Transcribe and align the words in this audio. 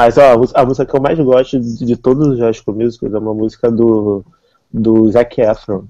Mas, 0.00 0.16
ó, 0.16 0.32
a 0.54 0.64
música 0.64 0.86
que 0.86 0.96
eu 0.96 1.02
mais 1.02 1.18
gosto 1.20 1.60
de, 1.60 1.84
de 1.84 1.94
todos 1.94 2.28
os 2.28 2.40
High 2.40 2.54
School 2.54 2.74
Musicals 2.74 3.12
é 3.12 3.18
uma 3.18 3.34
música 3.34 3.70
do, 3.70 4.24
do 4.72 5.10
Zac 5.10 5.38
Efron, 5.38 5.84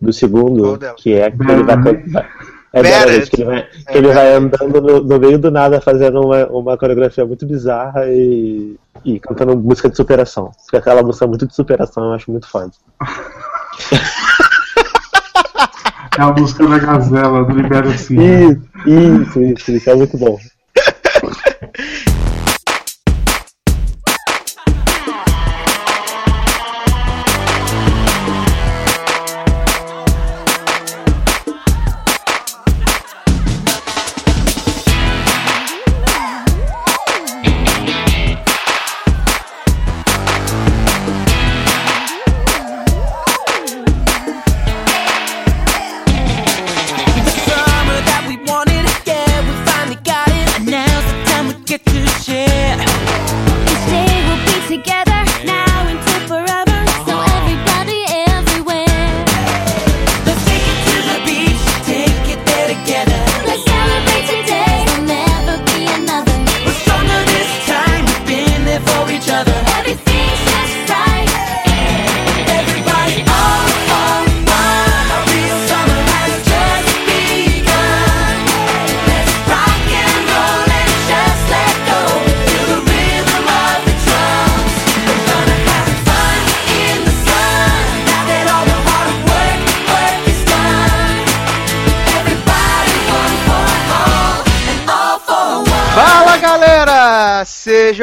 do 0.00 0.12
segundo, 0.12 0.78
que 0.96 1.14
é 1.14 1.32
que 1.32 1.42
ele 1.42 1.64
vai. 1.64 2.28
É 2.72 2.80
verdade, 2.80 3.28
que 3.28 3.42
ele 3.42 3.44
vai, 3.44 3.66
que 3.66 3.98
ele 3.98 4.12
vai 4.12 4.34
andando 4.34 4.80
no, 4.80 5.02
no, 5.02 5.18
meio 5.18 5.36
do 5.36 5.50
nada 5.50 5.80
fazendo 5.80 6.20
uma, 6.20 6.46
uma 6.46 6.78
coreografia 6.78 7.26
muito 7.26 7.44
bizarra 7.44 8.06
e, 8.06 8.78
e 9.04 9.18
cantando 9.18 9.56
música 9.56 9.90
de 9.90 9.96
superação. 9.96 10.52
Porque 10.62 10.76
aquela 10.76 11.02
música 11.02 11.26
muito 11.26 11.44
de 11.44 11.52
superação 11.52 12.04
eu 12.04 12.12
acho 12.12 12.30
muito 12.30 12.46
foda. 12.48 12.70
É 16.18 16.22
a 16.22 16.32
música 16.32 16.66
da 16.66 16.78
Gazela, 16.78 17.44
do 17.44 17.54
Libera 17.54 17.96
Sim. 17.96 18.60
Isso, 18.84 19.40
isso, 19.40 19.42
isso, 19.42 19.70
isso 19.72 19.90
é 19.90 19.94
muito 19.94 20.18
bom. 20.18 20.36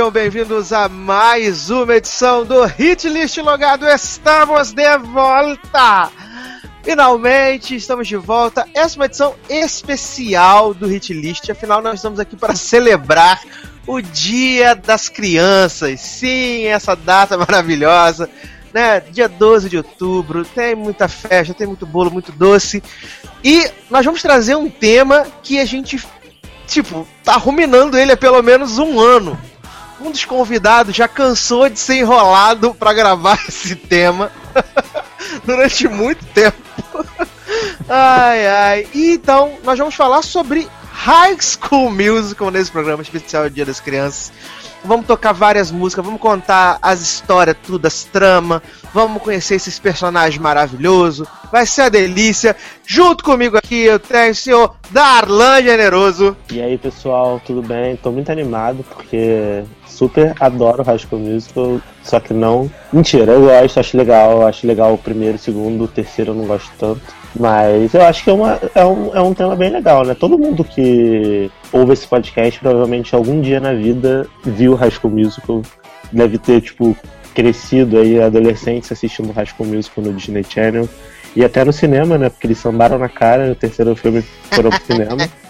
Sejam 0.08 0.11
bem-vindos 0.11 0.72
a 0.72 0.88
mais 0.88 1.69
uma 1.69 1.97
edição 1.97 2.45
do 2.45 2.63
Hit 2.63 3.09
List 3.09 3.38
Logado. 3.39 3.86
Estamos 3.89 4.72
de 4.72 4.97
volta! 5.00 6.09
Finalmente 6.81 7.75
estamos 7.75 8.08
de 8.08 8.16
volta. 8.16 8.66
Essa 8.73 8.95
é 8.95 9.00
uma 9.00 9.05
edição 9.05 9.35
especial 9.50 10.73
do 10.73 10.88
Hit 10.88 11.13
List. 11.13 11.50
Afinal, 11.50 11.81
nós 11.81 11.95
estamos 11.95 12.22
aqui 12.22 12.38
para 12.38 12.55
celebrar 12.55 13.41
o 13.85 14.00
Dia 14.00 14.75
das 14.75 15.09
Crianças. 15.09 16.00
Sim, 16.00 16.63
essa 16.67 16.95
data 16.95 17.38
maravilhosa. 17.38 18.30
Né? 18.73 19.02
Dia 19.02 19.28
12 19.28 19.67
de 19.67 19.75
outubro. 19.75 20.45
Tem 20.45 20.73
muita 20.73 21.09
festa, 21.09 21.53
tem 21.53 21.67
muito 21.67 21.85
bolo, 21.85 22.09
muito 22.09 22.31
doce. 22.31 22.81
E 23.44 23.69
nós 23.90 24.06
vamos 24.06 24.22
trazer 24.22 24.56
um 24.56 24.69
tema 24.69 25.28
que 25.44 25.59
a 25.59 25.66
gente 25.66 26.01
tipo, 26.66 27.06
tá 27.25 27.34
ruminando 27.34 27.97
ele 27.97 28.13
há 28.13 28.17
pelo 28.17 28.41
menos 28.41 28.78
um 28.78 29.00
ano 29.00 29.38
um 30.00 30.12
dos 30.12 30.25
convidados 30.25 30.96
já 30.96 31.08
cansou 31.08 31.69
de 31.69 31.80
ser 31.80 31.96
enrolado 31.96 32.74
para 32.74 32.94
gravar 32.94 33.40
esse 33.47 33.75
tema 33.75 34.31
durante 35.46 35.88
muito 35.88 36.25
tempo. 36.28 36.58
ai, 37.90 38.47
ai. 38.47 38.88
E 38.94 39.13
então, 39.13 39.53
nós 39.63 39.78
vamos 39.78 39.96
falar 39.96 40.22
sobre 40.22 40.68
High 40.91 41.38
School 41.40 41.91
Musical 41.91 42.52
nesse 42.52 42.72
programa 42.72 43.02
especial 43.02 43.50
Dia 43.50 43.66
das 43.66 43.80
Crianças. 43.80 44.31
Vamos 44.84 45.06
tocar 45.06 45.34
várias 45.34 45.72
músicas, 45.72 46.06
vamos 46.06 46.22
contar 46.22 46.78
as 46.81 47.02
histórias, 47.02 47.58
tudo, 47.66 47.85
as 47.88 48.03
tramas, 48.03 48.62
vamos 48.94 49.22
conhecer 49.22 49.56
esses 49.56 49.78
personagens 49.79 50.41
maravilhosos. 50.41 51.28
Vai 51.52 51.66
ser 51.66 51.84
a 51.84 51.90
delícia. 51.90 52.56
Junto 52.85 53.24
comigo 53.24 53.58
aqui 53.58 53.84
eu 53.84 54.00
tenho 54.00 54.31
o 54.31 54.35
senhor 54.35 54.75
Darlan 54.91 55.62
Generoso. 55.62 56.38
E 56.52 56.62
aí, 56.62 56.78
pessoal, 56.78 57.41
tudo 57.46 57.62
bem? 57.62 57.96
Tô 57.97 58.12
muito 58.12 58.31
animado 58.31 58.85
porque 58.94 59.64
super 59.97 60.35
adoro 60.40 60.84
High 60.84 61.00
School 61.00 61.22
Musical, 61.22 61.81
só 62.03 62.19
que 62.19 62.34
não. 62.34 62.69
Mentira, 62.94 63.31
eu 63.31 63.41
gosto, 63.41 63.80
acho 63.80 63.97
legal, 63.97 64.46
acho 64.46 64.68
legal 64.68 64.94
o 64.94 64.97
primeiro, 64.97 65.35
o 65.35 65.40
segundo, 65.40 65.84
o 65.85 65.88
terceiro 65.88 66.31
eu 66.31 66.35
não 66.35 66.46
gosto 66.46 66.72
tanto. 66.78 67.02
Mas 67.35 67.94
eu 67.94 68.02
acho 68.03 68.24
que 68.24 68.30
é, 68.30 68.34
uma, 68.34 68.59
é, 68.75 68.85
um, 68.85 69.16
é 69.16 69.22
um 69.22 69.34
tema 69.34 69.56
bem 69.56 69.69
legal, 69.69 70.06
né? 70.06 70.16
Todo 70.16 70.38
mundo 70.38 70.63
que 70.63 71.50
ouve 71.72 71.94
esse 71.94 72.08
podcast 72.08 72.59
provavelmente 72.59 73.16
algum 73.16 73.41
dia 73.41 73.59
na 73.59 73.74
vida 73.74 74.28
viu 74.44 74.75
High 74.75 74.91
School 74.91 75.13
Musical. 75.13 75.62
Deve 76.12 76.38
ter, 76.38 76.62
tipo, 76.62 76.96
crescido 77.34 77.97
aí, 77.97 78.22
adolescentes 78.22 78.91
assistindo 78.91 79.31
High 79.31 79.47
School 79.47 79.69
Musical 79.69 80.03
no 80.03 80.14
Disney 80.14 80.44
Channel. 80.44 80.88
E 81.35 81.44
até 81.44 81.64
no 81.64 81.74
cinema, 81.74 82.18
né? 82.18 82.29
Porque 82.29 82.47
eles 82.47 82.58
sambaram 82.58 82.97
na 82.97 83.09
cara, 83.09 83.47
no 83.47 83.56
terceiro 83.56 83.96
filme 83.96 84.24
foram 84.52 84.69
pro 84.69 84.85
cinema. 84.85 85.28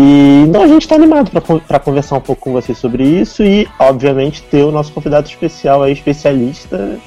E 0.00 0.44
então 0.46 0.62
a 0.62 0.68
gente 0.68 0.82
está 0.82 0.94
animado 0.94 1.28
para 1.66 1.80
conversar 1.80 2.14
um 2.14 2.20
pouco 2.20 2.42
com 2.42 2.52
vocês 2.52 2.78
sobre 2.78 3.02
isso 3.02 3.42
e, 3.42 3.68
obviamente, 3.80 4.44
ter 4.44 4.62
o 4.62 4.70
nosso 4.70 4.92
convidado 4.92 5.26
especial 5.26 5.82
aí, 5.82 5.92
especialista, 5.92 7.00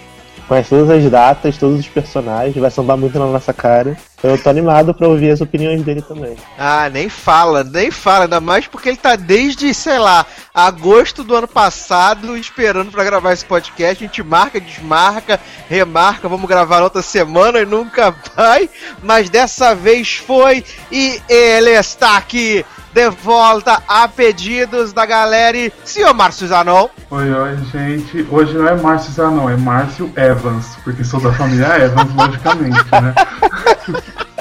conhece 0.45 0.71
todas 0.71 0.89
as 0.89 1.09
datas, 1.09 1.57
todos 1.57 1.79
os 1.79 1.87
personagens, 1.87 2.53
vai 2.53 2.69
sambar 2.69 2.97
muito 2.97 3.17
na 3.17 3.27
nossa 3.27 3.53
cara. 3.53 3.95
Eu 4.21 4.37
tô 4.37 4.49
animado 4.49 4.93
para 4.93 5.07
ouvir 5.07 5.31
as 5.31 5.39
opiniões 5.39 5.81
dele 5.83 6.01
também. 6.01 6.35
Ah, 6.59 6.89
nem 6.89 7.07
fala, 7.07 7.63
nem 7.63 7.89
fala, 7.89 8.25
ainda 8.25 8.41
mais 8.41 8.67
porque 8.67 8.89
ele 8.89 8.97
tá 8.97 9.15
desde, 9.15 9.73
sei 9.73 9.97
lá, 9.97 10.25
agosto 10.53 11.23
do 11.23 11.33
ano 11.33 11.47
passado 11.47 12.35
esperando 12.35 12.91
para 12.91 13.05
gravar 13.05 13.31
esse 13.31 13.45
podcast. 13.45 14.03
A 14.03 14.07
gente 14.07 14.21
marca, 14.21 14.59
desmarca, 14.59 15.39
remarca, 15.69 16.27
vamos 16.27 16.47
gravar 16.49 16.83
outra 16.83 17.01
semana 17.01 17.61
e 17.61 17.65
nunca 17.65 18.13
vai. 18.35 18.69
Mas 19.01 19.29
dessa 19.29 19.73
vez 19.73 20.17
foi 20.17 20.65
e 20.91 21.21
ele 21.29 21.71
está 21.71 22.17
aqui 22.17 22.65
de 22.93 23.09
volta 23.09 23.81
a 23.87 24.07
pedidos 24.07 24.93
da 24.93 25.05
galera 25.05 25.57
e 25.57 25.71
senhor 25.83 26.13
Márcio 26.13 26.47
Zanon. 26.47 26.89
Oi, 27.09 27.31
oi, 27.31 27.57
gente. 27.71 28.27
Hoje 28.29 28.57
não 28.57 28.67
é 28.67 28.75
Márcio 28.75 29.13
Zanon, 29.13 29.49
é 29.49 29.57
Márcio 29.57 30.11
Evans, 30.15 30.77
porque 30.83 31.03
sou 31.03 31.19
da 31.21 31.31
família 31.33 31.77
Evans, 31.77 32.13
logicamente, 32.15 32.85
né? 32.91 33.15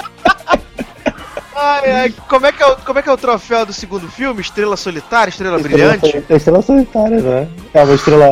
Ai, 1.63 1.91
ai, 1.91 2.13
como, 2.27 2.47
é 2.47 2.51
que 2.51 2.63
é 2.63 2.65
o, 2.65 2.75
como 2.77 2.97
é 2.97 3.01
que 3.03 3.09
é 3.09 3.11
o 3.11 3.17
troféu 3.17 3.65
do 3.67 3.71
segundo 3.73 4.07
filme? 4.07 4.41
Estrela 4.41 4.75
Solitária, 4.75 5.29
Estrela, 5.29 5.57
estrela 5.57 5.95
Brilhante? 5.97 6.25
estrela 6.27 6.61
Solitária, 6.63 7.21
né? 7.21 7.47
É 7.71 7.83
uma 7.83 7.93
estrela 7.93 8.27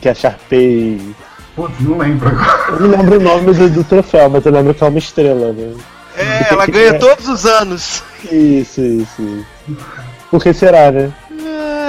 que 0.00 0.08
a 0.08 0.14
Sharpay. 0.14 1.14
Putz, 1.56 1.80
não 1.80 1.98
lembro 1.98 2.28
agora. 2.28 2.70
Eu 2.70 2.80
não 2.80 2.88
lembro 2.90 3.18
o 3.18 3.22
nome 3.22 3.52
do, 3.52 3.70
do 3.70 3.84
troféu, 3.84 4.30
mas 4.30 4.46
eu 4.46 4.52
lembro 4.52 4.72
que 4.72 4.84
é 4.84 4.86
uma 4.86 4.98
estrela, 4.98 5.52
né? 5.52 5.74
É, 6.16 6.52
ela 6.52 6.66
ganha 6.66 6.98
todos 6.98 7.28
os 7.28 7.46
anos. 7.46 8.02
Isso, 8.30 8.80
isso, 8.80 9.46
Por 10.30 10.42
que 10.42 10.52
será, 10.52 10.90
né? 10.90 11.12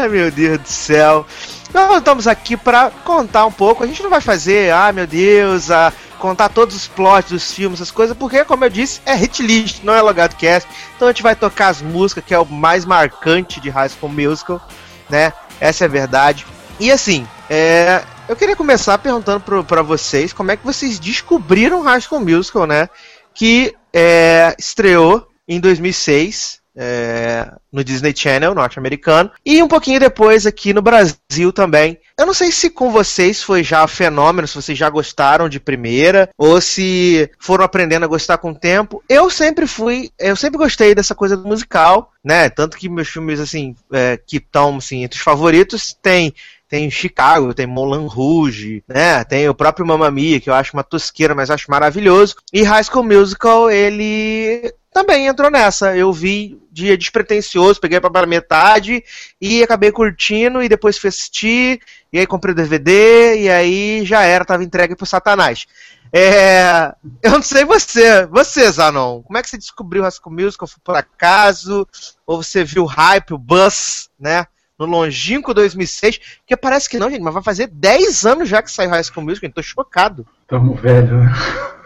Ai, 0.01 0.07
meu 0.09 0.31
Deus 0.31 0.59
do 0.59 0.67
céu. 0.67 1.25
Nós 1.73 1.97
estamos 1.97 2.27
aqui 2.27 2.55
para 2.55 2.91
contar 3.03 3.45
um 3.45 3.51
pouco. 3.51 3.83
A 3.83 3.87
gente 3.87 4.03
não 4.03 4.09
vai 4.09 4.21
fazer, 4.21 4.71
ah, 4.71 4.91
meu 4.91 5.07
Deus, 5.07 5.71
a 5.71 5.91
contar 6.19 6.47
todos 6.47 6.73
os 6.73 6.87
plots 6.87 7.31
dos 7.31 7.51
filmes, 7.51 7.81
essas 7.81 7.91
coisas, 7.91 8.15
porque, 8.15 8.45
como 8.45 8.63
eu 8.63 8.69
disse, 8.69 9.01
é 9.05 9.13
hit 9.13 9.43
list, 9.43 9.83
não 9.83 9.93
é 9.93 10.01
logado 10.01 10.37
cast. 10.37 10.69
Então 10.95 11.07
a 11.07 11.11
gente 11.11 11.21
vai 11.21 11.35
tocar 11.35 11.67
as 11.67 11.81
músicas, 11.81 12.23
que 12.23 12.33
é 12.33 12.39
o 12.39 12.45
mais 12.45 12.85
marcante 12.85 13.59
de 13.59 13.69
High 13.69 13.89
School 13.89 14.11
Musical, 14.11 14.65
né? 15.09 15.33
Essa 15.59 15.83
é 15.83 15.87
a 15.87 15.89
verdade. 15.89 16.45
E 16.79 16.91
assim, 16.91 17.27
é, 17.49 18.03
eu 18.29 18.35
queria 18.37 18.55
começar 18.55 18.97
perguntando 18.99 19.63
para 19.65 19.81
vocês 19.81 20.31
como 20.31 20.51
é 20.51 20.55
que 20.55 20.65
vocês 20.65 20.97
descobriram 20.97 21.81
High 21.81 22.01
School 22.01 22.21
Musical, 22.21 22.65
né? 22.65 22.89
Que 23.33 23.73
é, 23.93 24.55
estreou 24.57 25.27
em 25.47 25.59
2006, 25.59 26.63
é, 26.75 27.51
no 27.71 27.83
Disney 27.83 28.13
Channel 28.15 28.55
norte-americano 28.55 29.31
e 29.45 29.61
um 29.61 29.67
pouquinho 29.67 29.99
depois 29.99 30.45
aqui 30.45 30.73
no 30.73 30.81
Brasil 30.81 31.53
também. 31.53 31.99
Eu 32.17 32.25
não 32.25 32.33
sei 32.33 32.51
se 32.51 32.69
com 32.69 32.91
vocês 32.91 33.43
foi 33.43 33.63
já 33.63 33.85
fenômeno, 33.87 34.47
se 34.47 34.55
vocês 34.55 34.77
já 34.77 34.89
gostaram 34.89 35.47
de 35.47 35.59
primeira 35.59 36.29
ou 36.37 36.59
se 36.59 37.29
foram 37.39 37.63
aprendendo 37.63 38.03
a 38.03 38.07
gostar 38.07 38.37
com 38.37 38.51
o 38.51 38.59
tempo. 38.59 39.03
Eu 39.07 39.29
sempre 39.29 39.67
fui, 39.67 40.09
eu 40.19 40.35
sempre 40.35 40.57
gostei 40.57 40.95
dessa 40.95 41.15
coisa 41.15 41.37
do 41.37 41.47
musical, 41.47 42.11
né? 42.23 42.49
Tanto 42.49 42.77
que 42.77 42.89
meus 42.89 43.09
filmes 43.09 43.39
assim 43.39 43.75
é, 43.91 44.17
que 44.17 44.37
estão 44.37 44.77
assim, 44.77 45.03
entre 45.03 45.17
os 45.17 45.23
favoritos 45.23 45.95
tem 46.01 46.33
tem 46.73 46.89
Chicago, 46.89 47.53
tem 47.53 47.67
Moulin 47.67 48.07
Rouge, 48.07 48.83
né? 48.87 49.23
Tem 49.25 49.47
o 49.47 49.53
próprio 49.53 49.85
Mamma 49.85 50.09
Mia, 50.09 50.39
que 50.39 50.49
eu 50.49 50.55
acho 50.55 50.73
uma 50.73 50.83
tosqueira, 50.83 51.35
mas 51.35 51.51
acho 51.51 51.69
maravilhoso. 51.69 52.35
E 52.51 52.63
High 52.63 52.83
School 52.85 53.03
Musical, 53.03 53.69
ele 53.69 54.73
também 54.91 55.27
entrou 55.27 55.51
nessa. 55.51 55.95
Eu 55.95 56.11
vi 56.11 56.59
dia 56.71 56.97
despretensioso, 56.97 57.79
peguei 57.79 57.99
pra 57.99 58.25
metade 58.25 59.03
e 59.39 59.61
acabei 59.61 59.91
curtindo 59.91 60.63
e 60.63 60.67
depois 60.67 60.97
fui 60.97 61.09
assistir, 61.09 61.79
e 62.11 62.17
aí 62.17 62.25
comprei 62.25 62.53
o 62.53 62.55
DVD 62.55 63.39
e 63.39 63.51
aí 63.51 64.03
já 64.03 64.23
era, 64.23 64.43
tava 64.43 64.63
entregue 64.63 64.95
pro 64.95 65.05
Satanás. 65.05 65.67
É, 66.11 66.91
eu 67.21 67.33
não 67.33 67.43
sei 67.43 67.65
você, 67.65 68.25
você, 68.25 68.71
Zanon, 68.71 69.21
como 69.21 69.37
é 69.37 69.43
que 69.43 69.49
você 69.51 69.59
descobriu 69.59 70.01
o 70.01 70.05
High 70.05 70.11
School 70.11 70.33
Musical? 70.33 70.67
Foi 70.67 70.81
por 70.83 70.95
acaso? 70.95 71.87
Ou 72.25 72.41
você 72.41 72.63
viu 72.63 72.81
o 72.81 72.87
hype, 72.87 73.35
o 73.35 73.37
buzz, 73.37 74.09
né? 74.19 74.47
No 74.85 74.91
longínquo 74.91 75.53
2006, 75.53 76.19
que 76.45 76.57
parece 76.57 76.89
que 76.89 76.99
não, 76.99 77.09
gente, 77.09 77.21
mas 77.21 77.33
vai 77.33 77.43
fazer 77.43 77.67
10 77.67 78.25
anos 78.25 78.49
já 78.49 78.61
que 78.61 78.71
saiu 78.71 78.89
High 78.89 79.03
School 79.03 79.25
Musical, 79.25 79.47
gente, 79.47 79.55
tô 79.55 79.63
chocado. 79.63 80.25
Tamo 80.47 80.75
velho, 80.75 81.19
né? 81.19 81.33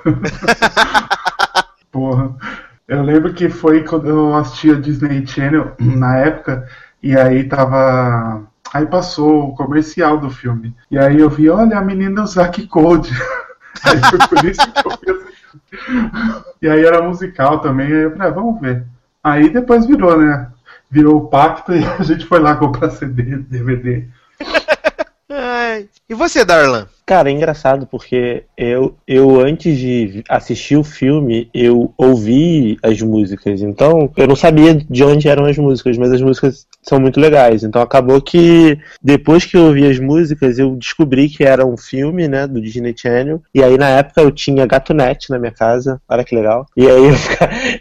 Porra. 1.92 2.36
Eu 2.88 3.04
lembro 3.04 3.34
que 3.34 3.50
foi 3.50 3.84
quando 3.84 4.08
eu 4.08 4.34
assistia 4.36 4.76
Disney 4.76 5.26
Channel 5.28 5.74
na 5.80 6.18
época, 6.18 6.68
e 7.04 7.18
aí 7.18 7.44
tava. 7.44 8.44
Aí 8.74 8.86
passou 8.86 9.50
o 9.50 9.56
comercial 9.56 10.18
do 10.18 10.30
filme. 10.30 10.76
E 10.92 10.98
aí 10.98 11.20
eu 11.20 11.30
vi, 11.30 11.50
olha 11.50 11.78
a 11.78 11.82
menina 11.82 12.26
Zack 12.26 12.68
Code. 12.68 13.12
aí 13.84 14.00
foi 14.10 14.20
por 14.28 14.46
isso 14.46 14.62
que 14.72 15.10
eu. 15.10 15.28
E 16.62 16.68
aí 16.68 16.84
era 16.84 17.02
musical 17.02 17.60
também, 17.60 17.88
aí 17.88 18.04
eu 18.04 18.12
falei, 18.12 18.28
ah, 18.28 18.32
vamos 18.32 18.60
ver. 18.60 18.86
Aí 19.24 19.50
depois 19.50 19.86
virou, 19.86 20.18
né? 20.18 20.48
Virou 20.90 21.18
o 21.18 21.28
pacto 21.28 21.74
e 21.74 21.84
a 22.00 22.04
gente 22.04 22.26
foi 22.26 22.40
lá 22.40 22.56
comprar 22.56 22.90
CD, 22.90 23.38
DVD. 23.38 24.06
E 26.10 26.14
você, 26.14 26.46
Darlan? 26.46 26.88
Cara, 27.06 27.30
é 27.30 27.34
engraçado 27.34 27.86
porque 27.86 28.44
eu, 28.58 28.96
eu 29.06 29.40
antes 29.40 29.78
de 29.78 30.24
assistir 30.30 30.78
o 30.78 30.84
filme, 30.84 31.50
eu 31.54 31.94
ouvi 31.98 32.78
as 32.82 33.02
músicas. 33.02 33.62
Então, 33.62 34.12
eu 34.16 34.28
não 34.28 34.36
sabia 34.36 34.74
de 34.74 35.04
onde 35.04 35.28
eram 35.28 35.46
as 35.46 35.58
músicas, 35.58 35.98
mas 35.98 36.12
as 36.12 36.22
músicas 36.22 36.66
são 36.88 37.00
muito 37.00 37.20
legais. 37.20 37.64
Então, 37.64 37.82
acabou 37.82 38.22
que 38.22 38.80
depois 39.02 39.46
que 39.46 39.58
eu 39.58 39.66
ouvi 39.66 39.86
as 39.86 40.00
músicas, 40.00 40.58
eu 40.58 40.76
descobri 40.76 41.28
que 41.28 41.44
era 41.44 41.66
um 41.66 41.76
filme, 41.76 42.28
né, 42.28 42.48
do 42.48 42.62
Disney 42.62 42.96
Channel. 42.96 43.42
E 43.54 43.62
aí, 43.62 43.78
na 43.78 43.90
época, 43.90 44.22
eu 44.22 44.32
tinha 44.32 44.66
Gatunete 44.66 45.30
na 45.30 45.38
minha 45.38 45.52
casa. 45.52 46.02
Olha 46.08 46.24
que 46.24 46.36
legal. 46.36 46.66
E 46.78 46.88
aí, 46.88 47.04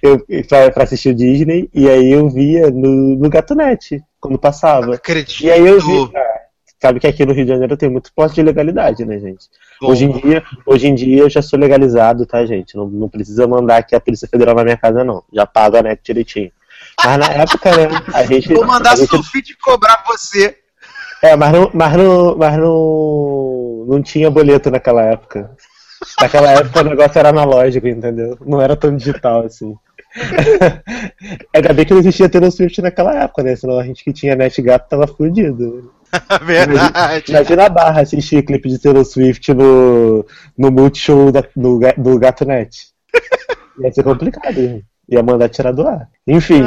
eu, 0.02 0.24
eu 0.28 0.46
pra, 0.46 0.70
pra 0.70 0.84
assistir 0.84 1.10
o 1.10 1.14
Disney, 1.14 1.70
e 1.72 1.88
aí 1.88 2.10
eu 2.10 2.28
via 2.28 2.70
no, 2.70 3.16
no 3.16 3.28
Gatunete 3.28 4.02
quando 4.20 4.38
passava. 4.38 4.96
Acredito. 4.96 5.44
E 5.44 5.50
aí 5.50 5.64
eu 5.64 5.80
vi, 5.80 6.12
cara, 6.12 6.40
sabe 6.80 6.98
que 6.98 7.06
aqui 7.06 7.24
no 7.24 7.32
Rio 7.32 7.44
de 7.44 7.52
Janeiro 7.52 7.76
tem 7.76 7.88
muito 7.88 8.12
posto 8.12 8.34
de 8.34 8.42
legalidade, 8.42 9.04
né, 9.04 9.20
gente? 9.20 9.46
Bom. 9.80 9.90
Hoje 9.90 10.06
em, 10.06 10.12
dia, 10.12 10.42
hoje 10.66 10.88
em 10.88 10.94
dia 10.94 11.18
eu 11.18 11.30
já 11.30 11.42
sou 11.42 11.58
legalizado, 11.58 12.26
tá, 12.26 12.44
gente? 12.44 12.76
Não, 12.76 12.88
não 12.88 13.08
precisa 13.08 13.46
mandar 13.46 13.76
aqui 13.76 13.94
a 13.94 14.00
Polícia 14.00 14.26
Federal 14.26 14.54
na 14.54 14.64
minha 14.64 14.76
casa, 14.76 15.04
não. 15.04 15.22
Já 15.32 15.46
pago 15.46 15.76
a 15.76 15.82
NET 15.82 16.00
direitinho. 16.02 16.50
Mas 17.04 17.18
na 17.18 17.26
época, 17.26 17.76
né, 17.76 17.88
a 18.14 18.24
gente. 18.24 18.52
Vou 18.52 18.66
mandar 18.66 18.96
gente... 18.96 19.08
sulfite 19.08 19.56
cobrar 19.58 20.02
você. 20.06 20.56
É, 21.22 21.36
mas 21.36 21.52
não, 21.52 21.70
mas 21.72 21.92
não, 21.94 22.36
mas 22.36 22.58
não, 22.58 23.86
não 23.88 24.02
tinha 24.02 24.30
boleto 24.30 24.70
naquela 24.70 25.02
época. 25.02 25.50
Naquela 26.20 26.50
época 26.52 26.80
o 26.80 26.84
negócio 26.84 27.18
era 27.18 27.30
analógico, 27.30 27.86
entendeu? 27.88 28.36
Não 28.44 28.60
era 28.60 28.76
tão 28.76 28.94
digital 28.96 29.44
assim. 29.44 29.74
Ainda 31.54 31.72
bem 31.72 31.84
que 31.84 31.92
não 31.92 32.00
existia 32.00 32.28
Taylor 32.28 32.50
Swift 32.50 32.80
naquela 32.80 33.14
época, 33.22 33.42
né? 33.42 33.56
Senão 33.56 33.78
a 33.78 33.84
gente 33.84 34.02
que 34.02 34.12
tinha 34.12 34.34
net 34.34 34.60
gato 34.62 34.88
tava 34.88 35.06
fudido. 35.06 35.92
Verdade. 36.42 37.30
Imagina 37.30 37.66
a 37.66 37.68
barra 37.68 38.02
assistir 38.02 38.42
clipe 38.42 38.68
de 38.68 38.78
Taylor 38.78 39.04
Swift 39.04 39.52
no, 39.52 40.24
no 40.56 40.70
Multishow 40.70 41.32
da, 41.32 41.42
no, 41.54 41.80
do 41.96 42.18
Gato 42.18 42.44
Net. 42.44 42.88
Ia 43.80 43.92
ser 43.92 44.02
complicado, 44.02 44.58
hein? 44.58 44.84
Ia 45.08 45.22
mandar 45.22 45.48
tirar 45.48 45.72
do 45.72 45.86
ar. 45.86 46.08
Enfim. 46.26 46.62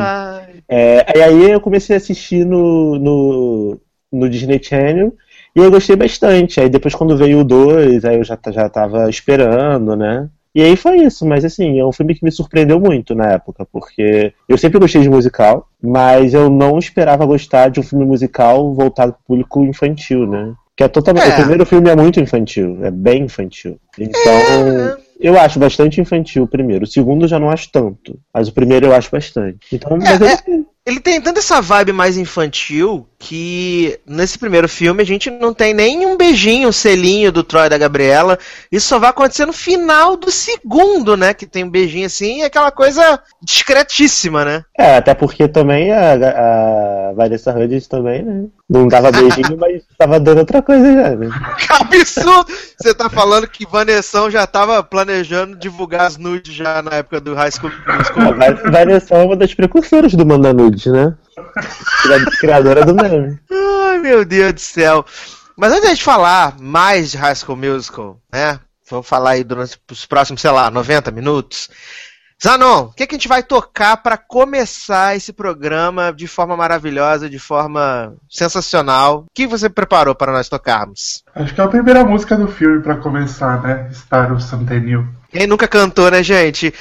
É, 0.68 1.18
e 1.18 1.22
aí 1.22 1.52
eu 1.52 1.60
comecei 1.60 1.96
a 1.96 1.98
assistir 1.98 2.46
no, 2.46 2.98
no, 3.00 3.82
no 4.12 4.30
Disney 4.30 4.62
Channel 4.62 5.14
e 5.56 5.60
eu 5.60 5.72
gostei 5.72 5.96
bastante. 5.96 6.60
Aí 6.60 6.70
depois 6.70 6.96
quando 6.96 7.18
veio 7.18 7.40
o 7.40 7.44
2, 7.44 8.06
aí 8.06 8.18
eu 8.18 8.24
já, 8.24 8.38
já 8.52 8.70
tava 8.70 9.10
esperando, 9.10 9.96
né? 9.96 10.30
E 10.54 10.64
aí 10.64 10.76
foi 10.76 10.98
isso, 10.98 11.26
mas 11.28 11.46
assim, 11.46 11.80
é 11.80 11.86
um 11.86 11.92
filme 11.92 12.16
que 12.16 12.24
me 12.24 12.32
surpreendeu 12.32 12.80
muito 12.80 13.14
na 13.14 13.34
época, 13.34 13.68
porque 13.72 14.34
eu 14.48 14.58
sempre 14.58 14.80
gostei 14.80 15.02
de 15.02 15.10
musical, 15.10 15.68
mas 15.82 16.34
eu 16.34 16.50
não 16.50 16.80
esperava 16.80 17.26
gostar 17.26 17.70
de 17.70 17.80
um 17.80 17.84
filme 17.84 18.04
musical 18.04 18.74
voltado 18.74 19.14
para 19.14 19.22
o 19.22 19.26
público 19.28 19.64
infantil, 19.64 20.26
né? 20.26 20.54
Que 20.76 20.84
é 20.84 20.88
totalmente. 20.88 21.28
É. 21.28 21.34
O 21.34 21.36
primeiro 21.36 21.66
filme 21.66 21.90
é 21.90 21.96
muito 21.96 22.20
infantil, 22.20 22.80
é 22.84 22.90
bem 22.90 23.24
infantil. 23.24 23.80
Então, 23.98 24.32
é. 24.32 24.98
Eu 25.20 25.38
acho 25.38 25.60
bastante 25.60 26.00
infantil 26.00 26.44
o 26.44 26.48
primeiro. 26.48 26.86
O 26.86 26.88
segundo 26.88 27.26
eu 27.26 27.28
já 27.28 27.40
não 27.40 27.50
acho 27.50 27.70
tanto. 27.72 28.18
Mas 28.34 28.48
o 28.48 28.54
primeiro 28.54 28.86
eu 28.86 28.96
acho 28.96 29.12
bastante. 29.12 29.68
Então, 29.74 29.98
é. 29.98 30.52
É, 30.52 30.64
ele 30.86 31.00
tem 31.00 31.20
tanto 31.20 31.40
essa 31.40 31.62
vibe 31.62 31.92
mais 31.92 32.18
infantil 32.18 33.09
que 33.22 34.00
nesse 34.08 34.40
primeiro 34.40 34.70
filme 34.70 35.04
a 35.04 35.06
gente 35.06 35.30
não 35.30 35.54
tem 35.54 35.74
nem 35.74 36.06
um 36.06 36.16
beijinho, 36.16 36.72
selinho 36.72 37.34
do 37.34 37.44
Troy 37.44 37.66
e 37.66 37.70
da 37.70 37.78
Gabriela. 37.78 38.40
Isso 38.72 38.88
só 38.88 38.98
vai 38.98 39.10
acontecer 39.10 39.46
no 39.46 39.52
final 39.52 40.16
do 40.16 40.32
segundo, 40.32 41.18
né? 41.18 41.34
Que 41.34 41.46
tem 41.46 41.66
um 41.66 41.70
beijinho 41.70 42.06
assim 42.06 42.40
e 42.40 42.44
aquela 42.44 42.72
coisa 42.72 43.20
discretíssima, 43.44 44.46
né? 44.46 44.64
É, 44.78 44.96
até 44.96 45.14
porque 45.14 45.50
também 45.50 45.92
a, 45.92 46.14
a 46.14 47.14
Vanessa 47.14 47.52
Hudgens 47.52 47.88
também, 47.88 48.24
né? 48.24 48.46
Não 48.70 48.88
dava 48.88 49.12
beijinho, 49.12 49.58
mas 49.60 49.84
tava 49.98 50.18
dando 50.18 50.40
outra 50.40 50.62
coisa 50.62 50.86
já, 50.86 51.16
né? 51.16 51.30
Que 51.58 51.74
absurdo! 51.74 52.48
Você 52.82 52.94
tá 52.94 53.10
falando 53.10 53.48
que 53.48 53.66
Vanessa 53.66 54.32
já 54.32 54.48
tava 54.48 54.82
planejando 54.82 55.58
divulgar 55.58 56.08
as 56.08 56.18
nudes 56.18 56.54
já 56.54 56.82
na 56.82 56.98
época 56.98 57.20
do 57.20 57.36
High 57.36 57.52
School 57.52 57.72
Musical. 57.72 58.72
Vanessa 58.72 59.16
é 59.16 59.24
uma 59.24 59.36
das 59.36 59.54
precursoras 59.54 60.14
do 60.14 60.26
Manda 60.26 60.54
Nudes, 60.54 60.86
né? 60.86 61.14
Criadora 62.40 62.86
do 62.86 62.96
meme. 62.96 63.40
Ai, 63.52 63.98
meu 64.00 64.26
Deus 64.26 64.54
do 64.54 64.60
céu. 64.60 65.06
Mas 65.56 65.74
antes 65.74 65.98
de 65.98 66.04
falar 66.04 66.58
mais 66.60 67.12
de 67.12 67.18
High 67.18 67.36
School 67.36 67.58
Musical, 67.58 68.18
né? 68.32 68.60
Vamos 68.90 69.08
falar 69.08 69.32
aí 69.32 69.44
durante 69.44 69.78
os 69.92 70.06
próximos, 70.06 70.42
sei 70.42 70.52
lá, 70.52 70.72
90 70.72 71.12
minutos. 71.12 71.70
Zanon, 72.42 72.84
o 72.84 72.94
que, 72.94 73.06
que, 73.06 73.16
a 73.16 73.18
gente 73.18 73.28
vai 73.28 73.44
tocar 73.44 73.98
para 73.98 74.18
começar 74.18 75.14
esse 75.14 75.34
programa 75.34 76.14
de 76.14 76.26
forma 76.26 76.56
maravilhosa, 76.56 77.30
de 77.30 77.38
forma 77.38 78.16
sensacional? 78.30 79.26
O 79.26 79.26
que 79.34 79.46
você 79.46 79.70
preparou 79.70 80.16
para 80.16 80.32
nós 80.32 80.48
tocarmos? 80.48 81.22
Acho 81.36 81.54
que 81.54 81.60
é 81.60 81.64
a 81.66 81.68
primeira 81.68 82.06
música 82.06 82.38
do 82.38 82.48
filme 82.48 82.82
para 82.82 82.96
começar, 82.96 83.62
né? 83.62 83.90
Star 83.92 84.32
of 84.32 84.42
Centennial. 84.42 85.04
Quem 85.30 85.46
nunca 85.46 85.68
cantou, 85.68 86.10
né, 86.10 86.24
gente? 86.24 86.74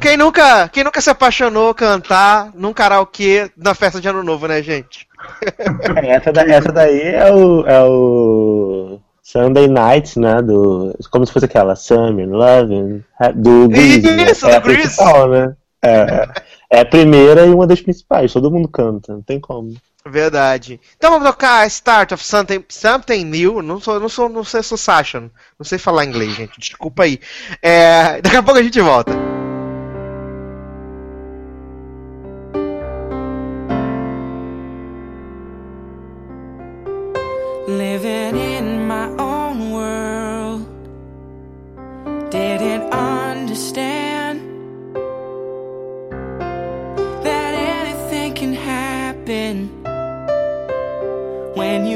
Quem, 0.00 0.16
nunca, 0.16 0.68
quem 0.68 0.82
nunca 0.82 1.00
se 1.00 1.10
apaixonou 1.10 1.72
cantar 1.74 2.50
num 2.54 2.72
karaokê 2.72 3.50
na 3.56 3.72
festa 3.74 4.00
de 4.00 4.08
ano 4.08 4.22
novo, 4.22 4.48
né, 4.48 4.62
gente? 4.62 5.06
Essa, 6.04 6.32
da, 6.32 6.42
essa 6.42 6.70
daí 6.70 7.00
é 7.00 7.32
o, 7.32 7.66
é 7.66 7.82
o 7.82 9.00
Sunday 9.22 9.68
Nights, 9.68 10.16
né? 10.16 10.42
Do, 10.42 10.94
como 11.10 11.24
se 11.24 11.32
fosse 11.32 11.46
aquela 11.46 11.74
Summer, 11.74 12.28
Loving, 12.28 13.02
do 13.34 13.68
Grease. 13.68 14.02
Né? 14.02 14.30
Isso, 14.30 14.46
é 14.46 14.56
a 14.56 15.26
né? 15.28 15.56
É, 15.82 16.28
é 16.70 16.80
a 16.80 16.84
primeira 16.84 17.46
e 17.46 17.50
uma 17.50 17.66
das 17.66 17.80
principais, 17.80 18.32
todo 18.32 18.50
mundo 18.50 18.68
canta, 18.68 19.14
não 19.14 19.22
tem 19.22 19.40
como. 19.40 19.72
Verdade. 20.06 20.78
Então 20.96 21.10
vamos 21.10 21.26
tocar 21.26 21.66
Start 21.66 22.12
of 22.12 22.22
Something, 22.22 22.64
something 22.68 23.24
New. 23.24 23.62
Não 23.62 23.80
sou, 23.80 23.98
não 23.98 24.08
sou, 24.08 24.28
não 24.28 24.44
sei, 24.44 24.62
sou 24.62 24.76
Sasha. 24.76 25.20
Não 25.20 25.64
sei 25.64 25.78
falar 25.78 26.04
inglês, 26.04 26.34
gente. 26.34 26.60
Desculpa 26.60 27.04
aí. 27.04 27.18
É, 27.62 28.20
daqui 28.20 28.36
a 28.36 28.42
pouco 28.42 28.60
a 28.60 28.62
gente 28.62 28.80
volta. 28.80 29.33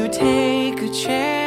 Take 0.08 0.82
a 0.82 0.88
chance. 0.88 1.37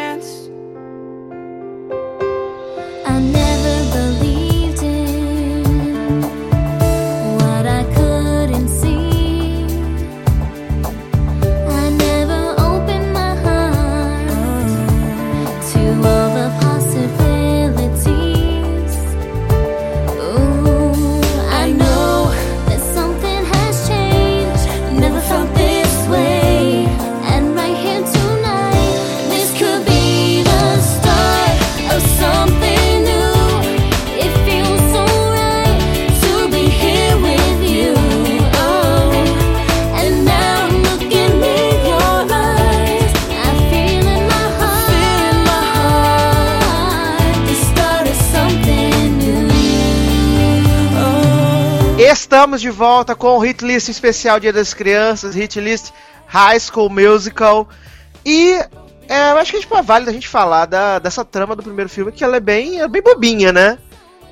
Estamos 52.31 52.61
de 52.61 52.69
volta 52.69 53.13
com 53.13 53.35
o 53.35 53.39
Hit 53.39 53.61
List 53.61 53.89
especial 53.89 54.39
Dia 54.39 54.53
das 54.53 54.73
Crianças, 54.73 55.35
Hit 55.35 55.59
List 55.59 55.91
High 56.27 56.61
School 56.61 56.89
Musical. 56.89 57.67
E 58.25 58.53
é, 59.09 59.31
acho 59.31 59.51
que 59.51 59.57
é 59.57 59.59
tipo, 59.59 59.83
válido 59.83 60.11
a 60.11 60.13
gente 60.13 60.29
falar 60.29 60.65
da, 60.65 60.97
dessa 60.97 61.25
trama 61.25 61.57
do 61.57 61.61
primeiro 61.61 61.89
filme, 61.89 62.09
que 62.09 62.23
ela 62.23 62.38
é 62.38 62.39
bem, 62.39 62.79
é 62.79 62.88
bem 62.88 63.01
bobinha, 63.01 63.51
né? 63.51 63.77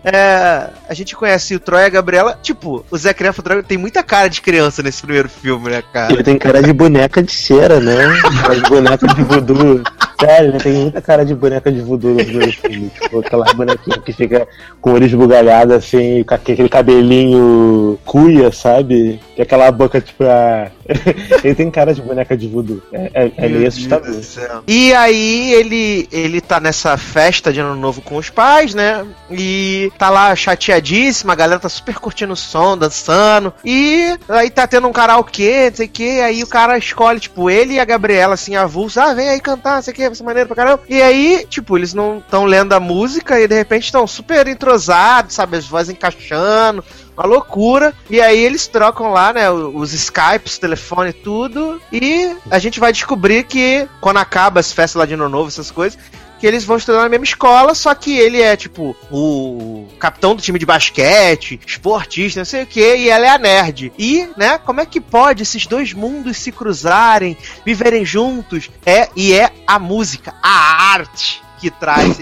É, 0.03 0.69
a 0.87 0.93
gente 0.93 1.15
conhece 1.15 1.55
o 1.55 1.59
Troy 1.59 1.81
e 1.81 1.85
a 1.85 1.89
Gabriela. 1.89 2.37
Tipo, 2.41 2.85
o 2.89 2.97
Zé 2.97 3.13
Criança 3.13 3.43
tem 3.67 3.77
muita 3.77 4.03
cara 4.03 4.29
de 4.29 4.41
criança 4.41 4.81
nesse 4.81 5.01
primeiro 5.01 5.29
filme, 5.29 5.69
né, 5.69 5.83
cara? 5.93 6.13
Ele 6.13 6.23
tem 6.23 6.37
cara 6.37 6.61
de 6.61 6.71
boneca 6.71 7.21
de 7.21 7.31
cera, 7.31 7.79
né? 7.79 7.97
Cara 8.41 8.55
de 8.55 8.69
boneca 8.69 9.07
de 9.07 9.23
voodoo. 9.23 9.83
Sério, 10.19 10.57
tem 10.59 10.73
muita 10.73 11.01
cara 11.01 11.25
de 11.25 11.33
boneca 11.33 11.71
de 11.71 11.81
voodoo 11.81 12.11
no 12.11 12.25
primeiro 12.25 12.51
filme. 12.51 12.91
Tipo, 13.01 13.19
aquela 13.19 13.45
bonequinha 13.53 13.97
que 13.99 14.13
fica 14.13 14.47
com 14.81 14.91
o 14.91 14.93
olho 14.93 15.05
esbugalhado, 15.05 15.73
assim, 15.73 16.23
com 16.23 16.33
aquele 16.33 16.67
cabelinho 16.67 17.97
cuia, 18.05 18.51
sabe? 18.51 19.19
E 19.37 19.41
aquela 19.41 19.71
boca, 19.71 20.01
tipo, 20.01 20.23
a... 20.23 20.69
ele 21.43 21.55
tem 21.55 21.69
cara 21.69 21.93
de 21.93 22.01
boneca 22.01 22.35
de 22.35 22.47
voodoo. 22.47 22.81
É, 22.91 23.11
é, 23.13 23.31
é 23.37 23.49
meio 23.49 23.67
assustador. 23.67 24.21
E 24.67 24.93
aí 24.93 25.53
ele, 25.53 26.07
ele 26.11 26.41
tá 26.41 26.59
nessa 26.59 26.97
festa 26.97 27.53
de 27.53 27.59
ano 27.59 27.75
novo 27.75 28.01
com 28.01 28.17
os 28.17 28.29
pais, 28.29 28.73
né? 28.73 29.05
E 29.29 29.91
tá 29.97 30.09
lá 30.09 30.35
chateadíssima, 30.35 31.33
a 31.33 31.35
galera 31.35 31.59
tá 31.59 31.69
super 31.69 31.95
curtindo 31.95 32.33
o 32.33 32.35
som, 32.35 32.77
dançando. 32.77 33.53
E 33.63 34.17
aí 34.27 34.49
tá 34.49 34.65
tendo 34.65 34.87
um 34.87 34.93
karaokê, 34.93 35.69
não 35.69 35.75
sei 35.75 35.85
o 35.85 35.89
que. 35.89 36.21
Aí 36.21 36.43
o 36.43 36.47
cara 36.47 36.77
escolhe, 36.77 37.19
tipo, 37.19 37.49
ele 37.49 37.73
e 37.73 37.79
a 37.79 37.85
Gabriela, 37.85 38.33
assim, 38.33 38.55
avulso. 38.55 38.99
Ah, 38.99 39.13
vem 39.13 39.29
aí 39.29 39.39
cantar, 39.39 39.75
não 39.75 39.81
sei 39.81 39.93
o 39.93 39.95
que, 39.95 40.07
vai 40.07 40.15
ser 40.15 40.23
maneiro 40.23 40.47
pra 40.47 40.55
caramba. 40.55 40.81
E 40.89 41.01
aí, 41.01 41.45
tipo, 41.49 41.77
eles 41.77 41.93
não 41.93 42.17
estão 42.17 42.45
lendo 42.45 42.73
a 42.73 42.79
música 42.79 43.39
e 43.39 43.47
de 43.47 43.55
repente 43.55 43.85
estão 43.85 44.07
super 44.07 44.47
entrosados, 44.47 45.35
sabe? 45.35 45.57
As 45.57 45.65
vozes 45.65 45.91
encaixando 45.91 46.83
uma 47.19 47.27
loucura. 47.27 47.93
E 48.09 48.21
aí 48.21 48.39
eles 48.39 48.65
trocam 48.67 49.11
lá, 49.11 49.33
né, 49.33 49.51
os 49.51 49.93
Skypes, 49.93 50.57
telefone 50.57 51.11
tudo. 51.11 51.81
E 51.91 52.35
a 52.49 52.57
gente 52.57 52.79
vai 52.79 52.93
descobrir 52.93 53.43
que 53.43 53.87
quando 53.99 54.17
acaba 54.17 54.59
as 54.59 54.71
festas 54.71 54.99
lá 54.99 55.05
de 55.05 55.13
ano 55.13 55.27
novo, 55.27 55.49
essas 55.49 55.69
coisas, 55.69 55.99
que 56.39 56.47
eles 56.47 56.63
vão 56.63 56.77
estudar 56.77 57.01
na 57.01 57.09
mesma 57.09 57.25
escola, 57.25 57.75
só 57.75 57.93
que 57.93 58.17
ele 58.17 58.41
é, 58.41 58.55
tipo, 58.55 58.95
o 59.11 59.87
capitão 59.99 60.33
do 60.33 60.41
time 60.41 60.57
de 60.57 60.65
basquete, 60.65 61.59
esportista, 61.67 62.39
não 62.39 62.45
sei 62.45 62.63
o 62.63 62.65
que, 62.65 62.95
e 62.95 63.09
ela 63.09 63.25
é 63.25 63.29
a 63.29 63.37
nerd. 63.37 63.91
E, 63.99 64.25
né, 64.37 64.57
como 64.57 64.79
é 64.79 64.85
que 64.85 65.01
pode 65.01 65.43
esses 65.43 65.67
dois 65.67 65.91
mundos 65.91 66.37
se 66.37 66.53
cruzarem, 66.53 67.37
viverem 67.65 68.05
juntos? 68.05 68.69
É, 68.85 69.09
e 69.17 69.33
é 69.33 69.51
a 69.67 69.77
música, 69.77 70.33
a 70.41 70.93
arte 70.93 71.43
que 71.59 71.69
traz 71.69 72.17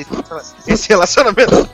esse 0.66 0.90
relacionamento. 0.90 1.70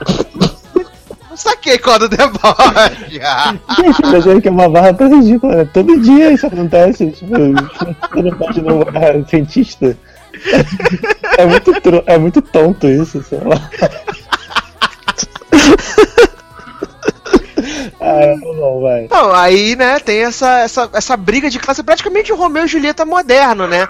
Não 1.34 1.38
saquei 1.38 1.80
quando 1.80 2.08
debocha. 2.08 2.92
Gente, 3.10 4.02
mas 4.06 4.28
é 4.28 4.40
que 4.40 4.48
é 4.48 4.52
uma 4.52 4.70
barra 4.70 4.94
tão 4.94 5.10
ridícula, 5.10 5.56
né? 5.56 5.70
Todo 5.74 6.00
dia 6.00 6.32
isso 6.32 6.46
acontece. 6.46 7.10
Tipo, 7.10 7.34
você 7.34 8.22
não 8.22 8.38
pode 8.38 8.62
namorar 8.62 9.28
cientista. 9.28 9.98
É 11.36 11.46
muito, 11.48 11.72
é 12.06 12.18
muito 12.18 12.42
tonto 12.42 12.88
isso, 12.88 13.24
sei 13.24 13.40
lá. 13.40 13.56
Ah, 18.00 18.36
não, 18.60 18.82
vai. 18.82 19.08
Não, 19.10 19.34
aí, 19.34 19.78
né, 19.78 19.98
tem 19.98 20.24
essa, 20.24 20.60
essa, 20.60 20.90
essa 20.94 21.16
briga 21.16 21.50
de 21.50 21.58
classe, 21.58 21.82
praticamente 21.82 22.34
o 22.34 22.36
Romeu 22.36 22.66
e 22.66 22.68
Julieta 22.68 23.06
moderno, 23.06 23.66
né? 23.66 23.88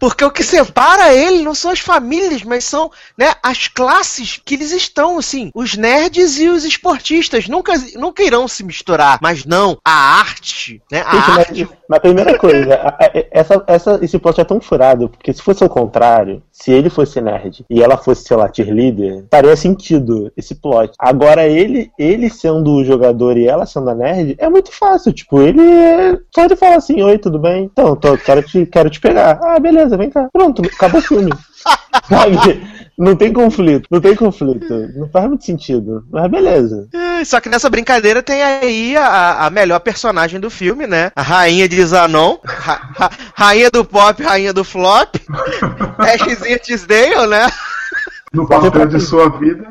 Porque 0.00 0.24
o 0.24 0.30
que 0.30 0.42
separa 0.42 1.14
ele 1.14 1.44
não 1.44 1.54
são 1.54 1.70
as 1.70 1.80
famílias, 1.80 2.42
mas 2.42 2.64
são 2.64 2.90
né, 3.16 3.34
as 3.42 3.68
classes 3.68 4.40
que 4.42 4.54
eles 4.54 4.72
estão, 4.72 5.18
assim. 5.18 5.50
Os 5.54 5.76
nerds 5.76 6.40
e 6.40 6.48
os 6.48 6.64
esportistas 6.64 7.46
nunca, 7.46 7.74
nunca 7.96 8.22
irão 8.22 8.48
se 8.48 8.64
misturar. 8.64 9.18
Mas 9.20 9.44
não, 9.44 9.76
a 9.84 10.18
arte, 10.20 10.82
né? 10.90 11.02
A 11.06 11.12
Gente, 11.12 11.30
arte. 11.30 11.64
Mas, 11.64 11.78
mas 11.88 11.96
a 11.98 12.00
primeira 12.00 12.38
coisa, 12.38 12.74
a, 12.74 12.88
a, 12.88 13.10
essa, 13.30 13.64
essa, 13.66 13.98
esse 14.02 14.18
plot 14.18 14.40
é 14.40 14.44
tão 14.44 14.60
furado, 14.60 15.08
porque 15.08 15.32
se 15.32 15.42
fosse 15.42 15.62
o 15.62 15.68
contrário, 15.68 16.42
se 16.50 16.70
ele 16.70 16.88
fosse 16.88 17.20
nerd 17.20 17.64
e 17.68 17.82
ela 17.82 17.96
fosse, 17.96 18.24
sei 18.24 18.36
lá, 18.36 18.50
cheerleader, 18.52 19.24
faria 19.30 19.56
sentido 19.56 20.32
esse 20.36 20.54
plot. 20.54 20.92
Agora, 20.98 21.46
ele, 21.46 21.90
ele 21.98 22.30
sendo 22.30 22.72
o 22.72 22.84
jogador 22.84 23.36
e 23.36 23.46
ela 23.46 23.66
sendo 23.66 23.90
a 23.90 23.94
nerd, 23.94 24.36
é 24.38 24.48
muito 24.48 24.72
fácil. 24.72 25.12
Tipo, 25.12 25.40
ele 25.42 25.62
é... 25.62 26.18
só 26.34 26.44
ele 26.44 26.56
fala 26.56 26.76
assim, 26.76 27.02
oi, 27.02 27.18
tudo 27.18 27.38
bem? 27.38 27.64
Então, 27.64 27.96
tô, 27.96 28.16
quero, 28.16 28.42
te, 28.42 28.66
quero 28.66 28.88
te 28.88 29.00
pegar. 29.00 29.38
Ah, 29.42 29.58
beleza, 29.58 29.89
vem 29.96 30.10
cá. 30.10 30.28
Pronto, 30.32 30.62
acabou 30.62 31.00
o 31.00 31.04
filme. 31.04 31.32
Sabe? 32.08 32.36
Não 32.98 33.16
tem 33.16 33.32
conflito, 33.32 33.86
não 33.90 34.00
tem 34.00 34.14
conflito. 34.14 34.66
Não 34.94 35.08
faz 35.08 35.26
muito 35.26 35.44
sentido. 35.44 36.04
Mas 36.10 36.30
beleza. 36.30 36.88
É, 36.92 37.24
Só 37.24 37.40
que 37.40 37.48
nessa 37.48 37.70
brincadeira 37.70 38.22
tem 38.22 38.42
aí 38.42 38.96
a, 38.96 39.46
a 39.46 39.50
melhor 39.50 39.80
personagem 39.80 40.38
do 40.38 40.50
filme, 40.50 40.86
né? 40.86 41.10
A 41.16 41.22
rainha 41.22 41.68
de 41.68 41.82
Zanon, 41.84 42.36
ra, 42.44 42.92
ra, 42.94 43.10
rainha 43.34 43.70
do 43.70 43.84
pop, 43.84 44.22
rainha 44.22 44.52
do 44.52 44.64
flop, 44.64 45.16
Ashzinha 45.98 46.58
Tisdale, 46.58 47.26
né? 47.26 47.50
No 48.32 48.46
papel 48.46 48.86
de 48.86 49.00
sua 49.00 49.28
vida. 49.28 49.66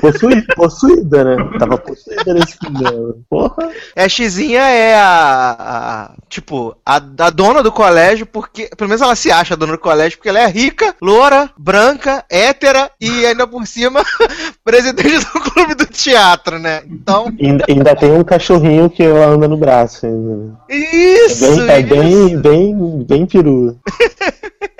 Possuída, 0.00 0.54
possuída, 0.56 1.22
né? 1.24 1.58
Tava 1.58 1.76
possuída 1.76 2.32
nesse 2.32 2.56
filme. 2.56 2.80
Porra. 3.28 3.70
Ashzinha 3.94 4.62
é 4.62 4.94
a, 4.94 5.56
a 5.58 6.14
tipo, 6.30 6.74
a, 6.84 6.96
a, 6.96 7.30
dona 7.30 7.62
do 7.62 7.70
colégio, 7.70 8.24
porque. 8.24 8.70
Pelo 8.74 8.88
menos 8.88 9.02
ela 9.02 9.14
se 9.14 9.30
acha 9.30 9.52
a 9.52 9.56
dona 9.56 9.72
do 9.72 9.78
colégio, 9.78 10.16
porque 10.16 10.30
ela 10.30 10.40
é 10.40 10.46
rica, 10.46 10.96
loura, 11.00 11.50
branca, 11.58 12.24
hétera 12.30 12.90
e 12.98 13.26
ainda 13.26 13.46
por 13.46 13.66
cima, 13.66 14.02
presidente 14.64 15.18
do 15.18 15.40
clube 15.50 15.74
do 15.74 15.84
teatro, 15.84 16.58
né? 16.58 16.82
Então. 16.90 17.26
Ainda, 17.38 17.66
ainda 17.68 17.94
tem 17.94 18.12
um 18.12 18.24
cachorrinho 18.24 18.88
que 18.88 19.02
ela 19.02 19.26
anda 19.26 19.46
no 19.46 19.58
braço 19.58 20.06
ainda. 20.06 20.58
Isso! 20.70 21.44
É 21.44 21.54
bem, 21.54 21.70
é 21.70 21.82
bem, 21.82 22.38
bem, 22.40 23.04
bem 23.06 23.26
peru. 23.26 23.78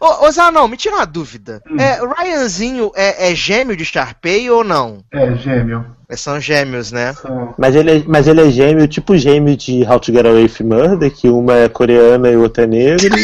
Ô, 0.00 0.26
ô 0.26 0.30
Zanão, 0.30 0.66
me 0.66 0.78
tira 0.78 0.96
uma 0.96 1.06
dúvida. 1.06 1.62
Hum. 1.70 1.76
É, 1.78 2.02
o 2.02 2.08
Ryanzinho 2.08 2.90
é, 2.94 3.30
é, 3.30 3.34
gêmeo 3.34 3.76
de 3.76 3.84
Sharpay 3.84 4.50
ou 4.50 4.64
não? 4.64 5.04
É, 5.12 5.36
gêmeo. 5.36 5.84
São 6.16 6.40
gêmeos, 6.40 6.90
né? 6.90 7.14
Mas 7.56 7.76
ele, 7.76 7.98
é, 7.98 8.02
mas 8.06 8.26
ele 8.26 8.40
é 8.40 8.50
gêmeo, 8.50 8.88
tipo 8.88 9.16
gêmeo 9.16 9.56
de 9.56 9.84
How 9.84 10.00
to 10.00 10.12
Get 10.12 10.24
Away 10.24 10.44
with 10.44 10.64
Murder, 10.64 11.12
que 11.12 11.28
uma 11.28 11.54
é 11.54 11.68
coreana 11.68 12.30
e 12.30 12.36
outra 12.36 12.64
é 12.64 12.66
negra. 12.66 13.14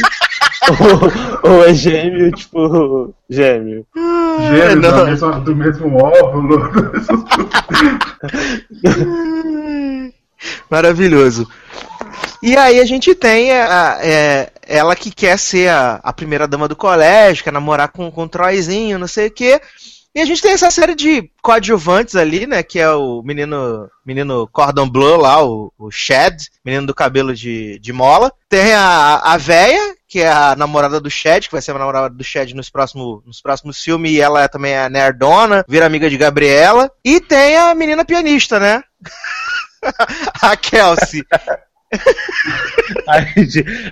ou, 1.42 1.50
ou, 1.50 1.64
é 1.64 1.74
gêmeo, 1.74 2.30
tipo, 2.30 3.12
gêmeo. 3.28 3.84
Gêmeo 4.50 4.82
do 4.82 5.06
mesmo, 5.06 5.40
do 5.40 5.56
mesmo 5.56 5.96
óvulo. 5.96 6.60
Maravilhoso. 10.70 11.48
E 12.42 12.56
aí 12.56 12.78
a 12.78 12.84
gente 12.84 13.14
tem 13.14 13.50
a, 13.50 13.98
é, 14.00 14.50
ela 14.66 14.96
que 14.96 15.10
quer 15.10 15.38
ser 15.38 15.68
a, 15.68 16.00
a, 16.02 16.12
primeira 16.12 16.46
dama 16.46 16.68
do 16.68 16.76
colégio, 16.76 17.44
quer 17.44 17.52
namorar 17.52 17.88
com, 17.88 18.10
com 18.10 18.24
o 18.24 18.28
Troyzinho, 18.28 18.98
não 18.98 19.06
sei 19.06 19.28
o 19.28 19.30
quê. 19.30 19.60
E 20.16 20.20
a 20.20 20.24
gente 20.24 20.40
tem 20.40 20.52
essa 20.52 20.70
série 20.70 20.94
de 20.94 21.30
coadjuvantes 21.42 22.16
ali, 22.16 22.46
né? 22.46 22.62
Que 22.62 22.78
é 22.78 22.90
o 22.90 23.22
menino 23.22 23.86
menino 24.04 24.48
Cordon 24.50 24.88
Bleu 24.88 25.18
lá, 25.18 25.44
o, 25.44 25.70
o 25.78 25.90
Shed, 25.90 26.48
menino 26.64 26.86
do 26.86 26.94
cabelo 26.94 27.34
de, 27.34 27.78
de 27.80 27.92
mola. 27.92 28.32
Tem 28.48 28.72
a, 28.72 29.16
a 29.16 29.36
véia, 29.36 29.94
que 30.08 30.20
é 30.20 30.32
a 30.32 30.56
namorada 30.56 30.98
do 30.98 31.10
Shed, 31.10 31.48
que 31.48 31.52
vai 31.52 31.60
ser 31.60 31.72
a 31.72 31.78
namorada 31.78 32.08
do 32.08 32.24
Shed 32.24 32.54
nos 32.54 32.70
próximos, 32.70 33.22
nos 33.26 33.42
próximos 33.42 33.82
filmes, 33.82 34.12
e 34.12 34.18
ela 34.18 34.42
é 34.42 34.48
também 34.48 34.74
a 34.74 34.88
nerdona, 34.88 35.62
vira 35.68 35.84
amiga 35.84 36.08
de 36.08 36.16
Gabriela. 36.16 36.90
E 37.04 37.20
tem 37.20 37.58
a 37.58 37.74
menina 37.74 38.02
pianista, 38.02 38.58
né? 38.58 38.82
a 40.40 40.56
Kelsey. 40.56 41.24
Ai, 43.08 43.26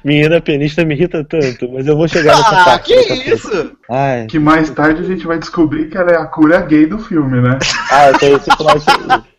menina 0.02 0.40
pianista 0.40 0.84
me 0.84 0.94
irrita 0.94 1.24
tanto, 1.24 1.70
mas 1.72 1.86
eu 1.86 1.96
vou 1.96 2.08
chegar 2.08 2.36
nessa 2.36 2.60
ah, 2.60 2.64
parte. 2.64 2.92
Que 2.92 3.30
isso? 3.30 3.76
Ai. 3.88 4.26
Que 4.26 4.38
mais 4.38 4.70
tarde 4.70 5.02
a 5.02 5.06
gente 5.06 5.26
vai 5.26 5.38
descobrir 5.38 5.88
que 5.88 5.96
ela 5.96 6.10
é 6.10 6.16
a 6.16 6.26
cura 6.26 6.60
gay 6.62 6.86
do 6.86 6.98
filme, 6.98 7.40
né? 7.40 7.58
Ah, 7.90 8.12
tem 8.18 8.34
esse 8.34 8.50
plot 8.56 8.84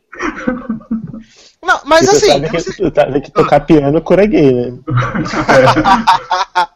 Não, 1.61 1.79
mas 1.85 2.05
Você 2.05 2.31
assim. 2.31 2.31
Sabe 2.31 2.49
que, 2.49 2.61
você 2.61 2.91
sabe 2.93 3.21
que 3.21 3.31
tocar 3.31 3.59
piano 3.61 3.97
é 3.97 4.01
cura 4.01 4.25
gay, 4.25 4.53
né? 4.53 4.77
É. 6.61 6.74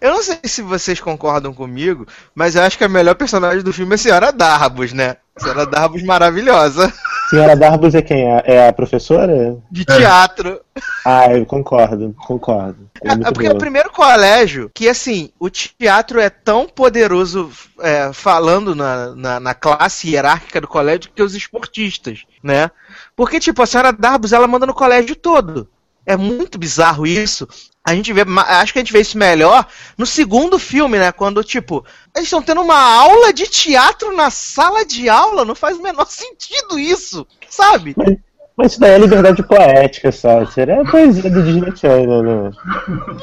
Eu 0.00 0.12
não 0.12 0.22
sei 0.22 0.38
se 0.44 0.62
vocês 0.62 1.00
concordam 1.00 1.52
comigo, 1.52 2.06
mas 2.34 2.56
eu 2.56 2.62
acho 2.62 2.78
que 2.78 2.84
a 2.84 2.88
melhor 2.88 3.14
personagem 3.14 3.62
do 3.62 3.72
filme 3.72 3.92
é 3.92 3.94
a 3.94 3.98
Senhora 3.98 4.32
Darbus, 4.32 4.92
né? 4.92 5.16
A 5.34 5.40
Senhora 5.40 5.66
Darbus 5.66 6.02
maravilhosa. 6.02 6.92
Senhora 7.28 7.56
Darbus 7.56 7.94
é 7.94 8.02
quem? 8.02 8.24
É 8.44 8.68
a 8.68 8.72
professora? 8.72 9.58
De 9.70 9.84
teatro. 9.84 10.60
Ah, 11.04 11.32
eu 11.32 11.44
concordo, 11.44 12.14
concordo. 12.26 12.88
É, 13.02 13.12
é 13.12 13.16
porque 13.16 13.42
boa. 13.42 13.52
é 13.52 13.54
o 13.54 13.58
primeiro 13.58 13.90
colégio 13.90 14.70
que, 14.72 14.88
assim, 14.88 15.30
o 15.38 15.50
teatro 15.50 16.20
é 16.20 16.30
tão 16.30 16.68
poderoso 16.68 17.50
é, 17.80 18.12
falando 18.12 18.74
na, 18.74 19.14
na, 19.14 19.40
na, 19.40 19.54
classe 19.54 20.08
hierárquica 20.10 20.60
do 20.60 20.68
colégio 20.68 21.10
que 21.14 21.22
os 21.22 21.34
esportistas, 21.34 22.24
né? 22.42 22.70
Porque, 23.16 23.40
tipo, 23.40 23.60
a 23.60 23.66
senhora 23.66 23.92
Darbus, 23.92 24.32
ela 24.32 24.46
manda 24.46 24.66
no 24.66 24.74
colégio 24.74 25.16
todo. 25.16 25.68
é 26.06 26.16
muito 26.16 26.58
bizarro 26.58 27.06
isso. 27.06 27.48
A 27.86 27.94
gente 27.94 28.12
vê, 28.12 28.22
acho 28.48 28.72
que 28.72 28.80
a 28.80 28.82
gente 28.82 28.92
vê 28.92 29.00
isso 29.00 29.16
melhor 29.16 29.64
no 29.96 30.04
segundo 30.04 30.58
filme, 30.58 30.98
né? 30.98 31.12
Quando, 31.12 31.44
tipo, 31.44 31.86
eles 32.12 32.26
estão 32.26 32.42
tendo 32.42 32.60
uma 32.60 32.76
aula 32.76 33.32
de 33.32 33.46
teatro 33.46 34.12
na 34.12 34.28
sala 34.28 34.84
de 34.84 35.08
aula, 35.08 35.44
não 35.44 35.54
faz 35.54 35.78
o 35.78 35.82
menor 35.82 36.04
sentido 36.10 36.80
isso, 36.80 37.24
sabe? 37.48 37.94
Mas, 37.96 38.16
mas 38.56 38.72
isso 38.72 38.80
daí 38.80 38.90
é 38.90 38.98
liberdade 38.98 39.40
poética, 39.44 40.10
sabe? 40.10 40.52
Seria 40.52 40.82
a 40.82 40.84
poesia 40.84 41.30
do 41.30 41.44
Disney 41.44 41.76
Channel, 41.76 42.22
né? 42.24 42.50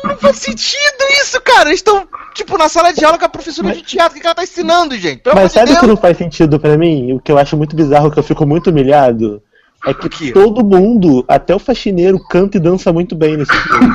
Não 0.02 0.18
faz 0.18 0.38
sentido 0.38 1.04
isso, 1.22 1.42
cara! 1.42 1.68
Eles 1.68 1.80
estão, 1.80 2.08
tipo, 2.34 2.58
na 2.58 2.70
sala 2.70 2.94
de 2.94 3.04
aula 3.04 3.20
com 3.20 3.26
a 3.26 3.30
professora 3.30 3.68
mas, 3.68 3.78
de 3.80 3.84
teatro, 3.84 4.18
o 4.18 4.22
que 4.22 4.26
ela 4.26 4.36
tá 4.36 4.44
ensinando, 4.44 4.96
gente? 4.96 5.24
Pelo 5.24 5.36
mas 5.36 5.52
sabe 5.52 5.74
o 5.74 5.80
que 5.82 5.88
não 5.88 5.98
faz 5.98 6.18
sentido 6.18 6.58
para 6.58 6.78
mim? 6.78 7.12
O 7.12 7.20
que 7.20 7.34
eu 7.34 7.38
acho 7.38 7.58
muito 7.58 7.76
bizarro, 7.76 8.10
que 8.10 8.20
eu 8.20 8.24
fico 8.24 8.46
muito 8.46 8.70
humilhado? 8.70 9.44
É 9.86 9.94
que 9.94 10.32
todo 10.32 10.64
mundo, 10.64 11.26
até 11.28 11.54
o 11.54 11.60
faxineiro, 11.60 12.18
canta 12.18 12.56
e 12.56 12.60
dança 12.60 12.94
muito 12.94 13.16
bem 13.16 13.36
nesse 13.36 13.52
filme. 13.52 13.88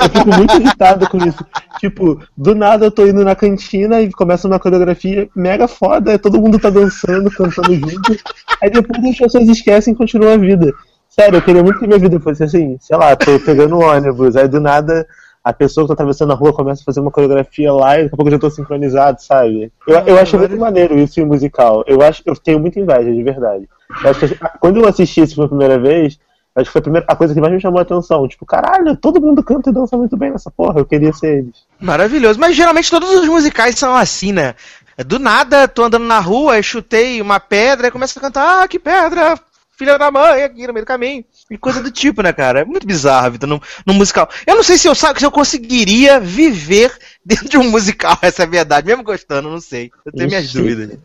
eu 0.00 0.08
fico 0.08 0.36
muito 0.36 0.56
irritado 0.56 1.08
com 1.08 1.18
isso. 1.18 1.44
Tipo, 1.78 2.18
do 2.36 2.54
nada 2.54 2.86
eu 2.86 2.90
tô 2.90 3.06
indo 3.06 3.22
na 3.22 3.34
cantina 3.34 4.00
e 4.00 4.10
começa 4.10 4.48
uma 4.48 4.58
coreografia 4.58 5.28
mega 5.36 5.68
foda, 5.68 6.18
todo 6.18 6.40
mundo 6.40 6.58
tá 6.58 6.70
dançando, 6.70 7.30
cantando 7.30 7.74
junto. 7.74 8.16
Aí 8.62 8.70
depois 8.70 9.04
as 9.04 9.18
pessoas 9.18 9.48
esquecem 9.48 9.92
e 9.92 9.96
continuam 9.96 10.32
a 10.32 10.36
vida. 10.38 10.72
Sério, 11.08 11.36
eu 11.36 11.42
queria 11.42 11.62
muito 11.62 11.78
que 11.78 11.86
minha 11.86 11.98
vida 11.98 12.18
fosse 12.18 12.42
assim, 12.42 12.78
sei 12.80 12.96
lá, 12.96 13.14
tô 13.14 13.38
pegando 13.40 13.76
um 13.76 13.84
ônibus, 13.84 14.34
aí 14.34 14.48
do 14.48 14.60
nada 14.60 15.06
a 15.44 15.52
pessoa 15.52 15.84
que 15.84 15.88
tá 15.88 15.94
atravessando 15.94 16.32
a 16.32 16.36
rua 16.36 16.52
começa 16.52 16.82
a 16.82 16.84
fazer 16.84 17.00
uma 17.00 17.10
coreografia 17.10 17.72
lá 17.72 17.98
e 17.98 18.04
daqui 18.04 18.14
a 18.14 18.16
pouco 18.16 18.28
eu 18.28 18.32
já 18.32 18.38
tô 18.38 18.48
sincronizado, 18.48 19.20
sabe? 19.20 19.72
Eu, 19.86 19.98
eu 20.06 20.18
acho 20.18 20.38
muito 20.38 20.56
maneiro 20.56 20.98
isso 20.98 21.20
em 21.20 21.24
musical. 21.24 21.82
Eu 21.86 22.00
acho 22.00 22.22
eu 22.24 22.36
tenho 22.36 22.60
muita 22.60 22.78
inveja, 22.78 23.12
de 23.12 23.22
verdade. 23.22 23.68
Que, 24.00 24.38
quando 24.60 24.80
eu 24.80 24.88
assisti 24.88 25.20
isso 25.20 25.34
pela 25.34 25.48
primeira 25.48 25.78
vez, 25.78 26.18
acho 26.54 26.66
que 26.66 26.72
foi 26.72 26.80
a, 26.80 26.82
primeira, 26.82 27.06
a 27.08 27.16
coisa 27.16 27.34
que 27.34 27.40
mais 27.40 27.52
me 27.52 27.60
chamou 27.60 27.78
a 27.78 27.82
atenção. 27.82 28.26
Tipo, 28.28 28.46
caralho, 28.46 28.96
todo 28.96 29.20
mundo 29.20 29.42
canta 29.42 29.70
e 29.70 29.72
dança 29.72 29.96
muito 29.96 30.16
bem 30.16 30.30
nessa 30.30 30.50
porra, 30.50 30.80
eu 30.80 30.86
queria 30.86 31.12
ser 31.12 31.38
eles. 31.38 31.56
Maravilhoso, 31.80 32.38
mas 32.38 32.56
geralmente 32.56 32.90
todos 32.90 33.10
os 33.10 33.26
musicais 33.26 33.78
são 33.78 33.94
assim, 33.94 34.32
né? 34.32 34.54
Do 35.06 35.18
nada, 35.18 35.66
tô 35.66 35.84
andando 35.84 36.04
na 36.04 36.20
rua, 36.20 36.58
e 36.58 36.62
chutei 36.62 37.20
uma 37.20 37.40
pedra 37.40 37.88
e 37.88 37.90
começa 37.90 38.18
a 38.18 38.22
cantar, 38.22 38.62
ah, 38.62 38.68
que 38.68 38.78
pedra, 38.78 39.38
filha 39.76 39.98
da 39.98 40.10
mãe, 40.10 40.44
aqui 40.44 40.66
no 40.66 40.72
meio 40.72 40.84
do 40.84 40.88
caminho. 40.88 41.24
E 41.50 41.56
coisa 41.58 41.82
do 41.82 41.90
tipo, 41.90 42.22
né, 42.22 42.32
cara? 42.32 42.60
É 42.60 42.64
muito 42.64 42.86
bizarro 42.86 43.26
a 43.26 43.30
vida 43.30 43.46
no, 43.46 43.60
no 43.86 43.94
musical. 43.94 44.28
Eu 44.46 44.56
não 44.56 44.62
sei 44.62 44.78
se 44.78 44.86
eu, 44.86 44.94
sabe, 44.94 45.18
se 45.18 45.26
eu 45.26 45.30
conseguiria 45.30 46.20
viver 46.20 46.92
dentro 47.24 47.48
de 47.48 47.58
um 47.58 47.70
musical, 47.70 48.16
essa 48.22 48.42
é 48.42 48.46
a 48.46 48.48
verdade. 48.48 48.86
Mesmo 48.86 49.02
gostando, 49.02 49.50
não 49.50 49.60
sei. 49.60 49.90
Eu 50.04 50.12
tenho 50.12 50.28
minhas 50.28 50.52
dúvidas. 50.52 50.98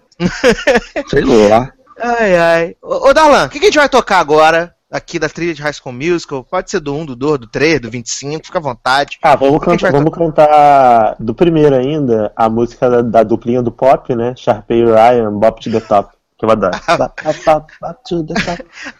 Sei 1.09 1.23
lá. 1.23 1.73
Ai, 1.99 2.35
ai. 2.37 2.75
Ô, 2.81 3.09
ô 3.09 3.13
Darlan, 3.13 3.45
o 3.45 3.49
que, 3.49 3.59
que 3.59 3.65
a 3.65 3.69
gente 3.69 3.79
vai 3.79 3.89
tocar 3.89 4.19
agora? 4.19 4.73
Aqui 4.89 5.19
da 5.19 5.27
trilha 5.27 5.53
de 5.53 5.61
High 5.61 5.73
School 5.73 5.93
Musical, 5.93 6.45
pode 6.45 6.71
ser 6.71 6.79
do 6.79 6.95
1, 6.95 7.07
do 7.07 7.15
2, 7.15 7.39
do 7.39 7.47
3, 7.47 7.81
do 7.81 7.91
25, 7.91 8.45
fica 8.45 8.57
à 8.57 8.61
vontade. 8.61 9.17
Ah, 9.21 9.35
vamos, 9.35 9.59
cantar, 9.59 9.91
vamos 9.91 10.13
cantar 10.13 11.17
do 11.19 11.35
primeiro 11.35 11.75
ainda, 11.75 12.31
a 12.33 12.49
música 12.49 12.89
da, 12.89 13.01
da 13.01 13.23
duplinha 13.23 13.61
do 13.61 13.69
pop, 13.69 14.15
né? 14.15 14.33
Sharpay 14.37 14.85
Ryan, 14.85 15.33
Bop 15.33 15.61
to 15.61 15.69
the 15.69 15.81
Top 15.81 16.16
que 16.37 16.45
eu 16.45 16.49
adoro. 16.51 16.77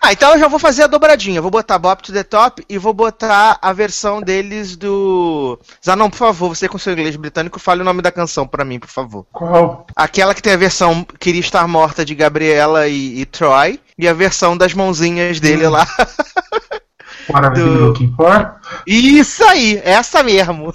ah, 0.02 0.12
então 0.12 0.34
eu 0.34 0.40
já 0.40 0.48
vou 0.48 0.60
fazer 0.60 0.84
a 0.84 0.88
dobradinha. 0.88 1.42
Vou 1.42 1.52
botar 1.52 1.78
Bop 1.78 2.02
to 2.02 2.12
the 2.12 2.24
Top 2.24 2.64
e 2.68 2.78
vou 2.78 2.94
botar 2.94 3.58
a 3.62 3.74
versão 3.74 4.22
deles 4.22 4.76
do. 4.76 5.60
Zanon, 5.86 6.10
por 6.10 6.18
favor, 6.18 6.56
você 6.56 6.68
com 6.68 6.78
seu 6.78 6.94
inglês 6.94 7.16
britânico, 7.16 7.60
fale 7.60 7.82
o 7.82 7.86
nome 7.86 8.02
da 8.02 8.12
canção 8.12 8.48
para 8.48 8.66
mim, 8.66 8.80
por 8.80 8.90
favor. 8.90 9.26
Qual? 9.32 9.86
Aquela 9.96 10.34
que 10.34 10.42
tem 10.42 10.54
a 10.54 10.58
versão 10.58 11.06
Queria 11.20 11.42
Estar 11.42 11.68
Morta 11.68 12.04
de 12.04 12.16
Gabriela 12.16 12.88
e, 12.88 13.22
e 13.22 13.26
Troy 13.26 13.80
e 13.98 14.08
a 14.08 14.14
versão 14.14 14.58
das 14.58 14.74
mãozinhas 14.74 15.40
dele 15.40 15.68
hum. 15.68 15.72
lá. 15.72 15.88
What 17.30 17.46
are 17.46 17.54
do... 17.54 17.88
looking 17.88 18.14
for? 18.16 18.56
Isso 18.86 19.44
aí, 19.44 19.82
essa 19.84 20.24
mesmo. 20.24 20.74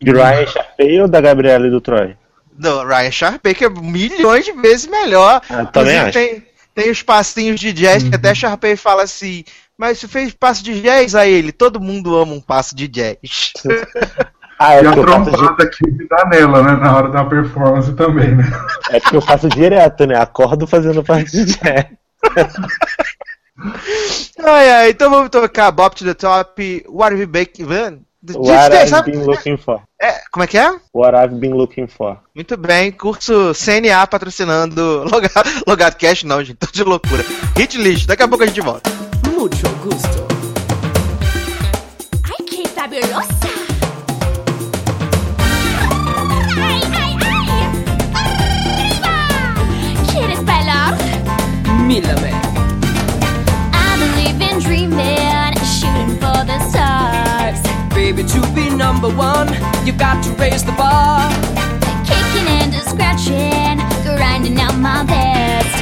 De 0.00 0.12
Ryan 0.12 0.46
Sharpay 0.46 1.00
ou 1.00 1.08
da 1.08 1.20
Gabriela 1.20 1.66
e 1.66 1.70
do 1.70 1.80
Troy? 1.80 2.14
Do 2.58 2.84
Ryan 2.84 3.10
Sharpay, 3.10 3.54
que 3.54 3.64
é 3.64 3.70
milhões 3.70 4.44
de 4.44 4.52
vezes 4.52 4.86
melhor. 4.86 5.40
Ah, 5.48 5.64
também 5.66 5.98
acho. 5.98 6.12
Tem, 6.12 6.44
tem 6.74 6.90
os 6.90 7.02
passinhos 7.02 7.60
de 7.60 7.72
jazz 7.72 8.02
uhum. 8.02 8.10
que 8.10 8.16
até 8.16 8.34
Sharpay 8.34 8.76
fala 8.76 9.02
assim, 9.02 9.44
mas 9.78 9.98
você 9.98 10.08
fez 10.08 10.32
passo 10.32 10.62
de 10.62 10.80
jazz 10.80 11.14
a 11.14 11.26
ele, 11.26 11.52
todo 11.52 11.80
mundo 11.80 12.16
ama 12.16 12.32
um 12.32 12.40
passo 12.40 12.74
de 12.74 12.88
jazz. 12.88 13.18
Ah, 14.58 14.74
é 14.74 14.82
e 14.82 14.86
a 14.86 14.92
trombada 14.92 15.66
de... 15.66 15.70
que 15.70 16.08
dá 16.08 16.24
nela, 16.30 16.62
né? 16.62 16.76
Na 16.76 16.96
hora 16.96 17.10
da 17.10 17.24
performance 17.24 17.92
também, 17.92 18.34
né? 18.34 18.44
É 18.90 18.98
porque 18.98 19.16
eu 19.16 19.20
faço 19.20 19.50
direto, 19.50 20.06
né? 20.06 20.18
Acordo 20.18 20.66
fazendo 20.66 21.04
parte 21.04 21.30
de 21.30 21.44
jazz. 21.44 21.86
ai, 24.42 24.70
ai, 24.70 24.90
então 24.90 25.10
vamos 25.10 25.28
tocar 25.28 25.70
Bob 25.70 25.94
to 25.94 26.04
the 26.04 26.14
Top, 26.14 26.84
What 26.88 27.12
Have 27.12 27.22
You 27.58 27.66
What 28.34 28.74
I've 28.74 28.88
sabe? 28.88 29.12
been 29.12 29.24
looking 29.26 29.56
for. 29.56 29.80
É, 30.00 30.20
como 30.32 30.44
é 30.44 30.46
que 30.46 30.58
é? 30.58 30.70
What 30.94 31.16
I've 31.16 31.34
been 31.38 31.54
looking 31.54 31.86
for. 31.86 32.18
Muito 32.34 32.56
bem, 32.56 32.90
curso 32.92 33.52
CNA 33.54 34.06
patrocinando 34.06 35.04
Logado, 35.10 35.50
Logado 35.66 35.96
Cash, 35.96 36.24
não, 36.24 36.42
gente, 36.42 36.56
tô 36.56 36.66
de 36.72 36.82
loucura. 36.82 37.24
Hit 37.56 37.78
list, 37.78 38.06
daqui 38.06 38.22
a 38.22 38.28
pouco 38.28 38.44
a 38.44 38.46
gente 38.46 38.60
volta. 38.60 38.90
Mucho 39.32 39.68
gusto. 39.82 40.26
Ai, 42.24 42.44
que 42.46 42.68
fabulosa! 42.68 43.46
¿Quieres 50.10 50.42
bailar? 50.44 50.96
Number 58.86 59.08
one, 59.08 59.48
you've 59.84 59.98
got 59.98 60.22
to 60.22 60.30
raise 60.42 60.62
the 60.62 60.70
bar. 60.82 61.18
Kicking 62.08 62.46
and 62.60 62.72
a 62.72 62.82
scratching, 62.92 63.78
grinding 64.16 64.60
out 64.60 64.78
my 64.78 65.02
best. 65.02 65.74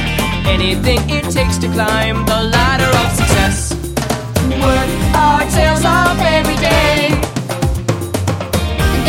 Anything 0.55 1.01
it 1.17 1.25
takes 1.37 1.57
to 1.59 1.67
climb 1.67 2.17
the 2.25 2.39
ladder 2.55 2.91
of 3.01 3.09
success. 3.19 3.57
Work 4.65 4.89
our 5.23 5.43
tails 5.55 5.85
off 5.85 6.17
every 6.37 6.59
day. 6.71 7.13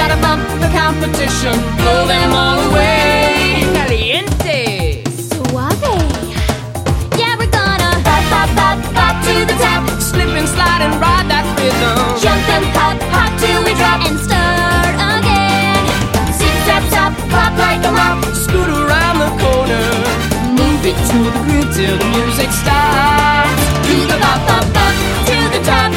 Gotta 0.00 0.18
bump 0.26 0.44
the 0.64 0.70
competition, 0.82 1.56
blow 1.80 2.02
them 2.12 2.30
all 2.42 2.58
away. 2.68 3.64
Caliente. 3.76 4.60
Suave. 5.30 5.96
Yeah, 7.20 7.32
we're 7.38 7.54
gonna 7.60 7.92
pop, 8.06 8.24
pop, 8.32 8.50
pop, 8.58 8.78
pop 8.96 9.14
to 9.26 9.34
the 9.50 9.56
top. 9.64 9.82
Slip 10.08 10.32
and 10.40 10.48
slide 10.54 10.82
and 10.86 10.94
ride 11.04 11.26
that 11.32 11.46
rhythm. 11.56 11.96
Jump 12.22 12.46
and 12.56 12.66
pop 12.76 12.96
till 12.98 13.06
we 13.06 13.15
drop 13.76 14.00
and 14.08 14.18
start 14.18 14.94
again. 14.96 15.84
Zip, 16.32 16.56
zap, 16.66 16.84
zap, 16.90 17.12
pop 17.30 17.52
like 17.58 17.84
a 17.84 17.92
mop. 17.92 18.24
Scoot 18.34 18.68
around 18.68 19.18
the 19.20 19.30
corner. 19.42 19.86
Move 20.58 20.82
it 20.84 20.98
to 21.10 21.18
the 21.26 21.32
groove 21.44 21.68
till 21.74 21.96
the 21.98 22.08
music 22.16 22.50
stops. 22.50 23.62
Do 23.86 23.96
the 24.10 24.18
bop, 24.20 24.40
bop, 24.48 24.64
bop 24.74 24.94
to 25.28 25.36
the 25.54 25.60
top. 25.64 25.92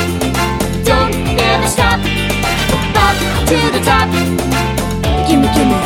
Don't 0.84 1.16
ever 1.40 1.68
stop. 1.68 2.00
Bop 2.96 3.16
to 3.50 3.58
the 3.76 3.82
top. 3.84 4.08
Gimme, 5.28 5.48
gimme, 5.56 5.78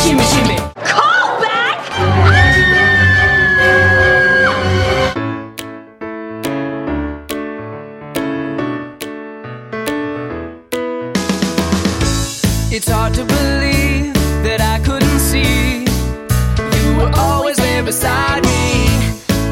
shimmy, 0.00 0.24
shimmy. 0.32 0.99
It's 12.72 12.88
hard 12.88 13.14
to 13.14 13.24
believe 13.24 14.14
that 14.44 14.60
I 14.60 14.78
couldn't 14.84 15.18
see 15.18 15.82
you 15.82 16.96
were 16.96 17.10
always 17.16 17.56
there 17.56 17.82
beside 17.82 18.44
me. 18.44 18.86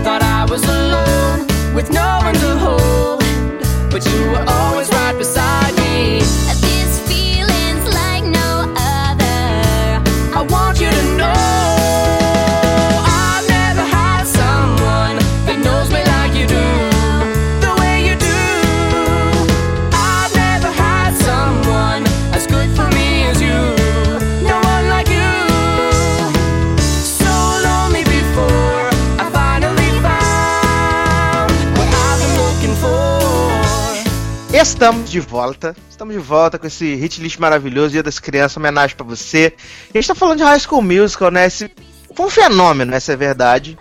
Thought 0.04 0.22
I 0.22 0.46
was 0.48 0.62
alone 0.62 1.40
with 1.74 1.90
no 1.90 2.20
one 2.22 2.34
to 2.34 2.50
hold, 2.56 3.20
but 3.90 4.06
you 4.06 4.30
were 4.30 4.44
always 4.46 4.87
Estamos 34.68 35.10
de 35.10 35.18
volta. 35.18 35.74
Estamos 35.88 36.14
de 36.14 36.20
volta 36.20 36.58
com 36.58 36.66
esse 36.66 36.94
hit 36.94 37.22
list 37.22 37.38
maravilhoso, 37.38 37.92
Dia 37.92 38.02
das 38.02 38.18
Crianças, 38.18 38.58
homenagem 38.58 38.94
para 38.94 39.06
você. 39.06 39.54
A 39.92 39.96
gente 39.96 40.06
tá 40.06 40.14
falando 40.14 40.36
de 40.38 40.44
High 40.44 40.60
School 40.60 40.82
Musical, 40.82 41.30
né? 41.30 41.46
Esse 41.46 41.70
foi 42.14 42.26
um 42.26 42.30
fenômeno, 42.30 42.94
essa 42.94 43.14
é 43.14 43.16
verdade. 43.16 43.78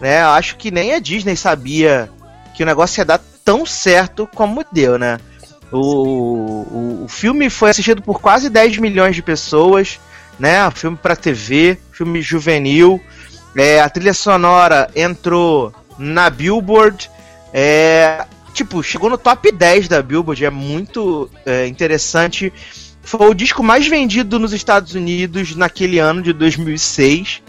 Né? 0.00 0.22
Acho 0.22 0.56
que 0.56 0.70
nem 0.70 0.94
a 0.94 1.00
Disney 1.00 1.36
sabia 1.36 2.08
que 2.54 2.62
o 2.62 2.66
negócio 2.66 3.00
ia 3.00 3.04
dar 3.04 3.20
tão 3.44 3.66
certo 3.66 4.28
como 4.32 4.64
deu, 4.70 4.96
né? 4.96 5.18
O, 5.72 5.80
o, 5.80 7.04
o 7.04 7.08
filme 7.08 7.50
foi 7.50 7.70
assistido 7.70 8.00
por 8.00 8.20
quase 8.20 8.48
10 8.48 8.78
milhões 8.78 9.16
de 9.16 9.22
pessoas, 9.22 9.98
né? 10.38 10.70
Filme 10.70 10.96
para 10.96 11.16
TV, 11.16 11.76
filme 11.90 12.22
juvenil. 12.22 13.02
É, 13.56 13.80
a 13.80 13.90
trilha 13.90 14.14
sonora 14.14 14.88
entrou 14.94 15.74
na 15.98 16.30
Billboard. 16.30 17.10
É, 17.52 18.24
tipo, 18.52 18.82
chegou 18.82 19.10
no 19.10 19.18
top 19.18 19.50
10 19.50 19.88
da 19.88 20.02
Billboard, 20.02 20.44
é 20.44 20.50
muito 20.50 21.30
é, 21.44 21.66
interessante. 21.66 22.52
Foi 23.02 23.28
o 23.28 23.34
disco 23.34 23.62
mais 23.62 23.86
vendido 23.86 24.38
nos 24.38 24.52
Estados 24.52 24.94
Unidos 24.94 25.54
naquele 25.56 25.98
ano 25.98 26.22
de 26.22 26.32
2006. 26.32 27.42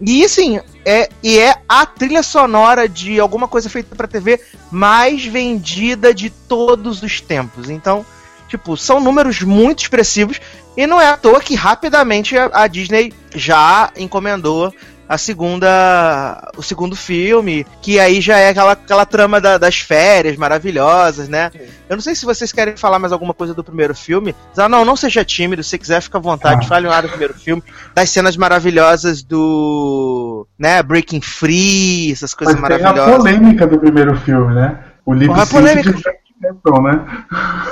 E 0.00 0.24
assim, 0.24 0.58
é, 0.84 1.10
e 1.22 1.38
é 1.38 1.56
a 1.68 1.84
trilha 1.84 2.22
sonora 2.22 2.88
de 2.88 3.20
alguma 3.20 3.46
coisa 3.46 3.68
feita 3.68 3.94
para 3.94 4.08
TV 4.08 4.40
mais 4.70 5.24
vendida 5.24 6.14
de 6.14 6.30
todos 6.30 7.02
os 7.02 7.20
tempos. 7.20 7.68
Então, 7.68 8.04
tipo, 8.48 8.76
são 8.76 9.00
números 9.00 9.42
muito 9.42 9.80
expressivos 9.80 10.40
e 10.76 10.86
não 10.86 11.00
é 11.00 11.08
à 11.08 11.16
toa 11.16 11.40
que 11.40 11.54
rapidamente 11.54 12.36
a, 12.36 12.50
a 12.52 12.66
Disney 12.66 13.12
já 13.34 13.92
encomendou 13.96 14.72
a 15.10 15.18
segunda. 15.18 16.52
o 16.56 16.62
segundo 16.62 16.94
filme, 16.94 17.66
que 17.82 17.98
aí 17.98 18.20
já 18.20 18.38
é 18.38 18.50
aquela, 18.50 18.72
aquela 18.72 19.04
trama 19.04 19.40
da, 19.40 19.58
das 19.58 19.80
férias 19.80 20.36
maravilhosas, 20.36 21.28
né? 21.28 21.50
Eu 21.88 21.96
não 21.96 22.00
sei 22.00 22.14
se 22.14 22.24
vocês 22.24 22.52
querem 22.52 22.76
falar 22.76 23.00
mais 23.00 23.12
alguma 23.12 23.34
coisa 23.34 23.52
do 23.52 23.64
primeiro 23.64 23.92
filme. 23.92 24.36
Ah, 24.56 24.68
não, 24.68 24.84
não 24.84 24.94
seja 24.94 25.24
tímido, 25.24 25.64
se 25.64 25.76
quiser, 25.76 26.00
fica 26.00 26.18
à 26.18 26.20
vontade, 26.20 26.64
ah. 26.64 26.68
fale 26.68 26.86
um 26.86 26.92
ar 26.92 27.02
do 27.02 27.08
primeiro 27.08 27.34
filme, 27.34 27.60
das 27.92 28.08
cenas 28.10 28.36
maravilhosas 28.36 29.20
do. 29.20 30.46
né, 30.56 30.80
Breaking 30.80 31.22
Free, 31.22 32.12
essas 32.12 32.32
coisas 32.32 32.54
Mas 32.54 32.62
maravilhosas. 32.62 33.04
Tem 33.04 33.14
a 33.14 33.16
polêmica 33.16 33.66
do 33.66 33.80
primeiro 33.80 34.16
filme, 34.20 34.54
né? 34.54 34.78
O 35.04 35.12
livro 35.12 35.34
Porra, 35.34 35.46
polêmica. 35.48 36.19
Né? 36.40 36.56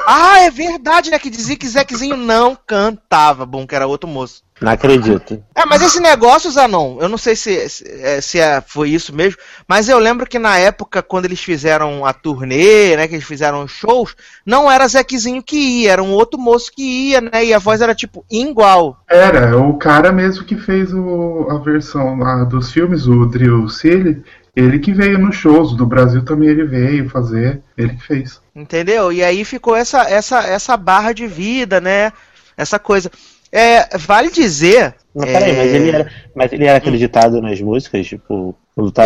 Ah, 0.07 0.41
é 0.41 0.51
verdade, 0.51 1.11
né? 1.11 1.19
Que 1.19 1.31
dizia 1.31 1.57
que 1.57 1.67
Zequezinho 1.67 2.17
não 2.17 2.57
cantava. 2.67 3.47
Bom, 3.47 3.67
que 3.67 3.75
era 3.75 3.87
outro 3.87 4.09
moço. 4.09 4.43
Não 4.61 4.73
acredito. 4.73 5.43
É, 5.55 5.65
mas 5.65 5.83
esse 5.83 6.01
negócio, 6.01 6.51
Zanon, 6.51 6.99
eu 7.01 7.09
não 7.09 7.17
sei 7.17 7.37
se, 7.37 7.69
se, 7.69 7.85
é, 7.89 8.21
se 8.21 8.41
é, 8.41 8.61
foi 8.61 8.91
isso 8.91 9.15
mesmo, 9.15 9.41
mas 9.69 9.89
eu 9.89 9.99
lembro 9.99 10.27
que 10.27 10.39
na 10.39 10.59
época, 10.59 11.01
quando 11.01 11.27
eles 11.27 11.41
fizeram 11.41 12.05
a 12.05 12.13
turnê, 12.13 12.97
né, 12.97 13.07
que 13.07 13.15
eles 13.15 13.25
fizeram 13.25 13.69
shows, 13.69 14.17
não 14.45 14.71
era 14.71 14.89
Zequezinho 14.89 15.43
que 15.43 15.83
ia, 15.83 15.93
era 15.93 16.03
um 16.03 16.11
outro 16.11 16.41
moço 16.41 16.73
que 16.75 17.11
ia, 17.11 17.21
né, 17.21 17.45
e 17.45 17.55
a 17.55 17.59
voz 17.59 17.81
era, 17.81 17.95
tipo, 17.95 18.25
igual. 18.31 18.99
Era, 19.09 19.57
o 19.57 19.79
cara 19.79 20.11
mesmo 20.11 20.45
que 20.45 20.57
fez 20.57 20.93
o, 20.93 21.47
a 21.51 21.59
versão 21.59 22.21
a, 22.25 22.45
dos 22.45 22.73
filmes, 22.73 23.07
o 23.07 23.27
Drill 23.27 23.69
Silly, 23.69 24.25
ele 24.59 24.79
que 24.79 24.93
veio 24.93 25.19
nos 25.19 25.37
shows, 25.37 25.77
do 25.77 25.87
Brasil 25.87 26.25
também 26.25 26.49
ele 26.49 26.65
veio 26.65 27.09
fazer, 27.09 27.61
ele 27.77 27.95
que 27.95 28.05
fez. 28.05 28.41
Entendeu? 28.55 29.13
E 29.13 29.23
aí 29.23 29.45
ficou 29.45 29.77
essa, 29.77 30.03
essa, 30.03 30.41
essa 30.41 30.77
barra 30.77 31.13
de 31.13 31.27
vida, 31.27 31.81
né, 31.81 32.13
essa 32.57 32.79
coisa... 32.79 33.11
É, 33.51 33.97
vale 33.97 34.31
dizer. 34.31 34.95
Não, 35.15 35.27
peraí, 35.27 35.51
é... 35.53 35.57
mas, 35.57 35.73
ele 35.73 35.91
era, 35.91 36.11
mas 36.35 36.53
ele 36.53 36.65
era 36.67 36.77
acreditado 36.77 37.41
nas 37.41 37.59
músicas, 37.61 38.07
tipo. 38.07 38.55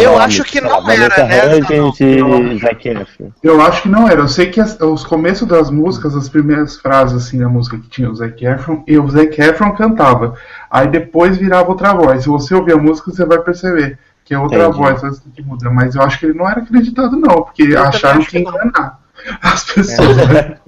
Eu 0.02 0.18
acho 0.18 0.44
que 0.44 0.60
não 0.60 0.90
era, 0.90 1.26
né? 1.26 1.60
Zac 2.60 2.88
Efron. 2.88 3.30
Eu 3.42 3.62
acho 3.62 3.82
que 3.82 3.88
não 3.88 4.08
era. 4.08 4.20
Eu 4.20 4.28
sei 4.28 4.50
que 4.50 4.60
as, 4.60 4.78
os 4.80 5.04
começos 5.04 5.46
das 5.46 5.70
músicas, 5.70 6.16
as 6.16 6.28
primeiras 6.28 6.76
frases 6.76 7.24
assim 7.24 7.38
da 7.38 7.48
música 7.48 7.78
que 7.78 7.88
tinha 7.88 8.10
o 8.10 8.14
Zac 8.16 8.44
Efron, 8.44 8.82
e 8.86 8.98
o 8.98 9.08
Zac 9.08 9.40
Efron 9.40 9.72
cantava. 9.74 10.34
Aí 10.68 10.88
depois 10.88 11.38
virava 11.38 11.70
outra 11.70 11.94
voz. 11.94 12.24
Se 12.24 12.28
você 12.28 12.52
ouvir 12.52 12.72
a 12.72 12.78
música, 12.78 13.12
você 13.12 13.24
vai 13.24 13.38
perceber 13.38 13.96
é 14.34 14.38
outra 14.38 14.64
Entendi. 14.64 14.78
voz 14.78 15.04
assim, 15.04 15.30
que 15.30 15.42
muda. 15.42 15.70
Mas 15.70 15.94
eu 15.94 16.02
acho 16.02 16.18
que 16.18 16.26
ele 16.26 16.38
não 16.38 16.48
era 16.48 16.60
acreditado, 16.60 17.16
não, 17.16 17.42
porque 17.42 17.62
eu 17.62 17.82
acharam 17.82 18.24
que 18.24 18.36
ia 18.36 18.42
enganar 18.42 18.98
as 19.40 19.64
pessoas. 19.64 20.16
Né? 20.16 20.56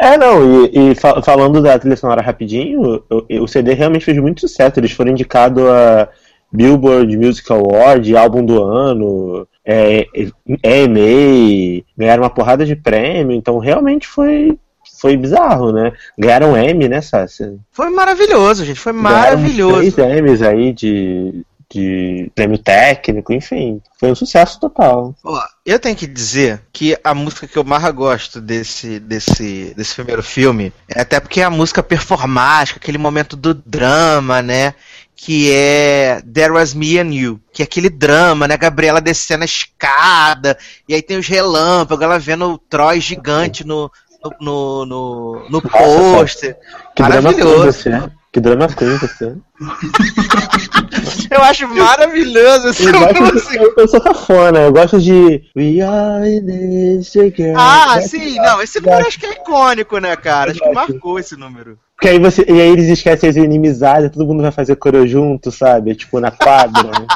É, 0.00 0.16
não, 0.16 0.64
e, 0.66 0.92
e 0.92 0.94
fal 0.94 1.20
falando 1.24 1.60
da 1.60 1.76
trilha 1.76 1.96
sonora 1.96 2.22
rapidinho, 2.22 3.02
o, 3.10 3.42
o, 3.42 3.48
CD 3.48 3.72
realmente 3.72 4.04
fez 4.04 4.16
muito 4.18 4.42
sucesso. 4.42 4.78
Eles 4.78 4.92
foram 4.92 5.10
indicados 5.10 5.60
a 5.64 6.08
Billboard 6.52 7.16
Music 7.16 7.50
Award, 7.52 8.16
álbum 8.16 8.44
do 8.44 8.62
ano, 8.62 9.46
é, 9.64 10.06
EMA, 10.62 11.84
ganharam 11.96 12.22
uma 12.22 12.30
porrada 12.30 12.64
de 12.64 12.76
prêmio, 12.76 13.36
então 13.36 13.58
realmente 13.58 14.06
foi. 14.06 14.58
Foi 15.00 15.16
bizarro, 15.16 15.70
né? 15.70 15.92
Ganharam 16.18 16.56
M, 16.56 16.88
né, 16.88 17.00
Sácia? 17.00 17.56
Foi 17.70 17.88
maravilhoso, 17.90 18.64
gente. 18.64 18.80
Foi 18.80 18.92
maravilhoso. 18.92 19.74
Ganharam 19.74 19.92
três 19.92 20.22
M's 20.22 20.42
aí 20.42 20.72
de, 20.72 21.44
de 21.70 22.30
prêmio 22.34 22.56
técnico, 22.56 23.32
enfim, 23.32 23.80
foi 24.00 24.10
um 24.10 24.14
sucesso 24.14 24.58
total. 24.58 25.14
Ó, 25.22 25.40
eu 25.66 25.78
tenho 25.78 25.94
que 25.94 26.06
dizer 26.06 26.62
que 26.72 26.96
a 27.04 27.14
música 27.14 27.46
que 27.46 27.58
eu 27.58 27.64
mais 27.64 27.84
gosto 27.92 28.40
desse, 28.40 28.98
desse, 28.98 29.74
desse 29.76 29.94
primeiro 29.94 30.22
filme 30.22 30.72
é 30.88 31.02
até 31.02 31.20
porque 31.20 31.42
é 31.42 31.44
a 31.44 31.50
música 31.50 31.82
performática, 31.82 32.78
aquele 32.78 32.96
momento 32.96 33.36
do 33.36 33.52
drama, 33.52 34.40
né? 34.40 34.74
Que 35.14 35.52
é 35.52 36.22
There 36.32 36.52
Was 36.52 36.72
Me 36.72 36.98
and 36.98 37.12
You, 37.12 37.40
que 37.52 37.60
é 37.60 37.64
aquele 37.64 37.90
drama, 37.90 38.48
né? 38.48 38.56
Gabriela 38.56 39.00
descendo 39.00 39.42
a 39.42 39.46
escada, 39.46 40.56
e 40.88 40.94
aí 40.94 41.02
tem 41.02 41.18
os 41.18 41.26
relâmpagos, 41.26 42.02
ela 42.02 42.18
vendo 42.18 42.46
o 42.52 42.58
Troy 42.58 42.98
gigante 42.98 43.66
no, 43.66 43.90
no, 44.40 44.86
no, 44.86 45.46
no, 45.50 45.60
pôster. 45.60 46.56
Maravilhoso. 46.98 47.82
Drama 47.82 48.17
que 48.32 48.40
drama 48.40 48.68
queen 48.68 48.96
você. 48.98 49.36
eu 51.30 51.42
acho 51.42 51.68
maravilhoso 51.68 52.68
essa 52.68 52.82
eu 52.82 53.22
música. 53.22 53.62
eu, 53.62 53.74
eu 53.76 53.88
sou 53.88 54.00
cafona, 54.00 54.60
eu 54.60 54.72
gosto 54.72 55.00
de 55.00 55.42
We 55.56 55.80
are 55.80 56.28
in 56.28 56.46
this 56.46 57.12
together. 57.12 57.54
Ah, 57.56 58.00
sim, 58.00 58.36
não, 58.36 58.60
esse 58.62 58.80
número 58.80 59.06
acho 59.06 59.18
que 59.18 59.26
é 59.26 59.32
icônico, 59.32 59.98
né, 59.98 60.14
cara? 60.16 60.50
Acho 60.50 60.60
que 60.60 60.72
marcou 60.72 61.18
esse 61.18 61.36
número. 61.36 61.78
Porque 61.96 62.08
aí 62.08 62.18
você. 62.18 62.44
E 62.48 62.60
aí 62.60 62.68
eles 62.68 62.88
esquecem 62.88 63.28
as 63.28 63.36
inimizades, 63.36 64.10
todo 64.10 64.26
mundo 64.26 64.42
vai 64.42 64.52
fazer 64.52 64.76
coro 64.76 65.06
junto, 65.06 65.50
sabe? 65.50 65.94
Tipo, 65.94 66.20
na 66.20 66.30
quadra. 66.30 66.84
Né? 66.84 67.06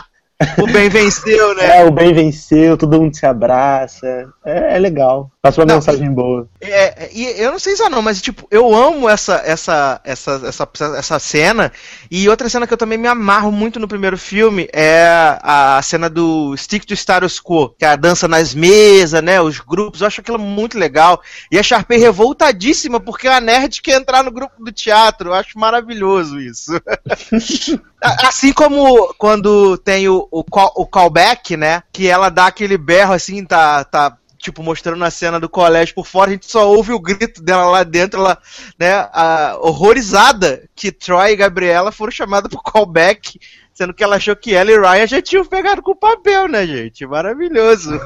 O 0.59 0.67
bem 0.67 0.89
venceu, 0.89 1.55
né? 1.55 1.79
É, 1.79 1.85
o 1.85 1.91
bem 1.91 2.13
venceu, 2.13 2.77
todo 2.77 3.01
mundo 3.01 3.17
se 3.17 3.27
abraça. 3.27 4.29
É, 4.45 4.77
é 4.77 4.79
legal. 4.79 5.31
Passa 5.41 5.61
uma 5.61 5.67
não, 5.67 5.75
mensagem 5.77 6.13
boa. 6.13 6.49
É, 6.61 7.11
e 7.13 7.25
eu 7.41 7.51
não 7.51 7.59
sei 7.59 7.75
se 7.75 7.83
é 7.83 7.89
não, 7.89 8.01
mas 8.01 8.23
tipo, 8.23 8.47
eu 8.51 8.75
amo 8.75 9.09
essa, 9.09 9.43
essa, 9.45 10.01
essa, 10.05 10.41
essa, 10.45 10.69
essa 10.97 11.19
cena. 11.19 11.73
E 12.11 12.29
outra 12.29 12.49
cena 12.49 12.67
que 12.67 12.73
eu 12.73 12.79
também 12.79 12.97
me 12.97 13.09
amarro 13.09 13.51
muito 13.51 13.81
no 13.81 13.89
primeiro 13.89 14.17
filme 14.17 14.69
é 14.73 15.05
a 15.43 15.81
cena 15.83 16.09
do 16.09 16.57
Stick 16.57 16.85
to 16.85 16.95
Status 16.95 17.41
Quo, 17.41 17.71
que 17.71 17.85
é 17.85 17.89
a 17.89 17.97
dança 17.97 18.29
nas 18.29 18.55
mesas, 18.55 19.23
né? 19.23 19.41
Os 19.41 19.59
grupos, 19.59 20.01
eu 20.01 20.07
acho 20.07 20.21
aquilo 20.21 20.39
muito 20.39 20.79
legal. 20.79 21.21
E 21.51 21.59
a 21.59 21.63
Sharpay 21.63 21.99
revoltadíssima 21.99 23.01
porque 23.01 23.29
a 23.29 23.41
nerd 23.41 23.83
quer 23.83 24.01
entrar 24.01 24.23
no 24.23 24.31
grupo 24.31 24.63
do 24.63 24.73
teatro. 24.73 25.31
Eu 25.31 25.35
acho 25.35 25.59
maravilhoso 25.59 26.39
isso. 26.39 26.73
assim 28.03 28.53
como 28.53 29.15
quando 29.15 29.77
tem 29.79 30.09
o, 30.09 30.27
o, 30.31 30.43
call, 30.45 30.73
o 30.77 30.87
callback, 30.87 31.57
né? 31.57 31.83
Que 31.93 32.09
ela 32.09 32.29
dá 32.29 32.47
aquele 32.47 32.77
berro 32.77 33.13
assim, 33.13 33.45
tá, 33.45 33.85
tá 33.85 34.17
tipo, 34.43 34.61
mostrando 34.63 35.05
a 35.05 35.11
cena 35.11 35.39
do 35.39 35.49
colégio 35.49 35.95
por 35.95 36.05
fora, 36.05 36.31
a 36.31 36.33
gente 36.33 36.51
só 36.51 36.69
ouve 36.69 36.93
o 36.93 36.99
grito 36.99 37.41
dela 37.41 37.67
lá 37.67 37.85
dentro, 37.85 38.19
ela, 38.19 38.37
né, 38.77 38.93
a, 39.13 39.57
horrorizada 39.61 40.65
que 40.75 40.91
Troy 40.91 41.31
e 41.31 41.37
Gabriela 41.37 41.93
foram 41.93 42.11
chamadas 42.11 42.51
pro 42.51 42.61
callback, 42.61 43.39
sendo 43.73 43.95
que 43.95 44.03
ela 44.03 44.17
achou 44.17 44.35
que 44.35 44.53
ela 44.53 44.71
e 44.71 44.79
Ryan 44.79 45.07
já 45.07 45.23
tinham 45.23 45.45
pegado 45.45 45.81
com 45.81 45.93
o 45.93 45.97
papel, 45.97 46.49
né, 46.49 46.67
gente? 46.67 47.07
Maravilhoso. 47.07 47.99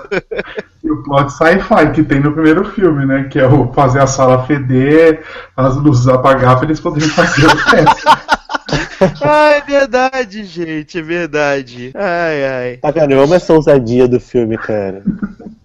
E 0.85 0.91
o 0.91 1.03
plot 1.03 1.33
sci-fi 1.33 1.91
que 1.95 2.05
tem 2.05 2.21
no 2.21 2.33
primeiro 2.33 2.71
filme, 2.73 3.07
né, 3.07 3.25
que 3.25 3.39
é 3.39 3.47
o 3.47 3.73
fazer 3.73 4.01
a 4.01 4.07
sala 4.07 4.47
feder, 4.47 5.25
as 5.57 5.75
luzes 5.77 6.07
apagar 6.07 6.57
pra 6.57 6.67
eles 6.67 6.81
poderem 6.81 7.09
fazer 7.09 7.47
o 7.47 7.57
teste. 7.71 8.05
ah, 9.23 9.51
é 9.51 9.61
verdade, 9.61 10.45
gente, 10.45 10.99
é 10.99 11.03
verdade. 11.03 11.93
Ai, 11.95 12.45
ai. 12.45 12.77
Tá 12.79 12.91
vendo? 12.91 13.13
Eu 13.13 13.23
amo 13.23 13.35
essa 13.35 13.53
ousadia 13.53 14.09
do 14.09 14.19
filme, 14.21 14.57
cara. 14.57 15.03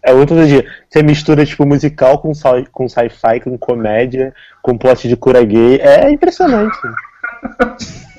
É 0.04 0.14
outra 0.14 0.36
ousadia. 0.36 0.66
Você 0.90 1.04
mistura, 1.04 1.46
tipo, 1.46 1.66
musical 1.66 2.20
com, 2.20 2.32
com 2.72 2.90
sci-fi, 2.90 3.40
com 3.44 3.58
comédia, 3.58 4.34
com 4.62 4.78
plot 4.78 5.08
de 5.08 5.16
cura 5.16 5.44
gay. 5.44 5.80
É 5.80 6.10
impressionante. 6.12 6.78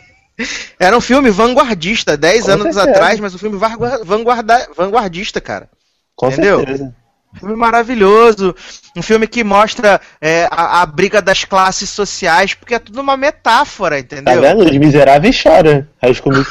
Era 0.78 0.96
um 0.96 1.00
filme 1.00 1.30
vanguardista, 1.30 2.16
10 2.16 2.48
anos 2.48 2.74
certeza. 2.74 2.90
atrás, 2.90 3.20
mas 3.20 3.34
um 3.34 3.38
filme 3.38 3.58
vanguarda, 4.04 4.68
vanguardista, 4.76 5.40
cara. 5.40 5.68
Com 6.16 6.28
Entendeu? 6.28 6.58
certeza. 6.58 6.94
Um 7.34 7.38
filme 7.38 7.56
maravilhoso, 7.56 8.54
um 8.96 9.02
filme 9.02 9.26
que 9.26 9.42
mostra 9.42 10.00
é, 10.20 10.46
a, 10.50 10.82
a, 10.82 10.86
briga 10.86 11.22
das 11.22 11.44
classes 11.44 11.88
sociais, 11.90 12.54
porque 12.54 12.74
é 12.74 12.78
tudo 12.78 13.00
uma 13.00 13.16
metáfora, 13.16 13.98
entendeu? 13.98 14.34
Tá 14.34 14.40
vendo? 14.40 14.64
Os 14.64 14.76
miseráveis 14.76 15.34
choram. 15.34 15.86
Aí 16.00 16.14
ficou 16.14 16.32
muito 16.34 16.50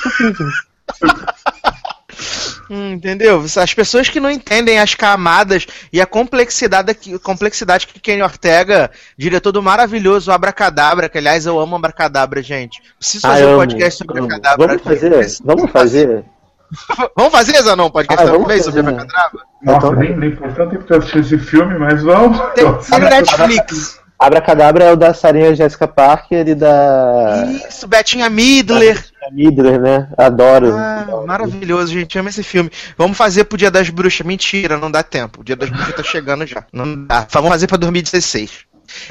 hum, 2.69 2.93
entendeu? 2.93 3.43
As 3.57 3.73
pessoas 3.73 4.09
que 4.09 4.19
não 4.19 4.29
entendem 4.29 4.79
as 4.79 4.95
camadas 4.95 5.67
e 5.91 6.01
a 6.01 6.05
complexidade, 6.05 6.95
complexidade 7.19 7.87
que 7.87 7.99
Kenny 7.99 8.21
Ortega, 8.21 8.91
diretor 9.17 9.51
do 9.51 9.61
maravilhoso 9.61 10.31
Abracadabra, 10.31 11.09
que 11.09 11.17
aliás 11.17 11.45
eu 11.45 11.59
amo 11.59 11.75
Abracadabra, 11.75 12.41
gente. 12.41 12.81
Preciso 12.97 13.27
ah, 13.27 13.31
fazer 13.31 13.43
ah, 13.43 13.49
um 13.49 13.57
podcast 13.57 13.97
sobre 13.97 14.19
Abracadabra. 14.19 14.67
Vamos 14.67 14.83
fazer, 14.83 15.37
vamos 15.43 15.71
fazer 15.71 16.25
vamos 17.15 17.31
fazer, 17.31 17.61
Zanon, 17.61 17.89
podcast 17.89 18.23
Ah, 18.23 18.25
vamos 18.31 18.41
também 18.47 18.63
sobre 18.63 18.83
fazer. 18.83 18.95
Abracadabra? 18.95 19.41
Nossa, 19.61 19.77
Então- 19.77 19.95
nem, 19.95 20.17
nem 20.17 20.35
faz 20.35 20.55
tanto 20.55 20.69
tempo 20.71 20.83
que 20.85 20.93
eu 20.93 20.97
assisti 20.97 21.19
esse 21.19 21.37
filme, 21.37 21.77
mas 21.77 22.01
vamos. 22.03 22.37
Tem, 22.55 22.65
tem 22.73 22.99
no 22.99 23.09
Netflix. 23.09 23.99
Abracadabra 24.17 24.83
é 24.83 24.91
o 24.93 24.95
da 24.95 25.15
Sarinha 25.15 25.55
Jessica 25.55 25.87
Parker 25.87 26.47
e 26.47 26.53
da 26.53 27.43
Isso, 27.67 27.87
Betinha 27.87 28.29
Midler. 28.29 29.03
Midler, 29.31 29.81
né? 29.81 30.07
Adoro. 30.15 30.75
Ah, 30.77 31.23
maravilhoso, 31.25 31.91
gente. 31.91 32.19
Ama 32.19 32.29
esse 32.29 32.43
filme. 32.43 32.69
Vamos 32.95 33.17
fazer 33.17 33.45
pro 33.45 33.57
Dia 33.57 33.71
das 33.71 33.89
Bruxas. 33.89 34.25
Mentira, 34.25 34.77
não 34.77 34.91
dá 34.91 35.01
tempo. 35.01 35.41
O 35.41 35.43
Dia 35.43 35.55
das 35.55 35.69
Bruxas 35.71 35.95
tá 35.95 36.03
chegando 36.03 36.45
já. 36.45 36.63
Não 36.71 37.07
dá. 37.07 37.25
Vamos 37.31 37.49
fazer 37.49 37.65
pra 37.65 37.77
2016. 37.77 38.65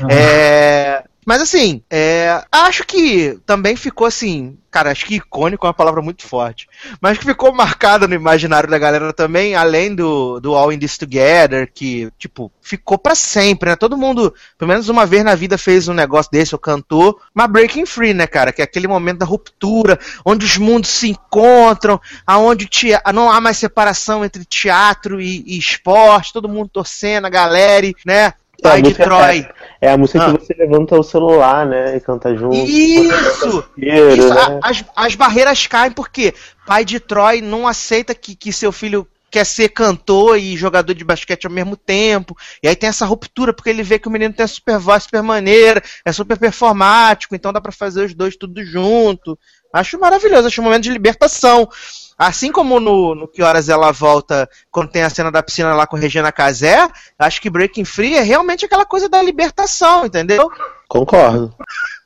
É. 0.09 1.03
Mas 1.25 1.43
assim, 1.43 1.83
é, 1.91 2.43
acho 2.51 2.85
que 2.85 3.39
também 3.45 3.77
ficou 3.77 4.07
assim, 4.07 4.57
cara, 4.71 4.91
acho 4.91 5.05
que 5.05 5.17
icônico 5.17 5.67
é 5.67 5.69
uma 5.69 5.75
palavra 5.75 6.01
muito 6.01 6.27
forte. 6.27 6.69
Mas 7.01 7.19
que 7.19 7.25
ficou 7.25 7.53
marcada 7.53 8.09
no 8.09 8.15
imaginário 8.15 8.71
da 8.71 8.79
galera 8.79 9.13
também, 9.13 9.55
além 9.55 9.95
do, 9.95 10.41
do 10.41 10.55
All 10.55 10.73
in 10.73 10.79
This 10.79 10.97
Together, 10.97 11.71
que, 11.73 12.11
tipo, 12.19 12.51
ficou 12.63 12.97
pra 12.97 13.15
sempre, 13.15 13.71
né? 13.71 13.77
Todo 13.77 13.99
mundo, 13.99 14.33
pelo 14.57 14.69
menos 14.69 14.89
uma 14.89 15.05
vez 15.05 15.23
na 15.25 15.35
vida, 15.35 15.59
fez 15.59 15.89
um 15.89 15.95
negócio 15.95 16.31
desse, 16.31 16.55
ou 16.55 16.59
cantou. 16.59 17.21
Mas 17.35 17.51
Breaking 17.51 17.87
Free, 17.87 18.15
né, 18.15 18.27
cara? 18.27 18.53
Que 18.53 18.63
é 18.63 18.65
aquele 18.65 18.89
momento 18.89 19.19
da 19.19 19.27
ruptura, 19.27 19.99
onde 20.25 20.47
os 20.47 20.57
mundos 20.57 20.91
se 20.91 21.11
encontram, 21.11 22.01
aonde 22.27 22.69
não 23.13 23.31
há 23.31 23.41
mais 23.41 23.59
separação 23.59 24.25
entre 24.25 24.45
teatro 24.45 25.21
e, 25.21 25.43
e 25.47 25.59
esporte, 25.59 26.33
todo 26.33 26.49
mundo 26.49 26.71
torcendo, 26.73 27.27
a 27.27 27.31
galera, 27.31 27.71
né? 28.07 28.33
É, 28.63 28.69
a 28.69 28.71
Pai 28.71 28.83
de 28.83 28.89
música 28.89 29.05
Troy. 29.05 29.49
É 29.83 29.91
a 29.93 29.97
música 29.97 30.25
Ah. 30.27 30.37
que 30.37 30.45
você 30.47 30.55
levanta 30.59 30.99
o 30.99 31.03
celular, 31.03 31.67
né? 31.67 31.97
E 31.97 32.01
canta 32.01 32.35
junto. 32.37 32.55
Isso! 32.55 33.65
Inteiro, 33.77 34.17
Isso, 34.17 34.35
né? 34.35 34.61
as, 34.63 34.85
as 34.95 35.15
barreiras 35.15 35.67
caem 35.67 35.91
porque 35.93 36.35
pai 36.67 36.85
de 36.85 37.01
Troy 37.01 37.41
não 37.41 37.67
aceita 37.67 38.15
que, 38.15 38.35
que 38.35 38.53
seu 38.53 38.71
filho 38.73 39.07
quer 39.31 39.45
ser 39.45 39.69
cantor 39.69 40.39
e 40.39 40.57
jogador 40.57 40.93
de 40.95 41.05
basquete 41.05 41.47
ao 41.47 41.53
mesmo 41.53 41.77
tempo. 41.77 42.37
E 42.63 42.69
aí 42.69 42.75
tem 42.75 42.89
essa 42.89 43.07
ruptura, 43.07 43.53
porque 43.53 43.71
ele 43.71 43.83
vê 43.83 43.99
que 43.99 44.09
o 44.09 44.11
menino 44.11 44.35
tem 44.35 44.45
a 44.45 44.49
super 44.49 44.79
voz, 44.79 45.05
super 45.05 45.23
maneira, 45.23 45.83
é 46.05 46.13
super 46.13 46.39
performático, 46.39 47.35
então 47.35 47.53
dá 47.53 47.61
pra 47.61 47.73
fazer 47.73 48.05
os 48.05 48.15
dois 48.15 48.37
tudo 48.37 48.65
junto. 48.65 49.39
Acho 49.73 49.99
maravilhoso, 50.01 50.49
acho 50.49 50.61
um 50.61 50.65
momento 50.65 50.83
de 50.83 50.91
libertação. 50.91 51.69
Assim 52.19 52.53
como 52.53 52.79
no, 52.79 53.15
no 53.15 53.29
Que 53.29 53.43
Horas 53.43 53.71
Ela 53.71 53.93
Volta, 53.93 54.49
quando 54.71 54.91
tem 54.91 55.03
a 55.03 55.09
cena 55.09 55.31
da 55.31 55.43
piscina 55.43 55.75
lá 55.75 55.87
com 55.87 55.97
Regina 55.97 56.31
Casé, 56.31 56.87
acho 57.19 57.41
que 57.41 57.49
Breaking 57.49 57.85
Free 57.85 58.17
é 58.17 58.21
realmente 58.21 58.67
aquela 58.67 58.85
coisa 58.85 59.09
da 59.09 59.23
libertação, 59.23 60.05
entendeu? 60.05 60.51
Concordo. 60.87 61.55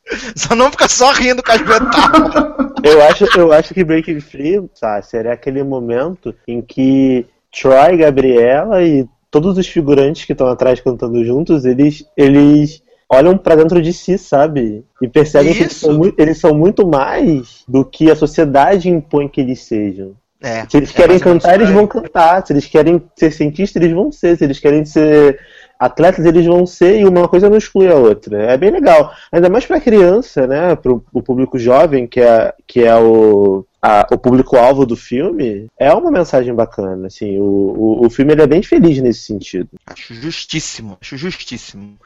Só 0.37 0.55
não 0.55 0.71
fica 0.71 0.89
só 0.89 1.13
rindo 1.13 1.43
com 1.43 1.53
as 1.53 1.61
metáforas. 1.61 2.55
Eu 2.83 3.03
acho, 3.03 3.25
eu 3.39 3.53
acho 3.53 3.73
que 3.73 3.83
Breaking 3.85 4.21
Free, 4.21 4.63
sabe, 4.75 5.07
seria 5.07 5.33
aquele 5.33 5.63
momento 5.63 6.35
em 6.47 6.61
que 6.61 7.27
Troy, 7.51 7.97
Gabriela 7.97 8.83
e 8.83 9.07
todos 9.31 9.57
os 9.57 9.67
figurantes 9.67 10.25
que 10.25 10.33
estão 10.33 10.47
atrás 10.49 10.81
cantando 10.81 11.25
juntos, 11.25 11.65
eles, 11.65 12.05
eles 12.17 12.83
olham 13.09 13.37
pra 13.39 13.55
dentro 13.57 13.81
de 13.81 13.93
si, 13.93 14.19
sabe? 14.19 14.85
E 15.01 15.09
percebem 15.09 15.55
que 15.55 15.61
eles 15.63 15.73
Isso. 15.73 15.87
são, 15.87 15.95
mui- 15.95 16.15
eles 16.19 16.39
são 16.39 16.55
muito 16.55 16.87
mais 16.87 17.65
do 17.67 17.85
que 17.85 18.11
a 18.11 18.17
sociedade 18.17 18.89
impõe 18.91 19.29
que 19.29 19.41
eles 19.41 19.61
sejam. 19.61 20.13
É, 20.43 20.67
Se 20.69 20.77
eles 20.77 20.91
é 20.91 20.93
querem 20.93 21.19
menos 21.19 21.23
cantar, 21.23 21.55
eles 21.55 21.71
vão 21.71 21.87
cantar. 21.87 22.47
Se 22.47 22.53
eles 22.53 22.67
querem 22.67 23.03
ser 23.17 23.33
cientistas, 23.33 23.81
eles 23.83 23.95
vão 23.95 24.13
ser. 24.13 24.37
Se 24.37 24.45
eles 24.45 24.59
querem 24.59 24.85
ser 24.85 25.41
atletas, 25.79 26.25
eles 26.25 26.47
vão 26.47 26.67
ser. 26.67 27.01
E 27.01 27.05
uma 27.05 27.29
coisa 27.29 27.49
não 27.49 27.57
exclui 27.57 27.89
a 27.89 27.95
outra. 27.95 28.53
É 28.53 28.57
bem 28.57 28.71
legal. 28.71 29.13
Ainda 29.31 29.49
mais 29.49 29.67
pra 29.67 29.81
criança, 29.81 30.47
né? 30.47 30.75
Pro 30.77 31.05
o 31.13 31.23
público 31.23 31.59
jovem, 31.59 32.07
que 32.07 32.21
é, 32.21 32.55
que 32.67 32.81
é 32.81 32.97
o, 32.97 33.65
o 34.11 34.19
público-alvo 34.19 34.87
do 34.87 34.97
filme. 34.97 35.67
É 35.79 35.93
uma 35.93 36.11
mensagem 36.11 36.55
bacana. 36.55 37.07
Assim, 37.07 37.39
o, 37.39 37.43
o, 37.43 38.07
o 38.07 38.11
filme 38.11 38.33
ele 38.33 38.43
é 38.43 38.47
bem 38.47 38.63
feliz 38.63 39.01
nesse 39.01 39.21
sentido. 39.21 39.69
Acho 39.87 40.15
justíssimo, 40.15 40.97
acho 41.01 41.17
justíssimo. 41.17 41.97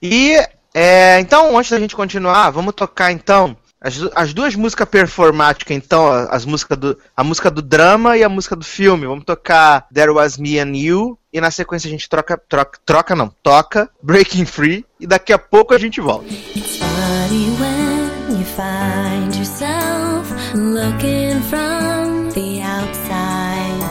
E 0.00 0.36
é, 0.74 1.20
então, 1.20 1.56
antes 1.56 1.70
da 1.70 1.78
gente 1.78 1.94
continuar, 1.94 2.50
vamos 2.50 2.74
tocar 2.74 3.12
então 3.12 3.56
as, 3.82 4.00
as 4.14 4.32
duas 4.32 4.54
músicas 4.54 4.88
performáticas, 4.88 5.76
então, 5.76 6.06
as 6.08 6.46
músicas 6.46 6.78
do, 6.78 6.98
a 7.16 7.24
música 7.24 7.50
do 7.50 7.60
drama 7.60 8.16
e 8.16 8.22
a 8.22 8.28
música 8.28 8.54
do 8.54 8.64
filme. 8.64 9.06
Vamos 9.06 9.24
tocar 9.24 9.88
There 9.92 10.12
Was 10.12 10.38
Me 10.38 10.58
and 10.58 10.76
You 10.76 11.18
e 11.32 11.40
na 11.40 11.50
sequência 11.50 11.88
a 11.88 11.90
gente 11.90 12.08
troca, 12.08 12.40
troca, 12.48 12.78
troca 12.84 13.16
não, 13.16 13.32
toca 13.42 13.88
Breaking 14.02 14.44
Free 14.44 14.84
e 15.00 15.06
daqui 15.06 15.32
a 15.32 15.38
pouco 15.38 15.74
a 15.74 15.78
gente 15.78 16.00
volta. 16.00 16.26
It's 16.26 16.76
funny 16.76 17.50
when 17.58 18.38
you 18.38 18.44
find 18.44 19.34
yourself 19.34 20.30
looking 20.54 21.40
from 21.48 22.28
the 22.34 22.60
outside. 22.62 23.82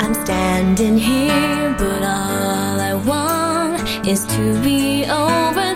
I'm 0.00 0.14
standing 0.24 0.96
here, 0.98 1.74
but 1.78 2.02
all 2.02 2.80
I 2.80 2.94
want 3.06 4.06
is 4.06 4.24
to 4.26 4.60
be 4.62 5.04
over 5.10 5.69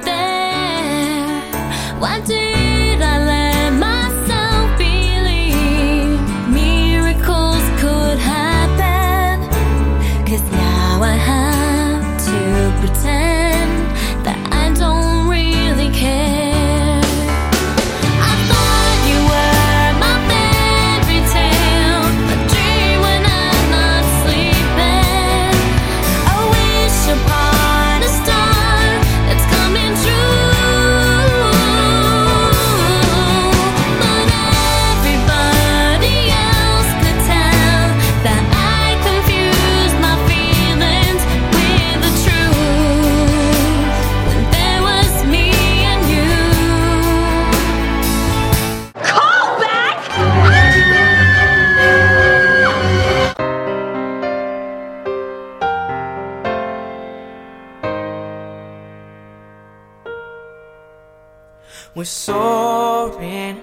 We're 61.96 62.04
soaring, 62.04 63.62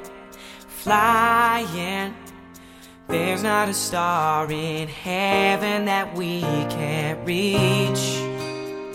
flying. 0.70 2.15
There's 3.10 3.44
not 3.44 3.67
a 3.67 3.74
star 3.74 4.50
in 4.50 4.88
heaven 4.88 5.84
that 5.84 6.15
we 6.15 6.39
can't 6.39 7.28
reach. 7.28 8.22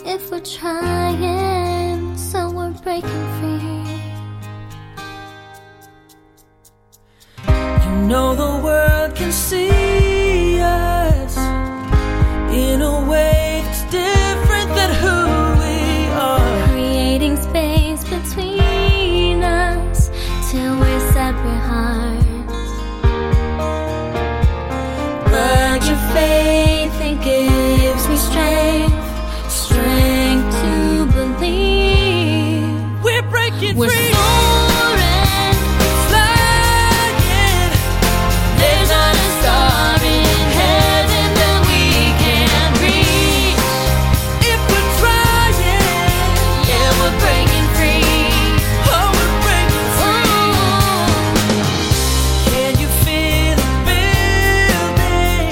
If 0.06 0.30
we're 0.30 0.40
trying, 0.40 2.16
so 2.16 2.50
we're 2.50 2.70
breaking 2.82 3.26
free. 3.36 3.66
You 7.84 8.08
know 8.08 8.34
the 8.34 8.64
world 8.64 9.14
can 9.16 9.32
see 9.32 10.60
us 10.62 11.36
in 12.56 12.80
a 12.80 13.06
way 13.06 13.35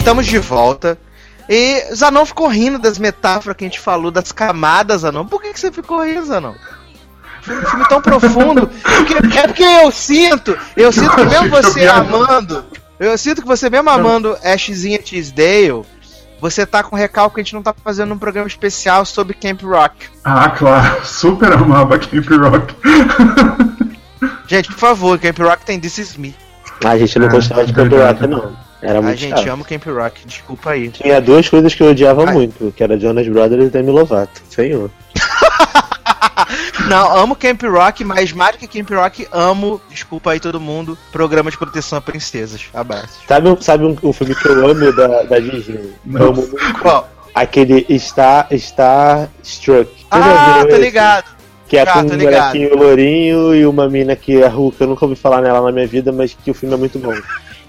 Estamos 0.05 0.27
de 0.27 0.39
volta. 0.39 0.99
E 1.49 1.83
Zanon 1.95 2.27
ficou 2.27 2.47
rindo 2.47 2.79
das 2.79 2.99
metáforas 2.99 3.57
que 3.57 3.65
a 3.65 3.69
gente 3.69 3.81
falou, 3.81 4.11
das 4.11 4.33
camadas, 4.33 5.01
Zanon. 5.01 5.25
Por 5.25 5.41
que, 5.41 5.51
que 5.55 5.59
você 5.59 5.73
ficou 5.73 6.03
rindo, 6.05 6.27
Zanon? 6.27 6.53
Foi 7.41 7.57
um 7.57 7.65
filme 7.65 7.89
tão 7.89 8.03
profundo. 8.03 8.67
Porque- 8.83 9.39
é 9.39 9.47
porque 9.47 9.63
eu 9.63 9.91
sinto, 9.91 10.59
eu 10.77 10.93
sinto 10.93 11.09
que 11.17 11.25
mesmo 11.25 11.49
você 11.57 11.87
amando, 11.87 12.67
Eu 13.01 13.17
sinto 13.17 13.41
que 13.41 13.49
você 13.49 13.71
mesmo 13.71 13.89
amando 13.89 14.37
Ashzinha 14.45 14.99
Tisdale, 14.99 15.83
você 16.39 16.67
tá 16.67 16.83
com 16.83 16.95
recalque 16.95 17.37
que 17.37 17.41
a 17.41 17.45
gente 17.45 17.55
não 17.55 17.63
tá 17.63 17.75
fazendo 17.83 18.13
um 18.13 18.19
programa 18.19 18.47
especial 18.47 19.07
sobre 19.07 19.33
Camp 19.33 19.63
Rock. 19.63 20.07
Ah, 20.23 20.51
claro, 20.51 21.03
super 21.07 21.51
amava 21.51 21.99
Camp 21.99 22.27
Rock. 22.29 22.75
Gente, 24.47 24.69
por 24.69 24.77
favor, 24.79 25.19
Camp 25.19 25.39
Rock 25.39 25.65
tem 25.65 25.81
This 25.81 25.97
Is 25.97 26.17
Me. 26.19 26.35
A 26.85 26.99
gente 26.99 27.19
não 27.19 27.29
Ah, 27.29 27.31
gostava 27.31 27.65
de 27.65 27.73
Camp 27.73 27.89
verdade. 27.89 28.21
Rock, 28.21 28.27
não. 28.31 28.64
Era 28.85 28.99
A 28.99 29.03
muito 29.03 29.19
gente 29.19 29.39
chato. 29.39 29.49
ama 29.49 29.65
Camp 29.65 29.85
Rock, 29.87 30.27
desculpa 30.27 30.71
aí. 30.71 30.89
Tinha 30.91 31.21
duas 31.21 31.49
coisas 31.49 31.75
que 31.75 31.83
eu 31.83 31.91
odiava 31.91 32.27
Ai. 32.27 32.33
muito, 32.35 32.73
que 32.77 32.83
era 32.83 32.99
Jonas 32.99 33.27
Brothers 33.29 33.67
e 33.67 33.71
Demi 33.71 33.91
Lovato. 33.91 34.43
Senhor. 34.51 34.91
Não, 36.89 37.17
amo 37.17 37.35
Camp 37.35 37.63
Rock, 37.63 38.05
mas 38.05 38.33
mais 38.33 38.57
que 38.57 38.67
Camp 38.67 38.91
Rock, 38.91 39.27
amo, 39.33 39.81
desculpa 39.89 40.33
aí 40.33 40.41
todo 40.41 40.61
mundo, 40.61 40.99
programa 41.11 41.51
de 41.51 41.57
proteção 41.57 41.97
a 41.97 42.01
princesas. 42.01 42.63
Abraço. 42.75 43.21
Sabe, 43.27 43.49
um- 43.49 43.61
sabe 43.61 43.85
um, 43.85 43.97
um 44.03 44.13
filme 44.13 44.35
que 44.35 44.47
eu 44.49 44.69
amo 44.69 44.93
da, 44.93 45.23
da 45.23 45.39
Disney? 45.39 45.95
Amo 46.15 46.33
muito. 46.35 46.79
Qual? 46.83 47.09
Aquele 47.35 47.87
Star, 47.99 48.47
Star 48.59 49.29
Struck. 49.43 49.91
Ah, 50.11 50.61
tá 50.63 50.69
esse? 50.69 50.79
ligado. 50.79 51.25
Que 51.67 51.79
é 51.79 51.87
Já, 51.87 51.93
com 51.95 51.99
um 52.01 52.07
tô 52.09 52.17
molequinho 52.17 52.77
lourinho 52.77 53.55
e 53.55 53.65
uma 53.67 53.89
mina 53.89 54.15
que 54.15 54.43
é 54.43 54.47
Hulk. 54.47 54.79
Eu 54.81 54.89
nunca 54.89 55.05
ouvi 55.07 55.17
falar 55.17 55.41
nela 55.41 55.63
na 55.63 55.73
minha 55.73 55.87
vida, 55.87 56.13
mas 56.13 56.35
que 56.45 56.51
o 56.51 56.55
filme 56.55 56.75
é 56.75 56.79
muito 56.79 56.99
bom. 56.99 57.15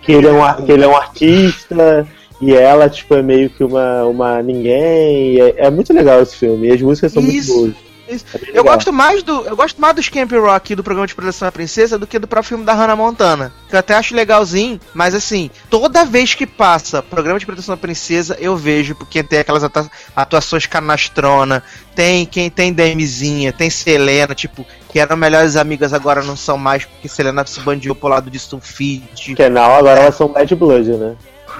Que 0.05 0.11
ele 0.11 0.27
é 0.27 0.31
um, 0.31 0.65
que 0.65 0.71
ele 0.71 0.83
é 0.83 0.87
um 0.87 0.95
artista 0.95 2.07
e 2.41 2.53
ela, 2.53 2.89
tipo, 2.89 3.15
é 3.15 3.21
meio 3.21 3.49
que 3.49 3.63
uma, 3.63 4.03
uma 4.03 4.41
ninguém. 4.41 5.33
e 5.35 5.41
É, 5.41 5.65
é 5.65 5.69
muito 5.71 5.91
legal 5.93 6.21
esse 6.21 6.35
filme. 6.35 6.67
E 6.67 6.71
as 6.73 6.81
músicas 6.81 7.11
são 7.13 7.23
Isso, 7.23 7.53
muito 7.57 7.73
boas. 7.73 7.85
É 8.07 8.13
Eu 8.13 8.61
legal. 8.61 8.63
gosto 8.75 8.93
mais 8.93 9.23
do. 9.23 9.31
Eu 9.47 9.55
gosto 9.55 9.81
mais 9.81 9.95
dos 9.95 10.09
Camp 10.09 10.31
Rock 10.31 10.75
do 10.75 10.83
programa 10.83 11.07
de 11.07 11.15
proteção 11.15 11.47
à 11.47 11.51
princesa 11.51 11.97
do 11.97 12.05
que 12.05 12.19
do 12.19 12.27
próprio 12.27 12.49
filme 12.49 12.63
da 12.63 12.73
Hannah 12.73 12.95
Montana. 12.95 13.51
Que 13.67 13.73
eu 13.75 13.79
até 13.79 13.95
acho 13.95 14.13
legalzinho, 14.13 14.79
mas 14.93 15.15
assim, 15.15 15.49
toda 15.71 16.05
vez 16.05 16.35
que 16.35 16.45
passa 16.45 17.01
programa 17.01 17.39
de 17.39 17.47
proteção 17.47 17.73
à 17.73 17.77
princesa, 17.77 18.37
eu 18.39 18.55
vejo, 18.55 18.93
porque 18.93 19.23
tem 19.23 19.39
aquelas 19.39 19.63
atua- 19.63 19.89
atuações 20.15 20.67
canastrona, 20.67 21.63
tem 21.95 22.27
quem 22.27 22.47
tem 22.47 22.71
Demizinha, 22.71 23.51
tem 23.51 23.71
Selena, 23.71 24.35
tipo, 24.35 24.63
que 24.95 24.99
eram 25.01 25.17
melhores 25.17 25.58
amigas, 25.58 25.93
agora 25.93 26.23
não 26.23 26.38
são 26.38 26.58
mais, 26.58 26.86
porque 26.86 27.10
Selena 27.10 27.45
se 27.45 27.60
bandiou 27.60 27.93
pro 27.93 28.08
lado 28.08 28.31
de 28.31 28.39
Sulfite. 28.39 29.36
Que 29.36 29.49
não, 29.49 29.75
agora 29.75 29.99
elas 29.99 30.15
são 30.15 30.29
Bad 30.29 30.55
Blood, 30.55 30.89
né? 30.91 31.17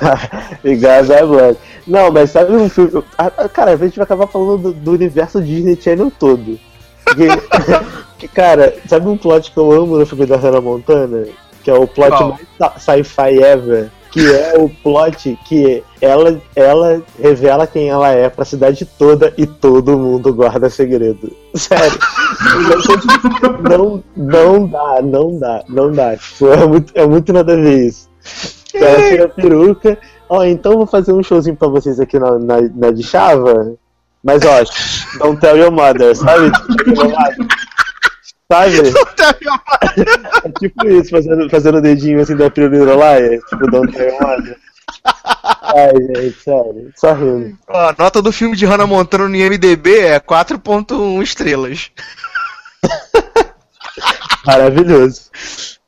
A 0.00 1.02
Bad 1.06 1.26
Blood. 1.26 1.58
Não, 1.86 2.10
mas 2.10 2.30
sabe 2.30 2.54
um 2.54 2.70
filme. 2.70 3.04
Ah, 3.18 3.30
ah, 3.36 3.46
Cara, 3.46 3.72
a 3.72 3.76
gente 3.76 3.96
vai 3.96 4.04
acabar 4.04 4.26
falando 4.28 4.56
do, 4.56 4.72
do 4.72 4.92
universo 4.92 5.42
Disney 5.42 5.78
Channel 5.78 6.10
todo. 6.18 6.58
Que, 8.16 8.28
cara, 8.28 8.74
sabe 8.88 9.08
um 9.08 9.18
plot 9.18 9.50
que 9.50 9.58
eu 9.58 9.70
amo 9.72 9.98
no 9.98 10.06
filme 10.06 10.24
da 10.24 10.36
Hannah 10.36 10.60
Montana? 10.60 11.26
Que 11.62 11.70
é 11.70 11.74
o 11.74 11.86
plot 11.86 12.16
Qual? 12.16 12.38
mais 12.58 12.82
sci-fi 12.82 13.42
ever. 13.42 13.90
Que 14.14 14.32
é 14.32 14.56
o 14.56 14.68
plot 14.68 15.36
que 15.44 15.82
ela, 16.00 16.40
ela 16.54 17.02
revela 17.20 17.66
quem 17.66 17.88
ela 17.88 18.10
é 18.10 18.28
pra 18.28 18.44
cidade 18.44 18.84
toda 18.84 19.34
e 19.36 19.44
todo 19.44 19.98
mundo 19.98 20.32
guarda 20.32 20.70
segredo. 20.70 21.32
Sério. 21.52 21.98
não, 23.68 24.04
não 24.16 24.68
dá, 24.68 25.02
não 25.02 25.36
dá, 25.36 25.64
não 25.68 25.90
dá. 25.90 26.16
Tipo, 26.16 26.46
é 26.46 26.64
muito, 26.64 26.92
é 26.94 27.04
muito 27.04 27.32
nada 27.32 27.54
a 27.54 27.56
ver 27.56 27.88
isso. 27.88 28.08
Ela 28.72 29.08
tira 29.08 29.24
a 29.24 29.28
peruca. 29.28 29.98
Ó, 30.28 30.44
então 30.44 30.76
vou 30.76 30.86
fazer 30.86 31.12
um 31.12 31.20
showzinho 31.20 31.56
pra 31.56 31.66
vocês 31.66 31.98
aqui 31.98 32.16
na, 32.16 32.38
na, 32.38 32.60
na 32.72 32.90
de 32.92 33.02
Chava. 33.02 33.74
Mas 34.22 34.42
ó, 34.44 35.18
don't 35.18 35.40
tell 35.40 35.56
your 35.56 35.72
mother, 35.72 36.14
sabe? 36.14 36.52
Tipo, 36.52 37.02
mother. 37.02 37.63
Sabe? 38.54 38.90
É 40.44 40.50
tipo 40.58 40.86
isso, 40.88 41.10
fazendo, 41.10 41.48
fazendo 41.48 41.78
o 41.78 41.80
dedinho 41.80 42.20
assim 42.20 42.36
da 42.36 42.50
Pirulira 42.50 42.94
lá, 42.94 43.12
é 43.12 43.38
tipo 43.38 43.64
your 43.64 44.20
mother. 44.20 44.56
Ai, 45.62 45.92
gente, 46.14 46.42
sério, 46.42 46.92
só 46.96 47.12
rindo. 47.14 47.56
Ó, 47.68 47.88
a 47.88 47.94
nota 47.98 48.20
do 48.20 48.32
filme 48.32 48.56
de 48.56 48.66
Hannah 48.66 48.86
Montana 48.86 49.28
no 49.28 49.36
IMDB 49.36 49.98
é 50.00 50.20
4.1 50.20 51.22
estrelas. 51.22 51.90
Maravilhoso. 54.46 55.30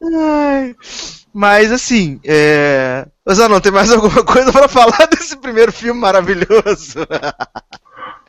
Ai. 0.03 0.75
Mas 1.33 1.71
assim, 1.71 2.19
é. 2.25 3.07
Ô 3.27 3.35
Zanon, 3.35 3.61
tem 3.61 3.73
mais 3.73 3.93
alguma 3.93 4.25
coisa 4.25 4.51
pra 4.51 4.69
falar 4.69 5.07
desse 5.11 5.37
primeiro 5.37 5.73
filme 5.73 6.01
maravilhoso? 6.01 7.07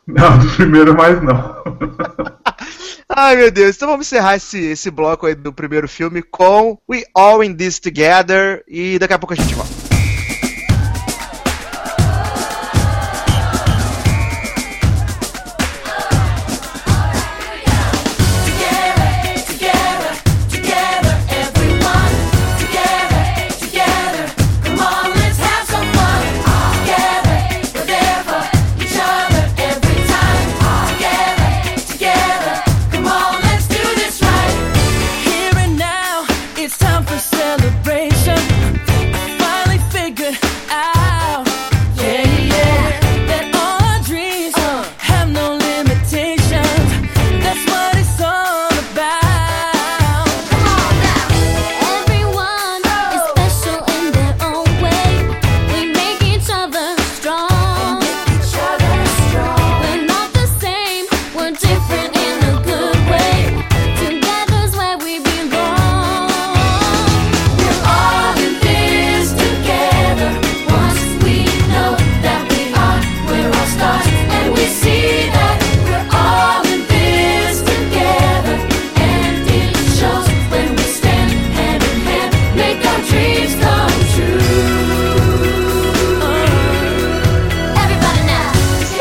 Não, 0.05 0.37
do 0.39 0.49
primeiro 0.55 0.95
mais 0.95 1.21
não. 1.21 1.55
Ai 3.09 3.35
meu 3.35 3.49
Deus, 3.49 3.75
então 3.75 3.87
vamos 3.87 4.07
encerrar 4.07 4.35
esse, 4.35 4.57
esse 4.57 4.91
bloco 4.91 5.25
aí 5.25 5.35
do 5.35 5.53
primeiro 5.53 5.87
filme 5.87 6.21
com 6.21 6.77
We 6.89 7.03
All 7.15 7.43
in 7.43 7.55
This 7.55 7.79
Together 7.79 8.63
e 8.67 8.99
daqui 8.99 9.13
a 9.13 9.19
pouco 9.19 9.33
a 9.33 9.37
gente 9.37 9.53
volta. 9.55 9.86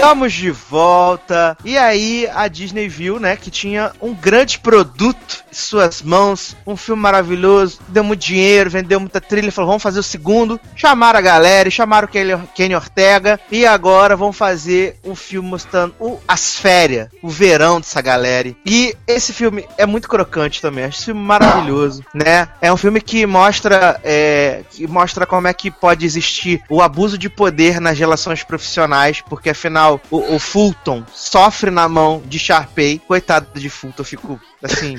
Estamos 0.06 0.32
de 0.34 0.52
volta. 0.52 1.58
E 1.64 1.76
aí 1.76 2.28
a 2.32 2.46
Disney 2.46 2.86
viu, 2.86 3.18
né, 3.18 3.34
que 3.34 3.50
tinha 3.50 3.90
um 4.00 4.14
grande 4.14 4.60
produto 4.60 5.44
em 5.50 5.54
suas 5.54 6.00
mãos, 6.00 6.56
um 6.64 6.76
filme 6.76 7.02
maravilhoso, 7.02 7.80
deu 7.88 8.04
muito 8.04 8.20
dinheiro, 8.20 8.70
vendeu 8.70 9.00
muita 9.00 9.20
trilha, 9.20 9.50
falou, 9.50 9.70
vamos 9.70 9.82
fazer 9.82 9.98
o 9.98 10.04
segundo. 10.04 10.60
Chamaram 10.76 11.18
a 11.18 11.22
galera, 11.22 11.68
chamaram 11.70 12.06
o 12.06 12.46
Kenny 12.54 12.76
Ortega 12.76 13.40
e 13.50 13.66
agora 13.66 14.14
vão 14.14 14.32
fazer 14.32 14.96
um 15.04 15.16
filme 15.16 15.48
mostrando 15.48 15.92
o- 15.98 16.20
as 16.28 16.56
férias, 16.56 17.08
o 17.20 17.28
verão 17.28 17.80
dessa 17.80 18.00
galera. 18.00 18.54
E 18.64 18.94
esse 19.08 19.32
filme 19.32 19.66
é 19.76 19.86
muito 19.86 20.08
crocante 20.08 20.62
também, 20.62 20.84
acho 20.84 20.98
esse 20.98 21.06
filme 21.06 21.20
maravilhoso, 21.20 22.04
né? 22.14 22.46
É 22.62 22.72
um 22.72 22.76
filme 22.76 23.00
que 23.00 23.26
mostra, 23.26 24.00
é, 24.04 24.62
que 24.70 24.86
mostra 24.86 25.26
como 25.26 25.48
é 25.48 25.52
que 25.52 25.68
pode 25.68 26.06
existir 26.06 26.62
o 26.70 26.80
abuso 26.80 27.18
de 27.18 27.28
poder 27.28 27.80
nas 27.80 27.98
relações 27.98 28.44
profissionais, 28.44 29.20
porque 29.28 29.50
afinal 29.50 29.95
o, 30.10 30.34
o 30.34 30.38
Fulton 30.38 31.02
sofre 31.14 31.70
na 31.70 31.88
mão 31.88 32.22
de 32.26 32.38
Sharpay. 32.38 33.00
Coitado 33.06 33.46
de 33.54 33.68
Fulton, 33.70 33.96
eu 34.00 34.04
fico 34.04 34.40
assim. 34.62 34.98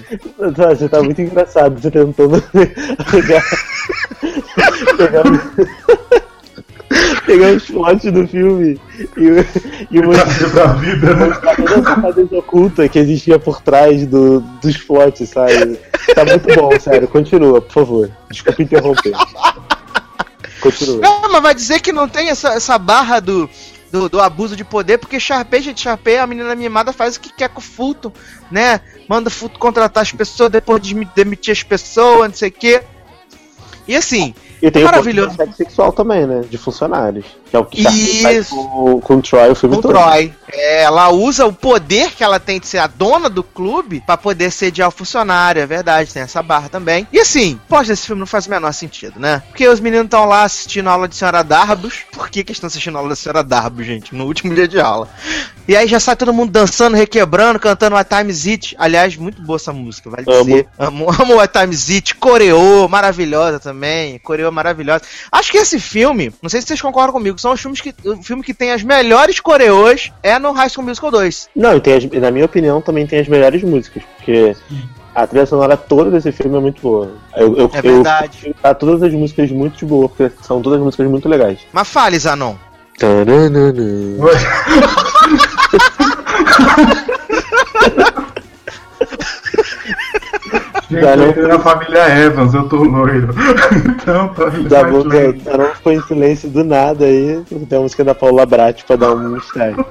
Você 0.78 0.90
tá 0.90 1.02
muito 1.02 1.22
engraçado, 1.22 1.80
você 1.82 1.90
tentando 1.92 2.42
pegar. 3.12 3.44
pegar, 4.98 5.24
pegar 7.26 7.52
os 7.52 7.66
plots 7.66 8.12
do 8.12 8.28
filme 8.28 8.80
e, 9.18 9.30
o- 9.30 9.46
e 9.92 10.00
uma 10.00 10.14
Trazer 10.14 10.50
pra 10.52 10.68
vida, 10.74 11.14
né? 11.14 11.30
toda 11.56 11.74
essa 11.80 12.02
cadeia 12.02 12.28
oculta 12.40 12.88
que 12.90 13.00
existia 13.00 13.38
por 13.38 13.62
trás 13.62 14.06
do, 14.08 14.40
dos 14.62 14.78
plots, 14.78 15.30
sabe? 15.30 15.80
Tá 16.16 16.24
muito 16.26 16.54
bom, 16.56 16.80
sério. 16.80 17.08
Continua, 17.08 17.62
por 17.62 17.74
favor. 17.74 18.12
Desculpa 18.32 18.62
interromper. 18.64 19.14
Continua. 20.62 21.00
Não, 21.02 21.32
mas 21.32 21.42
vai 21.42 21.54
dizer 21.54 21.80
que 21.82 21.92
não 21.92 22.08
tem 22.08 22.30
essa, 22.30 22.50
essa 22.54 22.78
barra 22.80 23.20
do, 23.20 23.50
do, 23.92 24.10
do 24.10 24.22
abuso 24.22 24.56
de 24.56 24.64
poder, 24.64 24.98
porque 24.98 25.20
Sharpay, 25.20 25.62
gente, 25.62 25.82
Sharpay, 25.82 26.18
a 26.18 26.28
menina 26.28 26.56
mimada 26.56 26.92
faz 26.92 27.16
o 27.16 27.20
que 27.20 27.34
quer 27.34 27.50
com 27.50 27.60
o 27.60 27.64
Fulton, 27.64 28.12
né? 28.52 28.82
Manda 29.08 29.30
o 29.30 29.32
Fulton 29.32 29.60
contratar 29.60 30.04
as 30.04 30.12
pessoas, 30.12 30.52
depois 30.52 30.82
de 30.82 30.94
demitir 31.16 31.52
as 31.52 31.64
pessoas, 31.64 32.30
não 32.30 32.36
sei 32.36 32.50
o 32.50 32.52
quê. 32.52 32.84
E 33.88 33.96
assim, 33.96 34.36
E 34.62 34.72
tem 34.72 34.84
Maravilhoso. 34.84 35.30
o 35.30 35.36
sexo 35.36 35.58
sexual 35.58 35.94
também, 35.94 36.26
né? 36.26 36.42
De 36.50 36.58
funcionários. 36.58 37.26
Que 37.50 37.56
é 37.56 37.60
o 37.60 37.66
que 37.66 37.84
faz 38.22 38.50
com, 38.50 39.00
com 39.00 39.16
o 39.16 39.22
Troy 39.22 39.52
o 39.52 39.56
filme 39.56 39.76
com 39.76 39.82
todo. 39.82 39.94
Troy. 39.94 40.34
É, 40.52 40.84
ela 40.84 41.10
usa 41.10 41.46
o 41.46 41.54
poder 41.54 42.12
que 42.12 42.24
ela 42.24 42.40
tem 42.40 42.60
de 42.60 42.68
ser 42.68 42.80
a 42.80 42.88
dona 42.88 43.30
do 43.30 43.44
clube 43.44 44.02
pra 44.06 44.18
poder 44.18 44.52
sediar 44.52 44.90
o 44.90 44.92
funcionário, 44.92 45.62
é 45.62 45.66
verdade, 45.66 46.14
tem 46.14 46.24
essa 46.24 46.42
barra 46.42 46.70
também. 46.70 47.08
E 47.12 47.20
assim, 47.20 47.60
pós 47.68 47.88
desse 47.88 48.08
filme 48.08 48.20
não 48.20 48.28
faz 48.28 48.48
o 48.48 48.50
menor 48.50 48.72
sentido, 48.74 49.20
né? 49.20 49.44
Porque 49.48 49.68
os 49.68 49.80
meninos 49.80 50.06
estão 50.06 50.26
lá 50.26 50.44
assistindo 50.44 50.88
a 50.88 50.94
aula 50.94 51.08
de 51.08 51.16
Senhora 51.16 51.44
Darbus. 51.44 52.06
Por 52.12 52.30
que, 52.30 52.44
que 52.44 52.52
estão 52.52 52.68
assistindo 52.68 52.96
a 52.96 53.00
aula 53.00 53.10
da 53.10 53.16
Senhora 53.16 53.44
Darbus, 53.44 53.86
gente? 53.86 54.16
No 54.16 54.26
último 54.26 54.54
dia 54.56 54.68
de 54.68 54.80
aula. 54.80 55.08
E 55.68 55.76
aí 55.76 55.86
já 55.88 56.00
sai 56.00 56.16
todo 56.16 56.34
mundo 56.34 56.50
dançando, 56.52 56.96
requebrando, 56.96 57.60
cantando 57.60 57.96
What 57.98 58.10
Time 58.10 58.32
Is 58.32 58.48
It. 58.48 58.76
Aliás, 58.80 59.18
muito 59.18 59.42
boa 59.42 59.58
essa 59.58 59.74
música, 59.74 60.10
vale 60.10 60.24
Amo. 60.26 60.46
dizer. 60.46 60.68
Amo, 60.80 61.08
amo 61.22 61.36
What 61.36 61.60
Time 61.60 61.74
Is 61.76 61.90
It. 61.90 62.16
Coreô, 62.16 62.88
maravilhosa 62.88 63.60
também. 63.60 64.18
Coreô 64.20 64.50
maravilhosa. 64.52 65.02
Acho 65.32 65.52
que 65.52 65.58
esse 65.58 65.78
filme, 65.80 66.32
não 66.42 66.50
sei 66.50 66.62
se 66.62 66.68
vocês 66.68 66.82
concordam 66.82 67.12
comigo, 67.14 67.38
são 67.40 67.52
os 67.52 67.60
filmes 67.62 67.82
que. 67.82 67.94
O 68.06 68.24
filme 68.24 68.42
que 68.44 68.54
tem 68.54 68.72
as 68.72 68.82
melhores 68.82 69.40
coreôs 69.42 70.12
é 70.24 70.40
no 70.40 70.52
High 70.54 70.70
School 70.70 70.88
Musical 70.88 71.12
2. 71.12 71.50
Não, 71.56 71.76
e 71.76 71.82
tem 71.82 71.96
as- 71.96 72.06
na 72.22 72.32
minha 72.32 72.46
opinião 72.46 72.82
também 72.82 73.06
tem 73.06 73.20
as 73.20 73.28
melhores 73.28 73.62
músicas, 73.62 74.04
porque 74.16 74.56
a 75.14 75.28
trilha 75.28 75.46
sonora 75.46 75.76
toda 75.76 76.10
desse 76.12 76.32
filme 76.32 76.56
é 76.58 76.62
muito 76.62 76.82
boa. 76.82 77.12
Eu, 77.36 77.58
eu, 77.58 77.70
É 77.74 77.78
eu 77.80 77.82
verdade. 77.82 78.56
dar 78.64 78.74
todas 78.74 79.04
as 79.04 79.12
músicas 79.12 79.52
muito 79.52 79.78
de 79.78 79.86
boa, 79.86 80.08
porque 80.08 80.32
são 80.42 80.62
todas 80.62 80.80
músicas 80.80 81.10
muito 81.10 81.28
legais. 81.28 81.60
Mas 81.74 81.90
fale, 81.90 82.18
Zanon. 82.18 82.56
Gente, 90.90 91.40
eu 91.40 91.56
a 91.56 91.60
família 91.60 92.08
Evans, 92.18 92.54
eu 92.54 92.68
tô 92.70 92.78
loiro. 92.78 93.34
então, 93.90 94.30
tá 94.30 94.46
Da 94.46 94.84
mais 94.84 94.96
boca, 94.96 95.18
lento. 95.18 95.58
não 95.58 95.66
ficou 95.76 95.92
em 95.92 96.02
silêncio 96.04 96.50
do 96.50 96.64
nada 96.64 97.04
aí. 97.04 97.44
Tem 97.68 97.78
a 97.78 97.82
música 97.82 98.06
da 98.06 98.16
Paula 98.16 98.46
Brat 98.46 98.84
pra 98.86 98.96
dar 98.96 99.12
um 99.12 99.30
mistério. 99.30 99.86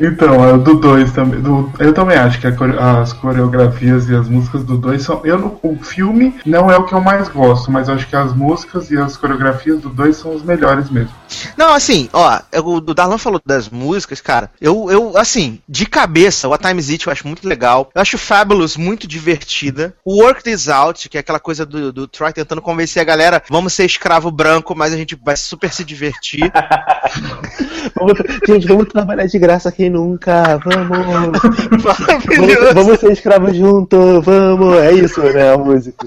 Então, 0.00 0.42
a 0.42 0.56
do 0.56 0.74
2 0.74 1.12
também. 1.12 1.40
do- 1.40 1.70
eu 1.78 1.92
também 1.92 2.16
acho 2.16 2.40
que 2.40 2.46
a 2.46 3.00
as 3.00 3.12
coreografias 3.12 4.08
e 4.08 4.14
as 4.14 4.28
músicas 4.28 4.64
do 4.64 4.76
2 4.78 5.02
são. 5.02 5.20
Eu, 5.24 5.38
não- 5.38 5.58
o 5.62 5.76
filme 5.82 6.34
não 6.46 6.70
é 6.70 6.76
o 6.76 6.84
que 6.84 6.92
eu 6.94 7.00
mais 7.00 7.28
gosto, 7.28 7.70
mas 7.70 7.88
eu 7.88 7.94
acho 7.94 8.06
que 8.06 8.14
as 8.16 8.32
músicas 8.34 8.90
e 8.90 8.96
as 8.96 9.16
coreografias 9.16 9.80
do 9.80 9.88
2 9.88 10.16
são 10.16 10.34
os 10.34 10.42
melhores 10.42 10.90
mesmo. 10.90 11.10
Não, 11.56 11.72
assim, 11.74 12.08
ó, 12.12 12.38
eu- 12.52 12.64
o 12.66 12.80
Darlan 12.80 13.18
falou 13.18 13.40
das 13.44 13.68
músicas, 13.68 14.20
cara. 14.20 14.50
Eu, 14.60 14.90
eu, 14.90 15.16
assim, 15.16 15.58
de 15.68 15.84
cabeça, 15.86 16.48
o 16.48 16.54
A 16.54 16.58
Time 16.58 16.78
Is 16.80 16.90
It 16.90 17.06
eu 17.06 17.12
acho 17.12 17.26
muito 17.26 17.46
legal. 17.48 17.90
Eu 17.94 18.00
acho 18.00 18.16
Fabulous 18.18 18.76
muito 18.76 19.06
divertida. 19.06 19.94
O 20.04 20.22
Work 20.22 20.42
This 20.44 20.68
Out, 20.68 21.08
que 21.08 21.16
é 21.16 21.20
aquela 21.20 21.40
coisa 21.40 21.66
do, 21.66 21.92
do 21.92 22.06
Troy 22.06 22.32
tentando 22.32 22.62
convencer 22.62 23.00
a 23.02 23.04
galera, 23.04 23.42
vamos 23.50 23.72
ser 23.72 23.84
escravo 23.84 24.30
branco, 24.30 24.74
mas 24.76 24.92
a 24.92 24.96
gente 24.96 25.18
vai 25.24 25.36
super 25.36 25.72
se 25.72 25.84
divertir. 25.84 26.50
Gente, 28.46 28.66
vamos 28.66 28.88
trabalhar 28.88 29.26
de 29.26 29.38
graça 29.38 29.70
nunca. 29.90 30.58
Vamos. 30.58 31.38
Vamos, 32.38 32.74
vamos 32.74 33.00
ser 33.00 33.12
escravos 33.12 33.56
juntos, 33.56 34.24
vamos. 34.24 34.78
É 34.78 34.92
isso, 34.92 35.20
né? 35.22 35.52
A 35.52 35.58
música. 35.58 36.06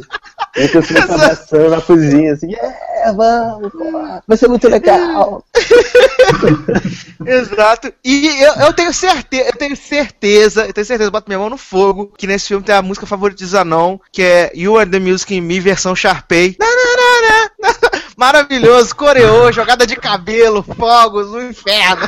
E 0.55 0.65
a 0.65 0.69
pessoa 0.69 1.07
tá 1.07 1.13
abraçando 1.15 1.69
na 1.69 1.81
cozinha, 1.81 2.33
assim, 2.33 2.53
é, 2.53 3.11
vamos, 3.13 3.71
porra, 3.71 4.21
vai 4.27 4.37
ser 4.37 4.49
muito 4.49 4.67
legal. 4.67 5.43
Exato. 7.25 7.93
E 8.03 8.27
eu, 8.43 8.53
eu 8.55 8.73
tenho 8.73 8.93
certeza, 8.93 9.45
eu 9.47 9.57
tenho 9.57 9.77
certeza, 9.77 10.65
eu 10.65 10.73
tenho 10.73 10.85
certeza, 10.85 11.09
boto 11.09 11.29
minha 11.29 11.39
mão 11.39 11.49
no 11.49 11.57
fogo, 11.57 12.11
que 12.17 12.27
nesse 12.27 12.49
filme 12.49 12.65
tem 12.65 12.75
a 12.75 12.81
música 12.81 13.05
favorita 13.05 13.39
de 13.39 13.49
Zanon, 13.49 13.97
que 14.11 14.21
é 14.21 14.51
You 14.53 14.77
Are 14.77 14.89
the 14.89 14.99
Music 14.99 15.33
in 15.33 15.41
Me, 15.41 15.59
versão 15.59 15.95
Sharpay. 15.95 16.57
Maravilhoso, 18.17 18.95
coreô, 18.95 19.51
jogada 19.51 19.87
de 19.87 19.95
cabelo, 19.95 20.61
fogos, 20.61 21.29
um 21.29 21.49
inferno. 21.49 22.07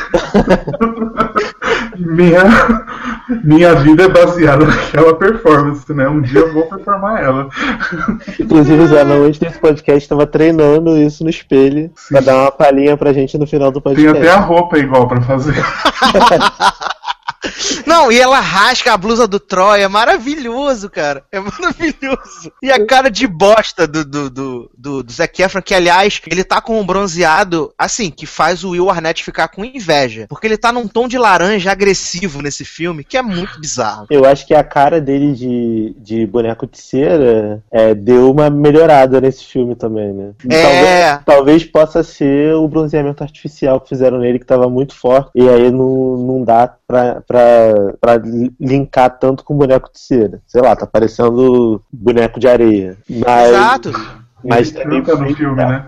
Minha, 2.05 2.43
minha 3.43 3.75
vida 3.75 4.03
é 4.03 4.07
baseada 4.07 4.65
naquela 4.65 5.15
performance, 5.15 5.91
né? 5.93 6.07
Um 6.07 6.21
dia 6.21 6.41
eu 6.41 6.53
vou 6.53 6.67
performar 6.67 7.23
ela. 7.23 7.47
Inclusive, 8.39 8.87
Zé, 8.87 9.01
antes 9.01 9.39
desse 9.39 9.59
podcast, 9.59 10.09
tava 10.09 10.27
treinando 10.27 10.97
isso 10.97 11.23
no 11.23 11.29
espelho 11.29 11.89
pra 12.09 12.21
dar 12.21 12.41
uma 12.41 12.51
palhinha 12.51 12.97
pra 12.97 13.13
gente 13.13 13.37
no 13.37 13.47
final 13.47 13.71
do 13.71 13.79
Tem 13.79 13.93
podcast. 13.93 14.17
até 14.17 14.31
a 14.31 14.39
roupa 14.39 14.77
igual 14.77 15.07
pra 15.07 15.21
fazer. 15.21 15.55
Não, 17.85 18.11
e 18.11 18.19
ela 18.19 18.39
rasga 18.39 18.93
a 18.93 18.97
blusa 18.97 19.27
do 19.27 19.39
Troy, 19.39 19.81
é 19.81 19.87
maravilhoso, 19.87 20.89
cara. 20.89 21.23
É 21.31 21.39
maravilhoso. 21.39 22.51
E 22.61 22.71
a 22.71 22.85
cara 22.85 23.09
de 23.09 23.27
bosta 23.27 23.87
do, 23.87 24.05
do, 24.05 24.29
do, 24.29 24.71
do, 24.77 25.03
do 25.03 25.11
Zac 25.11 25.41
Efron, 25.41 25.61
que 25.61 25.73
aliás, 25.73 26.21
ele 26.27 26.43
tá 26.43 26.61
com 26.61 26.79
um 26.79 26.85
bronzeado, 26.85 27.73
assim, 27.77 28.09
que 28.09 28.25
faz 28.25 28.63
o 28.63 28.71
Will 28.71 28.89
Arnett 28.89 29.23
ficar 29.23 29.47
com 29.47 29.65
inveja. 29.65 30.25
Porque 30.29 30.47
ele 30.47 30.57
tá 30.57 30.71
num 30.71 30.87
tom 30.87 31.07
de 31.07 31.17
laranja 31.17 31.71
agressivo 31.71 32.41
nesse 32.41 32.63
filme, 32.63 33.03
que 33.03 33.17
é 33.17 33.21
muito 33.21 33.59
bizarro. 33.59 34.07
Eu 34.09 34.25
acho 34.25 34.45
que 34.45 34.53
a 34.53 34.63
cara 34.63 35.01
dele 35.01 35.33
de, 35.33 35.95
de 35.97 36.25
boneco 36.25 36.67
de 36.67 36.77
cera 36.77 37.61
é, 37.71 37.93
deu 37.93 38.31
uma 38.31 38.49
melhorada 38.49 39.19
nesse 39.19 39.45
filme 39.45 39.75
também, 39.75 40.13
né? 40.13 40.31
É. 40.49 40.61
Talvez, 40.61 41.21
talvez 41.25 41.63
possa 41.65 42.03
ser 42.03 42.53
o 42.55 42.67
bronzeamento 42.67 43.23
artificial 43.23 43.79
que 43.81 43.89
fizeram 43.89 44.19
nele, 44.19 44.39
que 44.39 44.45
tava 44.45 44.69
muito 44.69 44.95
forte, 44.95 45.31
e 45.35 45.47
aí 45.47 45.71
não, 45.71 46.17
não 46.17 46.43
dá 46.43 46.75
pra, 46.93 47.21
pra, 47.21 47.93
pra 47.99 48.21
linkar 48.59 49.17
tanto 49.17 49.43
com 49.43 49.57
boneco 49.57 49.89
de 49.91 49.99
cera. 49.99 50.39
Sei 50.45 50.61
lá, 50.61 50.75
tá 50.75 50.85
parecendo 50.85 51.81
boneco 51.91 52.39
de 52.39 52.47
areia. 52.47 52.97
Mas, 53.09 53.49
Exato. 53.49 53.91
Mas 54.43 54.71
também 54.71 55.01
no 55.01 55.35
filme, 55.35 55.55
né? 55.55 55.87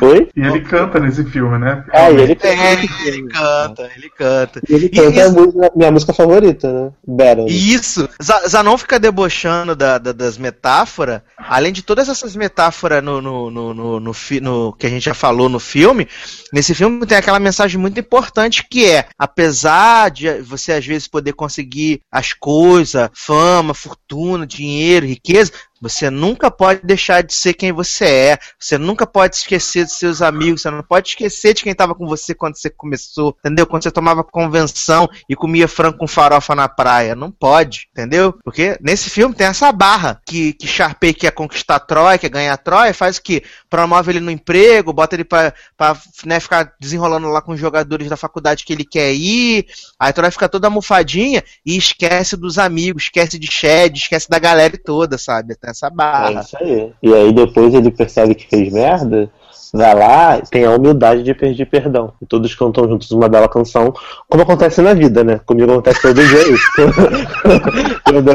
Oi? 0.00 0.28
E 0.36 0.40
ele 0.40 0.60
canta 0.60 0.98
nesse 1.00 1.24
filme, 1.24 1.58
né? 1.58 1.84
É, 1.92 2.12
e 2.12 2.16
ele, 2.20 2.38
É, 2.42 2.72
ele 2.72 2.88
canta, 3.28 3.90
ele 3.96 4.10
canta. 4.10 4.60
e 4.68 4.74
ele 4.74 4.88
canta 4.88 5.08
a 5.22 5.26
isso- 5.26 5.32
música- 5.34 5.70
minha 5.76 5.90
música 5.90 6.12
favorita, 6.12 6.72
né? 6.72 6.90
Battle. 7.06 7.46
Isso. 7.48 8.08
Zanon 8.48 8.76
fica 8.78 8.98
debochando 8.98 9.74
da- 9.76 9.98
da- 9.98 10.12
das 10.12 10.38
metáforas. 10.38 11.20
Além 11.38 11.72
de 11.72 11.82
todas 11.82 12.08
essas 12.08 12.34
metáforas 12.36 13.02
no, 13.02 13.20
no, 13.22 13.50
no, 13.50 13.74
no, 13.74 14.00
no 14.00 14.12
no- 14.40 14.72
que 14.72 14.86
a 14.86 14.90
gente 14.90 15.04
já 15.04 15.14
falou 15.14 15.48
no 15.48 15.58
filme, 15.60 16.08
nesse 16.52 16.74
filme 16.74 17.04
tem 17.06 17.18
aquela 17.18 17.38
mensagem 17.38 17.78
muito 17.80 17.98
importante 18.00 18.66
que 18.68 18.84
é: 18.86 19.06
apesar 19.18 20.10
de 20.10 20.40
você 20.42 20.72
às 20.72 20.84
vezes 20.86 21.06
poder 21.08 21.32
conseguir 21.34 22.00
as 22.10 22.32
coisas, 22.32 23.08
fama, 23.14 23.74
fortuna, 23.74 24.46
dinheiro, 24.46 25.06
riqueza. 25.06 25.52
Você 25.88 26.10
nunca 26.10 26.50
pode 26.50 26.80
deixar 26.84 27.22
de 27.22 27.32
ser 27.34 27.54
quem 27.54 27.72
você 27.72 28.04
é. 28.04 28.38
Você 28.58 28.78
nunca 28.78 29.06
pode 29.06 29.36
esquecer 29.36 29.84
dos 29.84 29.98
seus 29.98 30.22
amigos. 30.22 30.62
Você 30.62 30.70
não 30.70 30.82
pode 30.82 31.08
esquecer 31.08 31.54
de 31.54 31.62
quem 31.62 31.72
estava 31.72 31.94
com 31.94 32.06
você 32.06 32.34
quando 32.34 32.56
você 32.56 32.70
começou. 32.70 33.36
Entendeu? 33.40 33.66
Quando 33.66 33.82
você 33.82 33.90
tomava 33.90 34.24
convenção 34.24 35.08
e 35.28 35.36
comia 35.36 35.68
frango 35.68 35.98
com 35.98 36.06
farofa 36.06 36.54
na 36.54 36.68
praia. 36.68 37.14
Não 37.14 37.30
pode, 37.30 37.88
entendeu? 37.92 38.38
Porque 38.44 38.78
nesse 38.80 39.10
filme 39.10 39.34
tem 39.34 39.46
essa 39.46 39.70
barra 39.72 40.20
que, 40.26 40.52
que 40.52 40.66
Sharpay 40.66 41.14
quer 41.14 41.32
conquistar 41.32 41.80
Troy, 41.80 42.18
quer 42.18 42.28
ganhar 42.28 42.56
Troy, 42.56 42.92
faz 42.92 43.16
o 43.16 43.22
que? 43.22 43.42
Promove 43.68 44.12
ele 44.12 44.20
no 44.20 44.30
emprego, 44.30 44.92
bota 44.92 45.16
ele 45.16 45.24
pra, 45.24 45.52
pra 45.76 45.96
né, 46.24 46.40
ficar 46.40 46.72
desenrolando 46.80 47.28
lá 47.28 47.40
com 47.40 47.52
os 47.52 47.60
jogadores 47.60 48.08
da 48.08 48.16
faculdade 48.16 48.64
que 48.64 48.72
ele 48.72 48.84
quer 48.84 49.12
ir. 49.12 49.66
Aí 49.98 50.12
Troy 50.12 50.30
fica 50.30 50.48
toda 50.48 50.66
almofadinha 50.66 51.42
e 51.64 51.76
esquece 51.76 52.36
dos 52.36 52.58
amigos, 52.58 53.04
esquece 53.04 53.38
de 53.38 53.50
Shed, 53.50 53.96
esquece 53.96 54.28
da 54.28 54.38
galera 54.38 54.76
toda, 54.82 55.18
sabe? 55.18 55.54
Tem 55.56 55.70
essa 55.76 55.86
É 55.88 55.90
barra. 55.90 56.40
isso 56.40 56.56
aí. 56.60 56.92
E 57.02 57.14
aí 57.14 57.32
depois 57.32 57.74
ele 57.74 57.90
percebe 57.90 58.34
que 58.34 58.48
fez 58.48 58.72
merda, 58.72 59.28
vai 59.72 59.94
lá, 59.94 60.40
tem 60.50 60.64
a 60.64 60.70
humildade 60.70 61.22
de 61.22 61.34
pedir 61.34 61.66
perdão. 61.66 62.12
E 62.22 62.26
todos 62.26 62.54
cantam 62.54 62.88
juntos 62.88 63.10
uma 63.10 63.28
bela 63.28 63.48
canção, 63.48 63.92
como 64.28 64.42
acontece 64.42 64.80
na 64.80 64.94
vida, 64.94 65.22
né? 65.22 65.40
Comigo 65.44 65.70
acontece 65.70 66.00
todo 66.02 66.14
dia 66.26 66.48
isso. 66.50 66.66
Quando 68.04 68.30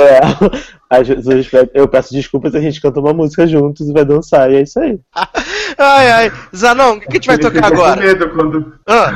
às 0.89 1.07
vezes 1.07 1.49
eu 1.73 1.87
peço- 1.87 2.13
desculpas 2.13 2.53
e 2.53 2.57
a 2.57 2.61
gente 2.61 2.81
canta 2.81 2.99
uma 2.99 3.13
música 3.13 3.47
juntos 3.47 3.87
e 3.87 3.93
vai 3.93 4.03
dançar, 4.05 4.51
e 4.51 4.55
é 4.57 4.61
isso 4.61 4.79
aí. 4.79 4.99
Ai, 5.77 6.11
ai. 6.11 6.31
Zanon, 6.53 6.95
o 6.95 6.99
que 6.99 7.07
a 7.09 7.13
gente 7.13 7.27
vai 7.27 7.37
tocar 7.37 7.63
ficou 7.63 7.77
com 7.77 7.83
agora? 7.83 8.01
medo 8.01 8.29
quando. 8.31 8.73
Ah, 8.85 9.13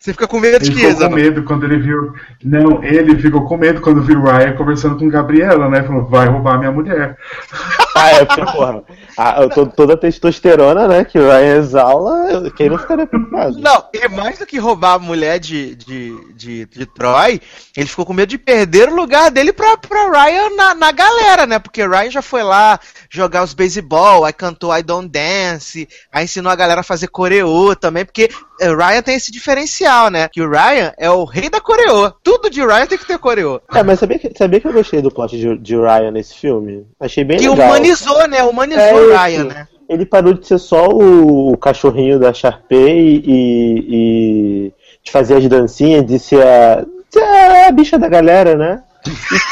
você 0.00 0.14
fica 0.14 0.26
com 0.26 0.40
medo 0.40 0.58
de 0.58 0.70
Ele 0.70 0.80
que, 0.80 0.86
ficou 0.86 1.08
com 1.08 1.14
medo 1.14 1.42
quando 1.44 1.64
ele 1.64 1.78
viu. 1.78 2.14
Não, 2.42 2.82
ele 2.82 3.18
ficou 3.18 3.44
com 3.44 3.56
medo 3.58 3.82
quando 3.82 4.02
viu 4.02 4.18
o 4.18 4.24
Ryan 4.24 4.54
conversando 4.54 4.96
com 4.98 5.10
Gabriela, 5.10 5.68
né? 5.68 5.82
Falou, 5.82 6.06
vai 6.06 6.26
roubar 6.26 6.58
minha 6.58 6.72
mulher. 6.72 7.18
Ah, 7.94 8.10
é 8.10 8.24
porque, 8.24 8.44
porra, 8.52 8.82
a, 9.16 9.42
eu 9.42 9.50
tô- 9.50 9.66
toda 9.66 9.94
a 9.94 9.96
testosterona, 9.96 10.86
né, 10.86 11.04
que 11.04 11.18
o 11.18 11.22
Ryan 11.26 11.56
exala, 11.56 12.50
quem 12.56 12.68
não 12.68 12.78
ficaria 12.78 13.06
preocupado? 13.06 13.58
Não, 13.58 13.84
e 13.92 14.08
mais 14.08 14.38
do 14.38 14.46
que 14.46 14.58
roubar 14.58 14.94
a 14.94 14.98
mulher 14.98 15.38
de, 15.38 15.74
de, 15.74 16.34
de, 16.34 16.66
de 16.66 16.86
Troy, 16.86 17.40
ele 17.76 17.86
ficou 17.88 18.06
com 18.06 18.12
medo 18.12 18.28
de 18.28 18.38
perder 18.38 18.88
o 18.88 18.94
lugar 18.94 19.30
dele 19.30 19.52
pra, 19.52 19.76
pra 19.76 20.10
Ryan 20.10 20.50
na, 20.56 20.74
na 20.74 20.92
galera, 20.92 21.46
né? 21.46 21.58
Porque 21.58 21.86
Ryan 21.86 22.10
já 22.10 22.22
foi 22.22 22.42
lá 22.42 22.78
jogar 23.10 23.42
os 23.42 23.54
beisebol, 23.54 24.24
aí 24.24 24.32
cantou 24.32 24.76
I 24.76 24.82
Don't 24.82 25.08
Dance, 25.08 25.88
aí 26.12 26.24
ensinou 26.24 26.52
a 26.52 26.56
galera 26.56 26.80
a 26.80 26.84
fazer 26.84 27.08
coreô 27.08 27.74
também, 27.74 28.04
porque 28.04 28.28
o 28.60 28.76
Ryan 28.76 29.02
tem 29.02 29.16
esse 29.16 29.32
diferencial, 29.32 30.10
né? 30.10 30.28
Que 30.28 30.40
o 30.42 30.48
Ryan 30.50 30.92
é 30.98 31.10
o 31.10 31.24
rei 31.24 31.48
da 31.50 31.60
coreô. 31.60 32.10
Tudo 32.22 32.48
de 32.50 32.64
Ryan 32.64 32.86
tem 32.86 32.98
que 32.98 33.06
ter 33.06 33.18
coreô. 33.18 33.60
É, 33.74 33.82
mas 33.82 33.98
sabia 33.98 34.18
que, 34.18 34.30
sabia 34.36 34.60
que 34.60 34.66
eu 34.68 34.72
gostei 34.72 35.00
do 35.02 35.10
plot 35.10 35.36
de, 35.36 35.56
de 35.58 35.74
Ryan 35.76 36.10
nesse 36.12 36.34
filme? 36.34 36.86
Achei 37.00 37.24
bem 37.24 37.38
Que 37.38 37.48
legal. 37.48 37.79
Humanizou, 37.80 38.28
né? 38.28 38.42
Humanizou 38.42 38.82
É 38.82 38.94
o. 38.94 39.16
Ryan, 39.16 39.44
né? 39.44 39.68
Ele 39.88 40.06
parou 40.06 40.32
de 40.34 40.46
ser 40.46 40.58
só 40.58 40.86
o, 40.88 41.56
cachorrinho 41.56 42.18
da 42.20 42.32
Sharpay 42.32 43.22
e, 43.26 43.84
e 43.88 44.72
de 45.02 45.10
fazer 45.10 45.34
as 45.36 45.48
dancinhas, 45.48 46.06
de 46.06 46.18
ser 46.18 46.46
a, 46.46 46.84
ser 47.10 47.22
a 47.66 47.72
bicha 47.72 47.98
da 47.98 48.08
galera, 48.08 48.54
né? 48.54 48.82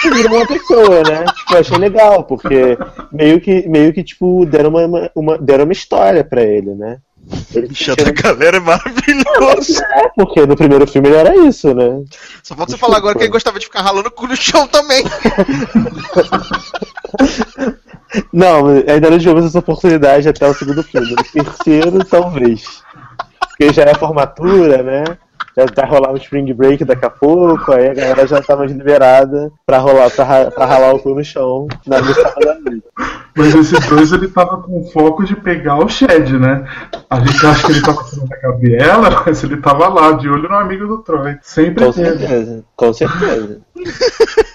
E 0.05 0.11
virou 0.11 0.37
uma 0.37 0.47
pessoa, 0.47 1.03
né? 1.03 1.25
Tipo, 1.37 1.55
eu 1.55 1.59
achei 1.61 1.79
legal, 1.79 2.23
porque 2.25 2.79
meio 3.11 3.41
que, 3.41 3.67
meio 3.69 3.93
que 3.93 4.05
tipo, 4.05 4.45
deram 4.47 4.71
uma- 4.71 5.11
uma, 5.15 5.39
deram 5.39 5.65
uma 5.65 5.73
história 5.73 6.23
pra 6.23 6.43
ele, 6.43 6.75
né? 6.75 6.99
Ele 7.55 7.69
Bicha 7.69 7.95
da 7.95 8.11
galera 8.11 8.57
é 8.57 8.61
maravilhoso. 8.61 9.83
É, 9.83 10.09
porque 10.17 10.47
no 10.47 10.57
primeiro 10.57 10.87
filme 10.87 11.09
ele 11.09 11.17
era 11.17 11.37
isso, 11.47 11.75
né? 11.75 12.03
Só 12.43 12.55
falta 12.55 12.73
você 12.73 12.79
falar 12.79 12.97
agora 12.97 13.15
que 13.15 13.25
ele 13.25 13.33
gostava 13.33 13.59
de 13.59 13.67
ficar 13.67 13.83
ralando 13.83 14.09
o 14.09 14.13
cu 14.13 14.27
no 14.27 14.37
chão 14.37 14.67
também. 14.67 15.05
Não, 18.33 18.69
ainda 18.69 19.11
não 19.11 19.19
tivemos 19.19 19.45
essa 19.45 19.59
oportunidade 19.59 20.29
até 20.29 20.49
o 20.49 20.55
segundo 20.55 20.83
filme. 20.83 21.11
No 21.11 21.23
terceiro, 21.23 22.03
talvez. 22.05 22.83
Porque 23.41 23.71
já 23.73 23.83
é 23.83 23.95
formatura, 23.95 24.83
né? 24.83 25.05
Vai 25.75 25.87
rolar 25.89 26.13
um 26.13 26.17
spring 26.17 26.53
break 26.53 26.85
daqui 26.85 27.05
a 27.05 27.11
pouco, 27.11 27.73
aí 27.73 27.89
a 27.89 27.95
galera 27.95 28.27
já 28.27 28.41
tá 28.43 28.57
mais 28.57 28.71
liberada 28.71 29.51
pra, 29.67 29.79
rolar, 29.79 30.11
pra, 30.11 30.25
ra- 30.25 30.51
pra 30.51 30.67
ralar 30.67 30.95
o 30.95 30.99
cu 30.99 31.15
no 31.15 31.25
chão 31.25 31.67
na 31.87 31.97
sábado 32.03 32.49
à 32.51 32.55
noite. 32.61 32.83
Mas 33.37 33.55
esses 33.55 33.87
dois 33.89 34.13
ele 34.13 34.29
tava 34.29 34.63
com 34.63 34.85
foco 34.93 35.25
de 35.25 35.37
pegar 35.37 35.77
o 35.79 35.89
Shed, 35.89 36.33
né? 36.39 36.65
A 37.09 37.21
gente 37.21 37.47
acha 37.47 37.67
que 37.67 37.73
ele 37.73 37.83
tava 37.83 38.03
fazendo 38.05 38.29
a 38.33 38.37
Gabriela, 38.37 39.23
mas 39.27 39.43
ele 39.45 39.57
tava 39.59 39.89
lá, 39.89 40.13
de 40.13 40.29
olho 40.29 40.49
no 40.49 40.57
amigo 40.57 40.87
do 40.87 40.99
Troy. 40.99 41.37
Sempre 41.43 41.85
Com 41.87 41.93
teve. 41.93 42.19
certeza, 42.19 42.65
com 42.77 42.93
certeza. 42.93 43.61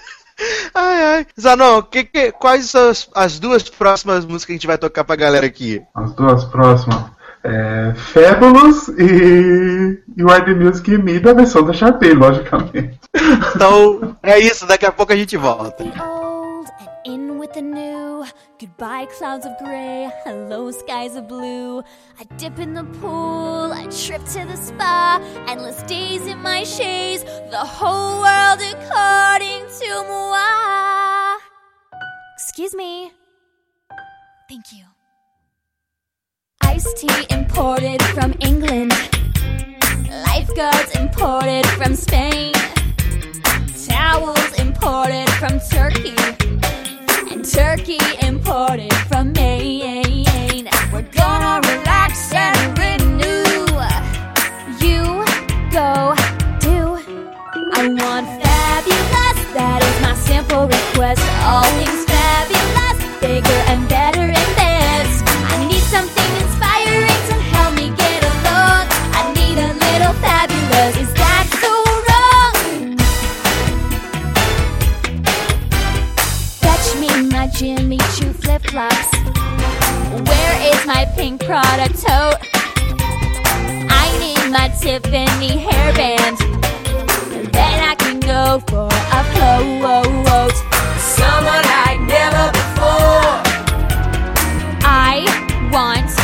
Ai, 0.74 1.02
ai. 1.04 1.26
Zanon, 1.40 1.82
que, 1.82 2.04
que- 2.04 2.32
quais 2.32 2.68
são 2.68 2.90
as, 2.90 3.08
as 3.14 3.38
duas 3.38 3.62
próximas 3.68 4.24
músicas 4.26 4.44
que 4.46 4.52
a 4.52 4.56
gente 4.56 4.66
vai 4.66 4.76
tocar 4.76 5.04
pra 5.04 5.14
galera 5.16 5.46
aqui? 5.46 5.80
As 5.94 6.12
duas 6.14 6.44
próximas. 6.44 7.04
É, 7.44 7.92
Fabulous 7.94 8.88
e, 8.88 10.02
e 10.16 10.24
Why 10.24 10.44
the 10.44 10.54
Music 10.54 10.90
e 10.90 10.98
Me 10.98 11.20
da 11.20 11.34
versão 11.34 11.62
da 11.62 11.74
Sharpay, 11.74 12.14
logicamente. 12.14 12.98
Então, 13.54 14.16
é 14.22 14.38
isso. 14.38 14.66
Daqui 14.66 14.86
a 14.86 14.92
pouco 14.92 15.12
a 15.12 15.16
gente 15.16 15.36
volta. 15.36 15.84
old 16.64 16.68
and 16.80 16.88
in 17.04 17.38
with 17.38 17.52
the 17.52 17.62
new. 17.62 18.24
Goodbye, 18.58 19.06
clouds 19.06 19.44
of 19.46 19.52
gray. 19.58 20.10
Hello, 20.24 20.70
skies 20.70 21.16
of 21.16 21.28
blue. 21.28 21.82
I 22.18 22.24
dip 22.38 22.58
in 22.58 22.72
the 22.74 22.84
pool. 23.00 23.72
I 23.72 23.86
trip 23.86 24.24
to 24.24 24.46
the 24.46 24.56
spa. 24.56 25.20
Endless 25.48 25.82
days 25.82 26.26
in 26.26 26.38
my 26.38 26.64
shades. 26.64 27.24
The 27.50 27.64
whole 27.76 28.20
world 28.20 28.60
according 28.74 29.66
to 29.80 29.90
moi. 30.08 31.38
Excuse 32.36 32.74
me. 32.74 33.12
Thank 34.48 34.72
you. 34.72 34.93
Iced 36.74 36.96
tea 36.96 37.26
imported 37.30 38.02
from 38.14 38.34
England. 38.40 38.92
Lifeguards 40.26 40.90
imported 40.98 41.64
from 41.78 41.94
Spain. 41.94 42.52
Towels 43.86 44.52
imported 44.58 45.30
from 45.38 45.60
Turkey. 45.70 46.16
And 47.30 47.44
Turkey 47.44 48.00
imported 48.20 48.92
from 49.06 49.32
Maine. 49.34 50.68
We're 50.92 51.08
gonna 51.14 51.60
relax 51.68 52.32
and 52.32 52.76
renew. 52.76 53.64
You 54.84 55.24
go 55.70 56.16
do. 56.58 56.98
I 57.78 57.86
want 58.00 58.26
fabulous. 58.42 59.38
That 59.54 59.78
is 59.80 59.96
my 60.02 60.14
simple 60.16 60.66
request. 60.66 61.22
All 61.46 61.70
things 61.78 62.04
fabulous, 62.04 63.20
bigger 63.20 63.60
and 63.70 63.88
better 63.88 64.13
Flops. 78.74 79.12
Where 80.28 80.74
is 80.74 80.84
my 80.84 81.04
pink 81.14 81.44
Prada 81.44 81.86
tote? 81.92 82.40
I 83.88 84.06
need 84.18 84.50
my 84.50 84.68
Tiffany 84.80 85.62
hairband. 85.64 86.38
Then 87.52 87.78
I 87.90 87.94
can 87.94 88.18
go 88.18 88.58
for 88.66 88.88
a 88.90 89.22
float. 89.30 90.54
Someone 90.98 91.62
like 91.76 92.00
never 92.00 92.50
before. 92.50 93.38
I 94.82 95.22
want 95.70 96.23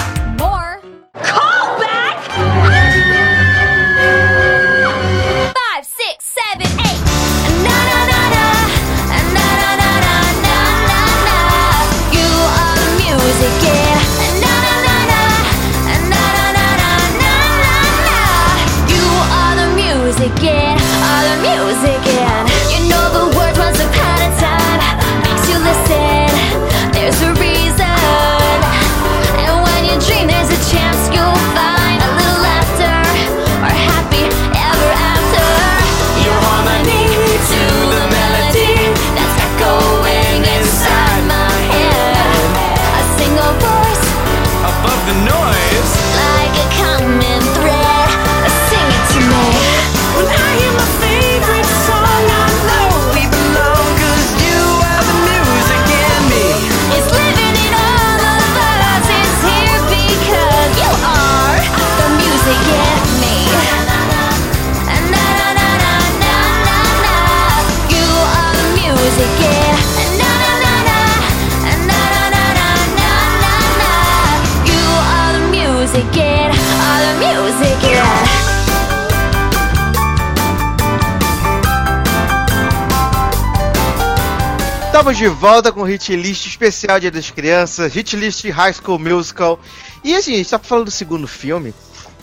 Estamos 85.11 85.35
de 85.35 85.41
volta 85.41 85.73
com 85.73 85.81
o 85.81 85.85
Hit 85.85 86.15
List 86.15 86.47
especial 86.47 87.01
Dia 87.01 87.11
das 87.11 87.33
Crianças, 87.33 87.93
Hit 87.93 88.15
List 88.15 88.45
High 88.49 88.75
School 88.75 88.97
Musical. 89.01 89.59
E 90.05 90.15
assim, 90.15 90.35
a 90.35 90.37
gente 90.37 90.51
tá 90.51 90.57
falando 90.61 90.85
do 90.85 90.91
segundo 90.93 91.27
filme. 91.27 91.75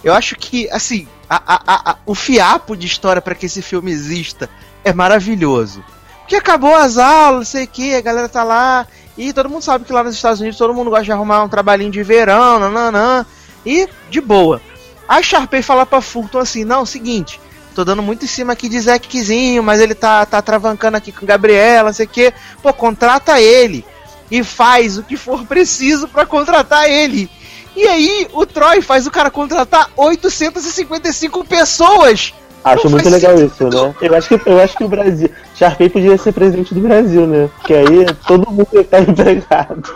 Eu 0.02 0.14
acho 0.14 0.38
que, 0.38 0.70
assim, 0.70 1.06
a- 1.30 1.42
a- 1.46 1.92
a- 1.92 1.98
o 2.06 2.16
fiapo 2.16 2.78
de 2.78 2.88
história 2.88 3.22
para 3.22 3.36
que 3.36 3.46
esse 3.48 3.62
filme 3.62 3.92
exista 3.92 4.50
é 4.86 4.94
maravilhoso. 4.94 5.84
Porque 6.20 6.38
acabou 6.38 6.74
as 6.76 6.98
aulas, 6.98 7.40
não 7.40 7.46
sei 7.46 7.66
o 7.66 7.68
que, 7.68 7.94
a 7.94 8.00
galera 8.00 8.30
tá 8.30 8.42
lá. 8.42 8.88
E 9.18 9.34
todo 9.34 9.50
mundo 9.50 9.64
sabe 9.64 9.84
que 9.84 9.92
lá 9.92 10.02
nos 10.02 10.16
Estados 10.16 10.40
Unidos 10.40 10.58
todo 10.58 10.74
mundo 10.74 10.90
gosta 10.90 11.04
de 11.04 11.12
arrumar 11.12 11.44
um 11.44 11.50
trabalhinho 11.50 11.92
de 11.92 12.02
verão, 12.04 12.58
nananã. 12.58 13.26
E 13.66 13.86
de 14.10 14.22
boa. 14.22 14.62
A 15.10 15.22
Sharpay 15.22 15.62
fala 15.62 15.86
pra 15.86 16.00
Fulton 16.00 16.40
assim: 16.40 16.64
não, 16.64 16.86
seguinte, 16.86 17.38
tô 17.78 17.86
dando 17.86 18.02
muito 18.02 18.26
em 18.26 18.28
cima 18.28 18.54
aqui 18.54 18.68
de 18.68 18.82
Zekzinho, 18.82 19.62
mas 19.62 19.80
ele 19.80 19.94
tá, 19.94 20.26
tá 20.26 20.42
travancando 20.42 20.98
aqui 20.98 21.12
com 21.12 21.28
Gabriela, 21.28 21.90
não 21.90 21.94
sei 21.94 22.08
o 22.08 22.10
que. 22.10 22.34
Pô, 22.60 22.74
contrata 22.74 23.40
ele. 23.40 23.86
E 24.32 24.44
faz 24.44 24.98
o 24.98 25.04
que 25.04 25.16
for 25.16 25.46
preciso 25.46 26.08
pra 26.08 26.26
contratar 26.26 26.90
ele. 26.90 27.30
E 27.76 27.88
aí, 27.88 28.28
o 28.34 28.48
Troy 28.48 28.82
faz 28.82 29.06
o 29.06 29.12
cara 29.12 29.30
contratar 29.30 29.92
855 29.96 31.46
pessoas. 31.46 32.34
Acho 32.64 32.90
muito 32.90 33.08
legal 33.10 33.38
sentido. 33.38 33.68
isso, 33.68 33.86
né? 33.86 33.96
Eu 34.02 34.16
acho 34.16 34.28
que, 34.28 34.50
eu 34.50 34.60
acho 34.60 34.76
que 34.76 34.84
o 34.84 34.88
Brasil. 34.88 35.30
Sharpay 35.54 35.90
podia 35.90 36.18
ser 36.18 36.32
presidente 36.32 36.74
do 36.74 36.82
Brasil, 36.82 37.28
né? 37.28 37.48
Porque 37.58 37.76
aí 37.76 38.06
todo 38.26 38.50
mundo 38.50 38.68
ia 38.74 38.82
estar 38.82 39.02
empregado. 39.08 39.96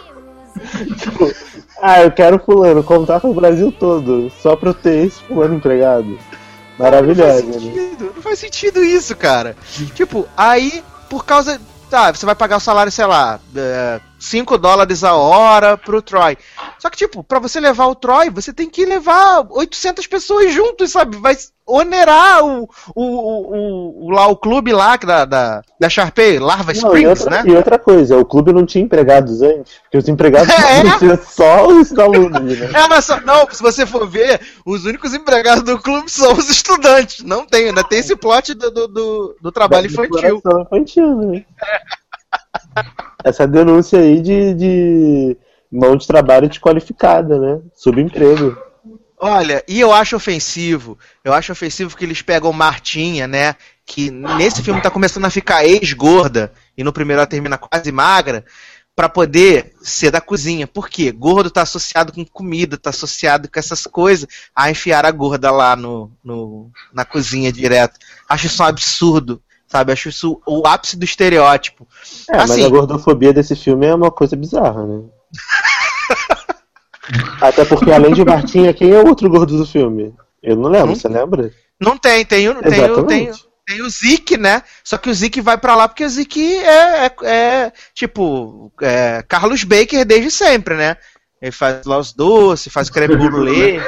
Tipo, 0.99 1.32
ah, 1.82 2.03
eu 2.03 2.11
quero 2.11 2.38
fulano, 2.38 2.84
contrata 2.84 3.27
o 3.27 3.34
Brasil 3.34 3.71
todo, 3.71 4.32
só 4.39 4.55
pra 4.55 4.69
eu 4.69 4.73
ter 4.75 5.07
esse 5.07 5.19
fulano 5.23 5.55
empregado. 5.55 6.19
Não 6.82 6.89
Maravilhoso, 6.89 7.32
faz 7.32 7.45
né? 7.45 7.53
sentido, 7.53 8.13
não 8.15 8.21
faz 8.23 8.39
sentido 8.39 8.84
isso, 8.84 9.15
cara. 9.15 9.55
Tipo, 9.93 10.27
aí, 10.36 10.84
por 11.09 11.23
causa. 11.23 11.61
Tá, 11.89 12.11
você 12.11 12.25
vai 12.25 12.36
pagar 12.36 12.55
o 12.57 12.61
salário, 12.61 12.91
sei 12.91 13.05
lá, 13.05 13.39
5 14.22 14.57
dólares 14.57 15.03
a 15.03 15.15
hora 15.15 15.76
pro 15.76 16.01
Troy. 16.01 16.38
Só 16.78 16.89
que, 16.89 16.97
tipo, 16.97 17.24
pra 17.24 17.39
você 17.39 17.59
levar 17.59 17.88
o 17.88 17.95
Troy, 17.95 18.30
você 18.30 18.53
tem 18.53 18.69
que 18.69 18.86
levar 18.86 19.45
800 19.49 20.05
pessoas 20.05 20.53
juntos, 20.53 20.91
sabe? 20.91 21.17
Vai 21.17 21.36
onerar 21.65 22.43
o, 22.43 22.69
o, 22.95 23.03
o, 23.03 24.05
o- 24.07 24.11
lá 24.11 24.28
o 24.28 24.36
clube 24.36 24.72
lá 24.74 24.95
da, 24.97 25.26
da, 25.26 25.61
da 25.80 25.89
Sharpay, 25.89 26.38
Larva 26.38 26.65
Não, 26.65 26.74
e, 26.74 26.78
Springs, 26.78 27.19
outra, 27.22 27.43
né? 27.43 27.49
e 27.51 27.55
outra 27.55 27.80
coisa, 27.80 28.17
o 28.17 28.26
clube 28.26 28.51
não 28.51 28.65
tinha 28.65 28.84
empregados 28.84 29.41
antes, 29.41 29.80
porque 29.84 29.97
os 29.97 30.07
empregados 30.09 30.49
É. 30.53 30.84
não 30.84 30.99
tinham 30.99 31.17
só 31.24 31.67
os 31.67 31.97
alunos, 31.97 32.59
né? 32.59 32.69
É, 32.74 32.88
mas 32.88 33.05
só- 33.05 33.22
não, 33.22 33.47
se 33.49 33.61
você 33.61 33.86
for 33.86 34.07
ver, 34.07 34.41
os 34.65 34.86
únicos 34.86 35.13
empregados 35.13 35.63
do 35.63 35.80
clube 35.80 36.11
são 36.11 36.34
os 36.34 36.49
estudantes. 36.49 37.24
Não 37.24 37.45
tem, 37.45 37.67
ainda 37.69 37.84
tem 37.84 37.99
esse 37.99 38.15
plot 38.15 38.53
do, 38.53 38.69
do, 38.69 38.88
do, 38.88 39.36
do 39.41 39.51
trabalho 39.51 39.88
Da 39.88 39.93
infantil. 39.93 40.41
infantil, 40.61 41.15
né? 41.17 41.45
Essa 43.24 43.47
denúncia 43.47 43.99
aí 43.99 44.22
de, 44.22 44.53
de 44.53 45.38
mão 45.72 45.95
de 45.95 46.07
trabalho 46.07 46.47
desqualificada, 46.49 47.39
né? 47.39 47.61
Subemprego. 47.76 48.57
Olha, 49.19 49.63
e 49.67 49.80
eu 49.80 49.93
acho 49.93 50.15
ofensivo. 50.15 50.97
Eu 51.24 51.34
acho 51.34 51.51
ofensivo 51.51 51.95
que 51.95 52.03
eles 52.03 52.22
pegam 52.22 52.51
Martinha, 52.51 53.28
né? 53.28 53.55
Que 53.86 54.09
nesse 54.09 54.63
filme 54.63 54.82
tá 54.82 54.89
começando 54.89 55.26
a 55.26 55.30
ficar 55.30 55.63
ex-gorda 55.65 56.51
e 56.76 56.84
no 56.84 56.91
primeiro 56.93 57.19
ela 57.19 57.28
termina 57.28 57.57
quase 57.57 57.91
magra, 57.91 58.43
pra 58.95 59.07
poder 59.07 59.74
ser 59.82 60.09
da 60.11 60.19
cozinha. 60.19 60.65
Por 60.65 60.89
quê? 60.89 61.11
Gordo 61.11 61.51
tá 61.51 61.61
associado 61.61 62.11
com 62.11 62.26
comida, 62.26 62.78
tá 62.78 62.89
associado 62.89 63.47
com 63.49 63.59
essas 63.59 63.84
coisas. 63.84 64.28
A 64.55 64.72
enfiar 64.72 65.05
a 65.05 65.11
gorda 65.11 65.51
lá 65.51 65.76
no, 65.76 66.11
no- 66.24 66.72
na 66.91 67.05
cozinha 67.05 67.51
direto. 67.51 67.99
Acho 68.28 68.47
isso 68.47 68.63
um 68.63 68.65
absurdo, 68.65 69.41
sabe? 69.72 69.93
Acho 69.93 70.09
isso 70.09 70.41
o 70.45 70.67
ápice 70.67 70.97
do 70.97 71.05
estereótipo. 71.05 71.88
É, 72.30 72.38
mas 72.38 72.51
Assim. 72.51 72.65
a 72.65 72.69
gordofobia 72.69 73.34
desse 73.34 73.55
filme 73.55 73.86
é 73.86 73.95
uma 73.95 74.11
coisa 74.11 74.36
bizarra, 74.36 74.86
né? 74.86 75.01
Até 77.41 77.65
porque 77.65 77.91
além 77.91 78.13
de 78.13 78.24
Martinha, 78.24 78.74
quem 78.74 78.91
é 78.91 79.01
o 79.01 79.07
outro 79.07 79.30
gordo 79.30 79.57
do 79.57 79.65
filme? 79.65 80.13
Eu 80.43 80.55
não 80.55 80.69
lembro, 80.69 80.88
Não 80.88 80.95
você 80.95 81.07
lembra? 81.07 81.51
Não 81.80 81.97
tem, 81.97 82.26
tem 82.26 82.49
o, 82.49 82.55
tem, 82.55 82.72
tem, 82.72 82.84
Exatamente. 82.84 83.45
tem 83.65 83.82
o 83.82 83.89
Zik, 83.89 84.38
né? 84.38 84.63
Só 84.84 84.97
que 84.97 85.09
o 85.09 85.13
Zik 85.13 85.41
vai 85.41 85.57
pra 85.57 85.76
lá 85.76 85.88
porque 85.88 86.05
o 86.05 86.09
Zik 86.09 86.57
é, 86.57 87.05
é, 87.05 87.13
é, 87.24 87.72
tipo 87.93 88.72
é, 88.82 89.24
Carlos 89.28 89.63
Baker 89.63 90.05
desde 90.05 90.32
sempre, 90.32 90.76
né? 90.76 90.97
Ele 91.42 91.52
faz 91.52 91.86
lá 91.86 91.98
os 91.98 92.14
doces, 92.14 92.72
faz 92.72 92.89
creme 92.89 93.16
brulee. 93.18 93.82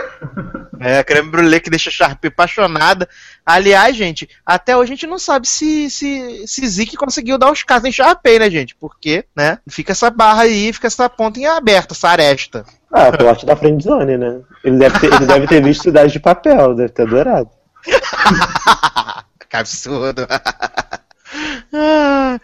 É, 0.80 1.04
creme 1.04 1.30
brulee 1.30 1.60
que 1.60 1.70
deixa 1.70 1.90
a 1.90 1.94
Sharpie 1.94 2.30
apaixonada. 2.30 3.08
Aliás, 3.46 3.96
gente, 3.96 4.28
até 4.46 4.76
hoje 4.76 4.92
a 4.92 4.96
gente 4.96 5.08
não 5.08 5.20
sabe 5.20 5.48
se, 5.48 5.90
se, 5.90 6.48
se 6.48 6.68
Zik 6.68 6.98
conseguiu 6.98 7.38
dar 7.38 7.52
os 7.52 7.62
casos 7.62 7.86
em 7.86 7.92
Sharpei, 7.92 8.40
né, 8.40 8.50
gente? 8.50 8.76
Porque, 8.76 9.26
né? 9.36 9.60
Fica 9.70 9.92
essa 9.92 10.10
barra 10.10 10.44
aí, 10.44 10.74
fica 10.74 10.88
essa 10.88 11.08
ponta 11.08 11.40
em 11.40 11.46
aberta, 11.46 11.94
essa 11.94 12.10
aresta. 12.10 12.66
Ah, 12.92 13.12
plot 13.12 13.46
da 13.46 13.56
friendzone, 13.56 14.18
né? 14.18 14.42
Ele 14.64 14.78
deve, 14.78 15.00
ter, 15.00 15.14
ele 15.14 15.26
deve 15.26 15.48
ter 15.48 15.64
visto 15.64 15.84
Cidade 15.84 16.12
de 16.12 16.20
Papel, 16.20 16.74
deve 16.76 16.90
ter 16.90 17.04
adorado. 17.04 17.50
Que 19.50 19.58
absurdo. 19.58 20.28
Ah, 21.76 22.40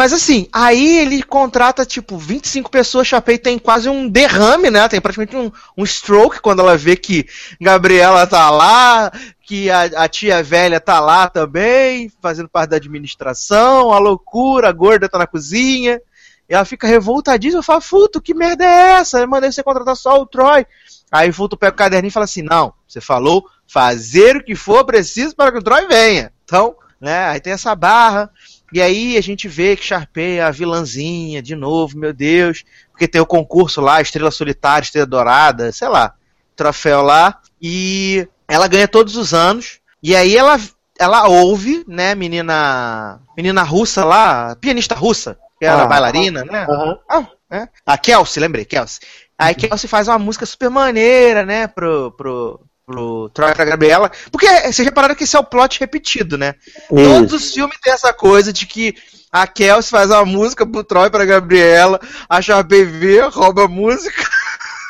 Mas 0.00 0.14
assim, 0.14 0.48
aí 0.50 0.96
ele 0.96 1.22
contrata 1.22 1.84
tipo 1.84 2.16
25 2.16 2.70
pessoas, 2.70 3.06
Chapei 3.06 3.36
tem 3.36 3.58
quase 3.58 3.86
um 3.86 4.08
derrame, 4.08 4.70
né? 4.70 4.88
Tem 4.88 4.98
praticamente 4.98 5.36
um, 5.36 5.52
um 5.76 5.84
stroke 5.84 6.40
quando 6.40 6.60
ela 6.60 6.74
vê 6.74 6.96
que 6.96 7.26
Gabriela 7.60 8.26
tá 8.26 8.48
lá, 8.48 9.12
que 9.42 9.70
a, 9.70 9.82
a 9.82 10.08
tia 10.08 10.42
velha 10.42 10.80
tá 10.80 11.00
lá 11.00 11.28
também, 11.28 12.10
fazendo 12.18 12.48
parte 12.48 12.70
da 12.70 12.76
administração, 12.76 13.92
a 13.92 13.98
loucura, 13.98 14.70
a 14.70 14.72
gorda 14.72 15.06
tá 15.06 15.18
na 15.18 15.26
cozinha. 15.26 16.00
Ela 16.48 16.64
fica 16.64 16.86
revoltadíssima, 16.86 17.62
fala, 17.62 17.82
Futo, 17.82 18.22
que 18.22 18.32
merda 18.32 18.64
é 18.64 18.92
essa? 18.92 19.20
Eu 19.20 19.28
mandei 19.28 19.52
você 19.52 19.62
contratar 19.62 19.96
só 19.96 20.18
o 20.18 20.24
Troy. 20.24 20.66
Aí 21.12 21.30
Futo 21.30 21.58
pega 21.58 21.74
o 21.74 21.76
caderninho 21.76 22.08
e 22.08 22.12
fala 22.12 22.24
assim, 22.24 22.40
não, 22.40 22.72
você 22.88 23.02
falou 23.02 23.44
fazer 23.68 24.38
o 24.38 24.42
que 24.42 24.54
for 24.54 24.82
preciso 24.82 25.36
para 25.36 25.52
que 25.52 25.58
o 25.58 25.62
Troy 25.62 25.86
venha. 25.86 26.32
Então, 26.42 26.74
né, 26.98 27.28
aí 27.28 27.38
tem 27.38 27.52
essa 27.52 27.74
barra. 27.74 28.30
E 28.72 28.80
aí 28.80 29.16
a 29.16 29.20
gente 29.20 29.48
vê 29.48 29.76
que 29.76 29.84
Sharpay 29.84 30.38
é 30.38 30.42
a 30.42 30.50
vilãzinha, 30.50 31.42
de 31.42 31.56
novo, 31.56 31.98
meu 31.98 32.12
Deus. 32.12 32.64
Porque 32.90 33.08
tem 33.08 33.20
o 33.20 33.26
concurso 33.26 33.80
lá, 33.80 34.00
Estrela 34.00 34.30
Solitária, 34.30 34.84
Estrela 34.84 35.06
Dourada, 35.06 35.72
sei 35.72 35.88
lá, 35.88 36.14
troféu 36.54 37.02
lá. 37.02 37.40
E 37.60 38.26
ela 38.46 38.68
ganha 38.68 38.86
todos 38.88 39.16
os 39.16 39.34
anos. 39.34 39.80
E 40.02 40.14
aí 40.14 40.36
ela, 40.36 40.58
ela 40.98 41.28
ouve, 41.28 41.84
né, 41.88 42.14
menina. 42.14 43.20
Menina 43.36 43.62
russa 43.62 44.04
lá, 44.04 44.54
pianista 44.56 44.94
russa, 44.94 45.36
que 45.58 45.64
era 45.66 45.82
Ah. 45.82 45.86
bailarina, 45.86 46.44
né? 46.44 46.66
Aham. 46.68 46.98
Ah, 47.08 47.26
é. 47.50 47.68
A 47.84 47.98
Kelsey, 47.98 48.40
lembrei, 48.40 48.64
Kelsey. 48.64 49.00
Aí 49.38 49.54
Kelsey 49.54 49.88
faz 49.88 50.06
uma 50.06 50.18
música 50.18 50.44
super 50.44 50.68
maneira, 50.68 51.44
né, 51.46 51.66
pro, 51.66 52.12
pro, 52.12 52.60
pro 52.90 53.30
Troy 53.32 53.54
pra 53.54 53.64
Gabriela. 53.64 54.10
Porque 54.32 54.46
vocês 54.46 54.78
repararam 54.78 55.14
que 55.14 55.22
esse 55.22 55.36
é 55.36 55.38
o 55.38 55.44
plot 55.44 55.78
repetido, 55.78 56.36
né? 56.36 56.54
Todos 56.88 57.32
Isso. 57.32 57.36
os 57.36 57.54
filmes 57.54 57.78
têm 57.80 57.92
essa 57.92 58.12
coisa 58.12 58.52
de 58.52 58.66
que 58.66 58.96
a 59.30 59.46
Kelsey 59.46 59.90
faz 59.90 60.10
uma 60.10 60.24
música 60.24 60.66
pro 60.66 60.82
Troy 60.82 61.08
pra 61.08 61.24
Gabriela, 61.24 62.00
a 62.28 62.42
Sharpay 62.42 62.84
vê, 62.84 63.20
rouba 63.20 63.66
a 63.66 63.68
música. 63.68 64.24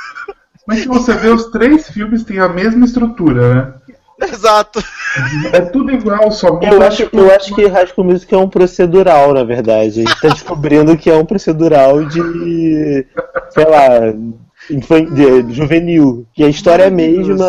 Mas 0.66 0.80
se 0.80 0.88
você 0.88 1.12
vê, 1.14 1.28
os 1.28 1.50
três 1.50 1.90
filmes 1.90 2.24
têm 2.24 2.38
a 2.38 2.48
mesma 2.48 2.86
estrutura, 2.86 3.54
né? 3.54 3.74
Exato. 4.22 4.82
É 5.52 5.60
tudo 5.62 5.90
igual, 5.90 6.30
só 6.30 6.52
muda. 6.52 6.66
Eu 6.66 6.82
acho, 6.82 7.08
eu 7.12 7.34
acho 7.34 7.54
que 7.54 7.66
High 7.66 7.86
School 7.86 8.06
Music 8.06 8.32
é 8.32 8.38
um 8.38 8.48
procedural, 8.48 9.32
na 9.32 9.44
verdade. 9.44 9.88
A 10.00 10.04
gente 10.04 10.20
tá 10.20 10.28
descobrindo 10.32 10.96
que 10.96 11.10
é 11.10 11.14
um 11.14 11.24
procedural 11.24 12.04
de, 12.04 13.06
sei 13.50 13.64
lá, 13.64 14.12
infan- 14.70 15.04
de- 15.12 15.52
juvenil. 15.52 16.26
Que 16.34 16.44
a 16.44 16.48
história 16.48 16.84
é 16.84 16.88
a 16.88 16.90
mesma, 16.90 17.46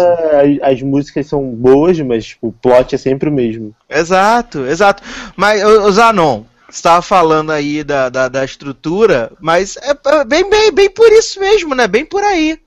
as, 0.61 0.73
as 0.73 0.81
músicas 0.81 1.27
são 1.27 1.43
boas, 1.43 1.99
mas 2.01 2.25
tipo, 2.25 2.47
o 2.47 2.51
plot 2.51 2.95
é 2.95 2.97
sempre 2.97 3.29
o 3.29 3.31
mesmo. 3.31 3.73
Exato, 3.89 4.65
exato. 4.65 5.03
Mas, 5.35 5.63
ô, 5.63 5.91
Zanon, 5.91 6.43
você 6.69 6.77
estava 6.77 7.01
falando 7.01 7.51
aí 7.51 7.83
da, 7.83 8.09
da, 8.09 8.27
da 8.27 8.45
estrutura, 8.45 9.31
mas 9.39 9.77
é 9.77 9.91
é 9.91 10.23
bem, 10.25 10.49
bem, 10.49 10.71
bem 10.71 10.89
por 10.89 11.11
isso 11.11 11.39
mesmo, 11.39 11.75
né? 11.75 11.87
Bem 11.87 12.05
por 12.05 12.23
aí. 12.23 12.57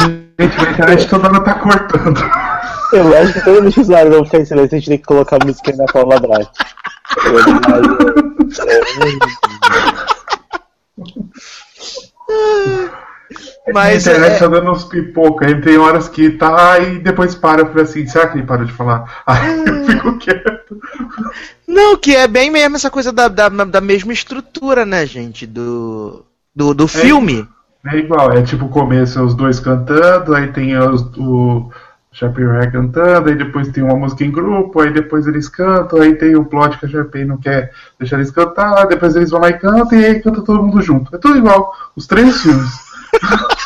Gente, 0.00 0.38
na 0.38 0.44
internet 0.70 1.08
toda 1.08 1.28
hora 1.28 1.40
tá 1.40 1.54
cortando. 1.54 2.20
Eu 2.92 3.16
acho 3.16 3.32
que 3.32 3.40
toda 3.44 3.60
vez 3.62 3.74
que 3.74 3.80
os 3.80 3.86
usuários 3.88 4.14
vão 4.14 4.24
ficar 4.24 4.38
em 4.38 4.44
silêncio, 4.44 4.76
a 4.76 4.78
gente 4.78 4.88
tem 4.88 4.98
que 4.98 5.04
colocar 5.04 5.38
a 5.40 5.46
música 5.46 5.72
da 5.76 5.84
Paula 5.86 6.18
Brat. 6.20 6.48
Mas 13.72 14.06
a 14.06 14.12
internet 14.12 14.36
é- 14.36 14.38
tá 14.38 14.46
dando 14.46 14.70
uns 14.70 14.84
pipoca. 14.84 15.46
Aí 15.46 15.60
tem 15.60 15.78
horas 15.78 16.08
que 16.08 16.30
tá 16.30 16.78
e 16.78 16.98
depois 16.98 17.34
para. 17.34 17.62
Eu 17.62 17.66
falei 17.68 17.84
assim, 17.84 18.06
será 18.06 18.28
que 18.28 18.38
ele 18.38 18.46
parou 18.46 18.64
de 18.64 18.72
falar? 18.72 19.22
Aí 19.26 19.64
eu 19.66 19.84
fico 19.86 20.18
quieto. 20.18 20.78
Não, 21.66 21.96
que 21.96 22.14
é 22.14 22.28
bem 22.28 22.50
mesmo 22.50 22.76
essa 22.76 22.90
coisa 22.90 23.10
da, 23.10 23.28
da, 23.28 23.48
da 23.48 23.80
mesma 23.80 24.12
estrutura, 24.12 24.84
né, 24.84 25.06
gente? 25.06 25.46
Do, 25.46 26.24
do, 26.54 26.74
do 26.74 26.86
filme. 26.86 27.48
É 27.86 27.98
igual, 27.98 28.32
é 28.32 28.42
tipo 28.42 28.64
o 28.64 28.70
começo, 28.70 29.18
é 29.18 29.22
os 29.22 29.34
dois 29.34 29.60
cantando, 29.60 30.34
aí 30.34 30.50
tem 30.52 30.74
os, 30.78 31.02
o 31.18 31.70
Shapiro 32.14 32.52
cantando, 32.70 33.28
aí 33.28 33.34
depois 33.34 33.68
tem 33.68 33.82
uma 33.82 33.96
música 33.96 34.24
em 34.24 34.30
grupo, 34.30 34.80
aí 34.80 34.92
depois 34.92 35.26
eles 35.26 35.48
cantam, 35.48 36.00
aí 36.00 36.14
tem 36.14 36.36
o 36.36 36.44
plot 36.44 36.78
que 36.78 36.86
a 36.86 36.88
Sharpay 36.88 37.24
não 37.24 37.36
quer 37.36 37.72
deixar 37.98 38.16
eles 38.16 38.30
cantar, 38.30 38.86
depois 38.86 39.16
eles 39.16 39.30
vão 39.30 39.40
lá 39.40 39.50
e 39.50 39.58
cantam, 39.58 39.98
e 39.98 40.04
aí 40.04 40.22
canta 40.22 40.40
todo 40.40 40.62
mundo 40.62 40.80
junto. 40.80 41.14
É 41.14 41.18
tudo 41.18 41.38
igual, 41.38 41.74
os 41.96 42.06
três 42.06 42.40
filmes. 42.40 42.70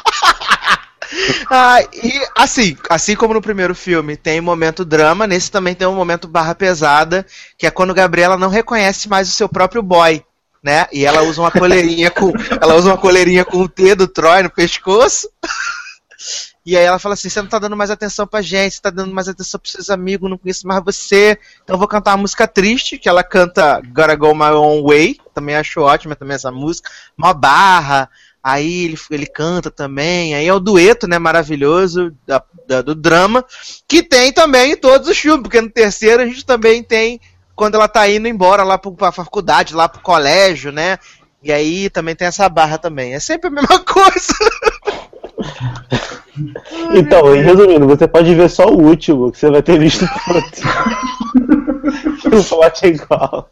Ah, 1.51 1.79
e 1.95 2.13
assim, 2.37 2.77
assim 2.91 3.17
como 3.17 3.33
no 3.33 3.41
primeiro 3.41 3.75
filme 3.75 4.15
tem 4.15 4.41
momento 4.43 4.85
drama, 4.85 5.27
nesse 5.27 5.51
também 5.51 5.75
tem 5.75 5.87
um 5.87 5.95
momento 5.95 6.29
barra 6.29 6.55
pesada, 6.55 7.25
que 7.57 7.67
é 7.67 7.71
quando 7.71 7.95
Gabriela 7.95 8.37
não 8.37 8.51
reconhece 8.51 9.09
mais 9.09 9.29
o 9.29 9.33
seu 9.33 9.49
próprio 9.49 9.83
boy, 9.83 10.23
né? 10.63 10.87
E 10.93 11.07
ela 11.07 11.23
usa 11.23 11.41
uma 11.41 11.51
coleirinha 11.51 12.11
com, 12.11 12.31
ela 12.61 12.75
usa 12.75 12.91
uma 12.91 12.99
coleirinha 12.99 13.45
com 13.47 13.63
o 13.63 13.69
T 13.69 13.95
do 13.95 14.07
Troy 14.07 14.43
no 14.43 14.51
pescoço. 14.51 15.27
E 16.71 16.77
aí 16.77 16.85
ela 16.85 16.99
fala 16.99 17.15
assim: 17.15 17.31
você 17.31 17.41
não 17.41 17.49
tá 17.49 17.59
dando 17.59 17.75
mais 17.75 17.91
atenção 17.91 18.27
pra 18.27 18.43
gente, 18.43 18.75
você 18.75 18.83
tá 18.83 18.91
dando 18.91 19.15
mais 19.15 19.27
atenção 19.27 19.59
pros 19.59 19.73
seus 19.73 19.89
amigos, 19.89 20.29
não 20.29 20.37
conheço 20.37 20.67
mais 20.67 20.85
você. 20.85 21.39
Então 21.65 21.73
eu 21.75 21.79
vou 21.79 21.89
cantar 21.89 22.11
uma 22.11 22.19
música 22.19 22.47
triste, 22.47 22.99
que 22.99 23.09
ela 23.09 23.25
canta 23.25 23.81
Gotta 23.91 24.15
Go 24.15 24.35
My 24.35 24.51
Own 24.51 24.83
Way. 24.87 25.17
Também 25.33 25.57
acho 25.57 25.81
ótima 25.81 26.15
também 26.15 26.35
essa 26.35 26.51
música. 26.51 26.91
Uma 27.17 27.33
barra. 27.33 28.11
Aí 28.43 28.85
ele, 28.85 28.99
ele 29.11 29.27
canta 29.27 29.71
também. 29.71 30.35
Aí 30.35 30.47
é 30.47 30.53
o 30.53 30.61
dueto, 30.61 31.09
né, 31.09 31.19
maravilhoso 31.19 32.15
da- 32.27 32.43
da- 32.67 32.83
do 32.83 32.95
drama. 32.95 33.43
Que 33.89 34.03
tem 34.03 34.31
também 34.31 34.73
em 34.73 34.77
todos 34.77 35.09
os 35.09 35.17
filmes, 35.17 35.43
porque 35.43 35.63
no 35.63 35.71
terceiro 35.71 36.23
a 36.23 36.27
gente 36.27 36.45
também 36.45 36.83
tem 36.83 37.19
quando 37.57 37.77
ela 37.77 37.89
tá 37.89 38.07
indo 38.11 38.29
embora 38.29 38.63
lá 38.63 38.77
pro- 38.77 38.93
pra 38.93 39.11
faculdade, 39.11 39.75
lá 39.75 39.89
pro 39.89 40.03
colégio, 40.03 40.71
né? 40.71 40.99
E 41.43 41.51
aí 41.51 41.89
também 41.89 42.15
tem 42.15 42.29
essa 42.29 42.47
barra 42.47 42.77
também. 42.77 43.15
É 43.15 43.21
sempre 43.21 43.49
a 43.49 43.51
mesma 43.51 43.79
coisa. 43.87 44.35
Então, 46.95 47.35
em 47.35 47.43
resumindo, 47.43 47.87
você 47.87 48.07
pode 48.07 48.35
ver 48.35 48.49
só 48.51 48.67
o 48.67 48.81
último, 48.81 49.31
que 49.33 49.39
você 49.39 49.51
vai 49.51 49.63
ter 49.63 49.79
visto 49.79 50.05
todos. 50.27 50.61
o 52.27 52.45
plot 52.49 52.85
é 52.85 52.89
igual. 52.89 53.51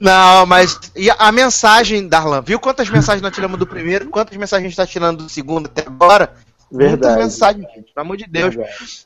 Não, 0.00 0.46
mas 0.46 0.78
e 0.96 1.10
a 1.10 1.30
mensagem, 1.32 2.08
Darlan, 2.08 2.40
viu 2.42 2.58
quantas 2.58 2.88
mensagens 2.88 3.22
nós 3.22 3.34
tiramos 3.34 3.58
do 3.58 3.66
primeiro? 3.66 4.08
Quantas 4.08 4.36
mensagens 4.36 4.66
a 4.66 4.68
gente 4.68 4.76
tá 4.76 4.86
tirando 4.86 5.24
do 5.24 5.28
segundo 5.28 5.66
até 5.66 5.82
agora? 5.86 6.32
Muitas 6.70 6.90
Verdade. 6.90 7.18
mensagens, 7.22 7.66
gente, 7.74 7.92
pelo 7.92 8.04
amor 8.06 8.16
de 8.16 8.26
Deus. 8.26 8.54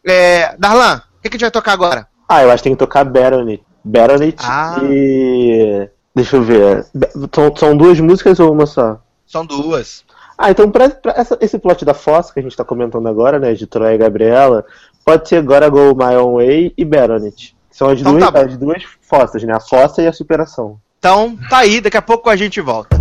É, 0.07 0.55
Darlan, 0.59 1.03
o 1.19 1.23
que, 1.23 1.29
que 1.29 1.29
a 1.29 1.33
gente 1.33 1.41
vai 1.41 1.51
tocar 1.51 1.73
agora? 1.73 2.07
Ah, 2.29 2.43
eu 2.43 2.51
acho 2.51 2.63
que 2.63 2.69
tem 2.69 2.75
que 2.75 2.79
tocar 2.79 3.05
Baronet. 3.05 3.63
Baronet 3.85 4.37
Ah. 4.45 4.79
e. 4.85 5.89
Deixa 6.15 6.37
eu 6.37 6.43
ver. 6.43 6.87
São, 7.35 7.57
são 7.57 7.77
duas 7.77 7.99
músicas 8.01 8.39
ou 8.41 8.53
uma 8.53 8.67
só? 8.67 9.01
São 9.27 9.45
duas. 9.45 10.05
Ah, 10.41 10.51
então 10.53 10.71
pra, 10.71 10.89
pra 10.89 11.13
essa- 11.17 11.37
esse 11.41 11.59
plot 11.59 11.85
da 11.85 11.93
Fossa 11.95 12.33
que 12.33 12.39
a 12.39 12.43
gente 12.43 12.57
tá 12.57 12.65
comentando 12.65 13.09
agora, 13.09 13.41
né, 13.41 13.55
de 13.55 13.67
Troia 13.67 13.95
e 13.95 13.99
Gabriela, 13.99 14.65
pode 15.05 15.29
ser 15.29 15.43
Gotta 15.43 15.69
Go 15.69 15.97
My 15.97 16.15
Own 16.17 16.37
Way 16.37 16.73
e 16.77 16.85
Baronet. 16.85 17.57
São 17.71 17.89
as, 17.91 18.01
Então 18.01 18.13
duas, 18.17 18.31
tá 18.31 18.41
as 18.43 18.57
duas 18.57 18.83
fossas, 19.01 19.43
né? 19.43 19.53
A 19.55 19.61
fossa 19.61 20.01
e 20.03 20.07
a 20.07 20.13
superação. 20.13 20.79
Então, 20.99 21.37
tá 21.49 21.59
aí, 21.59 21.81
daqui 21.81 21.97
a 21.97 22.03
pouco 22.03 22.29
a 22.31 22.37
gente 22.37 22.61
volta. 22.61 22.99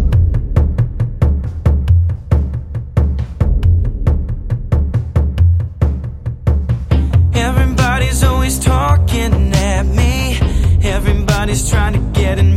Everybody's 7.33 8.23
always 8.23 8.59
talking 8.59 9.53
at 9.53 9.85
me. 9.85 10.37
Everybody's 10.83 11.69
trying 11.69 11.93
to 11.93 11.99
get 12.19 12.39
in 12.39 12.56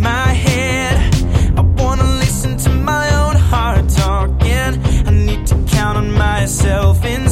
myself 6.40 7.04
in 7.04 7.29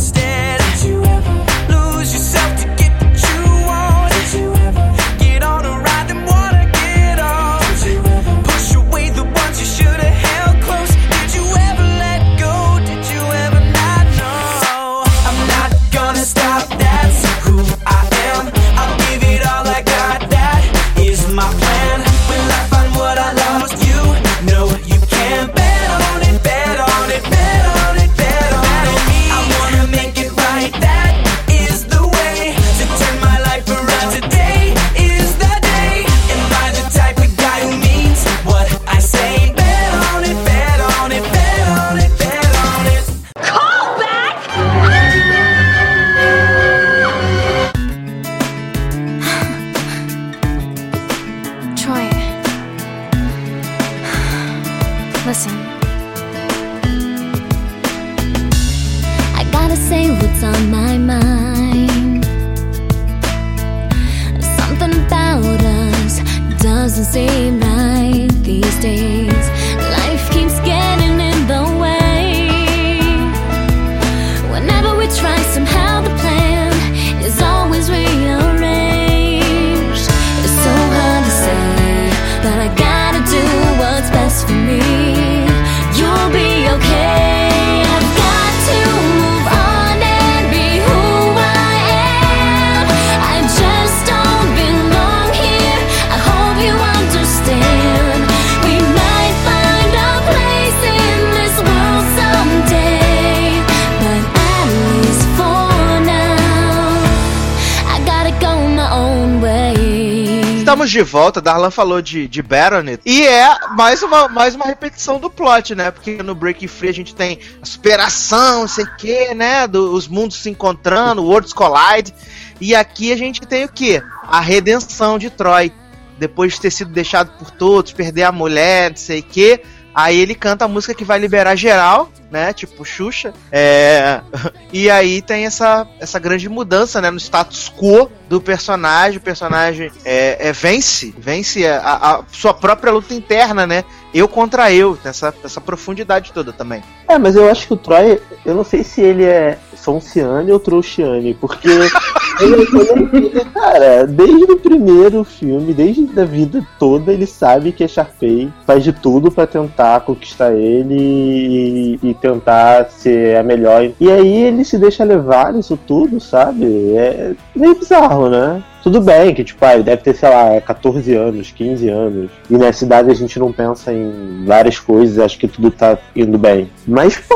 Estamos 110.69 110.91
de 110.91 111.01
volta, 111.01 111.41
Darlan 111.41 111.71
falou 111.71 112.03
de, 112.03 112.29
de 112.29 112.43
Baronet. 112.43 113.01
E 113.07 113.27
é 113.27 113.57
mais 113.71 114.03
uma, 114.03 114.29
mais 114.29 114.55
uma 114.55 114.67
repetição 114.67 115.19
do 115.19 115.31
plot, 115.31 115.75
né? 115.75 115.91
Porque 115.91 116.23
no 116.23 116.35
Breaking 116.35 116.67
Free 116.67 116.91
a 116.91 116.93
gente 116.93 117.15
tem 117.15 117.39
superação, 117.63 118.61
não 118.61 118.69
sei 118.69 118.85
o 118.85 118.97
que, 118.97 119.33
né? 119.33 119.67
Do- 119.67 119.95
os 119.95 120.07
mundos 120.07 120.37
se 120.37 120.51
encontrando, 120.51 121.25
Worlds 121.25 121.55
Collide. 121.55 122.13
E 122.61 122.75
aqui 122.75 123.11
a 123.15 123.17
gente 123.17 123.41
tem 123.41 123.65
o 123.65 123.69
quê? 123.71 124.03
A 124.25 124.41
redenção 124.41 125.19
de 125.19 125.31
Troy. 125.31 125.73
Depois 126.19 126.53
de 126.53 126.61
ter 126.61 126.71
sido 126.71 126.93
deixado 126.93 127.31
por 127.39 127.51
todos, 127.51 127.93
perder 127.93 128.25
a 128.25 128.31
mulher, 128.33 128.91
não 128.91 128.97
sei 128.99 129.21
o 129.21 129.23
que. 129.23 129.63
Aí 129.99 130.21
ele 130.21 130.37
canta 130.37 130.65
a 130.65 130.69
música 130.69 130.95
que 130.95 131.05
vai 131.05 131.19
liberar 131.19 131.57
geral, 131.57 132.09
né? 132.31 132.53
Tipo 132.53 132.85
Xuxa. 132.85 133.35
É... 133.51 134.21
E 134.71 134.89
aí 134.91 135.23
tem 135.23 135.47
essa, 135.47 135.89
essa 135.99 136.19
grande 136.19 136.47
mudança, 136.47 137.01
né? 137.01 137.11
No 137.11 137.17
status 137.17 137.73
quo 137.75 138.09
do 138.29 138.41
personagem. 138.41 139.19
O 139.19 139.21
personagem 139.21 139.91
é, 140.05 140.49
é 140.49 140.53
vence, 140.53 141.13
vence 141.19 141.67
a, 141.67 141.81
a 141.81 142.23
sua 142.31 142.55
própria 142.55 142.93
luta 142.93 143.13
interna, 143.13 143.67
né? 143.67 143.83
Eu 144.15 144.29
contra 144.29 144.71
eu, 144.71 144.97
essa, 145.05 145.35
essa 145.43 145.61
profundidade 145.61 146.33
toda 146.33 146.53
também. 146.53 146.83
É, 147.09 147.19
mas 147.19 147.35
eu 147.35 147.51
acho 147.51 147.67
que 147.67 147.73
o 147.73 147.77
Troy, 147.77 148.21
eu 148.45 148.55
não 148.55 148.63
sei 148.63 148.85
se 148.85 149.01
ele 149.01 149.25
é 149.25 149.59
Sonciane 149.75 150.53
ou 150.53 150.61
Trouxiane, 150.61 151.35
porque 151.35 151.69
ele- 152.41 153.45
cara, 153.55 154.07
desde 154.07 154.45
o 154.53 154.57
primeiro 154.59 155.25
filme, 155.25 155.73
desde 155.75 156.09
a 156.21 156.25
vida 156.25 156.65
toda, 156.79 157.13
ele 157.13 157.27
sabe 157.27 157.73
que 157.73 157.85
a 157.85 157.89
Sharpay 157.89 158.49
faz 158.67 158.85
de 158.85 158.93
tudo 158.93 159.31
pra 159.31 159.47
tentar 159.47 160.01
conquistar 160.01 160.53
ele 160.53 160.97
e, 160.99 161.99
e 162.03 162.15
tentar 162.15 162.87
ser 162.91 163.37
a 163.37 163.43
melhor. 163.43 163.91
E 164.01 164.11
aí 164.11 164.43
ele 164.45 164.65
se 164.65 164.79
deixa 164.79 165.05
levar 165.05 165.53
nisso 165.53 165.79
tudo, 165.87 166.21
sabe? 166.21 166.67
É 166.97 167.33
meio 167.55 167.75
bizarro, 167.79 168.29
né? 168.29 168.63
Tudo 168.89 169.03
bem 169.03 169.35
que, 169.35 169.45
tipo, 169.45 169.63
ah, 169.67 169.75
ele 169.75 169.83
deve 169.83 170.01
ter, 170.03 170.15
sei 170.15 170.31
lá, 170.31 170.59
14 170.63 171.15
anos, 171.15 171.53
15 171.55 171.91
anos. 171.91 172.31
E 172.49 172.57
nessa 172.57 172.87
idade 172.87 173.11
a 173.11 173.15
gente 173.15 173.39
não 173.39 173.53
pensa 173.53 173.93
em 173.93 174.45
várias 174.47 174.79
coisas, 174.81 175.19
acho 175.19 175.39
que 175.39 175.47
tudo 175.47 175.71
tá 175.71 175.99
indo 176.17 176.39
bem. 176.39 176.71
Mas, 176.87 177.19
pô, 177.19 177.35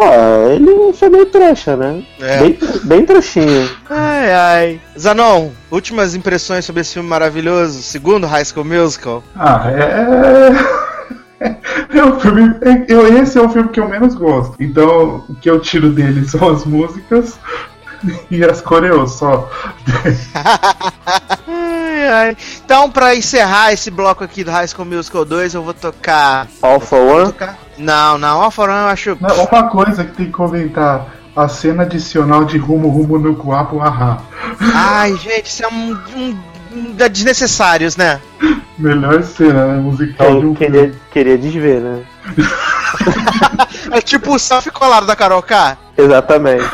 ele 0.51 0.95
foi 0.95 1.11
meio 1.11 1.27
trouxa, 1.27 1.77
né? 1.77 2.03
É. 2.23 2.39
Bem, 2.39 2.59
bem 2.85 3.05
trouxinho. 3.05 3.69
Ai, 3.91 4.33
ai. 4.33 4.81
Zanon, 4.99 5.51
últimas 5.71 6.15
impressões 6.15 6.65
sobre 6.65 6.81
esse 6.81 6.95
filme 6.95 7.07
maravilhoso, 7.11 7.83
segundo 7.83 8.27
High 8.27 8.47
School 8.47 8.65
Musical. 8.65 9.23
Ah, 9.37 9.71
é. 9.71 10.83
É 11.95 12.05
o 12.05 12.19
filme. 12.21 12.55
é- 12.63 12.85
Eu, 12.89 13.21
esse 13.23 13.37
é 13.37 13.43
o 13.43 13.49
filme 13.51 13.69
que 13.69 13.81
eu 13.81 13.89
menos 13.89 14.15
gosto. 14.15 14.55
Então, 14.59 15.25
o 15.29 15.35
que 15.35 15.51
eu 15.51 15.59
tiro 15.61 15.91
dele 15.91 16.27
são 16.27 16.49
as 16.49 16.65
músicas 16.65 17.37
e 18.31 18.45
as 18.45 18.61
coreos 18.61 19.13
só. 19.13 19.49
Ai, 21.49 22.09
ai. 22.09 22.37
Então, 22.65 22.91
pra 22.91 23.15
encerrar 23.15 23.73
esse 23.73 23.91
bloco 23.91 24.25
aqui 24.25 24.45
do 24.45 24.51
High 24.51 24.67
School 24.69 24.87
Musical 24.87 25.25
2, 25.25 25.55
eu 25.55 25.63
vou 25.63 25.75
tocar. 25.75 26.47
All 26.61 26.81
for 26.81 26.99
Vou 26.99 27.17
One. 27.17 27.27
tocar... 27.27 27.59
Não, 27.79 28.19
não, 28.19 28.43
All 28.43 28.51
for 28.51 28.69
One 28.69 28.81
eu 28.81 28.87
acho. 28.89 29.17
Não, 29.21 29.45
Uma 29.45 29.69
coisa 29.69 30.05
que 30.05 30.13
tem 30.13 30.27
que 30.27 30.33
comentar: 30.33 31.07
a 31.35 31.49
cena 31.49 31.83
adicional 31.85 32.45
de 32.45 32.59
Rumo 32.59 32.89
Rumo 32.89 33.19
no 33.19 33.33
Guapo 33.33 33.81
Ahá. 33.81 34.19
Ai, 34.75 35.17
gente, 35.17 35.47
isso 35.47 35.65
é 35.65 35.69
um. 35.69 35.99
um, 36.17 36.39
um 36.75 36.93
da 36.95 37.09
desnecessários, 37.09 37.97
né? 37.97 38.21
Melhor 38.79 39.23
cena 39.23 39.67
né, 39.67 39.81
musical 39.81 40.27
de 40.39 40.43
Eu 40.43 40.51
um 40.51 40.55
queria, 40.55 40.81
filme. 40.83 40.97
queria 41.13 41.39
desver, 41.39 41.81
né? 41.81 42.03
É 43.91 44.01
tipo 44.01 44.35
o 44.35 44.39
selfie 44.39 44.71
colado 44.71 45.07
da 45.07 45.17
Carol 45.17 45.43
K. 45.43 45.77
Exatamente. 45.99 46.65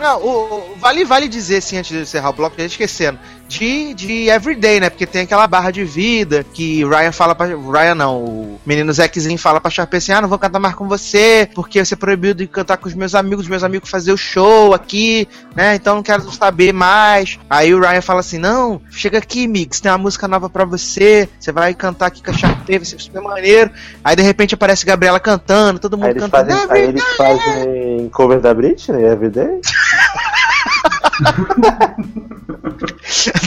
Não, 0.00 0.20
o, 0.22 0.72
o- 0.72 0.76
vale, 0.76 1.04
vale 1.04 1.28
dizer, 1.28 1.56
assim, 1.58 1.76
antes 1.78 1.90
de 1.90 1.98
encerrar 2.02 2.30
o 2.30 2.32
bloco, 2.32 2.56
já 2.58 2.64
esquecendo. 2.64 3.18
De, 3.52 3.92
de 3.92 4.28
Everyday, 4.30 4.80
né? 4.80 4.88
Porque 4.88 5.06
tem 5.06 5.22
aquela 5.22 5.46
barra 5.46 5.70
de 5.70 5.84
vida 5.84 6.44
que 6.54 6.84
Ryan 6.84 7.12
fala 7.12 7.34
pra. 7.34 7.46
Ryan 7.46 7.94
não, 7.94 8.24
o 8.24 8.60
menino 8.64 8.92
Zackzinho 8.92 9.38
fala 9.38 9.60
pra 9.60 9.70
Sharpay 9.70 9.98
assim: 9.98 10.12
ah, 10.12 10.22
não 10.22 10.28
vou 10.28 10.38
cantar 10.38 10.58
mais 10.58 10.74
com 10.74 10.88
você, 10.88 11.48
porque 11.54 11.84
você 11.84 11.92
é 11.92 11.96
proibido 11.96 12.38
de 12.38 12.46
cantar 12.46 12.78
com 12.78 12.88
os 12.88 12.94
meus 12.94 13.14
amigos, 13.14 13.44
os 13.44 13.50
meus 13.50 13.62
amigos 13.62 13.90
fazer 13.90 14.12
o 14.12 14.16
show 14.16 14.72
aqui, 14.72 15.28
né? 15.54 15.74
Então 15.74 15.96
não 15.96 16.02
quero 16.02 16.30
saber 16.32 16.72
mais. 16.72 17.38
Aí 17.50 17.74
o 17.74 17.80
Ryan 17.80 18.00
fala 18.00 18.20
assim: 18.20 18.38
não, 18.38 18.80
chega 18.90 19.18
aqui, 19.18 19.46
Mix, 19.46 19.80
tem 19.80 19.92
uma 19.92 19.98
música 19.98 20.26
nova 20.26 20.48
pra 20.48 20.64
você, 20.64 21.28
você 21.38 21.52
vai 21.52 21.74
cantar 21.74 22.06
aqui 22.06 22.22
com 22.22 22.30
a 22.30 22.34
Sharpay, 22.34 22.78
vai 22.78 22.86
ser 22.86 22.98
super 23.00 23.20
maneiro. 23.20 23.70
Aí 24.02 24.16
de 24.16 24.22
repente 24.22 24.54
aparece 24.54 24.86
Gabriela 24.86 25.20
cantando, 25.20 25.78
todo 25.78 25.98
mundo 25.98 26.06
Aí 26.06 26.12
eles, 26.12 26.22
cantando. 26.22 26.52
fazem, 26.52 26.70
aí 26.70 26.88
eles 26.88 27.04
fazem 27.16 28.08
cover 28.08 28.40
da 28.40 28.54
Britney, 28.54 29.04
Everyday? 29.04 29.60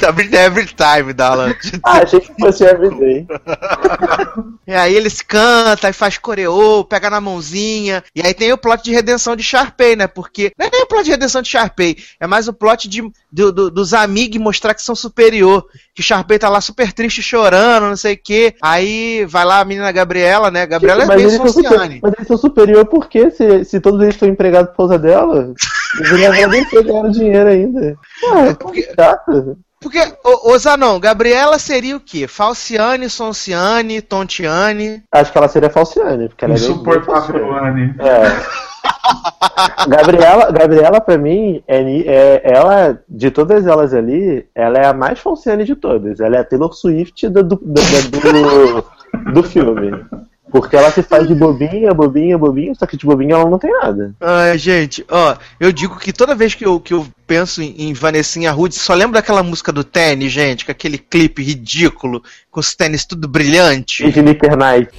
Every, 0.07 0.35
every 0.35 0.65
time, 0.67 1.13
Dala. 1.13 1.55
Ah, 1.83 1.99
achei 1.99 2.19
que 2.19 2.31
fosse 2.39 2.63
Everyday. 2.63 3.25
E 4.67 4.73
aí 4.73 4.95
eles 4.95 5.21
cantam, 5.21 5.87
aí 5.87 5.93
faz 5.93 6.17
coreô, 6.17 6.83
pega 6.83 7.09
na 7.09 7.19
mãozinha. 7.21 8.03
E 8.15 8.21
aí 8.21 8.33
tem 8.33 8.51
o 8.53 8.57
plot 8.57 8.83
de 8.83 8.91
redenção 8.93 9.35
de 9.35 9.43
Sharpay, 9.43 9.95
né? 9.95 10.07
Porque 10.07 10.51
não 10.57 10.67
é 10.67 10.69
nem 10.71 10.83
o 10.83 10.87
plot 10.87 11.03
de 11.05 11.11
redenção 11.11 11.41
de 11.41 11.49
Sharpay, 11.49 11.97
é 12.19 12.27
mais 12.27 12.47
o 12.47 12.53
plot 12.53 12.87
de, 12.87 13.01
do- 13.31 13.51
do- 13.51 13.71
dos 13.71 13.93
amigos 13.93 14.37
mostrar 14.39 14.73
que 14.73 14.81
são 14.81 14.95
superior. 14.95 15.65
Que 15.93 16.03
Sharpay 16.03 16.37
tá 16.37 16.49
lá 16.49 16.59
super 16.59 16.91
triste, 16.91 17.21
chorando, 17.23 17.87
não 17.87 17.95
sei 17.95 18.15
o 18.15 18.19
quê. 18.21 18.53
Aí 18.61 19.25
vai 19.25 19.45
lá 19.45 19.61
a 19.61 19.65
menina 19.65 19.91
Gabriela, 19.91 20.51
né? 20.51 20.65
Gabriela 20.65 21.03
é 21.03 21.05
mas, 21.05 21.21
bem 21.21 21.31
eles 21.33 21.51
Sonciane. 21.53 21.99
mas 22.03 22.13
eles 22.13 22.27
são 22.27 22.37
superior 22.37 22.85
por 22.85 23.07
quê? 23.07 23.31
Se, 23.31 23.63
se 23.63 23.79
todos 23.79 24.01
eles 24.01 24.15
estão 24.15 24.27
empregados 24.27 24.71
por 24.71 24.77
causa 24.77 24.99
dela, 24.99 25.53
deveria 25.97 26.29
agradecer 26.29 26.83
ganhando 26.83 27.11
dinheiro 27.11 27.47
ainda. 27.55 27.97
Ah, 28.31 28.39
é 28.41 28.53
tão 28.53 28.67
porque- 28.67 28.83
chato. 28.95 29.57
Porque, 29.81 29.99
ô, 30.23 30.51
ô 30.51 30.57
Zanon, 30.57 30.99
Gabriela 30.99 31.59
seria 31.59 31.95
o 31.95 31.99
quê? 31.99 32.27
Falciane, 32.27 33.07
Sonciane, 33.09 34.01
Tontiane. 34.01 35.03
Acho 35.11 35.31
que 35.31 35.37
ela 35.37 35.47
seria 35.47 35.69
Falciane, 35.69 36.27
porque 36.29 36.43
ela 36.45 36.53
é 36.53 36.57
Insuportável. 36.57 37.53
Anne. 37.55 37.93
É. 37.99 38.65
Gabriela, 39.87 40.51
Gabriela 40.51 41.01
pra 41.01 41.17
mim, 41.17 41.63
é, 41.67 41.81
é- 41.81 42.41
ela, 42.43 42.99
de 43.07 43.29
todas 43.29 43.67
elas 43.67 43.93
ali, 43.93 44.47
ela 44.55 44.77
é 44.79 44.87
a 44.87 44.93
mais 44.93 45.19
Falciane 45.19 45.63
de 45.65 45.75
todas. 45.75 46.19
Ela 46.19 46.37
é 46.37 46.39
a 46.39 46.43
Taylor 46.43 46.73
Swift 46.73 47.27
do, 47.29 47.43
do, 47.43 47.55
do, 47.57 47.81
do, 49.23 49.31
do 49.33 49.43
filme. 49.43 49.91
Porque 50.51 50.75
ela 50.75 50.91
se 50.91 51.01
faz 51.01 51.27
de 51.27 51.33
bobinha, 51.33 51.93
bobinha, 51.93 52.37
bobinha, 52.37 52.73
só 52.75 52.85
que 52.85 52.95
de 52.95 53.05
bobinha 53.05 53.35
ela 53.35 53.49
não 53.49 53.57
tem 53.57 53.71
nada. 53.71 54.13
Ai, 54.21 54.57
gente, 54.57 55.03
ó, 55.09 55.35
eu 55.59 55.71
digo 55.71 55.97
que 55.97 56.13
toda 56.13 56.35
vez 56.35 56.53
que 56.53 56.65
eu, 56.65 56.79
que 56.79 56.93
eu 56.93 57.05
penso 57.25 57.61
em, 57.61 57.75
em 57.77 57.93
Vanessinha 57.93 58.51
Rude, 58.51 58.75
só 58.75 58.93
lembro 58.93 59.13
daquela 59.13 59.41
música 59.41 59.71
do 59.71 59.83
tênis, 59.83 60.31
gente, 60.31 60.63
com 60.63 60.71
aquele 60.71 60.97
clipe 60.97 61.43
ridículo, 61.43 62.23
com 62.51 62.59
os 62.59 62.75
tênis 62.75 63.05
tudo 63.05 63.27
brilhante. 63.27 64.05
E 64.05 64.11
de 64.11 64.21
Night. 64.21 64.89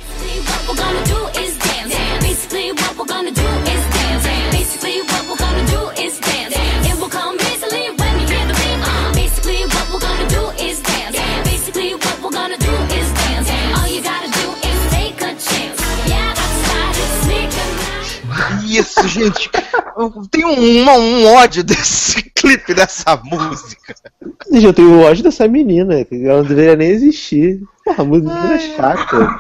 Isso, 18.79 19.09
gente, 19.09 19.51
eu 19.97 20.11
tenho 20.31 20.49
um, 20.49 20.85
um 20.85 21.35
ódio 21.35 21.65
desse 21.65 22.23
clipe, 22.35 22.75
dessa 22.75 23.17
música. 23.17 23.95
Gente, 24.53 24.67
eu 24.67 24.73
tenho 24.73 25.01
ódio 25.01 25.23
dessa 25.23 25.49
menina, 25.49 26.05
que 26.05 26.25
ela 26.25 26.43
não 26.43 26.49
deveria 26.49 26.77
nem 26.77 26.91
existir. 26.91 27.61
Porra, 27.85 28.03
a 28.03 28.05
música 28.05 28.35
é 28.35 28.59
chata. 28.59 29.39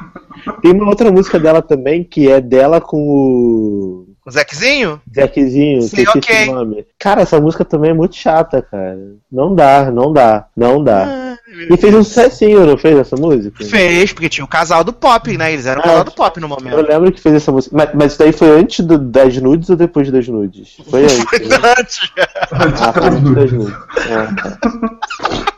Tem 0.62 0.72
uma 0.72 0.88
outra 0.88 1.10
música 1.10 1.38
dela 1.38 1.60
também, 1.60 2.04
que 2.04 2.30
é 2.30 2.40
dela 2.40 2.80
com 2.80 2.98
o 2.98 4.06
O 4.24 4.30
Zequezinho? 4.30 5.00
Zequezinho, 5.12 5.82
Sim, 5.82 5.96
que 5.96 6.02
eu 6.02 6.04
esqueci 6.04 6.32
ok. 6.32 6.48
o 6.48 6.54
nome. 6.54 6.86
Cara, 6.98 7.22
essa 7.22 7.40
música 7.40 7.64
também 7.64 7.90
é 7.90 7.94
muito 7.94 8.16
chata, 8.16 8.62
cara. 8.62 8.98
Não 9.30 9.54
dá, 9.54 9.90
não 9.90 10.12
dá, 10.12 10.46
não 10.56 10.82
dá. 10.82 11.25
E 11.70 11.76
fez 11.76 11.94
um 11.94 12.02
sucessinho, 12.04 12.66
não 12.66 12.76
fez 12.76 12.96
essa 12.98 13.16
música? 13.16 13.64
Fez, 13.64 14.12
porque 14.12 14.28
tinha 14.28 14.44
o 14.44 14.48
casal 14.48 14.82
do 14.84 14.92
pop, 14.92 15.36
né? 15.36 15.52
Eles 15.52 15.66
eram 15.66 15.80
o 15.80 15.84
Ah, 15.84 15.88
casal 15.88 16.04
do 16.04 16.12
pop 16.12 16.40
no 16.40 16.46
Eu 16.46 16.48
momento. 16.50 16.88
lembro 16.88 17.12
que 17.12 17.20
fez 17.20 17.34
essa 17.36 17.50
música. 17.52 17.76
Mas, 17.76 17.90
mas 17.94 18.12
isso 18.12 18.18
daí 18.18 18.32
foi 18.32 18.50
antes 18.60 18.84
do- 18.84 18.98
das 18.98 19.36
nudes 19.38 19.68
ou 19.70 19.76
depois 19.76 20.10
das 20.10 20.26
nudes? 20.28 20.76
Foi 20.90 21.02
antes. 21.04 21.22
Foi 21.24 21.38
né? 21.40 21.74
antes. 21.78 22.00
Ah, 22.52 22.92
foi 22.92 23.06
antes 23.08 23.34
das 23.34 23.52
nudes. 23.52 23.74
É. 24.08 25.46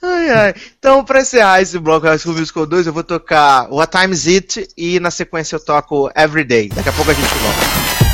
Ai, 0.00 0.30
ai. 0.30 0.54
Então, 0.78 1.04
pra 1.04 1.20
encerrar 1.20 1.60
esse 1.60 1.78
bloco 1.78 2.06
High 2.06 2.16
School 2.18 2.36
Musical 2.38 2.64
2, 2.64 2.86
eu 2.86 2.92
vou 2.92 3.04
tocar 3.04 3.68
What 3.70 3.98
Time 3.98 4.14
Is 4.14 4.26
It 4.26 4.68
e 4.78 4.98
na 4.98 5.10
sequência 5.10 5.56
eu 5.56 5.60
toco 5.60 6.10
Everyday. 6.16 6.68
Daqui 6.70 6.88
a 6.88 6.92
pouco 6.92 7.10
a 7.10 7.14
gente 7.14 7.28
volta. 7.28 8.07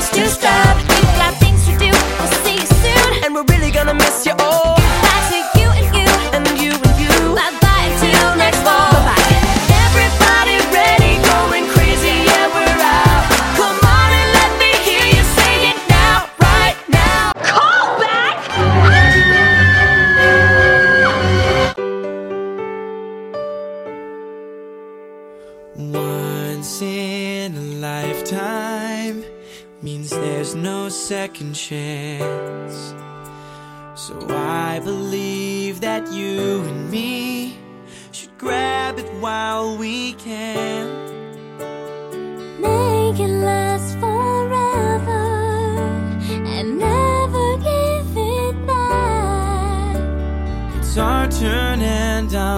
just 0.00 0.14
too 0.14 0.26
style. 0.26 0.69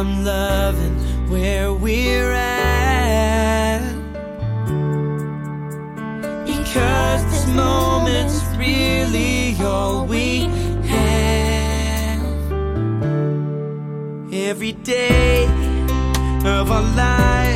I'm 0.04 0.24
loving 0.24 0.98
where 1.30 1.72
we're 1.72 2.32
at. 2.32 3.82
Because 6.44 7.24
this 7.26 7.46
moment's 7.46 8.42
really 8.56 9.54
all 9.62 10.04
we 10.04 10.40
have. 10.88 12.20
Every 14.32 14.72
day 14.72 15.44
of 16.44 16.68
our 16.72 16.82
lives. 16.96 17.51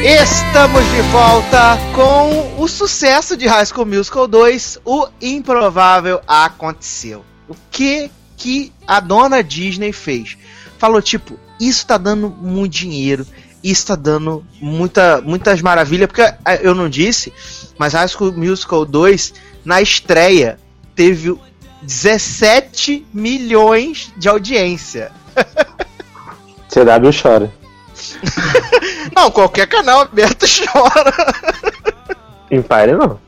Estamos 0.00 0.84
de 0.84 1.00
volta 1.10 1.76
com 1.96 2.62
o 2.62 2.68
sucesso 2.68 3.36
de 3.36 3.48
High 3.48 3.66
School 3.66 3.86
Musical 3.86 4.28
2, 4.28 4.78
O 4.84 5.08
Improvável 5.20 6.20
Aconteceu. 6.28 7.24
O 7.48 7.56
que 7.72 8.08
que 8.36 8.72
a 8.86 9.00
dona 9.00 9.42
Disney 9.42 9.92
fez? 9.92 10.38
Falou 10.78 11.02
tipo, 11.02 11.36
isso 11.58 11.84
tá 11.84 11.98
dando 11.98 12.30
muito 12.30 12.74
dinheiro, 12.74 13.26
isso 13.60 13.86
tá 13.88 13.96
dando 13.96 14.46
muita, 14.60 15.20
muitas 15.22 15.60
maravilhas, 15.60 16.06
porque 16.06 16.22
eh, 16.22 16.60
eu 16.62 16.72
não 16.72 16.88
disse, 16.88 17.32
mas 17.76 17.94
High 17.94 18.06
School 18.06 18.32
Musical 18.32 18.84
2, 18.84 19.34
na 19.64 19.82
estreia, 19.82 20.56
teve 20.94 21.36
17 21.82 23.04
milhões 23.12 24.12
de 24.16 24.28
audiência. 24.28 25.10
CW 26.68 27.10
chora. 27.22 27.52
Não, 29.14 29.30
qualquer 29.30 29.66
canal 29.66 30.02
aberto 30.02 30.46
chora. 30.46 31.12
Empire 32.50 32.92
não. 32.92 33.18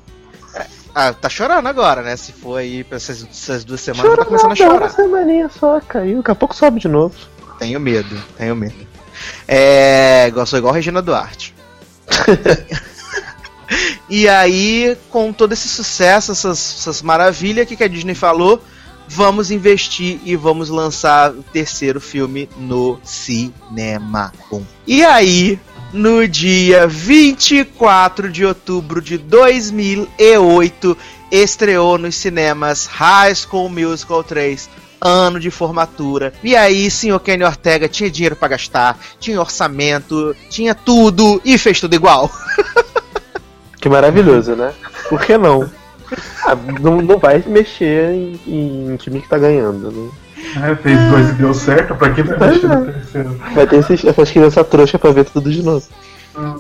Ah, 0.95 1.13
tá 1.13 1.29
chorando 1.29 1.67
agora, 1.67 2.03
né? 2.03 2.17
Se 2.17 2.33
for 2.33 2.57
aí 2.57 2.83
pra 2.83 2.97
essas, 2.97 3.27
essas 3.31 3.65
duas 3.65 3.81
semanas, 3.81 4.17
tá 4.17 4.25
começando 4.25 4.53
a 4.53 4.57
chorar. 4.57 4.79
Uma 4.79 4.89
semaninha 4.89 5.49
só, 5.49 5.81
caiu. 5.81 6.19
Daqui 6.19 6.31
a 6.31 6.35
pouco 6.35 6.55
sobe 6.55 6.81
de 6.81 6.89
novo. 6.89 7.15
Tenho 7.59 7.79
medo, 7.79 8.21
tenho 8.37 8.57
medo. 8.57 8.87
É. 9.47 10.33
Sou 10.47 10.59
igual 10.59 10.73
Regina 10.75 11.03
Duarte. 11.03 11.55
e 14.09 14.29
aí, 14.29 14.97
com 15.11 15.33
todo 15.33 15.53
esse 15.53 15.69
sucesso, 15.69 16.33
essas, 16.33 16.59
essas 16.59 17.03
maravilhas, 17.03 17.65
o 17.65 17.69
que, 17.69 17.77
que 17.77 17.85
a 17.85 17.89
Disney 17.89 18.15
falou? 18.15 18.63
Vamos 19.13 19.51
investir 19.51 20.21
e 20.25 20.37
vamos 20.37 20.69
lançar 20.69 21.33
o 21.33 21.43
terceiro 21.43 22.01
filme 22.01 22.49
no 22.57 22.97
cinema. 23.03 24.33
E 24.87 25.05
aí, 25.05 25.59
no 25.93 26.29
dia 26.29 26.87
24 26.87 28.31
de 28.31 28.45
outubro 28.45 29.03
de 29.03 29.19
2008, 29.19 30.97
estreou 31.29 31.99
nos 31.99 32.15
cinemas 32.15 32.87
High 32.87 33.35
School 33.35 33.69
Musical 33.69 34.23
3, 34.23 34.71
ano 35.01 35.41
de 35.41 35.51
formatura. 35.51 36.33
E 36.41 36.55
aí, 36.55 36.89
senhor 36.89 37.19
Kenny 37.19 37.43
Ortega 37.43 37.89
tinha 37.89 38.09
dinheiro 38.09 38.37
pra 38.37 38.47
gastar, 38.47 38.97
tinha 39.19 39.41
orçamento, 39.41 40.37
tinha 40.49 40.73
tudo 40.73 41.43
e 41.45 41.59
fez 41.59 41.81
tudo 41.81 41.97
igual. 41.97 42.31
Que 43.81 43.89
maravilhoso, 43.89 44.55
né? 44.55 44.75
Por 45.09 45.23
que 45.23 45.39
não? 45.39 45.80
Ah, 46.45 46.57
não, 46.81 47.01
não 47.01 47.19
vai 47.19 47.43
mexer 47.47 48.13
em, 48.13 48.93
em 48.93 48.97
time 48.97 49.21
que 49.21 49.29
tá 49.29 49.39
ganhando. 49.39 49.91
Né? 49.91 50.11
É, 50.57 50.75
fez 50.75 50.99
dois 51.11 51.29
e 51.31 51.33
deu 51.35 51.55
certo, 51.55 51.95
pra 51.95 52.13
que 52.13 52.23
vai 52.23 52.51
mexer 52.51 52.67
no 52.67 52.87
terceiro? 52.87 53.41
Vai 53.55 53.67
ter 53.67 53.77
esses, 53.77 54.05
essas 54.05 54.31
crianças 54.31 54.67
trouxas 54.67 55.01
pra 55.01 55.13
ver 55.13 55.25
tudo 55.27 55.51
de 55.51 55.63
novo. 55.63 55.87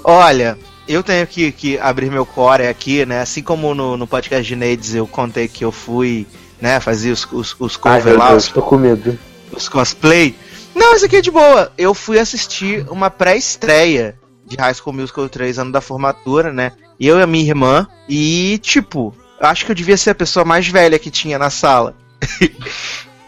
Olha, 0.05 0.59
eu 0.87 1.03
tenho 1.03 1.27
que, 1.27 1.51
que 1.53 1.79
abrir 1.79 2.11
meu 2.11 2.27
core 2.27 2.67
aqui, 2.67 3.07
né? 3.07 3.21
Assim 3.21 3.43
como 3.43 3.75
no, 3.75 3.97
no 3.97 4.07
podcast 4.07 4.47
de 4.47 4.57
Nades 4.57 4.95
eu 4.95 5.07
contei 5.07 5.49
que 5.49 5.65
eu 5.65 5.73
fui, 5.73 6.27
né, 6.61 6.81
fazer 6.81 7.11
os, 7.11 7.27
os, 7.33 7.57
os 7.59 7.77
cover 7.77 8.19
lá, 8.19 8.31
Deus, 8.31 8.47
os, 8.47 8.53
tô 8.53 8.63
com 8.63 8.77
medo. 8.77 9.19
os 9.53 9.69
cosplay. 9.69 10.35
Não, 10.75 10.95
isso 10.95 11.07
aqui 11.07 11.17
é 11.17 11.21
de 11.21 11.31
boa. 11.31 11.73
Eu 11.77 11.95
fui 11.95 12.19
assistir 12.19 12.87
uma 12.91 13.11
pré-estreia 13.11 14.17
de 14.47 14.57
High 14.57 14.75
School 14.75 14.95
Musical 14.95 15.29
3, 15.29 15.59
ano 15.59 15.73
da 15.73 15.81
formatura, 15.81 16.53
né? 16.53 16.73
Eu 16.99 17.19
e 17.19 17.23
a 17.23 17.27
minha 17.27 17.45
irmã. 17.45 17.87
E, 18.09 18.59
tipo, 18.63 19.15
acho 19.41 19.65
que 19.65 19.71
eu 19.73 19.75
devia 19.75 19.97
ser 19.97 20.11
a 20.11 20.15
pessoa 20.15 20.45
mais 20.45 20.69
velha 20.69 20.99
que 20.99 21.11
tinha 21.11 21.39
na 21.39 21.51
sala. 21.51 21.95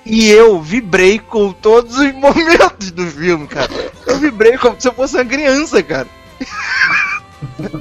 e 0.04 0.30
eu 0.30 0.60
vibrei 0.60 1.18
com 1.18 1.52
todos 1.52 1.98
os 1.98 2.12
momentos 2.14 2.90
do 2.90 3.06
filme, 3.06 3.46
cara. 3.46 3.70
Eu 4.06 4.18
vibrei 4.18 4.58
como 4.58 4.80
se 4.80 4.88
eu 4.88 4.92
fosse 4.92 5.16
uma 5.16 5.24
criança, 5.24 5.82
cara. 5.82 6.08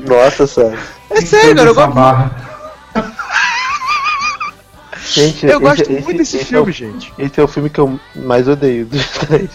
Nossa, 0.08 0.48
sério. 0.48 0.80
É 1.10 1.22
sério, 1.22 1.56
cara. 1.56 1.70
Eu 1.70 1.76
gosto. 1.76 2.51
Gente, 5.14 5.46
eu 5.46 5.52
esse- 5.52 5.60
gosto 5.60 5.82
esse- 5.82 5.92
muito 5.92 6.18
desse 6.18 6.38
esse 6.38 6.46
filme, 6.46 6.70
É 6.70 6.74
gente. 6.74 7.14
o, 7.18 7.22
esse 7.22 7.40
é 7.40 7.44
o 7.44 7.48
filme 7.48 7.70
que 7.70 7.80
eu 7.80 8.00
mais 8.16 8.48
odeio 8.48 8.86
dos 8.86 9.06
três. 9.20 9.50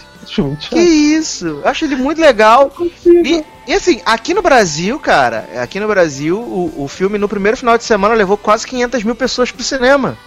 Que 0.69 0.79
isso? 0.79 1.45
Eu 1.47 1.67
acho 1.67 1.85
ele 1.85 1.95
muito 1.95 2.19
legal. 2.19 2.71
E, 3.05 3.43
e 3.65 3.73
assim, 3.73 4.01
aqui 4.05 4.33
no 4.33 4.41
Brasil, 4.41 4.99
cara, 4.99 5.47
aqui 5.61 5.79
no 5.79 5.87
Brasil, 5.87 6.37
o, 6.37 6.83
o 6.83 6.87
filme 6.87 7.17
no 7.17 7.29
primeiro 7.29 7.55
final 7.57 7.77
de 7.77 7.85
semana 7.85 8.13
levou 8.13 8.37
quase 8.37 8.67
500 8.67 9.03
mil 9.03 9.15
pessoas 9.15 9.51
pro 9.51 9.63
cinema, 9.63 10.17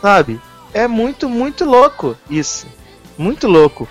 sabe? 0.00 0.40
É 0.72 0.88
muito, 0.88 1.28
muito 1.28 1.64
louco 1.66 2.16
isso. 2.30 2.66
Muito 3.18 3.46
louco. 3.46 3.86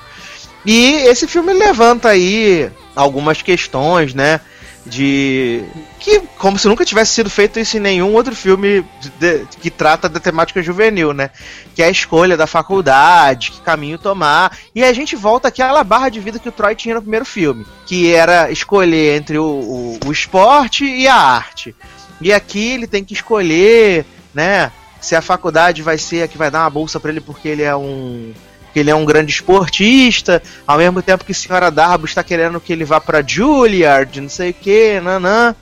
E 0.66 0.94
esse 1.08 1.28
filme 1.28 1.54
levanta 1.54 2.10
aí 2.10 2.72
algumas 2.96 3.42
questões, 3.44 4.14
né? 4.16 4.42
De. 4.90 5.64
Que, 6.00 6.22
como 6.38 6.58
se 6.58 6.68
nunca 6.68 6.84
tivesse 6.86 7.14
sido 7.14 7.30
feito 7.30 7.60
isso 7.60 7.78
em 7.78 7.80
nenhum 7.80 8.14
outro 8.14 8.36
filme 8.36 8.84
de- 9.20 9.46
que 9.62 9.70
trata 9.70 10.10
da 10.10 10.20
temática 10.20 10.64
juvenil, 10.64 11.14
né? 11.14 11.30
Que 11.76 11.84
é 11.84 11.86
a 11.86 11.90
escolha 11.92 12.36
da 12.36 12.48
faculdade, 12.48 13.52
que 13.52 13.62
caminho 13.62 13.98
tomar. 13.98 14.58
E 14.74 14.84
a 14.84 14.92
gente 14.94 15.16
volta 15.16 15.50
àquela 15.50 15.84
barra 15.84 16.10
de 16.10 16.20
vida 16.20 16.40
que 16.40 16.50
o 16.50 16.52
Troy 16.52 16.74
tinha 16.76 16.96
no 16.96 17.02
primeiro 17.02 17.26
filme, 17.26 17.66
que 17.86 18.12
era 18.14 18.50
escolher 18.52 19.18
entre 19.18 19.38
o, 19.38 19.44
o, 19.46 20.00
o 20.08 20.12
esporte 20.12 20.86
e 20.86 21.08
a 21.08 21.16
arte. 21.16 21.76
E 22.22 22.34
aqui 22.34 22.72
ele 22.74 22.88
tem 22.88 23.04
que 23.04 23.14
escolher, 23.14 24.06
né? 24.34 24.72
Se 25.00 25.16
a 25.16 25.22
faculdade 25.22 25.82
vai 25.82 25.98
ser 25.98 26.24
a 26.24 26.28
que 26.28 26.38
vai 26.38 26.50
dar 26.52 26.62
uma 26.62 26.70
bolsa 26.70 27.00
pra 27.00 27.12
ele 27.12 27.22
porque 27.22 27.48
ele 27.48 27.64
é 27.64 27.76
um 27.76 28.34
que 28.74 28.80
ele 28.80 28.90
é 28.90 28.96
um 28.96 29.06
grande 29.06 29.32
esportista, 29.32 30.42
ao 30.68 30.78
mesmo 30.78 31.02
tempo 31.02 31.26
que 31.26 31.32
a 31.32 31.36
senhora 31.36 31.72
Darbo 31.72 32.06
está 32.06 32.24
querendo 32.24 32.60
que 32.60 32.72
ele 32.74 32.86
vá 32.86 33.00
pra 33.02 33.24
Juilliard, 33.26 34.20
não 34.22 34.30
sei 34.30 34.52
o 34.52 34.54
que, 34.54 35.00
nanã. 35.00 35.56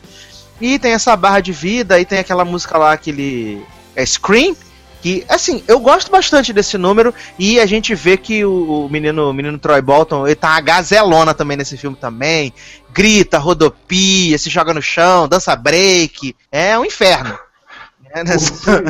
E 0.60 0.80
tem 0.80 0.94
essa 0.94 1.16
barra 1.16 1.40
de 1.40 1.52
vida, 1.52 2.00
e 2.00 2.06
tem 2.06 2.20
aquela 2.20 2.44
música 2.44 2.78
lá, 2.78 2.92
aquele. 2.92 3.62
É 3.96 4.06
Scream, 4.06 4.56
que, 5.02 5.24
assim, 5.30 5.64
eu 5.68 5.80
gosto 5.80 6.12
bastante 6.12 6.52
desse 6.52 6.78
número, 6.78 7.14
e 7.38 7.60
a 7.60 7.66
gente 7.66 7.94
vê 7.94 8.18
que 8.18 8.44
o, 8.44 8.86
o 8.86 8.90
menino, 8.90 9.30
o 9.30 9.34
menino 9.34 9.58
Troy 9.60 9.82
Bolton, 9.82 10.26
ele 10.26 10.36
tá 10.36 10.60
gazelona 10.60 11.34
também 11.34 11.56
nesse 11.58 11.78
filme 11.78 11.96
também. 11.96 12.52
Grita, 12.92 13.38
rodopia, 13.38 14.38
se 14.38 14.50
joga 14.50 14.74
no 14.74 14.82
chão, 14.82 15.28
dança 15.28 15.56
break. 15.56 16.36
É 16.52 16.78
um 16.78 16.86
inferno. 16.86 17.38
É, 18.10 18.24
nessa- 18.24 18.82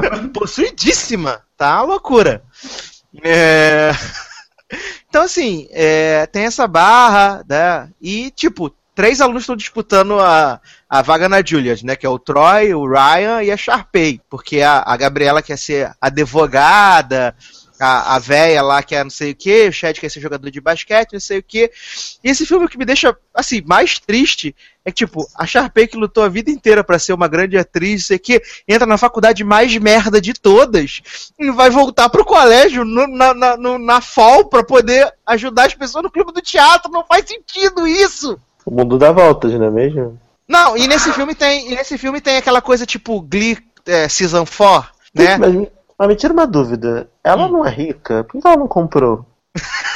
possuidíssima, 0.32 1.42
tá? 1.56 1.82
Loucura. 1.82 2.42
É... 3.22 3.90
Então, 5.08 5.22
assim, 5.22 5.68
é, 5.70 6.26
tem 6.26 6.46
essa 6.46 6.66
barra, 6.66 7.44
né? 7.48 7.88
E, 8.02 8.32
tipo, 8.32 8.74
três 8.94 9.20
alunos 9.20 9.42
estão 9.42 9.54
disputando 9.54 10.18
a, 10.18 10.60
a 10.88 11.02
vaga 11.02 11.28
na 11.28 11.44
Juilliard, 11.44 11.84
né? 11.84 11.94
Que 11.94 12.06
é 12.06 12.08
o 12.08 12.18
Troy, 12.18 12.74
o 12.74 12.84
Ryan 12.84 13.42
e 13.42 13.52
a 13.52 13.56
Sharpay. 13.56 14.20
Porque 14.28 14.60
a, 14.60 14.82
a 14.84 14.96
Gabriela 14.96 15.42
quer 15.42 15.58
ser 15.58 15.92
advogada, 16.00 17.36
a, 17.84 18.16
a 18.16 18.18
véia 18.18 18.62
lá 18.62 18.82
quer 18.82 19.04
não 19.04 19.10
sei 19.10 19.32
o 19.32 19.34
que, 19.36 19.68
o 19.68 19.72
Chad 19.72 19.98
quer 19.98 20.08
ser 20.10 20.20
jogador 20.20 20.50
de 20.50 20.60
basquete, 20.60 21.12
não 21.12 21.20
sei 21.20 21.38
o 21.38 21.42
que. 21.42 21.70
E 22.22 22.30
esse 22.30 22.46
filme 22.46 22.68
que 22.68 22.78
me 22.78 22.84
deixa, 22.84 23.16
assim, 23.34 23.62
mais 23.66 23.98
triste 23.98 24.54
é 24.84 24.90
que, 24.90 24.96
tipo, 24.98 25.26
a 25.36 25.46
Sharpay 25.46 25.86
que 25.86 25.96
lutou 25.96 26.22
a 26.24 26.28
vida 26.28 26.50
inteira 26.50 26.82
pra 26.84 26.98
ser 26.98 27.12
uma 27.12 27.28
grande 27.28 27.56
atriz, 27.56 28.02
não 28.02 28.06
sei 28.08 28.16
o 28.16 28.20
que, 28.20 28.42
entra 28.68 28.86
na 28.86 28.98
faculdade 28.98 29.42
mais 29.44 29.74
merda 29.76 30.20
de 30.20 30.32
todas 30.34 31.00
e 31.38 31.50
vai 31.50 31.70
voltar 31.70 32.08
pro 32.08 32.24
colégio 32.24 32.84
no- 32.84 33.06
na, 33.06 33.32
na, 33.34 33.56
no- 33.56 33.78
na 33.78 34.00
fall 34.00 34.46
pra 34.46 34.62
poder 34.64 35.12
ajudar 35.26 35.66
as 35.66 35.74
pessoas 35.74 36.04
no 36.04 36.10
clube 36.10 36.32
do 36.32 36.40
teatro. 36.42 36.90
Não 36.90 37.04
faz 37.04 37.26
sentido 37.28 37.86
isso! 37.86 38.38
O 38.66 38.70
mundo 38.70 38.98
dá 38.98 39.12
voltas, 39.12 39.52
não 39.52 39.66
é 39.66 39.70
mesmo? 39.70 40.20
Não, 40.48 40.76
e 40.76 40.86
nesse 40.86 41.12
filme 41.12 41.34
tem, 41.34 41.72
e 41.72 41.74
nesse 41.76 41.96
filme 41.96 42.20
tem 42.20 42.36
aquela 42.36 42.60
coisa 42.60 42.84
tipo 42.84 43.20
Glee 43.20 43.58
é, 43.86 44.08
Season 44.08 44.44
4, 44.46 44.90
né? 45.14 45.36
Mas, 45.38 45.68
mas 46.06 46.14
me 46.14 46.16
tira 46.16 46.32
uma 46.32 46.46
dúvida. 46.46 47.08
Ela 47.22 47.48
não 47.48 47.64
é 47.64 47.70
rica? 47.70 48.24
Por 48.24 48.40
que 48.40 48.46
ela 48.46 48.56
não 48.56 48.68
comprou? 48.68 49.24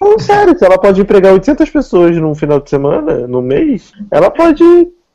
Não, 0.00 0.16
sério, 0.16 0.56
se 0.56 0.64
ela 0.64 0.78
pode 0.78 1.00
empregar 1.00 1.32
800 1.32 1.68
pessoas 1.70 2.16
num 2.16 2.32
final 2.32 2.60
de 2.60 2.70
semana, 2.70 3.26
no 3.26 3.42
mês, 3.42 3.92
ela 4.12 4.30
pode 4.30 4.64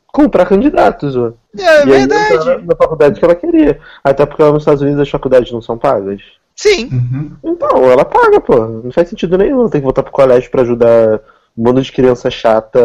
comprar 0.07 0.45
candidatos, 0.45 1.15
ó. 1.15 1.31
É 1.57 1.61
E 1.61 1.63
aí 1.63 1.85
verdade. 1.85 2.45
na, 2.45 2.57
na 2.57 2.75
faculdade 2.75 3.17
que 3.17 3.23
ela 3.23 3.33
queria. 3.33 3.79
Até 4.03 4.25
porque 4.25 4.43
lá 4.43 4.51
nos 4.51 4.63
Estados 4.63 4.81
Unidos 4.81 4.99
as 4.99 5.09
faculdades 5.09 5.53
não 5.53 5.61
são 5.61 5.77
pagas. 5.77 6.21
Sim. 6.55 6.89
Uhum. 6.91 7.31
Então, 7.43 7.89
ela 7.89 8.03
paga, 8.03 8.41
pô. 8.41 8.59
Não 8.67 8.91
faz 8.91 9.07
sentido 9.07 9.37
nenhum. 9.37 9.69
Tem 9.69 9.79
que 9.79 9.85
voltar 9.85 10.03
pro 10.03 10.11
colégio 10.11 10.51
pra 10.51 10.61
ajudar 10.63 11.21
um 11.57 11.63
bando 11.63 11.81
de 11.81 11.91
criança 11.91 12.29
chata 12.29 12.79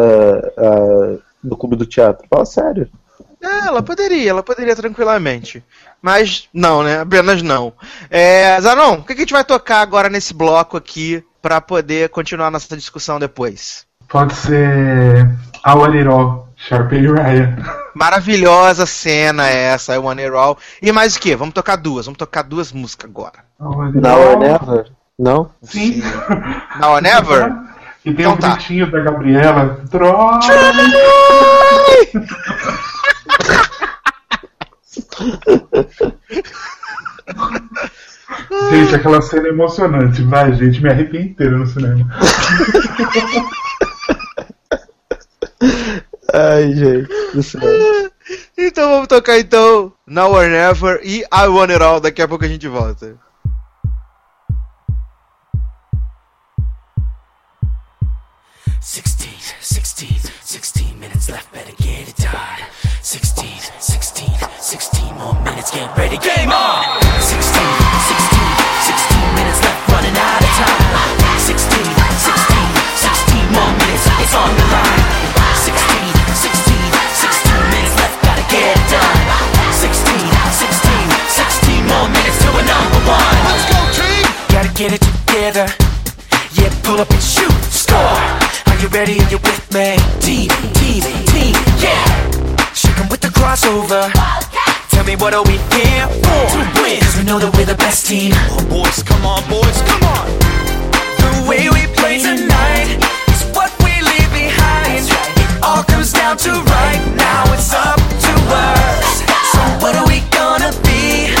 ah, 0.57 1.17
do 1.43 1.57
clube 1.57 1.75
do 1.75 1.85
teatro. 1.85 2.25
Fala 2.29 2.45
sério. 2.45 2.89
É, 3.41 3.67
ela 3.67 3.81
poderia, 3.81 4.29
ela 4.31 4.43
poderia 4.43 4.75
tranquilamente. 4.75 5.63
Mas 6.01 6.47
não, 6.53 6.83
né? 6.83 7.01
Apenas 7.01 7.41
não. 7.41 7.73
É, 8.09 8.59
Zanon, 8.61 8.95
o 8.95 9.03
que, 9.03 9.13
a 9.13 9.15
gente 9.15 9.33
vai 9.33 9.43
tocar 9.43 9.81
agora 9.81 10.09
nesse 10.09 10.33
bloco 10.33 10.77
aqui 10.77 11.23
pra 11.41 11.59
poder 11.59 12.09
continuar 12.09 12.51
nossa 12.51 12.75
discussão 12.77 13.19
depois? 13.19 13.85
Pode 14.07 14.33
ser 14.33 15.29
a 15.63 15.75
One 15.75 16.07
All, 16.07 16.47
Sharpay 16.55 16.99
e 16.99 17.07
Ryan. 17.07 17.57
Maravilhosa 17.93 18.85
cena 18.85 19.47
essa, 19.47 19.93
I 19.93 19.97
Want 19.97 20.19
It 20.19 20.33
All. 20.33 20.57
E 20.81 20.91
mais 20.91 21.15
o 21.15 21.19
que? 21.19 21.35
Vamos 21.35 21.53
tocar 21.53 21.75
duas, 21.75 22.05
vamos 22.05 22.17
tocar 22.17 22.43
duas 22.43 22.71
músicas 22.71 23.09
agora. 23.09 23.39
A 23.59 23.67
One 23.67 23.99
Now 24.01 24.19
or 24.19 24.37
never? 24.39 24.85
Não? 25.19 25.51
Sim. 25.61 26.01
Now 26.79 26.93
or 26.93 27.01
Never? 27.01 27.51
E 28.05 28.13
tem 28.13 28.23
Então 28.23 28.35
um 28.35 28.37
tá. 28.37 28.53
gritinho 28.55 28.89
da 28.89 29.01
Gabriela. 29.01 29.83
Troy! 29.91 30.09
Gente, 38.71 38.95
aquela 38.95 39.21
cena 39.21 39.47
é 39.47 39.51
emocionante. 39.51 40.21
Vai, 40.23 40.53
gente, 40.53 40.81
me 40.81 40.89
arrepio 40.89 41.19
inteiro 41.21 41.57
no 41.57 41.67
cinema. 41.67 42.07
Ai, 46.33 46.73
gente. 46.73 47.07
do 47.33 47.43
céu. 47.43 47.61
Então 48.55 48.91
vamos 48.91 49.07
tocar 49.07 49.39
então 49.39 49.91
Now 50.05 50.31
or 50.33 50.47
Never 50.47 50.99
e 51.03 51.21
I 51.21 51.47
Want 51.47 51.71
It 51.71 51.81
All. 51.81 51.99
Daqui 51.99 52.21
a 52.21 52.27
pouco 52.27 52.45
a 52.45 52.47
gente 52.47 52.67
volta. 52.67 53.17
Sixteen, 58.81 59.33
sixteen, 59.61 60.19
sixteen 60.43 60.99
minutes 60.99 61.29
left, 61.29 61.51
better 61.51 61.73
get 61.81 62.07
it 62.09 62.21
done. 62.21 62.61
Sixteen 63.01 63.58
minutes, 65.69 65.71
get 65.71 65.97
ready, 65.97 66.17
game 66.17 66.51
on! 66.51 66.83
Sixteen, 67.21 67.75
sixteen, 68.07 68.51
sixteen 68.85 69.29
minutes 69.35 69.61
left, 69.61 69.89
running 69.89 70.17
out 70.17 70.41
of 70.41 70.53
time. 70.57 71.39
Sixteen, 71.39 71.93
sixteen, 72.17 72.69
sixteen 72.95 73.45
more 73.53 73.71
minutes, 73.77 74.05
it's 74.19 74.33
on 74.33 74.49
the 74.55 74.65
line. 74.73 75.01
Sixteen, 75.61 76.13
sixteen, 76.33 76.89
sixteen 77.13 77.63
minutes 77.69 77.95
left, 77.97 78.17
gotta 78.23 78.45
get 78.49 78.77
it 78.77 78.83
done. 78.89 79.17
Sixteen, 79.73 80.29
sixteen, 80.53 81.07
sixteen 81.27 81.81
more 81.87 82.07
minutes 82.09 82.39
to 82.43 82.49
a 82.49 82.63
number 82.65 82.99
one. 83.05 83.35
Let's 83.45 83.65
go, 83.69 83.79
team! 83.97 84.25
Gotta 84.49 84.71
get 84.73 84.93
it 84.93 85.01
together. 85.01 85.67
Yeah, 86.53 86.73
pull 86.83 86.99
up 86.99 87.09
and 87.09 87.23
shoot, 87.23 87.53
score. 87.69 87.97
Are 87.97 88.77
you 88.81 88.87
ready? 88.89 89.19
Are 89.21 89.29
you 89.29 89.39
with 89.43 89.61
me? 89.73 89.97
Team, 90.19 90.49
team, 90.77 91.03
team, 91.29 91.55
yeah. 91.77 92.73
Shoot 92.73 92.97
'em 92.99 93.09
with 93.09 93.21
the 93.21 93.29
crossover. 93.29 94.09
Tell 94.99 95.07
me 95.07 95.15
what 95.15 95.33
are 95.33 95.43
we 95.43 95.55
here 95.79 96.07
for? 96.27 96.43
To 96.51 96.59
win, 96.83 96.99
cause 96.99 97.15
we 97.15 97.23
know 97.23 97.39
that 97.39 97.55
we're 97.55 97.63
the 97.63 97.79
best 97.79 98.03
team. 98.05 98.35
Oh, 98.51 98.59
boys, 98.67 98.99
come 98.99 99.23
on, 99.23 99.39
boys, 99.47 99.79
come 99.87 100.03
on. 100.03 100.27
The 101.23 101.47
way 101.47 101.71
we 101.71 101.87
play 101.95 102.19
tonight 102.19 102.99
is 103.31 103.47
what 103.55 103.71
we 103.79 103.95
leave 103.95 104.27
behind. 104.35 105.07
It 105.07 105.63
all 105.63 105.87
comes 105.87 106.11
down 106.11 106.35
to 106.43 106.51
right 106.51 106.99
now, 107.15 107.47
it's 107.55 107.71
up 107.71 107.95
to 107.95 108.33
us. 108.51 109.23
So 109.55 109.63
what 109.79 109.95
are 109.95 110.03
we 110.03 110.19
gonna 110.35 110.75
be? 110.83 111.31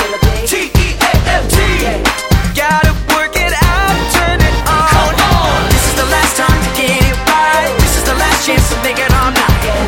Gotta 2.55 2.95
work 3.11 3.35
it 3.35 3.51
out, 3.59 3.99
turn 4.15 4.39
it 4.39 4.55
on. 4.71 4.87
Come 4.87 5.19
on. 5.35 5.59
This 5.67 5.83
is 5.83 5.95
the 5.99 6.07
last 6.07 6.39
time 6.39 6.59
to 6.63 6.71
get 6.79 6.95
it 6.95 7.17
right. 7.27 7.67
This 7.83 7.91
is 7.99 8.07
the 8.07 8.15
last 8.15 8.47
chance 8.47 8.71
to 8.71 8.79
make 8.87 9.03
it. 9.03 9.11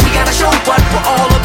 We 0.04 0.12
gotta 0.12 0.36
show 0.36 0.52
what 0.68 0.84
we're 0.92 1.08
all 1.08 1.32
about. 1.32 1.41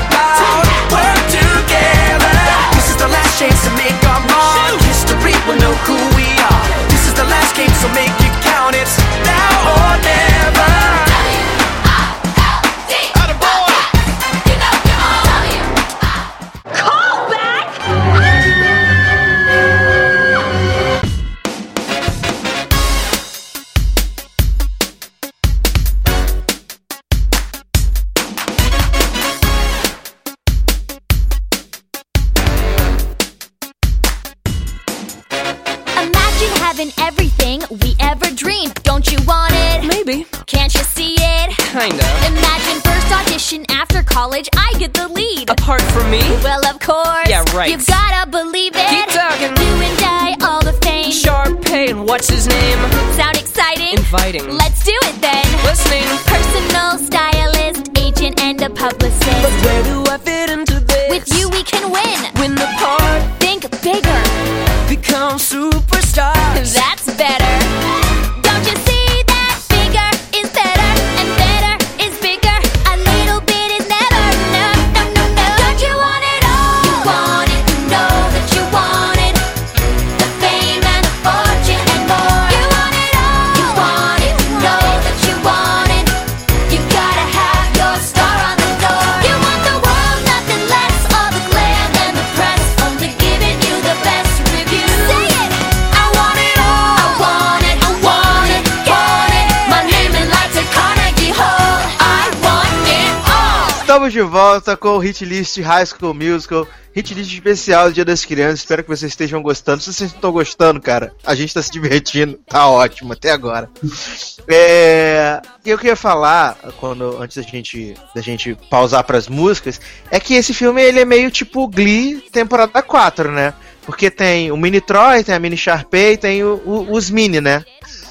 Com 104.74 104.88
o 104.96 104.98
Hit 104.98 105.22
List 105.26 105.58
High 105.60 105.84
School 105.84 106.14
Musical, 106.14 106.66
Hit 106.94 107.12
List 107.12 107.30
especial 107.34 107.88
do 107.88 107.92
Dia 107.94 108.06
das 108.06 108.24
Crianças. 108.24 108.60
Espero 108.60 108.82
que 108.82 108.88
vocês 108.88 109.12
estejam 109.12 109.42
gostando. 109.42 109.82
Se 109.82 109.92
vocês 109.92 110.10
não 110.12 110.16
estão 110.16 110.32
gostando, 110.32 110.80
cara, 110.80 111.12
a 111.26 111.34
gente 111.34 111.52
tá 111.52 111.60
se 111.62 111.70
divertindo. 111.70 112.40
Tá 112.48 112.66
ótimo 112.68 113.12
até 113.12 113.30
agora. 113.32 113.68
É, 114.48 115.40
eu 115.64 115.76
queria 115.76 115.96
falar, 115.96 116.56
quando 116.78 117.20
antes 117.20 117.36
da 117.36 117.42
gente, 117.42 117.94
da 118.14 118.20
gente 118.22 118.56
pausar 118.70 119.02
pras 119.02 119.26
músicas, 119.26 119.80
é 120.08 120.20
que 120.20 120.34
esse 120.34 120.54
filme 120.54 120.80
ele 120.80 121.00
é 121.00 121.04
meio 121.04 121.32
tipo 121.32 121.66
Glee 121.66 122.20
temporada 122.30 122.80
4, 122.80 123.32
né? 123.32 123.52
Porque 123.84 124.08
tem 124.08 124.52
o 124.52 124.56
Mini 124.56 124.80
Troy, 124.80 125.24
tem 125.24 125.34
a 125.34 125.38
Mini 125.40 125.56
Sharpay, 125.56 126.16
tem 126.16 126.44
o- 126.44 126.62
o- 126.64 126.92
os 126.92 127.10
Mini, 127.10 127.40
né? 127.40 127.64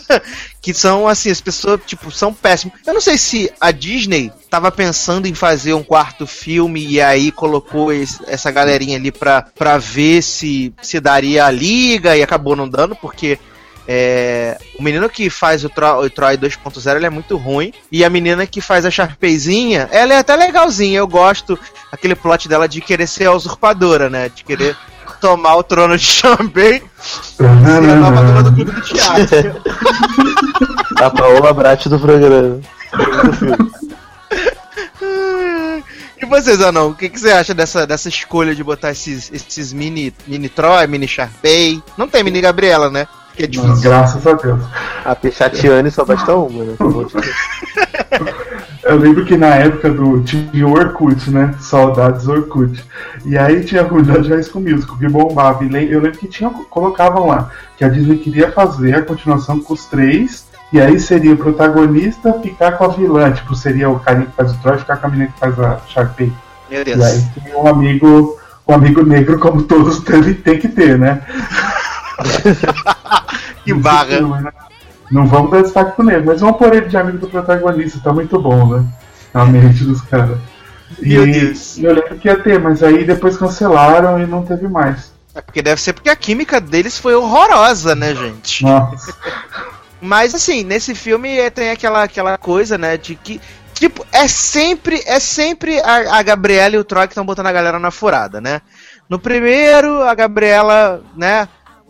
que 0.61 0.73
são 0.73 1.07
assim, 1.07 1.31
as 1.31 1.39
pessoas, 1.39 1.79
tipo, 1.85 2.11
são 2.11 2.33
péssimas. 2.33 2.77
Eu 2.85 2.93
não 2.93 3.01
sei 3.01 3.17
se 3.17 3.49
a 3.61 3.71
Disney 3.71 4.29
tava 4.55 4.71
pensando 4.71 5.27
em 5.27 5.33
fazer 5.33 5.73
um 5.73 5.83
quarto 5.83 6.25
filme 6.25 6.81
e 6.87 7.01
aí 7.01 7.29
colocou 7.29 7.91
esse- 7.91 8.21
essa 8.25 8.49
galerinha 8.49 8.95
ali 8.97 9.11
pra, 9.11 9.41
pra 9.53 9.77
ver 9.77 10.21
se, 10.21 10.73
se 10.81 10.97
daria 11.01 11.45
a 11.45 11.51
liga 11.51 12.15
e 12.15 12.23
acabou 12.23 12.55
não 12.55 12.65
dando, 12.69 12.95
porque 12.95 13.37
é, 13.85 14.57
o 14.79 14.81
menino 14.81 15.09
que 15.09 15.29
faz 15.29 15.65
o, 15.65 15.69
Tro- 15.69 15.99
o 16.01 16.09
Troy 16.09 16.37
2.0 16.37 16.95
ele 16.95 17.05
é 17.05 17.09
muito 17.09 17.35
ruim. 17.35 17.73
E 17.91 18.05
a 18.05 18.09
menina 18.09 18.47
que 18.47 18.61
faz 18.61 18.85
a 18.85 18.89
Sharpayzinha, 18.89 19.89
ela 19.91 20.13
é 20.13 20.17
até 20.19 20.33
legalzinha. 20.37 20.99
Eu 20.99 21.07
gosto 21.07 21.59
aquele 21.91 22.15
plot 22.15 22.47
dela 22.47 22.65
de 22.67 22.79
querer 22.79 23.07
ser 23.07 23.25
a 23.25 23.33
usurpadora, 23.33 24.09
né? 24.09 24.29
De 24.33 24.41
querer 24.45 24.73
tomar 25.19 25.55
o 25.57 25.63
trono 25.63 25.97
de 25.97 26.05
Sharpay 26.07 26.81
e 27.41 27.43
a 27.91 27.95
nova 27.97 28.23
dona 28.23 28.41
do 28.43 28.53
clube 28.53 28.71
do 28.71 28.81
teatro. 28.81 29.61
A 30.95 31.09
Paola 31.09 31.53
Brat 31.53 31.87
do 31.87 31.99
programa. 31.99 32.61
Do 33.25 33.33
filme. 33.33 33.84
E 36.21 36.25
vocês, 36.25 36.61
Anão, 36.61 36.89
o 36.89 36.95
que, 36.95 37.09
que 37.09 37.19
você 37.19 37.31
acha 37.31 37.53
dessa, 37.53 37.85
dessa 37.85 38.09
escolha 38.09 38.55
de 38.55 38.63
botar 38.63 38.91
esses, 38.91 39.31
esses 39.31 39.73
mini, 39.73 40.13
mini 40.25 40.49
Troy, 40.49 40.87
mini 40.87 41.07
Sharpay? 41.07 41.81
Não 41.97 42.07
tem 42.07 42.23
mini 42.23 42.41
Gabriela, 42.41 42.89
né? 42.89 43.07
que 43.35 43.43
é 43.43 43.47
difícil. 43.47 43.81
Graças 43.81 44.25
a 44.25 44.33
Deus. 44.33 44.63
A 45.03 45.13
Pechatiane 45.15 45.91
só 45.91 46.05
basta 46.05 46.33
uma, 46.33 46.63
né? 46.63 46.75
Eu 48.83 48.97
lembro 48.97 49.25
que 49.25 49.35
na 49.35 49.47
época 49.47 49.89
do 49.89 50.21
tinha 50.21 50.67
o 50.67 50.73
Orkut, 50.73 51.31
né? 51.31 51.55
Saudades 51.59 52.27
Orkut. 52.27 52.83
E 53.25 53.35
aí 53.35 53.63
tinha 53.63 53.81
a 53.81 53.83
Ruda 53.83 54.21
de 54.21 54.29
High 54.29 54.43
School 54.43 54.63
Musical, 54.63 54.97
que 54.97 55.09
bombava. 55.09 55.65
E 55.65 55.91
eu 55.91 55.99
lembro 55.99 56.19
que 56.19 56.27
tinha, 56.27 56.51
colocavam 56.69 57.25
lá 57.25 57.49
que 57.75 57.83
a 57.83 57.89
Disney 57.89 58.17
queria 58.17 58.51
fazer 58.51 58.95
a 58.95 59.01
continuação 59.01 59.59
com 59.59 59.73
os 59.73 59.85
três. 59.85 60.45
E 60.75 60.81
aí 60.81 60.99
seria 60.99 61.33
o 61.33 61.37
protagonista 61.37 62.33
ficar 62.41 62.73
com 62.73 62.83
a 62.83 62.87
vilã. 62.89 63.31
Tipo, 63.31 63.55
seria 63.55 63.89
o 63.89 63.97
carinha 63.97 64.25
que 64.25 64.35
faz 64.35 64.51
o 64.51 64.57
Troy 64.57 64.77
ficar 64.77 64.97
com 64.97 65.07
a 65.07 65.09
menina 65.09 65.31
que 65.31 65.39
faz 65.39 65.57
a 65.57 65.79
Sharpay. 65.87 66.33
Meu 66.69 66.81
E 66.81 66.83
Deus. 66.83 67.01
aí 67.01 67.25
tem 67.41 67.55
um 67.55 67.65
amigo, 67.65 68.37
um 68.67 68.73
amigo 68.73 69.01
negro 69.01 69.39
como 69.39 69.63
todos 69.63 69.99
tem, 70.03 70.33
tem 70.33 70.59
que 70.59 70.67
ter, 70.67 70.99
né? 70.99 71.21
Que 73.63 73.73
barra. 73.73 74.05
filme, 74.17 74.41
né? 74.41 74.51
Não 75.09 75.25
vamos 75.27 75.51
dar 75.51 75.61
destaque 75.63 75.95
pro 75.95 76.03
negro, 76.05 76.25
mas 76.25 76.41
vamos 76.41 76.57
pôr 76.57 76.73
ele 76.75 76.87
de 76.87 76.97
amigo 76.97 77.19
do 77.19 77.27
protagonista, 77.29 77.99
tá 78.03 78.11
muito 78.11 78.37
bom, 78.39 78.75
né? 78.75 78.85
Na 79.33 79.45
mente 79.45 79.83
dos 79.85 80.01
caras. 80.01 80.37
E 81.01 81.09
Meu 81.17 81.25
Deus. 81.25 81.77
eu 81.77 81.93
lembro 81.93 82.15
que 82.17 82.27
ia 82.27 82.37
ter, 82.37 82.59
mas 82.59 82.83
aí 82.83 83.05
depois 83.05 83.37
cancelaram 83.37 84.19
e 84.21 84.25
não 84.27 84.43
teve 84.43 84.67
mais. 84.67 85.13
É 85.33 85.41
porque 85.41 85.61
deve 85.61 85.79
ser 85.81 85.93
porque 85.93 86.09
a 86.09 86.15
química 86.15 86.59
deles 86.61 86.97
foi 86.99 87.15
horrorosa, 87.15 87.95
né, 87.95 88.13
gente? 88.13 88.63
Nossa. 88.63 89.13
Mas 90.05 90.33
assim, 90.35 90.63
nesse 90.63 90.93
filme 90.95 91.37
é, 91.37 91.49
tem 91.49 91.69
aquela, 91.71 92.03
aquela 92.03 92.37
coisa, 92.37 92.77
né, 92.77 92.97
de 92.97 93.15
que. 93.15 93.41
Tipo, 93.73 94.05
é 94.13 94.25
sempre, 94.25 95.03
é 95.05 95.19
sempre 95.19 95.81
a, 95.81 96.17
a 96.17 96.23
Gabriela 96.23 96.75
e 96.75 96.77
o 96.77 96.83
Troy 96.83 97.07
que 97.07 97.11
estão 97.11 97.25
botando 97.25 97.47
a 97.47 97.51
galera 97.51 97.77
na 97.77 97.91
furada, 97.91 98.39
né? 98.39 98.61
No 99.09 99.19
primeiro, 99.19 100.01
a 100.01 100.15
Gabriela, 100.15 101.03
né, 101.13 101.49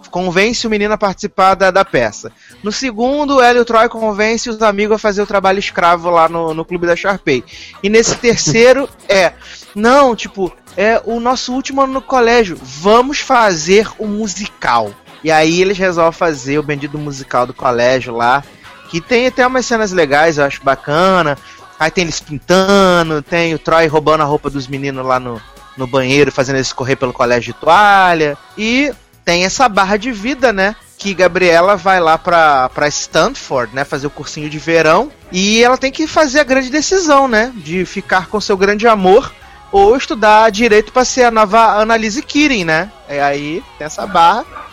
convence 0.10 0.66
o 0.66 0.70
menino 0.70 0.94
a 0.94 0.98
participar 0.98 1.56
da, 1.56 1.72
da 1.72 1.86
peça. 1.86 2.32
No 2.64 2.72
segundo, 2.72 3.42
ela 3.42 3.60
e 3.60 3.62
o 3.62 3.66
Troy 3.66 3.88
convence 3.90 4.50
os 4.50 4.62
amigos 4.62 4.96
a 4.96 5.00
fazer 5.00 5.22
o 5.22 5.28
trabalho 5.28 5.60
escravo 5.60 6.10
lá 6.10 6.28
no, 6.28 6.54
no 6.54 6.66
clube 6.66 6.88
da 6.88 6.96
Sharpay. 6.96 7.44
E 7.84 7.90
nesse 7.90 8.16
terceiro, 8.18 8.90
é. 9.08 9.34
Não, 9.74 10.16
tipo, 10.16 10.52
é 10.78 11.02
o 11.06 11.20
nosso 11.20 11.54
último 11.54 11.82
ano 11.82 11.94
no 11.94 12.02
colégio. 12.02 12.58
Vamos 12.62 13.20
fazer 13.20 13.90
o 14.00 14.08
musical. 14.08 14.94
E 15.26 15.32
aí 15.32 15.60
eles 15.60 15.80
resolvem 15.80 16.12
fazer 16.12 16.60
o 16.60 16.64
bendito 16.64 17.00
musical 17.00 17.48
do 17.48 17.54
colégio 17.54 18.16
lá. 18.16 18.44
Que 18.92 19.02
tem 19.02 19.26
até 19.26 19.48
umas 19.48 19.66
cenas 19.66 19.92
legais, 19.92 20.38
eu 20.38 20.46
acho 20.46 20.64
bacana. 20.64 21.36
Aí 21.80 21.90
tem 21.90 22.04
eles 22.04 22.20
pintando, 22.20 23.24
tem 23.24 23.52
o 23.56 23.58
Troy 23.58 23.88
roubando 23.88 24.22
a 24.22 24.26
roupa 24.26 24.52
dos 24.52 24.68
meninos 24.68 25.04
lá 25.04 25.20
no, 25.20 25.42
no 25.76 25.88
banheiro, 25.88 26.32
fazendo 26.32 26.58
eles 26.58 26.72
correr 26.72 26.96
pelo 26.96 27.12
colégio 27.12 27.56
de 27.56 27.60
toalha. 27.60 28.38
E 28.56 28.94
tem 29.26 29.46
essa 29.46 29.68
barra 29.68 29.98
de 29.98 30.12
vida, 30.12 30.54
né? 30.54 30.76
Que 30.96 31.12
Gabriela 31.16 31.76
vai 31.76 32.00
lá 32.00 32.20
pra, 32.20 32.70
pra 32.70 32.88
Stanford, 32.88 33.74
né? 33.74 33.84
Fazer 33.84 34.06
o 34.06 34.12
cursinho 34.12 34.48
de 34.48 34.60
verão. 34.60 35.12
E 35.32 35.64
ela 35.64 35.76
tem 35.76 35.92
que 35.92 36.06
fazer 36.06 36.42
a 36.42 36.44
grande 36.44 36.70
decisão, 36.70 37.28
né? 37.28 37.52
De 37.56 37.84
ficar 37.84 38.28
com 38.28 38.40
seu 38.40 38.56
grande 38.56 38.88
amor 38.88 39.34
ou 39.72 39.98
estudar 39.98 40.52
direito 40.52 40.94
pra 40.94 41.04
ser 41.04 41.24
a 41.24 41.32
nova 41.32 41.82
Annalise 41.82 42.22
Kirin, 42.22 42.64
né? 42.64 42.92
E 43.10 43.18
aí 43.18 43.64
tem 43.80 43.88
essa 43.88 44.06
barra. 44.06 44.65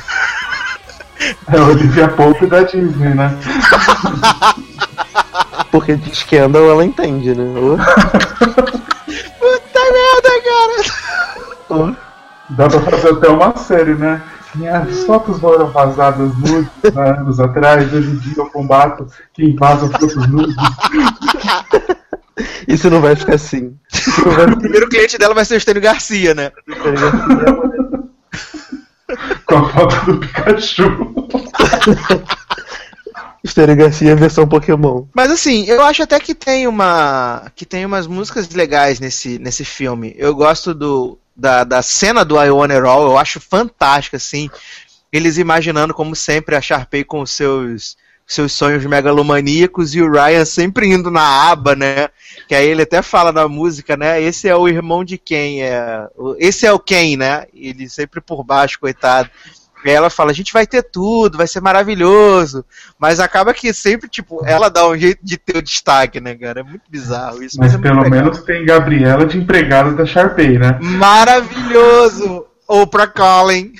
É 1.52 1.58
o 1.58 1.70
Olivia 1.70 2.08
Pope 2.08 2.46
da 2.46 2.62
Disney, 2.62 3.14
né? 3.14 3.34
Porque 5.72 5.96
de 5.96 6.14
Scandal 6.14 6.70
ela 6.70 6.84
entende, 6.84 7.34
né? 7.34 7.44
Puta 9.40 9.80
merda, 9.92 10.30
cara! 10.44 11.96
Dá 12.50 12.68
pra 12.68 12.80
fazer 12.80 13.10
até 13.10 13.28
uma 13.28 13.56
série, 13.56 13.94
né? 13.94 14.22
Minhas 14.54 15.04
fotos 15.04 15.38
foram 15.40 15.70
vazadas 15.70 16.36
nudes 16.38 16.70
há 16.96 17.20
anos 17.20 17.40
atrás, 17.40 17.92
hoje 17.92 18.10
em 18.10 18.16
dia 18.16 18.34
eu 18.38 18.46
combato 18.50 19.06
quem 19.34 19.54
vaza 19.54 19.88
fotos 19.88 20.28
nudes. 20.28 20.54
Isso 22.68 22.90
não 22.90 23.00
vai 23.00 23.16
ficar 23.16 23.34
assim. 23.34 23.76
Vai 24.24 24.46
O 24.46 24.58
primeiro 24.58 24.88
cliente 24.88 25.18
dela 25.18 25.34
vai 25.34 25.44
ser 25.44 25.54
o 25.54 25.58
Estênio 25.58 25.82
Garcia, 25.82 26.34
né? 26.34 26.52
ficar 26.66 26.90
assim. 26.90 27.85
Com 29.46 29.56
a 29.56 29.68
foto 29.72 30.12
do 30.12 30.18
Pikachu. 30.18 30.84
Estéreo 33.46 33.76
Garcia 33.76 34.16
versão 34.16 34.46
Pokémon. 34.46 35.04
Mas 35.14 35.30
assim, 35.30 35.64
eu 35.66 35.80
acho 35.82 36.02
até 36.02 36.18
que 36.18 36.34
tem 36.34 36.66
uma. 36.66 37.50
que 37.54 37.64
tem 37.64 37.86
umas 37.86 38.06
músicas 38.06 38.48
legais 38.50 38.98
nesse, 38.98 39.38
nesse 39.38 39.64
filme. 39.64 40.14
Eu 40.18 40.34
gosto 40.34 40.74
do. 40.74 41.18
Da, 41.34 41.64
da 41.64 41.82
cena 41.82 42.24
do 42.24 42.42
I 42.42 42.50
Want 42.50 42.70
It 42.70 42.86
All, 42.86 43.04
eu 43.04 43.18
acho 43.18 43.38
fantástica, 43.38 44.16
assim. 44.16 44.50
Eles 45.12 45.38
imaginando, 45.38 45.94
como 45.94 46.16
sempre, 46.16 46.56
a 46.56 46.60
Sharpay 46.60 47.04
com 47.04 47.20
os 47.20 47.30
seus, 47.30 47.96
seus 48.26 48.52
sonhos 48.52 48.84
megalomaníacos 48.84 49.94
e 49.94 50.02
o 50.02 50.10
Ryan 50.10 50.44
sempre 50.44 50.88
indo 50.88 51.10
na 51.10 51.50
aba, 51.50 51.76
né? 51.76 52.08
Que 52.48 52.54
aí 52.54 52.66
ele 52.66 52.82
até 52.82 53.00
fala 53.00 53.30
na 53.30 53.46
música, 53.48 53.96
né? 53.96 54.20
Esse 54.20 54.48
é 54.48 54.56
o 54.56 54.68
irmão 54.68 55.04
de 55.04 55.16
quem? 55.16 55.62
É, 55.62 56.08
esse 56.38 56.66
é 56.66 56.72
o 56.72 56.78
quem, 56.78 57.16
né? 57.16 57.44
Ele 57.54 57.88
sempre 57.88 58.20
por 58.20 58.42
baixo, 58.42 58.80
coitado. 58.80 59.30
E 59.84 59.90
aí 59.90 59.94
ela 59.94 60.10
fala, 60.10 60.32
a 60.32 60.34
gente 60.34 60.52
vai 60.52 60.66
ter 60.66 60.82
tudo, 60.82 61.38
vai 61.38 61.46
ser 61.46 61.60
maravilhoso. 61.60 62.64
Mas 62.98 63.20
acaba 63.20 63.54
que 63.54 63.72
sempre, 63.72 64.08
tipo, 64.08 64.44
ela 64.44 64.68
dá 64.68 64.88
um 64.88 64.98
jeito 64.98 65.20
de 65.22 65.36
ter 65.36 65.58
o 65.58 65.62
destaque, 65.62 66.20
né, 66.20 66.34
cara? 66.34 66.60
É 66.60 66.62
muito 66.64 66.90
bizarro 66.90 67.40
isso. 67.40 67.56
Mas 67.60 67.72
é 67.72 67.78
muito 67.78 67.88
pelo 67.88 68.10
menos 68.10 68.40
tem 68.40 68.64
Gabriela 68.64 69.24
de 69.24 69.38
empregada 69.38 69.92
da 69.92 70.04
Sharpay, 70.04 70.58
né? 70.58 70.76
Maravilhoso! 70.82 72.46
Oprah 72.66 73.06
Colin. 73.06 73.72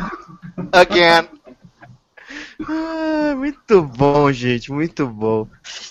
Again. 0.72 1.28
Ah, 2.62 3.34
muito 3.36 3.82
bom, 3.82 4.30
gente, 4.32 4.70
muito 4.70 5.06
bom. 5.06 5.48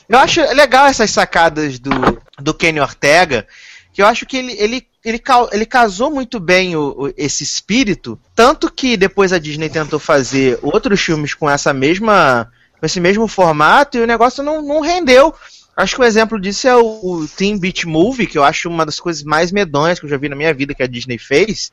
Eu 0.08 0.18
acho 0.20 0.42
legal 0.54 0.86
essas 0.86 1.12
sacadas 1.12 1.78
do, 1.80 1.92
do 2.40 2.54
Kenny 2.54 2.80
Ortega, 2.80 3.48
que 3.92 4.02
eu 4.02 4.06
acho 4.06 4.26
que 4.26 4.38
ele, 4.38 4.54
ele, 4.54 4.88
ele, 5.04 5.22
ele 5.52 5.66
casou 5.66 6.10
muito 6.10 6.40
bem 6.40 6.76
o, 6.76 6.96
o- 7.08 7.14
esse 7.18 7.44
espírito, 7.44 8.20
tanto 8.34 8.72
que 8.72 8.96
depois 8.96 9.34
a 9.34 9.40
Disney 9.40 9.70
tentou 9.70 10.00
fazer 10.00 10.58
outros 10.62 11.02
filmes 11.02 11.34
com 11.34 11.50
essa 11.50 11.74
mesma 11.74 12.52
com 12.80 12.86
esse 12.86 13.00
mesmo 13.00 13.28
formato 13.30 13.98
e 13.98 14.02
o 14.02 14.08
negócio 14.08 14.44
não, 14.44 14.62
não 14.62 14.82
rendeu. 14.82 15.34
Acho 15.76 15.96
que 15.96 16.02
um 16.02 16.06
exemplo 16.06 16.40
disso 16.40 16.68
é 16.68 16.76
o, 16.76 16.82
o 17.02 17.28
Teen 17.28 17.58
Beach 17.58 17.88
Movie, 17.88 18.28
que 18.28 18.38
eu 18.38 18.44
acho 18.44 18.70
uma 18.70 18.86
das 18.86 19.00
coisas 19.00 19.24
mais 19.24 19.52
medonhas 19.54 20.00
que 20.00 20.06
eu 20.06 20.10
já 20.10 20.18
vi 20.18 20.28
na 20.28 20.36
minha 20.36 20.54
vida 20.54 20.74
que 20.74 20.84
a 20.84 20.88
Disney 20.88 21.18
fez. 21.18 21.72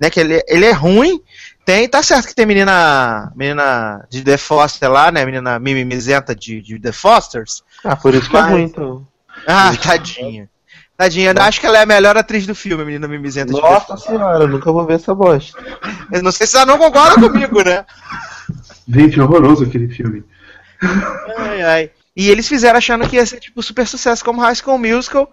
Né, 0.00 0.08
que 0.10 0.20
ele, 0.20 0.40
ele 0.46 0.64
é 0.64 0.70
ruim, 0.70 1.20
tem, 1.68 1.86
tá 1.86 2.02
certo 2.02 2.28
que 2.28 2.34
tem 2.34 2.46
menina 2.46 3.30
menina 3.36 4.06
de 4.08 4.22
The 4.22 4.38
Foster 4.38 4.90
lá, 4.90 5.12
né, 5.12 5.22
menina 5.26 5.58
mimimizenta 5.58 6.34
de, 6.34 6.62
de 6.62 6.78
The 6.80 6.92
Fosters. 6.92 7.62
Ah, 7.84 7.94
por 7.94 8.14
isso 8.14 8.30
que 8.30 8.36
é 8.38 8.40
Mas- 8.40 8.50
ruim, 8.50 8.62
então. 8.62 9.06
Ah, 9.46 9.76
tadinha. 9.76 10.48
Tadinha, 10.96 11.34
eu 11.36 11.42
acho 11.42 11.60
que 11.60 11.66
ela 11.66 11.76
é 11.76 11.82
a 11.82 11.86
melhor 11.86 12.16
atriz 12.16 12.46
do 12.46 12.54
filme, 12.54 12.82
a 12.82 12.86
menina 12.86 13.06
mimizenta 13.06 13.52
de 13.52 13.60
The 13.60 13.68
Nossa 13.68 13.98
senhora, 13.98 14.44
eu 14.44 14.48
nunca 14.48 14.72
vou 14.72 14.86
ver 14.86 14.94
essa 14.94 15.14
bosta. 15.14 15.62
Eu 16.10 16.22
não 16.22 16.32
sei 16.32 16.46
se 16.46 16.56
ela 16.56 16.64
não 16.64 16.78
concorda 16.78 17.20
comigo, 17.20 17.62
né? 17.62 17.84
Gente, 18.88 19.20
horroroso 19.20 19.64
aquele 19.64 19.90
filme. 19.90 20.24
Ai, 21.36 21.62
ai. 21.62 21.90
E 22.16 22.30
eles 22.30 22.48
fizeram 22.48 22.78
achando 22.78 23.06
que 23.06 23.16
ia 23.16 23.26
ser 23.26 23.40
tipo 23.40 23.62
super 23.62 23.86
sucesso 23.86 24.24
como 24.24 24.40
High 24.40 24.54
School 24.54 24.78
Musical. 24.78 25.30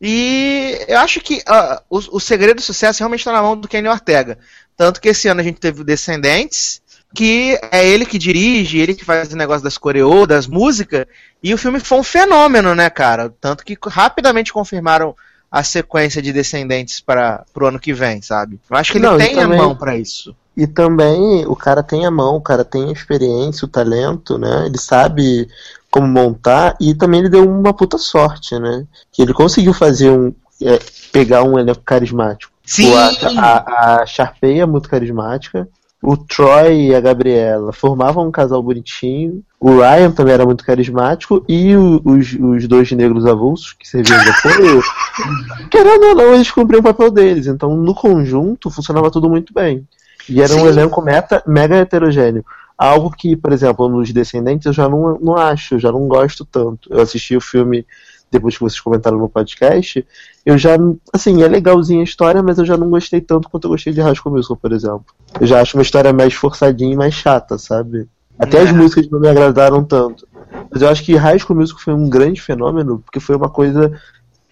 E 0.00 0.78
eu 0.88 0.98
acho 0.98 1.20
que 1.20 1.42
ah, 1.46 1.82
o, 1.90 1.98
o 2.16 2.20
segredo 2.20 2.56
do 2.56 2.62
sucesso 2.62 3.00
realmente 3.00 3.20
está 3.20 3.32
na 3.32 3.42
mão 3.42 3.56
do 3.56 3.68
Kenny 3.68 3.88
Ortega. 3.88 4.38
Tanto 4.76 5.00
que 5.00 5.08
esse 5.10 5.28
ano 5.28 5.40
a 5.40 5.44
gente 5.44 5.60
teve 5.60 5.82
o 5.82 5.84
Descendentes, 5.84 6.80
que 7.14 7.58
é 7.70 7.86
ele 7.86 8.06
que 8.06 8.18
dirige, 8.18 8.78
ele 8.78 8.94
que 8.94 9.04
faz 9.04 9.32
o 9.32 9.36
negócio 9.36 9.62
das 9.62 9.76
coreô, 9.76 10.26
das 10.26 10.46
músicas, 10.46 11.04
e 11.42 11.52
o 11.52 11.58
filme 11.58 11.80
foi 11.80 11.98
um 11.98 12.02
fenômeno, 12.02 12.74
né, 12.74 12.88
cara? 12.88 13.32
Tanto 13.40 13.64
que 13.64 13.76
rapidamente 13.88 14.52
confirmaram 14.52 15.14
a 15.50 15.62
sequência 15.62 16.22
de 16.22 16.32
Descendentes 16.32 17.00
para 17.00 17.44
o 17.54 17.66
ano 17.66 17.78
que 17.80 17.92
vem, 17.92 18.22
sabe? 18.22 18.58
Eu 18.70 18.76
acho 18.76 18.92
que 18.92 18.98
ele 18.98 19.06
Não, 19.06 19.18
tem 19.18 19.34
a 19.36 19.40
também- 19.42 19.58
mão 19.58 19.76
para 19.76 19.96
isso. 19.98 20.34
E 20.56 20.66
também 20.66 21.44
o 21.46 21.56
cara 21.56 21.82
tem 21.82 22.04
a 22.06 22.10
mão, 22.10 22.36
o 22.36 22.40
cara 22.40 22.64
tem 22.64 22.88
a 22.88 22.92
experiência, 22.92 23.64
o 23.64 23.68
talento, 23.68 24.36
né? 24.38 24.64
Ele 24.66 24.78
sabe 24.78 25.48
como 25.90 26.06
montar 26.06 26.76
e 26.80 26.94
também 26.94 27.20
ele 27.20 27.28
deu 27.28 27.48
uma 27.48 27.74
puta 27.74 27.98
sorte, 27.98 28.58
né? 28.58 28.84
Que 29.12 29.22
ele 29.22 29.32
conseguiu 29.34 29.72
fazer 29.74 30.10
um. 30.10 30.32
é, 30.62 30.78
pegar 31.12 31.42
um 31.42 31.58
elenco 31.58 31.82
carismático. 31.84 32.52
Sim! 32.64 32.92
O- 32.92 32.96
A, 32.96 34.00
a, 34.00 34.04
a 34.04 34.34
é 34.42 34.66
muito 34.66 34.88
carismática. 34.88 35.68
O 36.02 36.16
Troy 36.16 36.86
e 36.88 36.94
a 36.94 37.00
Gabriela 37.00 37.72
formavam 37.72 38.26
um 38.26 38.30
casal 38.30 38.62
bonitinho. 38.62 39.42
O 39.58 39.80
Ryan 39.80 40.10
também 40.12 40.32
era 40.32 40.46
muito 40.46 40.64
carismático. 40.64 41.44
E 41.48 41.76
o- 41.76 42.00
os, 42.04 42.32
os 42.40 42.66
dois 42.68 42.90
negros 42.92 43.26
avulsos, 43.26 43.72
que 43.74 43.86
serviam 43.86 44.18
de 44.22 44.30
apoio, 44.30 44.82
querendo 45.70 46.04
ou 46.06 46.14
não, 46.14 46.34
eles 46.34 46.50
cumpriam 46.50 46.80
o 46.80 46.84
papel 46.84 47.10
deles. 47.10 47.46
Então, 47.46 47.76
no 47.76 47.94
conjunto, 47.94 48.70
funcionava 48.70 49.10
tudo 49.10 49.28
muito 49.28 49.52
bem. 49.52 49.86
E 50.28 50.40
era 50.40 50.54
um 50.54 50.60
Sim. 50.60 50.66
elenco 50.68 51.02
meta, 51.02 51.42
mega 51.46 51.76
heterogêneo. 51.76 52.44
Algo 52.82 53.10
que, 53.10 53.36
por 53.36 53.52
exemplo, 53.52 53.88
nos 53.90 54.10
Descendentes 54.10 54.64
eu 54.64 54.72
já 54.72 54.88
não, 54.88 55.18
não 55.20 55.36
acho, 55.36 55.74
eu 55.74 55.78
já 55.78 55.92
não 55.92 56.08
gosto 56.08 56.46
tanto. 56.46 56.88
Eu 56.90 57.00
assisti 57.02 57.36
o 57.36 57.40
filme 57.40 57.86
depois 58.30 58.54
que 58.54 58.60
vocês 58.62 58.80
comentaram 58.80 59.18
no 59.18 59.28
podcast, 59.28 60.06
eu 60.46 60.56
já, 60.56 60.70
assim, 61.12 61.42
é 61.42 61.48
legalzinha 61.48 62.00
a 62.00 62.04
história, 62.04 62.42
mas 62.42 62.58
eu 62.58 62.64
já 62.64 62.76
não 62.78 62.88
gostei 62.88 63.20
tanto 63.20 63.50
quanto 63.50 63.64
eu 63.64 63.70
gostei 63.72 63.92
de 63.92 64.00
High 64.00 64.14
School 64.14 64.34
Musical, 64.34 64.56
por 64.56 64.72
exemplo. 64.72 65.04
Eu 65.38 65.46
já 65.46 65.60
acho 65.60 65.76
uma 65.76 65.82
história 65.82 66.10
mais 66.12 66.32
forçadinha 66.32 66.94
e 66.94 66.96
mais 66.96 67.12
chata, 67.12 67.58
sabe? 67.58 68.08
Até 68.38 68.60
as 68.60 68.70
É. 68.70 68.72
músicas 68.72 69.10
não 69.10 69.20
me 69.20 69.28
agradaram 69.28 69.84
tanto. 69.84 70.26
Mas 70.70 70.80
eu 70.80 70.88
acho 70.88 71.02
que 71.04 71.14
High 71.16 71.38
School 71.40 71.58
Musical 71.58 71.82
foi 71.82 71.92
um 71.92 72.08
grande 72.08 72.40
fenômeno, 72.40 73.00
porque 73.00 73.20
foi 73.20 73.36
uma 73.36 73.50
coisa 73.50 73.92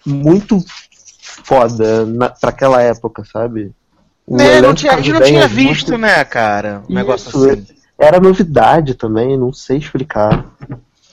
muito 0.05 0.63
foda 1.43 2.05
na, 2.05 2.29
pra 2.29 2.49
aquela 2.49 2.81
época, 2.81 3.23
sabe? 3.25 3.71
O 4.27 4.35
Né, 4.37 4.61
não 4.61 4.75
tinha, 4.75 4.91
a 4.93 4.97
gente 4.97 5.13
não 5.13 5.21
tinha 5.21 5.39
é 5.45 5.47
muito- 5.47 5.55
visto, 5.69 5.97
né, 5.97 6.23
cara? 6.25 6.83
Um 6.89 6.93
negócio 6.93 7.29
Isso, 7.29 7.49
assim. 7.49 7.78
Era 7.99 8.19
novidade 8.19 8.93
também, 8.95 9.37
não 9.37 9.51
sei 9.51 9.77
explicar. 9.77 10.45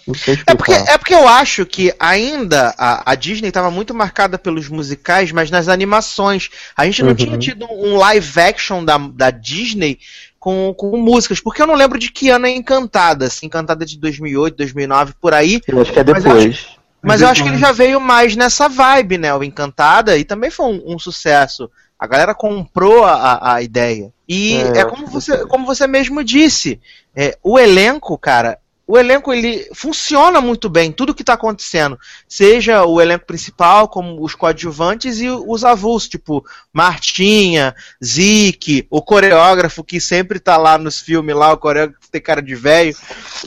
Não 0.06 0.14
sei 0.14 0.34
É 0.46 0.54
porque, 0.54 0.70
explicar. 0.72 0.94
é 0.94 0.98
porque 0.98 1.14
eu 1.14 1.26
acho 1.26 1.66
que 1.66 1.92
ainda 1.98 2.72
a, 2.78 3.10
a 3.10 3.14
Disney 3.16 3.48
estava 3.48 3.70
muito 3.72 3.92
marcada 3.92 4.38
pelos 4.38 4.68
musicais, 4.68 5.32
mas 5.32 5.50
nas 5.50 5.66
animações. 5.68 6.48
A 6.76 6.84
gente 6.84 7.02
não 7.02 7.10
Uhum. 7.10 7.16
tinha 7.16 7.38
tido 7.38 7.66
um 7.70 7.96
live 7.96 8.40
action 8.40 8.84
da, 8.84 8.98
da 8.98 9.30
Disney 9.32 9.98
com, 10.38 10.72
com 10.78 10.96
músicas. 10.96 11.40
Porque 11.40 11.60
eu 11.60 11.66
não 11.66 11.74
lembro 11.74 11.98
de 11.98 12.12
que 12.12 12.30
ano 12.30 12.46
é 12.46 12.50
Encantada. 12.50 13.28
Se 13.28 13.44
Encantada 13.44 13.84
de 13.84 13.98
2008, 13.98 14.56
2009, 14.56 15.14
por 15.20 15.34
aí. 15.34 15.60
Eu 15.66 15.80
acho 15.80 15.92
que 15.92 15.98
é 15.98 16.04
Mas 16.04 16.24
eu 16.24 16.34
depois. 16.34 16.66
Mas 17.02 17.20
eu 17.20 17.28
acho 17.28 17.42
que 17.42 17.48
ele 17.48 17.58
já 17.58 17.72
veio 17.72 18.00
mais 18.00 18.34
nessa 18.36 18.68
vibe, 18.68 19.18
né? 19.18 19.34
O 19.34 19.42
Encantada, 19.42 20.16
e 20.16 20.24
também 20.24 20.50
foi 20.50 20.66
um, 20.66 20.94
um 20.94 20.98
sucesso. 21.00 21.68
A 21.98 22.06
galera 22.06 22.34
comprou 22.34 23.04
a, 23.04 23.12
a- 23.12 23.54
a 23.54 23.62
ideia. 23.62 24.12
E 24.28 24.54
É, 24.56 24.78
é, 24.78 24.84
como, 24.84 25.06
você, 25.06 25.46
como 25.46 25.66
você 25.66 25.86
mesmo 25.86 26.24
disse, 26.24 26.80
é, 27.14 27.38
o 27.42 27.58
elenco, 27.58 28.18
cara, 28.18 28.58
o 28.86 28.96
elenco 28.96 29.32
ele 29.32 29.68
funciona 29.74 30.40
muito 30.40 30.68
bem, 30.68 30.92
tudo 30.92 31.14
que 31.14 31.24
tá 31.24 31.32
acontecendo. 31.32 31.98
Seja 32.28 32.84
o 32.84 33.00
elenco 33.00 33.26
principal, 33.26 33.88
como 33.88 34.22
os 34.22 34.34
coadjuvantes 34.34 35.20
e 35.20 35.28
os 35.28 35.64
avulsos, 35.64 36.08
tipo 36.08 36.44
Martinha, 36.72 37.74
Zeke, 38.04 38.86
o 38.88 39.02
coreógrafo 39.02 39.82
que 39.82 40.00
sempre 40.00 40.38
tá 40.38 40.56
lá 40.56 40.78
nos 40.78 41.00
filmes 41.00 41.34
lá, 41.34 41.52
o 41.52 41.58
coreógrafo 41.58 42.08
tem 42.10 42.20
cara 42.20 42.40
de 42.40 42.54
velho, 42.54 42.96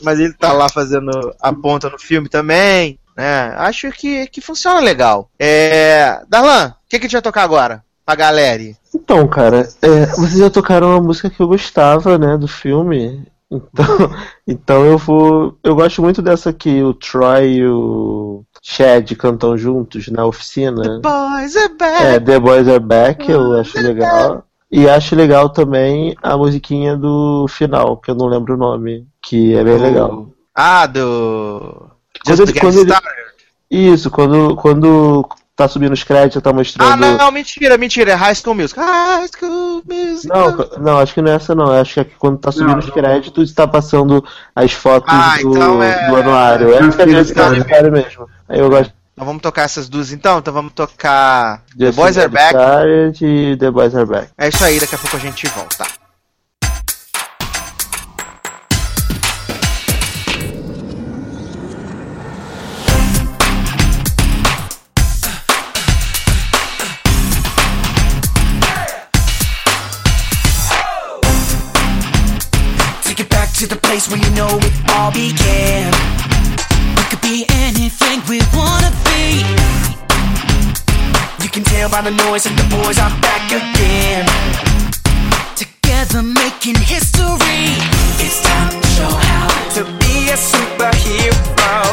mas 0.03 0.19
ele 0.19 0.34
tá 0.34 0.51
lá 0.51 0.68
fazendo 0.68 1.10
a 1.39 1.53
ponta 1.53 1.89
no 1.89 1.97
filme 1.97 2.27
também. 2.27 2.99
né? 3.15 3.53
Acho 3.56 3.91
que, 3.91 4.27
que 4.27 4.41
funciona 4.41 4.81
legal. 4.81 5.30
É... 5.39 6.22
Darlan, 6.27 6.69
o 6.69 6.89
que, 6.89 6.99
que 6.99 7.06
a 7.06 7.07
gente 7.07 7.14
vai 7.14 7.22
tocar 7.22 7.43
agora? 7.43 7.84
Pra 8.10 8.15
galera. 8.15 8.64
Então, 8.95 9.27
cara, 9.27 9.69
é, 9.84 10.07
vocês 10.07 10.40
já 10.40 10.49
tocaram 10.49 10.90
uma 10.90 10.99
música 10.99 11.30
que 11.30 11.40
eu 11.40 11.48
gostava, 11.48 12.18
né, 12.18 12.40
do 12.40 12.48
filme. 12.48 13.23
Então, 13.52 13.86
então 14.48 14.84
eu 14.84 14.98
vou. 14.98 15.56
Eu 15.64 15.76
gosto 15.76 16.02
muito 16.02 16.19
dessa 16.19 16.52
que 16.52 16.81
o 16.81 16.91
Troy 16.91 17.57
e 17.57 17.68
o 17.68 18.44
Chad 18.64 19.11
cantam 19.15 19.56
juntos 19.56 20.07
na 20.07 20.26
oficina. 20.26 20.99
Boys 21.02 21.56
are 21.56 21.72
back. 21.77 22.03
É, 22.03 22.19
The 22.19 22.40
Boys 22.40 22.68
Are 22.68 22.80
Back, 22.80 23.30
eu 23.30 23.53
acho 23.60 23.80
legal. 23.80 24.44
E 24.72 24.90
acho 24.90 25.15
legal 25.15 25.48
também 25.49 26.15
a 26.23 26.36
musiquinha 26.36 26.98
do 26.98 27.45
final, 27.48 27.95
que 27.98 28.10
eu 28.10 28.15
não 28.15 28.26
lembro 28.26 28.56
o 28.56 28.57
nome, 28.57 29.06
que 29.22 29.53
é 29.53 29.64
bem 29.64 29.77
legal. 29.77 30.30
Ah, 30.56 30.88
do. 30.88 31.91
Quando 32.26 32.38
Just 32.38 32.40
ele- 32.40 32.45
to 32.48 32.53
Get 32.53 32.61
quando 32.61 32.80
ele-. 32.80 32.99
Isso, 33.69 34.10
quando, 34.10 34.56
quando 34.56 35.30
tá 35.60 35.68
subindo 35.68 35.94
os 35.94 36.03
créditos, 36.03 36.41
tá 36.41 36.49
Ah, 36.49 36.53
mostrando. 36.53 36.98
não, 36.99 37.18
não, 37.18 37.31
mentira, 37.31 37.77
mentira. 37.77 38.11
É 38.11 38.15
High 38.15 38.36
School 38.36 38.56
Music. 38.56 38.80
High 38.80 39.27
School 39.38 39.84
Music. 39.88 40.27
Não, 40.27 40.69
não, 40.80 40.99
acho 40.99 41.14
que 41.14 41.22
não 41.22 41.31
é 41.31 41.36
essa 41.36 41.53
não. 41.53 41.72
Acho 41.72 41.94
que 41.95 41.99
é 41.99 42.03
que 42.06 42.15
quando 42.18 42.38
tá 42.40 42.52
subindo 42.52 42.72
Não, 42.72 42.80
os 42.80 42.86
não. 42.88 42.94
créditos 42.94 43.53
tá 43.53 43.68
passando 43.68 44.23
as 44.56 44.72
fotos 44.73 45.14
Ah, 45.14 45.36
do, 45.41 45.52
então 45.52 45.84
é- 45.84 46.07
do 46.10 46.15
anuário. 46.15 46.73
É 46.73 46.84
Just 46.84 46.95
que 46.98 47.02
é 47.02 47.06
Just 47.07 47.18
Get 47.18 47.38
Started. 47.38 47.61
Started 47.61 47.91
mesmo. 47.91 48.27
Aí 48.48 48.60
eu 48.60 48.69
gosto 48.69 48.94
Então 49.14 49.26
vamos 49.27 49.41
tocar 49.41 49.64
essas 49.64 49.90
duas 49.90 50.14
então? 50.14 50.40
Então 50.40 50.53
vamos 50.53 50.72
tocar 50.73 51.61
de 51.76 51.86
The 51.88 51.91
Boys 51.91 52.18
Are 52.18 52.30
Back. 52.30 52.56
E 53.22 53.57
The 53.57 53.69
Boys 53.69 53.94
Are 53.94 54.06
Back. 54.06 54.30
É 54.38 54.48
isso 54.48 54.64
aí, 54.64 54.80
daqui 54.80 54.95
a 54.95 54.98
pouco 54.98 55.18
a 55.18 55.19
gente 55.19 55.45
volta. 55.48 55.86
To 73.60 73.68
the 73.68 73.76
place 73.76 74.07
where 74.07 74.18
you 74.18 74.30
know 74.40 74.48
it 74.48 74.72
all 74.95 75.11
began. 75.11 75.91
We 76.95 77.03
could 77.11 77.19
be 77.19 77.44
anything 77.68 78.23
we 78.31 78.40
wanna 78.56 78.88
be. 79.03 79.44
You 81.44 81.49
can 81.52 81.65
tell 81.68 81.90
by 81.90 81.99
the 81.99 82.15
noise 82.23 82.48
that 82.48 82.56
the 82.56 82.64
boys 82.72 82.95
are 83.03 83.11
back 83.19 83.52
again. 83.52 84.23
Together 85.60 86.23
making 86.23 86.80
history. 86.80 87.76
It's 88.23 88.40
time 88.48 88.80
to 88.80 88.88
show 88.95 89.11
how 89.11 89.52
to 89.76 89.84
be 89.99 90.31
a 90.31 90.40
superhero. 90.40 91.84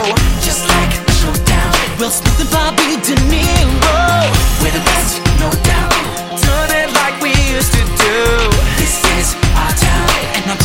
Just 0.46 0.62
like 0.70 0.94
a 0.94 1.12
showdown. 1.18 1.72
Will 1.98 2.14
Smith 2.14 2.46
and 2.46 2.50
Bobby 2.54 2.94
De 3.02 3.18
Niro. 3.26 4.30
We're 4.62 4.70
the 4.70 4.84
best, 4.86 5.18
no 5.42 5.50
doubt. 5.66 5.98
Done 6.46 6.70
it 6.78 6.94
like 6.94 7.18
we 7.18 7.34
used 7.50 7.74
to 7.74 7.82
do. 7.98 8.65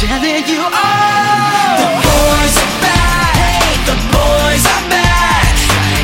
Telling 0.02 0.42
you 0.50 0.66
all. 0.66 1.78
The 1.78 1.90
boys 2.02 2.56
are 2.58 2.74
back. 2.82 3.38
Hey, 3.38 3.70
the 3.86 3.98
boys 4.10 4.66
are 4.66 4.86
back. 4.90 5.54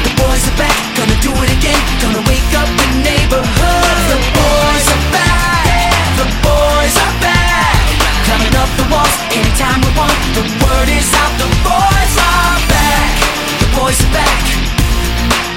The 0.05 0.13
boys 0.21 0.43
are 0.45 0.57
back. 0.61 0.77
Gonna 0.93 1.17
do 1.17 1.33
it 1.41 1.49
again. 1.57 1.81
Gonna 1.97 2.21
wake 2.29 2.53
up 2.53 2.69
the 2.77 2.87
neighborhood. 3.01 3.97
The 4.13 4.21
boys 4.37 4.85
are 4.93 5.05
back. 5.09 6.13
The 6.13 6.29
boys 6.45 6.93
are 6.93 7.15
back. 7.25 7.81
Climbing 8.29 8.53
up 8.61 8.69
the 8.77 8.85
walls 8.93 9.17
anytime 9.33 9.81
we 9.81 9.89
want. 9.97 10.13
The 10.37 10.45
word 10.61 10.89
is 10.93 11.09
out. 11.17 11.33
The 11.41 11.49
boys 11.65 12.13
are 12.21 12.57
back. 12.69 13.17
The 13.65 13.69
boys 13.81 13.97
are 13.97 14.13
back. 14.13 14.45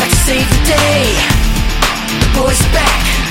Back 0.00 0.08
to 0.08 0.18
save 0.24 0.48
the 0.48 0.62
day. 0.64 1.12
The 2.24 2.28
boys 2.40 2.56
are 2.56 2.72
back. 2.72 3.29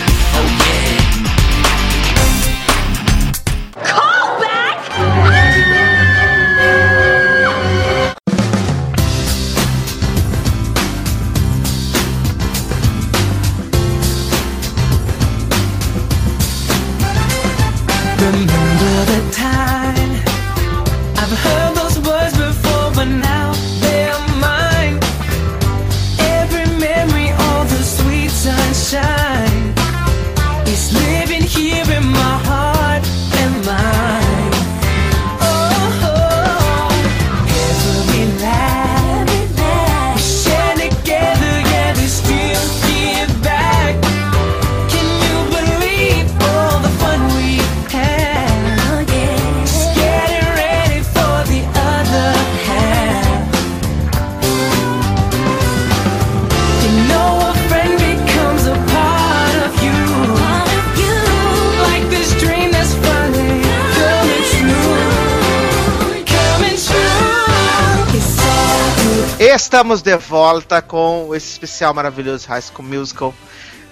Estamos 69.79 70.01
de 70.01 70.17
volta 70.17 70.81
com 70.81 71.33
esse 71.33 71.53
especial 71.53 71.93
maravilhoso 71.93 72.45
High 72.49 72.63
School 72.63 72.85
Musical. 72.85 73.33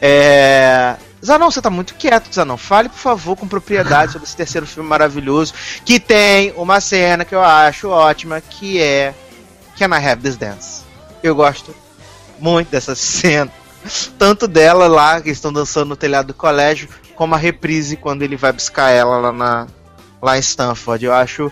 É... 0.01 0.97
Zanon, 1.25 1.49
você 1.49 1.61
tá 1.61 1.69
muito 1.69 1.95
quieto, 1.95 2.27
Zanon. 2.29 2.57
Fale, 2.57 2.89
por 2.89 2.97
favor, 2.97 3.37
com 3.37 3.47
propriedade 3.47 4.11
sobre 4.11 4.27
esse 4.27 4.35
terceiro 4.35 4.67
filme 4.67 4.89
maravilhoso, 4.89 5.53
que 5.85 5.97
tem 5.97 6.51
uma 6.57 6.81
cena 6.81 7.23
que 7.23 7.33
eu 7.33 7.41
acho 7.41 7.87
ótima, 7.87 8.41
que 8.41 8.81
é 8.81 9.13
Can 9.79 9.97
I 9.97 10.05
Have 10.05 10.21
This 10.23 10.35
Dance? 10.35 10.81
Eu 11.23 11.33
gosto 11.33 11.73
muito 12.37 12.69
dessa 12.69 12.93
cena. 12.93 13.49
Tanto 14.19 14.45
dela 14.45 14.89
lá, 14.89 15.21
que 15.21 15.29
estão 15.29 15.53
dançando 15.53 15.87
no 15.87 15.95
telhado 15.95 16.27
do 16.27 16.33
colégio, 16.33 16.89
como 17.15 17.33
a 17.33 17.37
reprise 17.37 17.95
quando 17.95 18.23
ele 18.23 18.35
vai 18.35 18.51
buscar 18.51 18.89
ela 18.89 19.17
lá, 19.19 19.31
na, 19.31 19.67
lá 20.21 20.35
em 20.35 20.41
Stanford. 20.41 21.05
Eu 21.05 21.13
acho 21.13 21.49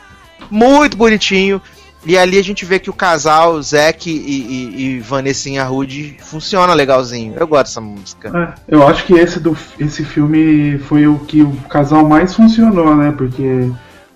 muito 0.51 0.97
bonitinho. 0.97 1.61
E 2.05 2.17
ali 2.17 2.37
a 2.37 2.43
gente 2.43 2.63
vê 2.65 2.79
que 2.79 2.89
o 2.89 2.93
casal, 2.93 3.61
Zack 3.61 4.09
e, 4.09 4.13
e, 4.13 4.81
e 4.81 4.99
Vanessinha 4.99 5.63
Rude, 5.63 6.17
funciona 6.19 6.73
legalzinho. 6.73 7.33
Eu 7.37 7.47
gosto 7.47 7.65
dessa 7.65 7.81
música. 7.81 8.31
É, 8.37 8.75
eu 8.75 8.87
acho 8.87 9.05
que 9.05 9.13
esse, 9.13 9.39
do, 9.39 9.57
esse 9.79 10.03
filme 10.03 10.77
foi 10.79 11.07
o 11.07 11.17
que 11.19 11.41
o 11.41 11.51
casal 11.69 12.07
mais 12.07 12.35
funcionou, 12.35 12.95
né? 12.95 13.11
Porque 13.17 13.71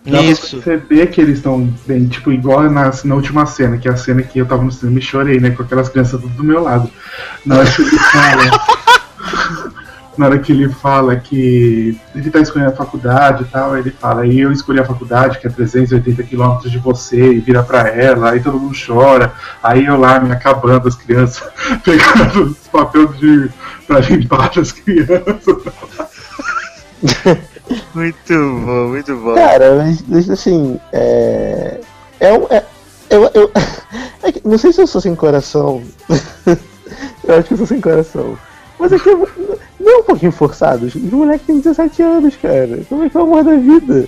dá 0.05 0.21
Isso. 0.21 0.57
pra 0.57 0.73
perceber 0.73 1.07
que 1.07 1.19
eles 1.19 1.37
estão 1.37 1.67
bem, 1.87 2.07
tipo, 2.07 2.31
igual 2.31 2.69
na, 2.69 2.91
na 3.03 3.15
última 3.15 3.45
cena, 3.47 3.77
que 3.77 3.87
é 3.87 3.91
a 3.91 3.97
cena 3.97 4.21
que 4.21 4.37
eu 4.37 4.45
tava 4.45 4.63
no 4.63 4.71
cinema 4.71 4.99
e 4.99 5.01
chorei, 5.01 5.39
né? 5.39 5.49
Com 5.49 5.63
aquelas 5.63 5.89
crianças 5.89 6.21
tudo 6.21 6.33
do 6.35 6.43
meu 6.43 6.61
lado. 6.61 6.89
Na 7.45 7.57
hora 7.57 7.65
que. 7.65 8.78
Na 10.17 10.25
hora 10.25 10.39
que 10.39 10.51
ele 10.51 10.67
fala 10.69 11.15
que 11.15 11.97
ele 12.13 12.29
tá 12.29 12.39
escolhendo 12.39 12.71
a 12.71 12.75
faculdade 12.75 13.43
e 13.43 13.45
tal, 13.47 13.73
aí 13.73 13.81
ele 13.81 13.91
fala, 13.91 14.25
e 14.25 14.39
eu 14.39 14.51
escolhi 14.51 14.79
a 14.79 14.85
faculdade, 14.85 15.39
que 15.39 15.47
é 15.47 15.49
380 15.49 16.23
quilômetros 16.23 16.71
de 16.71 16.77
você, 16.77 17.33
e 17.33 17.39
vira 17.39 17.63
pra 17.63 17.87
ela, 17.87 18.31
aí 18.31 18.39
todo 18.41 18.59
mundo 18.59 18.75
chora, 18.85 19.31
aí 19.63 19.85
eu 19.85 19.97
lá 19.97 20.19
me 20.19 20.31
acabando 20.31 20.87
as 20.87 20.95
crianças, 20.95 21.47
pegando 21.85 22.43
os 22.51 22.67
papéis 22.67 23.17
de 23.17 23.49
pra 23.87 23.99
limpar 23.99 24.51
das 24.53 24.71
crianças. 24.73 25.63
Muito 27.93 28.33
bom, 28.33 28.87
muito 28.87 29.15
bom. 29.17 29.35
Cara, 29.35 29.75
mas, 29.75 30.03
mas, 30.07 30.29
assim, 30.29 30.79
é. 30.91 31.79
É 32.19 32.33
um. 32.33 32.47
É, 32.49 32.65
eu, 33.09 33.29
eu, 33.33 33.51
é 34.23 34.31
que- 34.31 34.41
não 34.43 34.57
sei 34.57 34.73
se 34.73 34.81
eu 34.81 34.87
sou 34.87 34.99
sem 34.99 35.13
coração. 35.15 35.83
eu 37.23 37.35
acho 37.35 37.47
que 37.47 37.53
eu 37.53 37.57
sou 37.57 37.67
sem 37.67 37.79
coração. 37.79 38.37
Mas 38.79 38.91
aqui 38.93 39.09
não 39.11 39.27
é 39.89 39.97
um 39.97 40.03
pouquinho 40.03 40.31
forçado. 40.31 40.85
Os 40.85 40.95
moleques 40.95 41.45
têm 41.47 41.59
17 41.59 42.01
anos, 42.01 42.35
cara. 42.41 42.79
Como 42.87 43.03
é 43.03 43.09
que 43.09 43.17
é 43.17 43.19
o 43.19 43.23
amor 43.23 43.43
da 43.43 43.55
vida? 43.55 44.07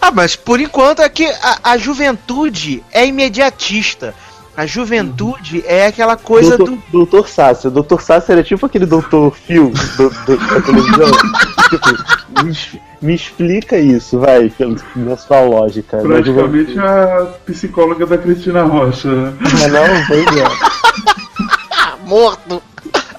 Ah, 0.00 0.10
mas 0.12 0.36
por 0.36 0.60
enquanto 0.60 1.00
é 1.02 1.08
que 1.08 1.26
a, 1.26 1.58
a 1.64 1.76
juventude 1.78 2.82
é 2.92 3.06
imediatista. 3.06 4.14
A 4.56 4.66
juventude 4.66 5.64
é 5.66 5.86
aquela 5.88 6.16
coisa 6.16 6.56
doutor, 6.56 6.76
do. 6.76 6.82
doutor 6.92 7.28
Sassi. 7.28 7.66
O 7.66 7.70
doutor 7.72 8.00
Sassi 8.00 8.30
era 8.30 8.42
tipo 8.44 8.64
aquele 8.64 8.86
doutor 8.86 9.34
Phil 9.34 9.72
do, 9.96 10.10
do, 10.10 10.36
da 10.36 10.60
televisão. 10.60 11.10
tipo, 11.70 12.44
me, 12.44 12.56
me 13.02 13.14
explica 13.16 13.76
isso, 13.76 14.20
vai, 14.20 14.48
pelo- 14.50 14.76
na 14.94 15.16
sua 15.16 15.40
lógica. 15.40 15.96
na 15.96 16.02
Praticamente 16.04 16.78
a 16.78 17.34
psicóloga 17.44 18.06
da 18.06 18.16
Cristina 18.16 18.62
Rocha, 18.62 19.08
né? 19.08 19.32
Ah, 19.64 19.68
não, 19.68 20.06
pois 20.06 20.26
é. 20.36 20.46
morto. 22.06 22.62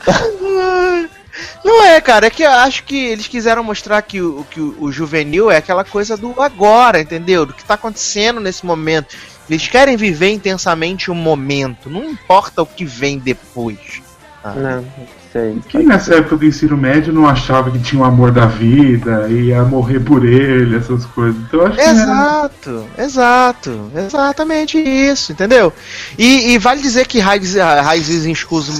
Não 1.63 1.83
é, 1.83 1.99
cara, 2.01 2.27
é 2.27 2.29
que 2.29 2.43
eu 2.43 2.51
acho 2.51 2.83
que 2.83 2.95
eles 2.95 3.27
quiseram 3.27 3.63
mostrar 3.63 4.01
que 4.01 4.21
o, 4.21 4.45
que 4.49 4.59
o, 4.59 4.75
o 4.79 4.91
juvenil 4.91 5.49
é 5.51 5.57
aquela 5.57 5.83
coisa 5.83 6.15
do 6.15 6.41
agora, 6.41 7.01
entendeu? 7.01 7.45
Do 7.45 7.53
que 7.53 7.63
tá 7.63 7.73
acontecendo 7.75 8.39
nesse 8.39 8.65
momento. 8.65 9.15
Eles 9.49 9.67
querem 9.67 9.95
viver 9.95 10.31
intensamente 10.31 11.11
o 11.11 11.15
momento, 11.15 11.89
não 11.89 12.03
importa 12.03 12.61
o 12.61 12.65
que 12.65 12.83
vem 12.85 13.19
depois. 13.19 14.01
Não, 14.43 14.81
não 14.81 15.07
sei. 15.33 15.59
Quem 15.67 15.85
nessa 15.87 16.15
época 16.15 16.37
do 16.37 16.45
ensino 16.45 16.77
médio 16.77 17.11
não 17.11 17.27
achava 17.27 17.71
que 17.71 17.79
tinha 17.79 17.99
o 18.01 18.05
amor 18.05 18.31
da 18.31 18.45
vida, 18.45 19.27
ia 19.27 19.63
morrer 19.63 19.99
por 19.99 20.23
ele, 20.23 20.77
essas 20.77 21.03
coisas. 21.05 21.35
Então 21.47 21.61
eu 21.61 21.67
acho 21.67 21.75
que 21.77 21.81
é- 21.81 21.89
Exato, 21.89 22.85
exato, 22.97 23.91
exatamente 23.95 24.77
isso, 24.77 25.31
entendeu? 25.31 25.73
E, 26.17 26.51
e 26.53 26.57
vale 26.59 26.79
dizer 26.81 27.07
que 27.07 27.19
Raízes 27.19 27.55
Raízes 27.55 28.25
em 28.25 28.31
Escuso. 28.31 28.71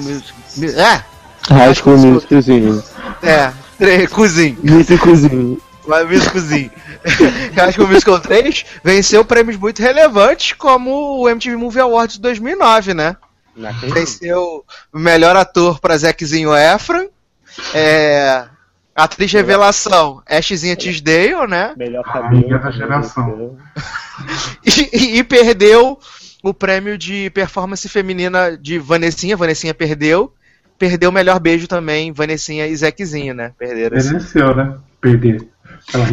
É, 0.64 1.02
High 1.50 1.74
School 1.76 1.98
Musicalzinho. 1.98 2.84
é, 3.22 4.08
cozinho. 4.08 4.58
Musicalzinho. 4.64 5.62
Mas 5.88 6.08
Musicalzinho. 6.10 6.72
High 7.56 7.72
School 7.72 7.88
Musical 7.88 8.20
3 8.20 8.66
venceu 8.84 9.24
prêmios 9.24 9.58
muito 9.58 9.82
relevantes, 9.82 10.54
como 10.54 11.20
o 11.22 11.30
MTV 11.30 11.56
Movie 11.56 11.80
Awards 11.82 12.16
de 12.16 12.22
2009, 12.22 12.94
né? 12.94 13.16
Venceu 13.94 14.66
o 14.92 15.00
melhor 15.00 15.36
ator 15.36 15.80
para 15.80 15.96
Zequezinho 15.98 16.50
Efron, 16.56 17.08
é, 17.74 18.44
atriz 18.96 19.32
revelação 19.32 20.22
Ashzinha 20.28 20.76
Tisdale, 20.76 21.48
né? 21.48 21.74
Melhor 21.78 22.04
Rainha 22.04 22.58
da 22.58 22.72
geração. 22.72 23.58
E, 24.66 24.90
e- 24.98 25.18
e 25.20 25.24
perdeu 25.26 26.00
o 26.42 26.54
prêmio 26.54 26.98
de 26.98 27.30
performance 27.32 27.88
feminina 27.90 28.58
de 28.58 28.80
Vanessinha. 28.80 29.36
Vanessinha 29.36 29.74
perdeu. 29.74 30.34
Perdeu 30.78 31.10
o 31.10 31.14
melhor 31.14 31.40
beijo 31.40 31.68
também, 31.68 32.12
Vanessinha 32.12 32.68
e 32.68 32.76
Zequezinho, 32.76 33.34
né? 33.34 33.54
Perderam. 33.58 33.96
Mereceu, 33.98 34.56
né? 34.56 34.78
Perder. 35.00 35.48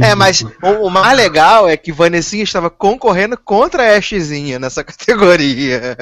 É, 0.02 0.14
mas 0.14 0.42
o, 0.42 0.86
o 0.86 0.90
mais 0.90 1.16
legal 1.16 1.68
é 1.68 1.76
que 1.76 1.92
Vanessinha 1.92 2.44
estava 2.44 2.68
concorrendo 2.70 3.36
contra 3.36 3.82
a 3.82 3.96
Ashzinha 3.96 4.58
nessa 4.58 4.84
categoria. 4.84 5.96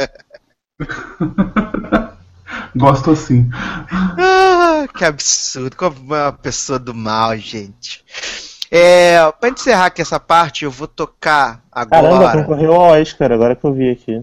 Gosto 2.74 3.12
assim. 3.12 3.48
Ah, 3.90 4.86
que 4.96 5.04
absurdo, 5.04 5.76
como 5.76 5.96
uma 6.00 6.32
pessoa 6.32 6.78
do 6.78 6.94
mal, 6.94 7.36
gente. 7.36 8.04
É, 8.70 9.18
pra 9.32 9.50
encerrar 9.50 9.86
aqui 9.86 10.00
essa 10.02 10.20
parte, 10.20 10.64
eu 10.64 10.70
vou 10.70 10.86
tocar 10.86 11.62
Caramba, 11.72 12.16
agora. 12.16 12.42
concorreu 12.42 12.74
ao 12.74 13.00
Oscar, 13.00 13.32
agora 13.32 13.56
que 13.56 13.64
eu 13.64 13.72
vi 13.72 13.90
aqui. 13.90 14.22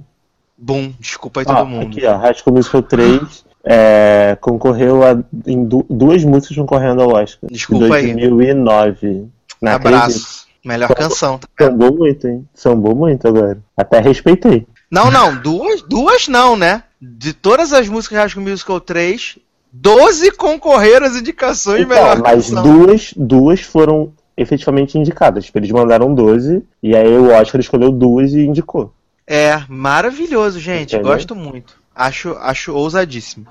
Bum, 0.57 0.93
desculpa 0.99 1.41
aí 1.41 1.45
Ó, 1.47 1.55
todo 1.55 1.67
mundo. 1.67 1.87
Aqui, 1.87 2.05
ó, 2.05 2.17
High 2.17 2.33
School 2.35 2.55
Musical 2.55 2.83
3 2.83 3.46
é, 3.69 4.37
concorreu 4.39 5.03
a 5.03 5.17
em 5.45 5.65
du- 5.65 5.85
duas 5.89 6.23
músicas 6.23 6.55
concorrendo 6.57 7.01
ao 7.01 7.09
Oscar. 7.13 7.49
Desculpa 7.51 7.95
aí. 7.95 8.11
em 8.11 8.15
2009. 8.15 9.25
Não 9.61 9.71
acredito. 9.73 9.97
Abraço. 10.03 10.47
Melhor 10.63 10.93
canção. 10.95 11.37
tá? 11.39 11.47
Sambou 11.59 11.95
muito, 11.97 12.27
hein? 12.27 12.47
Sambou 12.53 12.95
muito 12.95 13.27
agora. 13.27 13.57
Até 13.75 13.99
respeitei. 13.99 14.65
Não, 14.89 15.11
não, 15.11 15.35
duas, 15.35 15.81
duas 15.81 16.27
não, 16.27 16.55
né? 16.55 16.83
De 17.01 17.33
todas 17.33 17.73
as 17.73 17.87
músicas 17.89 18.31
School 18.31 18.43
Musical 18.45 18.79
3, 18.79 19.37
12 19.71 20.31
concorreram 20.31 21.05
às 21.05 21.15
indicações 21.15 21.81
Então, 21.81 21.95
melhor 21.95 22.19
mas 22.19 22.49
canção. 22.49 22.63
duas, 22.63 23.13
duas 23.15 23.61
foram 23.61 24.11
efetivamente 24.35 24.97
indicadas. 24.97 25.45
Tipo, 25.45 25.59
eles 25.59 25.71
mandaram 25.71 26.13
12, 26.13 26.63
e 26.81 26.95
aí 26.95 27.17
o 27.17 27.31
Oscar 27.31 27.59
escolheu 27.59 27.91
duas 27.91 28.33
e 28.33 28.45
indicou. 28.45 28.93
É, 29.25 29.61
maravilhoso, 29.67 30.59
gente. 30.59 30.95
Entendeu? 30.95 31.11
Gosto 31.13 31.35
muito. 31.35 31.75
Acho, 31.97 32.37
acho 32.39 32.73
ousadíssimo. 32.73 33.47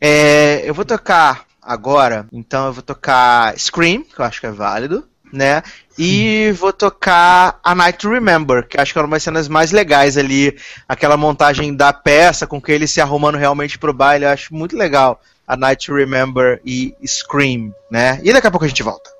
É, 0.00 0.62
eu 0.64 0.74
vou 0.74 0.84
tocar 0.84 1.46
agora, 1.62 2.26
então 2.32 2.66
eu 2.66 2.72
vou 2.72 2.82
tocar 2.82 3.58
Scream, 3.58 4.02
que 4.02 4.20
eu 4.20 4.24
acho 4.24 4.40
que 4.40 4.46
é 4.46 4.52
válido, 4.52 5.04
né? 5.32 5.62
E 5.98 6.52
vou 6.58 6.72
tocar 6.72 7.58
A 7.64 7.74
Night 7.74 7.98
to 7.98 8.10
Remember, 8.10 8.66
que 8.68 8.78
acho 8.78 8.92
que 8.92 8.98
é 8.98 9.02
uma 9.02 9.16
das 9.16 9.22
cenas 9.22 9.48
mais 9.48 9.72
legais 9.72 10.16
ali. 10.16 10.56
Aquela 10.88 11.16
montagem 11.16 11.74
da 11.74 11.92
peça 11.92 12.46
com 12.46 12.60
que 12.60 12.70
ele 12.70 12.86
se 12.86 13.00
arrumando 13.00 13.36
realmente 13.36 13.78
pro 13.78 13.94
baile, 13.94 14.26
eu 14.26 14.30
acho 14.30 14.54
muito 14.54 14.76
legal. 14.76 15.20
A 15.48 15.56
Night 15.56 15.86
to 15.86 15.94
Remember 15.94 16.60
e 16.64 16.94
Scream, 17.04 17.72
né? 17.90 18.20
E 18.22 18.32
daqui 18.32 18.46
a 18.46 18.50
pouco 18.50 18.64
a 18.64 18.68
gente 18.68 18.82
volta. 18.82 19.10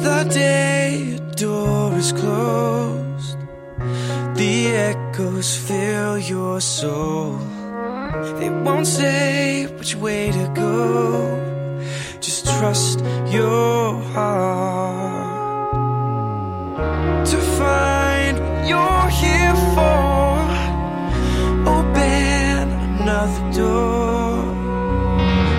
The 0.00 0.24
day 0.24 1.10
your 1.12 1.20
door 1.36 1.98
is 1.98 2.12
closed, 2.12 3.38
the 4.34 4.92
echoes 4.92 5.56
fill 5.56 6.18
your 6.18 6.60
soul. 6.60 7.59
They 8.38 8.50
won't 8.50 8.86
say 8.86 9.66
which 9.78 9.96
way 9.96 10.30
to 10.30 10.52
go. 10.54 11.38
Just 12.20 12.44
trust 12.44 13.00
your 13.28 13.98
heart 14.12 15.30
to 17.26 17.36
find 17.58 18.38
what 18.38 18.66
you're 18.68 19.08
here 19.22 19.56
for. 19.74 20.28
Open 21.76 22.68
another 23.00 23.44
door, 23.56 24.44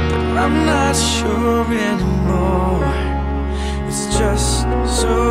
but 0.09 0.37
I'm 0.43 0.57
not 0.65 0.95
sure 0.95 1.65
anymore. 1.65 2.85
It's 3.87 4.05
just 4.17 4.67
so 5.01 5.30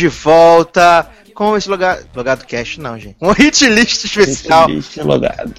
de 0.00 0.08
volta 0.08 1.06
com 1.34 1.56
esse 1.56 1.68
logado, 1.68 2.06
logado 2.14 2.46
cast, 2.46 2.80
não, 2.80 2.98
gente. 2.98 3.16
Um 3.20 3.32
hit 3.32 3.66
list 3.68 4.04
especial. 4.04 4.68
Lixo 4.68 5.06
logado. 5.06 5.54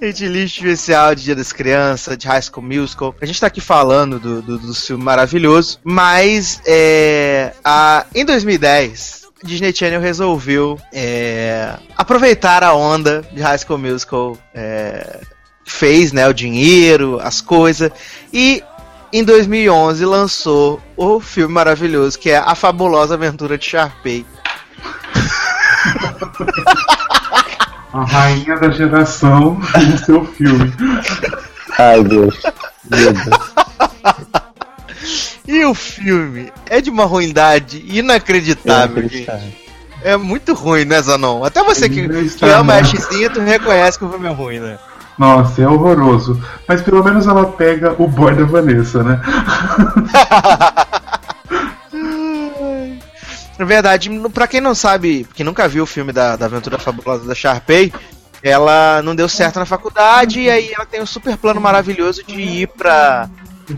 Hit 0.00 0.26
list 0.26 0.58
especial 0.58 1.14
de 1.14 1.24
Dia 1.24 1.36
das 1.36 1.52
Crianças, 1.52 2.16
de 2.16 2.26
High 2.26 2.42
School 2.42 2.64
Musical. 2.66 3.14
A 3.20 3.26
gente 3.26 3.38
tá 3.38 3.46
aqui 3.46 3.60
falando 3.60 4.18
do, 4.18 4.40
do, 4.40 4.58
do 4.58 4.74
filme 4.74 5.04
maravilhoso, 5.04 5.78
mas 5.84 6.60
é, 6.66 7.52
a, 7.62 8.06
em 8.14 8.24
2010. 8.24 9.26
Disney 9.44 9.72
Channel 9.72 10.00
resolveu 10.00 10.80
é, 10.92 11.76
aproveitar 11.94 12.64
a 12.64 12.74
onda 12.74 13.22
de 13.30 13.42
High 13.42 13.58
School 13.58 13.78
Musical, 13.78 14.36
é, 14.54 15.20
fez 15.64 16.10
né, 16.10 16.26
o 16.26 16.32
dinheiro, 16.32 17.20
as 17.20 17.42
coisas, 17.42 17.90
e 18.32 18.62
em 19.12 19.24
2011 19.24 20.04
lançou 20.04 20.80
o 20.96 21.20
filme 21.20 21.54
maravilhoso 21.54 22.18
que 22.18 22.30
é 22.30 22.38
A 22.38 22.54
Fabulosa 22.54 23.14
Aventura 23.14 23.56
de 23.56 23.64
Sharpay. 23.64 24.26
A 27.92 28.04
rainha 28.04 28.56
da 28.56 28.70
geração 28.70 29.58
no 29.88 29.98
seu 29.98 30.24
filme. 30.24 30.72
Ai, 31.78 32.02
Deus. 32.04 32.42
Meu 32.90 33.12
Deus. 33.12 33.56
E 35.48 35.64
o 35.64 35.74
filme 35.74 36.52
é 36.68 36.80
de 36.80 36.90
uma 36.90 37.04
ruindade 37.04 37.84
inacreditável, 37.88 39.02
gente. 39.02 39.22
Inacreditável. 39.22 39.66
É 40.02 40.16
muito 40.16 40.52
ruim, 40.54 40.84
né, 40.84 41.00
Zanon? 41.00 41.44
Até 41.44 41.62
você 41.62 41.88
que, 41.88 42.06
que 42.30 42.44
ama 42.44 42.74
a 42.74 42.82
não. 42.82 42.84
Xzinha, 42.84 43.30
tu 43.30 43.40
reconhece 43.40 43.98
que 43.98 44.04
o 44.04 44.10
filme 44.10 44.28
é 44.28 44.32
ruim, 44.32 44.60
né? 44.60 44.78
Nossa, 45.18 45.62
é 45.62 45.68
horroroso. 45.68 46.40
Mas 46.68 46.82
pelo 46.82 47.02
menos 47.02 47.26
ela 47.26 47.46
pega 47.52 47.94
o 47.98 48.06
boy 48.06 48.34
da 48.34 48.44
Vanessa, 48.44 49.02
né? 49.02 49.20
Na 53.58 53.64
verdade, 53.64 54.08
no- 54.10 54.30
pra 54.30 54.46
quem 54.46 54.60
não 54.60 54.74
sabe, 54.74 55.26
que 55.34 55.42
nunca 55.44 55.66
viu 55.68 55.84
o 55.84 55.86
filme 55.86 56.12
da, 56.12 56.36
da 56.36 56.46
Aventura 56.46 56.78
Fabulosa 56.78 57.24
da 57.26 57.34
Sharpay, 57.34 57.92
ela 58.42 59.00
não 59.02 59.14
deu 59.16 59.28
certo 59.28 59.58
na 59.58 59.64
faculdade 59.66 60.40
e 60.40 60.50
aí 60.50 60.72
ela 60.72 60.86
tem 60.86 61.00
um 61.02 61.06
super 61.06 61.36
plano 61.36 61.60
maravilhoso 61.60 62.22
de 62.24 62.34
ir 62.38 62.68
pra, 62.68 63.28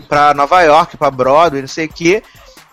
pra 0.07 0.33
Nova 0.33 0.61
York, 0.61 0.97
pra 0.97 1.09
Broadway, 1.09 1.61
não 1.61 1.67
sei 1.69 1.85
o 1.85 1.89
que. 1.89 2.21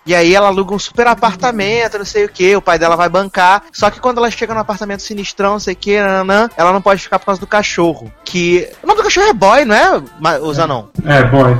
E 0.06 0.14
aí 0.14 0.34
ela 0.34 0.48
aluga 0.48 0.74
um 0.74 0.78
super 0.78 1.06
apartamento, 1.06 1.98
não 1.98 2.04
sei 2.04 2.24
o 2.24 2.28
que, 2.28 2.54
o 2.54 2.62
pai 2.62 2.78
dela 2.78 2.96
vai 2.96 3.08
bancar. 3.08 3.64
Só 3.72 3.90
que 3.90 4.00
quando 4.00 4.18
ela 4.18 4.30
chega 4.30 4.54
no 4.54 4.60
apartamento 4.60 5.02
sinistrão, 5.02 5.52
não 5.52 5.60
sei 5.60 5.74
o 5.74 5.76
que, 5.76 5.92
ela 5.92 6.72
não 6.72 6.80
pode 6.80 7.02
ficar 7.02 7.18
por 7.18 7.26
causa 7.26 7.40
do 7.40 7.46
cachorro. 7.46 8.12
Que. 8.24 8.70
O 8.82 8.86
nome 8.86 9.00
do 9.00 9.04
cachorro 9.04 9.28
é 9.28 9.32
boy, 9.32 9.64
não 9.64 9.74
é, 9.74 10.38
o 10.40 10.54
Zanon? 10.54 10.84
É, 11.04 11.24
boy. 11.24 11.56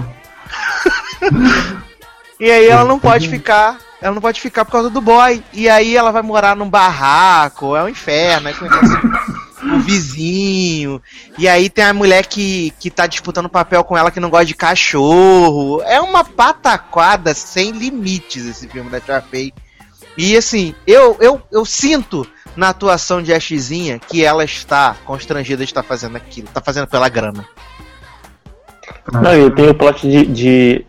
E 2.38 2.50
aí 2.50 2.68
ela 2.68 2.84
não 2.84 2.98
pode 2.98 3.28
ficar. 3.28 3.78
Ela 4.00 4.14
não 4.14 4.20
pode 4.20 4.40
ficar 4.40 4.64
por 4.64 4.72
causa 4.72 4.90
do 4.90 5.00
boy. 5.00 5.42
E 5.52 5.68
aí 5.68 5.96
ela 5.96 6.12
vai 6.12 6.22
morar 6.22 6.54
num 6.54 6.68
barraco. 6.68 7.74
É 7.74 7.82
um 7.82 7.88
inferno. 7.88 8.48
Aí 8.48 8.54
conhece 8.54 8.96
o 9.74 9.80
vizinho. 9.80 11.02
E 11.38 11.48
aí 11.48 11.68
tem 11.68 11.84
a 11.84 11.94
mulher 11.94 12.26
que, 12.26 12.72
que 12.78 12.90
tá 12.90 13.06
disputando 13.06 13.48
papel 13.48 13.82
com 13.84 13.96
ela 13.96 14.10
que 14.10 14.20
não 14.20 14.30
gosta 14.30 14.46
de 14.46 14.54
cachorro. 14.54 15.82
É 15.82 16.00
uma 16.00 16.24
pataquada 16.24 17.34
sem 17.34 17.72
limites 17.72 18.46
esse 18.46 18.68
filme 18.68 18.90
da 18.90 19.00
Sharpay. 19.00 19.52
E 20.16 20.36
assim, 20.36 20.74
eu, 20.86 21.16
eu, 21.20 21.42
eu 21.52 21.64
sinto 21.64 22.26
na 22.56 22.70
atuação 22.70 23.22
de 23.22 23.34
Ashzinha 23.34 23.98
que 23.98 24.24
ela 24.24 24.44
está 24.44 24.96
constrangida 25.04 25.64
de 25.64 25.70
estar 25.70 25.82
fazendo 25.82 26.16
aquilo. 26.16 26.48
Tá 26.48 26.60
fazendo 26.60 26.86
pela 26.86 27.08
grana. 27.08 27.46
Não, 29.12 29.46
e 29.46 29.50
tem 29.50 29.68
o 29.68 29.74
plot 29.74 30.08
de, 30.08 30.26
de 30.26 30.86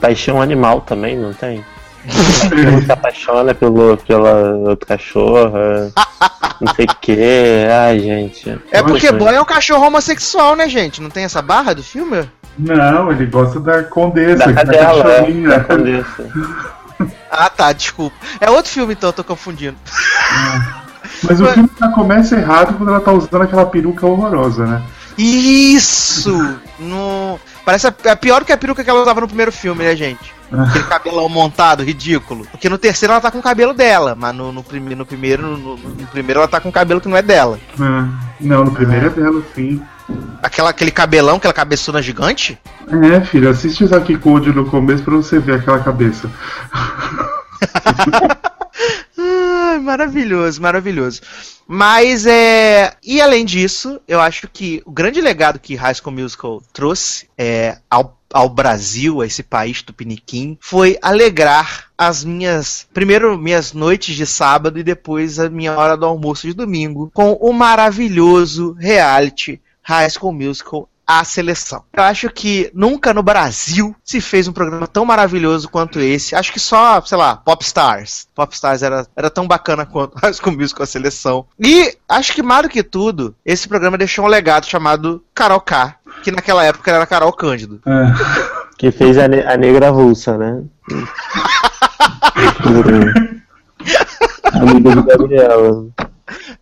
paixão 0.00 0.40
animal 0.40 0.80
também, 0.80 1.16
não 1.16 1.32
tem? 1.32 1.64
Ela 2.04 2.80
se 2.82 2.92
apaixona 2.92 3.54
pelo, 3.54 3.96
pela 3.98 4.54
outra 4.54 4.96
cachorra, 4.96 5.92
não 6.60 6.74
sei 6.74 6.86
o 6.86 6.96
que. 7.00 7.66
Ai, 7.70 8.00
gente. 8.00 8.58
É 8.70 8.82
porque 8.82 9.12
boy 9.12 9.34
é 9.34 9.40
um 9.40 9.44
cachorro 9.44 9.86
homossexual, 9.86 10.56
né, 10.56 10.68
gente? 10.68 11.02
Não 11.02 11.10
tem 11.10 11.24
essa 11.24 11.42
barra 11.42 11.74
do 11.74 11.82
filme? 11.82 12.28
Não, 12.58 13.10
ele 13.12 13.26
gosta 13.26 13.60
da 13.60 13.82
condessa, 13.82 14.38
Da 14.38 14.46
da 14.46 14.54
cadela, 14.54 15.12
é, 15.12 15.16
cachorrinha. 15.16 15.48
da 15.48 15.60
condessa. 15.64 16.30
Ah, 17.30 17.48
tá, 17.48 17.72
desculpa. 17.72 18.14
É 18.38 18.50
outro 18.50 18.70
filme 18.70 18.92
então, 18.92 19.08
eu 19.08 19.12
tô 19.14 19.24
confundindo. 19.24 19.76
Mas 21.22 21.40
o 21.40 21.46
filme 21.46 21.70
já 21.80 21.88
começa 21.88 22.36
errado 22.36 22.76
quando 22.76 22.90
ela 22.90 23.00
tá 23.00 23.10
usando 23.10 23.40
aquela 23.40 23.64
peruca 23.64 24.06
horrorosa, 24.06 24.66
né? 24.66 24.82
Isso! 25.16 26.58
No... 26.78 27.40
Parece 27.64 27.86
a, 27.86 27.94
é 28.04 28.14
pior 28.14 28.44
que 28.44 28.52
a 28.52 28.56
peruca 28.58 28.84
que 28.84 28.90
ela 28.90 29.00
usava 29.00 29.22
no 29.22 29.28
primeiro 29.28 29.50
filme, 29.50 29.82
né, 29.82 29.96
gente? 29.96 30.34
Aquele 30.52 30.84
cabelão 30.84 31.28
montado, 31.28 31.82
ridículo. 31.82 32.46
Porque 32.50 32.68
no 32.68 32.78
terceiro 32.78 33.12
ela 33.12 33.20
tá 33.20 33.30
com 33.30 33.38
o 33.38 33.42
cabelo 33.42 33.72
dela, 33.72 34.16
mas 34.16 34.34
no, 34.34 34.52
no, 34.52 34.64
prime, 34.64 34.94
no 34.94 35.06
primeiro 35.06 35.56
no, 35.56 35.76
no 35.76 36.06
primeiro 36.08 36.40
ela 36.40 36.48
tá 36.48 36.60
com 36.60 36.68
o 36.68 36.72
cabelo 36.72 37.00
que 37.00 37.08
não 37.08 37.16
é 37.16 37.22
dela. 37.22 37.58
É. 37.74 38.30
Não, 38.40 38.64
no 38.64 38.72
primeiro 38.72 39.06
é 39.06 39.10
dela, 39.10 39.42
sim. 39.54 39.80
Aquela, 40.42 40.70
aquele 40.70 40.90
cabelão, 40.90 41.36
aquela 41.36 41.54
cabeçona 41.54 42.02
gigante. 42.02 42.58
É, 42.88 43.20
filho, 43.20 43.48
assiste 43.48 43.84
o 43.84 43.86
Zaki 43.86 44.18
Code 44.18 44.52
no 44.52 44.66
começo 44.66 45.04
pra 45.04 45.14
você 45.14 45.38
ver 45.38 45.56
aquela 45.56 45.78
cabeça. 45.78 46.28
Maravilhoso, 49.82 50.60
maravilhoso. 50.60 51.20
Mas 51.66 52.26
é. 52.26 52.94
E 53.02 53.20
além 53.20 53.44
disso, 53.44 54.00
eu 54.06 54.20
acho 54.20 54.48
que 54.48 54.82
o 54.84 54.90
grande 54.90 55.20
legado 55.20 55.58
que 55.58 55.74
High 55.74 55.94
School 55.94 56.14
Musical 56.14 56.62
trouxe 56.72 57.28
é, 57.36 57.78
ao, 57.88 58.19
ao 58.32 58.48
Brasil, 58.48 59.20
a 59.20 59.26
esse 59.26 59.42
país 59.42 59.82
tupiniquim, 59.82 60.56
foi 60.60 60.98
alegrar 61.02 61.86
as 61.96 62.24
minhas. 62.24 62.86
Primeiro, 62.92 63.36
minhas 63.36 63.72
noites 63.72 64.14
de 64.14 64.26
sábado 64.26 64.78
e 64.78 64.82
depois 64.82 65.38
a 65.38 65.48
minha 65.48 65.76
hora 65.76 65.96
do 65.96 66.06
almoço 66.06 66.46
de 66.46 66.54
domingo 66.54 67.10
com 67.12 67.32
o 67.32 67.52
maravilhoso 67.52 68.72
reality 68.78 69.60
High 69.82 70.10
School 70.10 70.32
Musical 70.32 70.88
a 71.18 71.24
seleção. 71.24 71.82
Eu 71.92 72.04
acho 72.04 72.30
que 72.30 72.70
nunca 72.72 73.12
no 73.12 73.22
Brasil 73.22 73.94
se 74.04 74.20
fez 74.20 74.46
um 74.46 74.52
programa 74.52 74.86
tão 74.86 75.04
maravilhoso 75.04 75.68
quanto 75.68 75.98
esse. 75.98 76.36
Acho 76.36 76.52
que 76.52 76.60
só, 76.60 77.00
sei 77.02 77.18
lá, 77.18 77.36
Popstars. 77.36 78.28
Popstars 78.34 78.82
era, 78.82 79.06
era 79.16 79.28
tão 79.28 79.46
bacana 79.48 79.84
quanto 79.84 80.16
High 80.22 80.32
School 80.34 80.56
Musical 80.56 80.84
a 80.84 80.86
seleção. 80.86 81.44
E 81.58 81.96
acho 82.08 82.32
que 82.32 82.42
mais 82.42 82.62
do 82.62 82.68
que 82.68 82.82
tudo, 82.82 83.34
esse 83.44 83.68
programa 83.68 83.98
deixou 83.98 84.24
um 84.24 84.28
legado 84.28 84.66
chamado 84.66 85.22
Carol 85.34 85.60
K, 85.60 85.96
que 86.22 86.30
naquela 86.30 86.64
época 86.64 86.90
era 86.90 87.06
Carol 87.06 87.32
Cândido. 87.32 87.80
É. 87.86 88.60
Que 88.78 88.90
fez 88.90 89.18
a, 89.18 89.28
ne- 89.28 89.42
a 89.44 89.56
negra 89.56 89.88
avulsa, 89.88 90.38
né? 90.38 90.62
Amiga 94.52 94.94
de 94.94 95.02
Gabriela. 95.02 95.90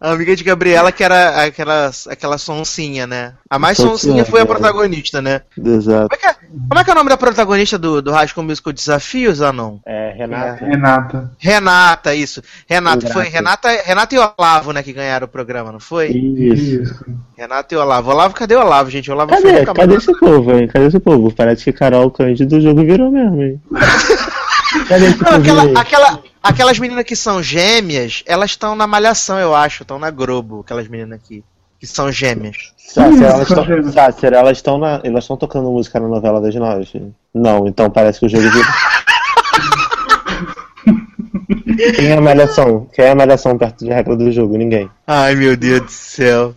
A 0.01 0.13
amiga 0.13 0.37
de 0.37 0.45
Gabriela, 0.45 0.93
que 0.93 1.03
era 1.03 1.45
aquela, 1.45 1.91
aquela 2.09 2.39
sonsinha, 2.39 3.07
né? 3.07 3.35
A 3.51 3.59
mais 3.59 3.77
Sonsinha, 3.77 3.99
sonsinha 3.99 4.25
foi 4.25 4.41
a 4.41 4.45
é. 4.45 4.47
protagonista, 4.47 5.21
né? 5.21 5.43
Exato. 5.57 6.09
Como 6.09 6.15
é 6.15 6.17
que 6.17 6.27
é, 6.27 6.35
como 6.69 6.81
é, 6.81 6.85
que 6.85 6.91
é 6.91 6.93
o 6.93 6.97
nome 6.97 7.11
da 7.11 7.17
protagonista 7.17 7.77
do, 7.77 8.01
do 8.01 8.13
High 8.13 8.29
School 8.29 8.47
Musical 8.47 8.73
Desafios, 8.73 9.43
Anon? 9.43 9.79
É, 9.85 10.15
Renata. 10.17 10.65
Renata. 10.65 11.33
Renata, 11.39 12.15
isso. 12.15 12.43
Renata, 12.69 13.09
foi 13.09 13.25
Renata, 13.25 13.69
Renata 13.85 14.15
e 14.15 14.19
Olavo, 14.19 14.73
né, 14.73 14.83
que 14.83 14.93
ganharam 14.93 15.27
o 15.27 15.31
programa, 15.31 15.73
não 15.73 15.81
foi? 15.81 16.09
Isso. 16.09 17.05
Renata 17.37 17.75
e 17.75 17.79
Olavo. 17.79 18.11
Olavo, 18.11 18.35
cadê 18.35 18.55
o 18.55 18.61
Olavo, 18.61 18.91
gente? 18.91 19.11
Olavo 19.11 19.33
foi 19.33 19.43
Cadê? 19.43 19.59
nunca 19.61 19.75
Cadê 19.75 19.95
esse 19.97 20.19
povo, 20.19 20.53
hein? 20.55 20.69
Cadê 20.69 20.87
esse 20.87 21.01
povo? 21.01 21.35
Parece 21.35 21.65
que 21.65 21.73
Carol 21.73 22.11
Cândido 22.11 22.57
do 22.57 22.61
jogo 22.61 22.85
virou 22.85 23.11
mesmo, 23.11 23.43
hein? 23.43 23.61
Cadê 24.89 25.07
esse 25.07 25.19
Não, 25.19 25.25
povo 25.25 25.37
aquela, 25.37 25.63
aí? 25.63 25.75
aquela, 25.77 26.21
aquelas 26.43 26.79
meninas 26.79 27.05
que 27.05 27.17
são 27.17 27.43
gêmeas, 27.43 28.23
elas 28.27 28.51
estão 28.51 28.75
na 28.75 28.87
Malhação, 28.87 29.39
eu 29.39 29.55
acho. 29.55 29.83
Estão 29.83 29.99
na 29.99 30.11
Globo, 30.11 30.61
aquelas 30.61 30.89
meninas 30.89 31.19
aqui. 31.19 31.45
que 31.79 31.87
são 31.87 32.11
gêmeas. 32.11 32.73
Sácer, 32.77 33.23
elas 33.23 33.49
são 33.49 33.63
estão. 33.63 33.93
Sácer, 33.93 34.33
elas 34.33 34.59
estão 34.59 34.79
na, 34.79 35.01
elas 35.05 35.25
estão 35.25 35.37
tocando 35.37 35.71
música 35.71 36.01
na 36.01 36.09
novela 36.09 36.41
das 36.41 36.55
nove? 36.55 37.13
Não, 37.33 37.67
então 37.67 37.91
parece 37.91 38.21
que 38.21 38.27
o 38.27 38.29
jogo 38.29 38.51
virou. 38.51 38.65
Quem 41.95 42.09
é 42.09 42.15
a 42.15 42.21
malhação? 42.21 42.89
Quem 42.93 43.05
é 43.05 43.11
a 43.11 43.15
malhação 43.15 43.57
perto 43.57 43.85
de 43.85 43.91
regra 43.91 44.17
do 44.17 44.33
jogo? 44.33 44.57
Ninguém. 44.57 44.91
Ai, 45.11 45.35
meu 45.35 45.57
Deus 45.57 45.81
do 45.81 45.91
céu. 45.91 46.55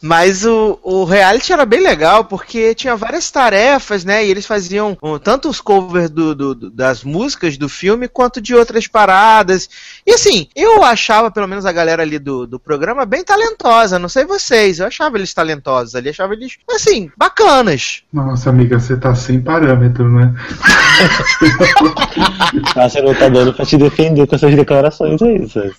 Mas 0.00 0.46
o, 0.46 0.78
o 0.82 1.04
reality 1.04 1.52
era 1.52 1.66
bem 1.66 1.82
legal 1.82 2.24
porque 2.24 2.74
tinha 2.74 2.96
várias 2.96 3.30
tarefas, 3.30 4.06
né? 4.06 4.24
E 4.24 4.30
eles 4.30 4.46
faziam 4.46 4.96
um, 5.02 5.18
tanto 5.18 5.50
os 5.50 5.60
covers 5.60 6.08
do, 6.08 6.34
do- 6.34 6.54
do- 6.54 6.70
das 6.70 7.04
músicas 7.04 7.58
do 7.58 7.68
filme 7.68 8.08
quanto 8.08 8.40
de 8.40 8.54
outras 8.54 8.86
paradas. 8.86 9.68
E 10.06 10.12
assim, 10.14 10.48
eu 10.56 10.82
achava, 10.82 11.30
pelo 11.30 11.46
menos 11.46 11.66
a 11.66 11.72
galera 11.72 12.00
ali 12.02 12.18
do, 12.18 12.46
do 12.46 12.58
programa, 12.58 13.04
bem 13.04 13.22
talentosa. 13.22 13.98
Não 13.98 14.08
sei 14.08 14.24
vocês, 14.24 14.78
eu 14.78 14.86
achava 14.86 15.18
eles 15.18 15.34
talentosos 15.34 15.94
ali, 15.94 16.08
achava 16.08 16.32
eles, 16.32 16.56
assim, 16.70 17.10
bacanas. 17.14 18.02
Nossa, 18.10 18.48
amiga, 18.48 18.80
você 18.80 18.96
tá 18.96 19.14
sem 19.14 19.42
parâmetro, 19.42 20.08
né? 20.10 20.34
Sácer 22.72 23.02
não 23.02 23.14
tá 23.14 23.28
dando 23.28 23.52
pra 23.52 23.66
te 23.66 23.76
defender 23.76 24.26
com 24.26 24.34
essas 24.34 24.54
declarações 24.54 25.20
aí, 25.20 25.46
Sácer. 25.48 25.74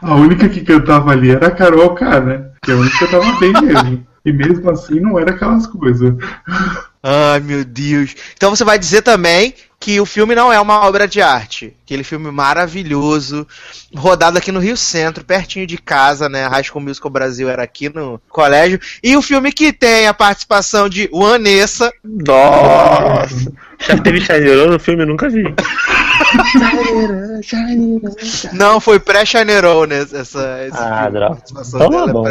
A 0.00 0.14
única 0.14 0.48
que 0.48 0.60
cantava 0.60 1.10
ali 1.10 1.32
era 1.32 1.48
a 1.48 1.63
Carol 1.64 1.94
K, 1.94 2.20
né? 2.20 2.50
Que 2.62 2.72
é 2.72 2.74
a 2.74 2.76
única 2.76 2.98
que 2.98 3.06
cantava 3.06 3.40
bem 3.40 3.52
mesmo. 3.52 4.06
E 4.24 4.32
mesmo 4.32 4.70
assim 4.70 5.00
não 5.00 5.18
era 5.18 5.30
aquelas 5.30 5.66
coisas. 5.66 6.14
Ai, 7.06 7.38
meu 7.40 7.66
Deus. 7.66 8.14
Então 8.34 8.48
você 8.48 8.64
vai 8.64 8.78
dizer 8.78 9.02
também 9.02 9.52
que 9.78 10.00
o 10.00 10.06
filme 10.06 10.34
não 10.34 10.50
é 10.50 10.58
uma 10.58 10.86
obra 10.86 11.06
de 11.06 11.20
arte. 11.20 11.76
Aquele 11.84 12.02
filme 12.02 12.30
maravilhoso, 12.30 13.46
rodado 13.94 14.38
aqui 14.38 14.50
no 14.50 14.58
Rio 14.58 14.74
Centro, 14.74 15.22
pertinho 15.22 15.66
de 15.66 15.76
casa, 15.76 16.30
né? 16.30 16.46
A 16.46 16.48
High 16.48 16.64
School 16.64 16.82
Musical 16.82 17.10
Brasil 17.10 17.46
era 17.50 17.62
aqui 17.62 17.90
no 17.90 18.18
colégio. 18.30 18.80
E 19.02 19.14
o 19.14 19.20
filme 19.20 19.52
que 19.52 19.70
tem 19.70 20.06
a 20.06 20.14
participação 20.14 20.88
de 20.88 21.06
Vanessa. 21.12 21.92
Nossa! 22.02 23.52
Já 23.86 23.98
teve 23.98 24.22
Chaneirão 24.22 24.68
no 24.70 24.80
filme? 24.80 25.02
Eu 25.02 25.06
nunca 25.08 25.28
vi. 25.28 25.44
Não, 28.54 28.80
foi 28.80 28.98
pré-Chaneirão, 28.98 29.84
né? 29.84 29.98
Essa, 30.00 30.64
esse 30.66 30.78
Ah, 30.78 31.10
droga. 31.10 31.34
participação 31.34 31.80
Então 31.80 31.90
tá 31.90 31.96
dela 31.98 32.10
é 32.10 32.12
bom. 32.14 32.22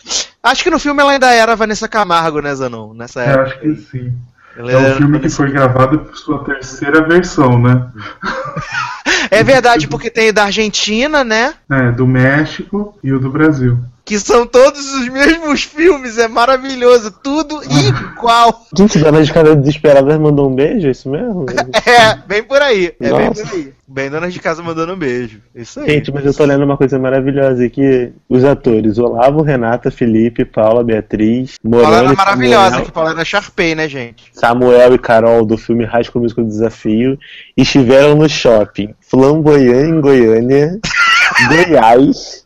Acho 0.45 0.63
que 0.63 0.69
no 0.69 0.77
filme 0.77 1.01
ela 1.01 1.11
ainda 1.13 1.31
era 1.31 1.55
Vanessa 1.55 1.88
Camargo, 1.88 2.39
né, 2.39 2.53
Zanon? 2.53 2.93
Nessa 2.93 3.22
Eu 3.22 3.31
época. 3.31 3.41
acho 3.45 3.59
que 3.61 3.76
sim. 3.77 4.13
Ela 4.55 4.72
É 4.72 4.77
um 4.77 4.95
filme 4.95 5.13
que 5.13 5.17
Vanessa 5.17 5.35
foi 5.38 5.51
gravado 5.51 5.99
por 5.99 6.15
sua 6.15 6.43
terceira 6.43 7.01
versão, 7.01 7.59
né? 7.59 7.88
É 9.31 9.43
verdade, 9.43 9.88
porque 9.88 10.09
tem 10.11 10.31
da 10.31 10.43
Argentina, 10.43 11.23
né? 11.23 11.55
É, 11.69 11.91
do 11.91 12.05
México 12.05 12.97
e 13.03 13.11
o 13.11 13.19
do 13.19 13.30
Brasil. 13.31 13.80
Que 14.06 14.19
são 14.19 14.45
todos 14.45 14.94
os 14.94 15.10
mesmos 15.10 15.64
filmes, 15.64 16.19
é 16.19 16.27
maravilhoso, 16.27 17.11
tudo 17.11 17.60
igual. 17.64 18.65
Gente, 18.77 18.99
Dona 18.99 19.23
de 19.23 19.34
Casa 19.34 19.56
Desesperada 19.56 20.19
mandou 20.19 20.48
um 20.48 20.53
beijo, 20.53 20.88
é 20.88 20.91
isso 20.91 21.10
mesmo? 21.10 21.45
É, 21.86 22.15
bem 22.27 22.44
por 22.44 22.61
aí, 22.61 22.94
é 22.99 23.10
bem 23.11 23.27
Nossa. 23.30 23.44
por 23.44 23.53
aí. 23.53 23.73
Bem 23.88 24.10
donas 24.10 24.34
de 24.34 24.40
casa 24.40 24.64
mandando 24.64 24.94
um 24.94 24.98
beijo. 24.98 25.40
Isso 25.53 25.80
aí. 25.80 25.91
Gente, 25.91 26.11
mas 26.11 26.26
eu 26.26 26.34
tô 26.34 26.44
lendo 26.44 26.65
uma 26.65 26.76
coisa 26.76 26.98
maravilhosa 26.98 27.64
aqui. 27.64 28.11
Os 28.27 28.44
atores, 28.44 28.98
Olavo, 28.98 29.44
Renata, 29.44 29.91
Felipe, 29.91 30.44
Paula, 30.44 30.84
Beatriz, 30.84 31.57
Paula 31.60 31.98
era 31.98 32.14
maravilhosa, 32.14 32.69
Samuel, 32.69 32.86
que 32.86 32.91
Paula 32.91 33.11
era 33.11 33.23
Sharpay, 33.23 33.76
né, 33.76 33.88
gente? 33.88 34.32
Samuel 34.34 34.95
e 34.95 34.98
Carol 34.98 35.45
do 35.45 35.56
filme 35.56 35.86
High 35.86 36.03
School 36.03 36.23
Musical 36.23 36.45
Desafio 36.45 37.19
estiveram 37.56 38.15
no 38.15 38.27
shopping 38.27 38.95
Flamboyant 38.99 39.88
em 39.88 40.02
Goiânia, 40.02 40.80
Goiás, 41.48 42.44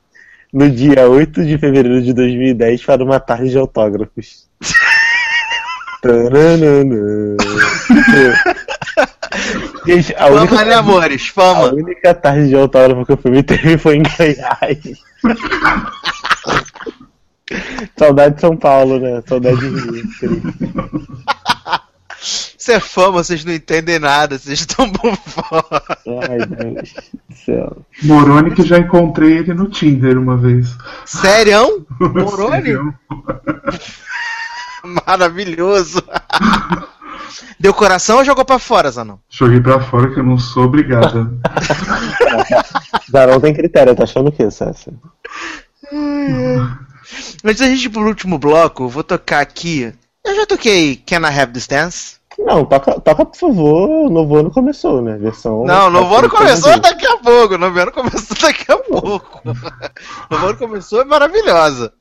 no 0.51 0.69
dia 0.69 1.07
8 1.07 1.45
de 1.45 1.57
fevereiro 1.57 2.01
de 2.01 2.11
2010 2.13 2.83
para 2.83 3.01
uma 3.03 3.19
tarde 3.19 3.49
de 3.49 3.57
autógrafos. 3.57 4.47
Gente, 9.85 10.13
a 10.15 10.27
Fama, 10.27 10.41
única, 10.41 10.65
né, 10.65 10.73
amores? 10.73 11.29
a 11.29 11.33
Fama. 11.33 11.73
única 11.73 12.13
tarde 12.13 12.49
de 12.49 12.55
autógrafo 12.55 13.05
que 13.05 13.13
o 13.13 13.17
filme 13.17 13.41
teve 13.43 13.77
foi 13.77 13.95
em 13.97 14.03
Goiás. 14.03 14.79
Saudade 17.97 18.35
de 18.35 18.41
São 18.41 18.55
Paulo, 18.55 18.99
né? 18.99 19.23
Saudade 19.27 19.57
de 19.57 19.67
Rio. 19.67 20.03
Isso 22.21 22.71
é 22.71 22.79
fama, 22.79 23.23
vocês 23.23 23.45
não 23.45 23.53
entendem 23.53 23.99
nada, 23.99 24.37
vocês 24.37 24.59
estão 24.61 24.89
por 24.91 25.15
fora. 25.15 25.99
Ai, 26.29 26.45
Deus 26.45 26.93
do 27.29 27.35
céu. 27.35 27.85
Moroni 28.03 28.51
que 28.51 28.63
já 28.63 28.77
encontrei 28.77 29.37
ele 29.37 29.53
no 29.53 29.69
Tinder 29.69 30.17
uma 30.17 30.37
vez. 30.37 30.75
Sério? 31.05 31.85
Moroni? 31.99 32.63
Sério? 32.63 32.93
Maravilhoso. 35.05 36.03
Deu 37.59 37.73
coração 37.73 38.17
ou 38.17 38.25
jogou 38.25 38.45
pra 38.45 38.59
fora, 38.59 38.89
Zanon? 38.89 39.17
Joguei 39.29 39.59
pra 39.59 39.81
fora 39.81 40.11
que 40.11 40.19
eu 40.19 40.23
não 40.23 40.37
sou 40.37 40.63
obrigada. 40.65 41.31
Darão 43.09 43.39
tem 43.39 43.53
critério, 43.53 43.95
tá 43.95 44.03
achando 44.03 44.29
o 44.29 44.31
que, 44.31 44.49
César? 44.49 44.93
Antes 47.43 47.59
da 47.59 47.67
gente 47.67 47.85
ir 47.85 47.89
pro 47.89 48.05
último 48.05 48.37
bloco, 48.37 48.83
eu 48.83 48.89
vou 48.89 49.03
tocar 49.03 49.41
aqui. 49.41 49.93
Eu 50.29 50.35
já 50.35 50.45
toquei 50.45 50.95
Can 50.95 51.21
I 51.21 51.39
Have 51.39 51.53
This 51.53 51.65
Dance? 51.65 52.19
Não, 52.37 52.63
toca, 52.63 52.99
toca 53.01 53.25
por 53.25 53.35
favor, 53.35 53.89
o 53.89 54.09
novo 54.09 54.37
ano 54.37 54.51
começou, 54.51 55.01
né? 55.01 55.17
Versão. 55.17 55.65
Não, 55.65 55.89
novo 55.89 56.15
ano 56.15 56.29
começou 56.29 56.79
daqui 56.79 57.05
a 57.05 57.17
pouco. 57.17 57.57
Novo 57.57 57.79
ano 57.79 57.91
começou 57.91 58.37
daqui 58.39 58.71
a 58.71 58.77
pouco. 58.77 59.41
Novo 60.29 60.45
ano 60.45 60.57
começou 60.57 61.01
é 61.01 61.03
maravilhosa. 61.03 61.91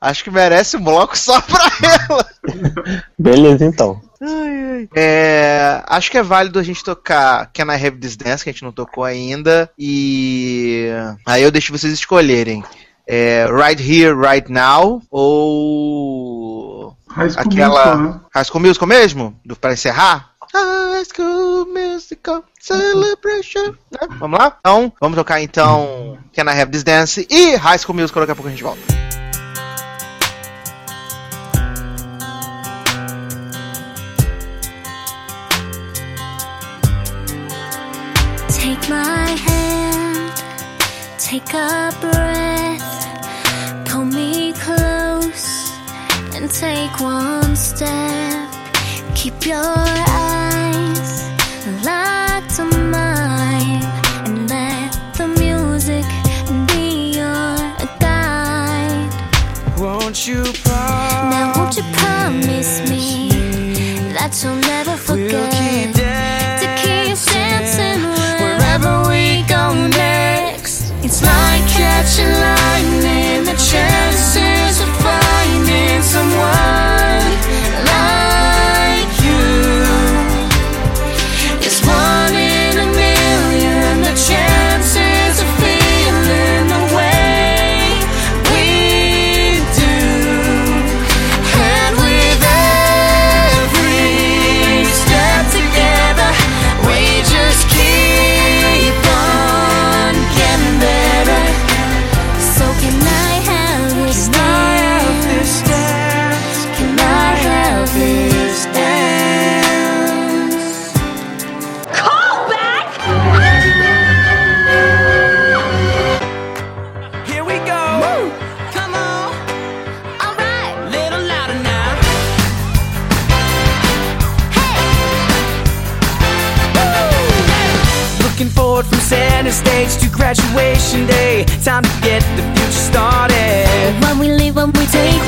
Acho 0.00 0.24
que 0.24 0.30
merece 0.30 0.76
um 0.76 0.82
bloco 0.82 1.16
só 1.16 1.40
pra 1.40 1.64
ela. 2.08 2.26
Beleza, 3.18 3.64
então. 3.64 4.00
É, 4.94 5.82
acho 5.86 6.10
que 6.10 6.18
é 6.18 6.22
válido 6.22 6.58
a 6.58 6.62
gente 6.62 6.82
tocar 6.82 7.50
Can 7.54 7.72
I 7.72 7.86
Have 7.86 7.98
This 7.98 8.16
Dance, 8.16 8.42
que 8.42 8.50
a 8.50 8.52
gente 8.52 8.64
não 8.64 8.72
tocou 8.72 9.04
ainda. 9.04 9.70
E 9.78 10.88
aí 11.24 11.42
eu 11.42 11.50
deixo 11.50 11.72
vocês 11.72 11.92
escolherem. 11.92 12.62
É, 13.08 13.46
right 13.46 13.80
Here, 13.80 14.14
Right 14.14 14.50
Now 14.50 15.00
ou 15.10 16.45
High 17.16 17.30
School 17.30 17.46
aquela 17.46 17.96
Musical, 17.96 17.98
né? 17.98 18.20
High 18.34 18.44
School 18.44 18.60
Musical 18.60 18.88
mesmo? 18.88 19.40
Do, 19.44 19.56
pra 19.56 19.72
encerrar? 19.72 20.30
High 20.54 21.04
School 21.04 21.66
Musical 21.66 22.44
Celebration. 22.60 23.74
né? 23.90 24.08
Vamos 24.18 24.38
lá? 24.38 24.56
Então, 24.60 24.92
vamos 25.00 25.16
tocar 25.16 25.40
então 25.40 26.18
Can 26.34 26.44
I 26.44 26.60
Have 26.60 26.70
This 26.70 26.84
Dance 26.84 27.26
e 27.30 27.56
High 27.56 27.78
School 27.78 27.96
Musical. 27.96 28.22
Daqui 28.22 28.32
a 28.32 28.34
pouco 28.34 28.48
a 28.48 28.50
gente 28.50 28.62
volta. 28.62 28.80
Keep 49.26 49.46
your 49.46 50.05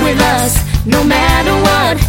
with 0.09 0.21
us, 0.23 0.87
no 0.87 1.05
matter 1.05 1.53
what. 1.53 2.08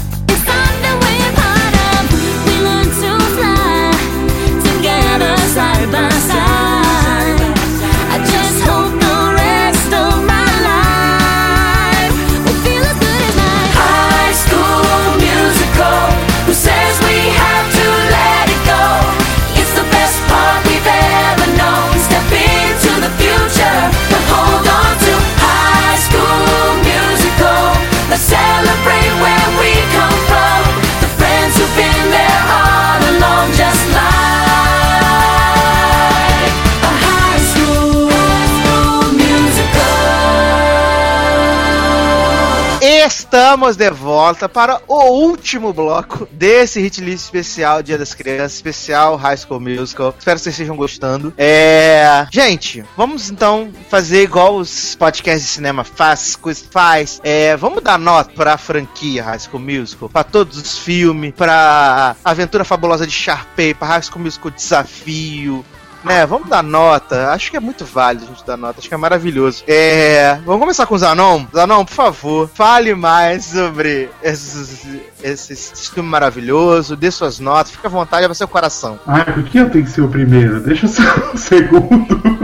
Estamos 43.39 43.77
de 43.77 43.89
volta 43.89 44.49
para 44.49 44.81
o 44.85 45.11
último 45.11 45.71
bloco 45.71 46.27
desse 46.29 46.81
hit 46.81 46.99
list 46.99 47.23
especial 47.23 47.81
Dia 47.81 47.97
das 47.97 48.13
Crianças, 48.13 48.55
especial 48.55 49.15
High 49.15 49.37
School 49.37 49.61
Musical. 49.61 50.13
Espero 50.19 50.35
que 50.35 50.43
vocês 50.43 50.55
estejam 50.55 50.75
gostando. 50.75 51.33
É... 51.37 52.27
Gente, 52.29 52.83
vamos 52.97 53.29
então 53.29 53.71
fazer 53.89 54.23
igual 54.23 54.57
os 54.57 54.93
podcasts 54.95 55.43
de 55.43 55.53
cinema 55.53 55.85
faz, 55.85 56.35
coisa 56.35 56.65
faz. 56.69 57.21
É, 57.23 57.55
vamos 57.55 57.81
dar 57.81 57.97
nota 57.97 58.29
pra 58.35 58.57
franquia 58.57 59.23
High 59.23 59.39
School 59.39 59.63
Musical, 59.63 60.09
pra 60.09 60.25
todos 60.25 60.57
os 60.57 60.77
filmes, 60.77 61.33
pra 61.33 62.17
Aventura 62.25 62.65
Fabulosa 62.65 63.07
de 63.07 63.13
Sharpay, 63.13 63.73
pra 63.73 63.87
High 63.87 64.03
School 64.03 64.25
Musical 64.25 64.51
Desafio, 64.51 65.63
né, 66.03 66.25
vamos 66.25 66.49
dar 66.49 66.63
nota. 66.63 67.31
Acho 67.31 67.51
que 67.51 67.57
é 67.57 67.59
muito 67.59 67.85
válido 67.85 68.25
a 68.25 68.27
gente 68.27 68.45
dar 68.45 68.57
nota. 68.57 68.79
Acho 68.79 68.87
que 68.87 68.93
é 68.93 68.97
maravilhoso. 68.97 69.63
É. 69.67 70.39
Vamos 70.45 70.61
começar 70.61 70.85
com 70.85 70.95
o 70.95 70.97
Zanon? 70.97 71.45
Zanon, 71.53 71.85
por 71.85 71.93
favor, 71.93 72.49
fale 72.53 72.95
mais 72.95 73.45
sobre 73.45 74.09
esses, 74.21 74.85
esses, 75.23 75.71
esse 75.73 75.91
filme 75.91 76.09
maravilhoso. 76.09 76.95
Dê 76.95 77.11
suas 77.11 77.39
notas. 77.39 77.71
Fica 77.71 77.87
à 77.87 77.91
vontade, 77.91 78.25
vai 78.25 78.35
ser 78.35 78.43
o 78.43 78.47
coração. 78.47 78.99
Ai, 79.05 79.25
por 79.25 79.43
que 79.43 79.57
eu 79.57 79.69
tenho 79.69 79.85
que 79.85 79.91
ser 79.91 80.01
o 80.01 80.09
primeiro? 80.09 80.59
Deixa 80.59 80.85
eu 80.85 80.89
ser 80.89 81.03
o 81.33 81.37
segundo. 81.37 82.38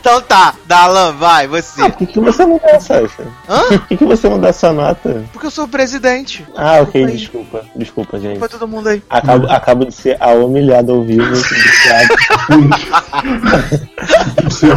Então 0.00 0.20
tá, 0.22 0.54
Dalan, 0.66 1.12
vai, 1.12 1.46
você. 1.46 1.82
Ah, 1.82 1.90
por 1.90 1.98
que, 1.98 2.06
que 2.06 2.20
você 2.20 2.46
não 2.46 2.58
dá, 2.58 2.80
Sasha? 2.80 3.22
Hã? 3.46 3.64
Por 3.68 3.86
que, 3.86 3.96
que 3.98 4.04
você 4.06 4.28
não 4.30 4.40
dá 4.40 4.48
essa 4.48 4.72
nota? 4.72 5.24
Porque 5.30 5.46
eu 5.46 5.50
sou 5.50 5.66
o 5.66 5.68
presidente. 5.68 6.46
Ah, 6.56 6.80
ok, 6.80 7.04
desculpa. 7.06 7.62
Desculpa, 7.76 8.18
gente. 8.18 8.38
Foi 8.38 8.48
todo 8.48 8.66
mundo 8.66 8.88
aí. 8.88 9.02
Acabo, 9.10 9.46
acabo 9.48 9.84
de 9.84 9.92
ser 9.94 10.16
a 10.18 10.30
humilhada 10.30 10.90
ao 10.90 11.02
vivo. 11.02 11.22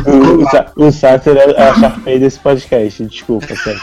o, 0.08 0.50
Sa- 0.50 0.72
o 0.76 0.92
Sácer 0.92 1.38
é 1.38 1.62
a 1.70 1.74
Sharpay 1.76 2.20
desse 2.20 2.40
podcast. 2.40 3.06
Desculpa, 3.06 3.56
sério. 3.56 3.82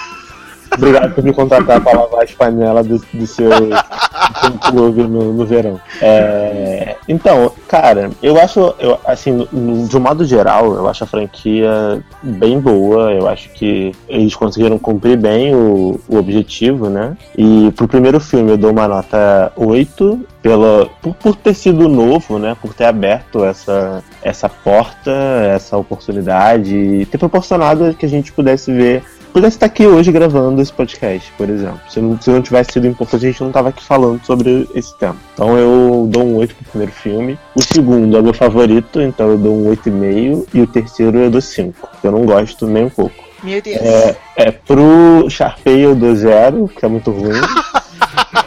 Obrigado 0.76 1.14
por 1.14 1.24
me 1.24 1.32
contratar 1.32 1.80
para 1.80 2.00
lavar 2.00 2.22
as 2.22 2.32
panelas 2.32 2.86
do, 2.86 2.98
do 3.12 3.26
seu, 3.26 3.50
do 3.50 4.58
clube 4.70 5.02
no, 5.02 5.32
no 5.32 5.44
verão. 5.44 5.80
É, 6.00 6.96
então, 7.08 7.52
cara, 7.66 8.10
eu 8.22 8.40
acho, 8.40 8.74
eu, 8.78 8.98
assim, 9.04 9.46
de 9.88 9.96
um 9.96 10.00
modo 10.00 10.24
geral, 10.24 10.74
eu 10.74 10.88
acho 10.88 11.04
a 11.04 11.06
franquia 11.06 12.02
bem 12.22 12.60
boa. 12.60 13.12
Eu 13.12 13.28
acho 13.28 13.50
que 13.50 13.92
eles 14.08 14.34
conseguiram 14.34 14.78
cumprir 14.78 15.16
bem 15.16 15.54
o, 15.54 16.00
o 16.08 16.16
objetivo, 16.16 16.88
né? 16.88 17.16
E 17.36 17.72
pro 17.72 17.88
primeiro 17.88 18.20
filme 18.20 18.52
eu 18.52 18.56
dou 18.56 18.70
uma 18.70 18.86
nota 18.86 19.52
8 19.56 20.20
pela, 20.42 20.88
por, 21.02 21.14
por 21.14 21.36
ter 21.36 21.54
sido 21.54 21.88
novo, 21.88 22.38
né? 22.38 22.56
Por 22.60 22.74
ter 22.74 22.84
aberto 22.84 23.44
essa, 23.44 24.02
essa 24.22 24.48
porta, 24.48 25.10
essa 25.54 25.76
oportunidade 25.76 26.74
e 26.74 27.06
ter 27.06 27.18
proporcionado 27.18 27.94
que 27.94 28.06
a 28.06 28.08
gente 28.08 28.32
pudesse 28.32 28.72
ver 28.72 29.02
pudesse 29.32 29.56
estar 29.56 29.66
aqui 29.66 29.86
hoje 29.86 30.12
gravando 30.12 30.60
esse 30.60 30.72
podcast, 30.72 31.32
por 31.36 31.48
exemplo. 31.48 31.80
Se 31.88 32.00
não, 32.00 32.20
se 32.20 32.30
não 32.30 32.42
tivesse 32.42 32.72
sido 32.72 32.86
importante, 32.86 33.26
a 33.26 33.30
gente 33.30 33.42
não 33.42 33.52
tava 33.52 33.70
aqui 33.70 33.82
falando 33.82 34.24
sobre 34.24 34.68
esse 34.74 34.96
tema. 34.98 35.16
Então 35.34 35.56
eu 35.56 36.06
dou 36.10 36.24
um 36.24 36.36
8 36.36 36.54
pro 36.54 36.64
primeiro 36.66 36.92
filme. 36.92 37.38
O 37.54 37.62
segundo 37.62 38.16
é 38.16 38.22
meu 38.22 38.34
favorito, 38.34 39.00
então 39.00 39.30
eu 39.30 39.38
dou 39.38 39.54
um 39.54 39.70
8,5. 39.70 40.46
E 40.52 40.60
o 40.60 40.66
terceiro 40.66 41.18
eu 41.18 41.30
dou 41.30 41.40
5. 41.40 41.88
Eu 42.02 42.12
não 42.12 42.24
gosto 42.24 42.66
nem 42.66 42.84
um 42.84 42.90
pouco. 42.90 43.14
Meu 43.42 43.62
Deus. 43.62 43.76
É, 43.78 44.16
é 44.36 44.50
pro 44.50 45.28
Sharpay 45.28 45.80
eu 45.80 45.94
dou 45.94 46.14
0, 46.14 46.68
que 46.68 46.84
é 46.84 46.88
muito 46.88 47.10
ruim. 47.10 47.40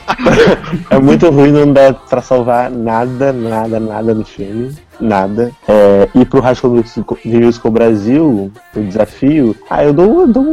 é 0.89 0.99
muito 0.99 1.29
ruim, 1.29 1.51
não 1.51 1.71
dá 1.71 1.93
pra 1.93 2.21
salvar 2.21 2.69
nada, 2.69 3.31
nada, 3.31 3.79
nada 3.79 4.13
no 4.13 4.25
filme. 4.25 4.75
Nada. 4.99 5.51
É, 5.67 6.07
e 6.15 6.25
pro 6.25 6.39
High 6.41 6.55
School 6.55 6.83
Musical, 7.25 7.71
Brasil, 7.71 8.51
o 8.75 8.79
desafio, 8.81 9.55
ah, 9.69 9.83
eu 9.83 9.93
dou 9.93 10.05
5 10.05 10.21
eu 10.21 10.27
dou 10.27 10.43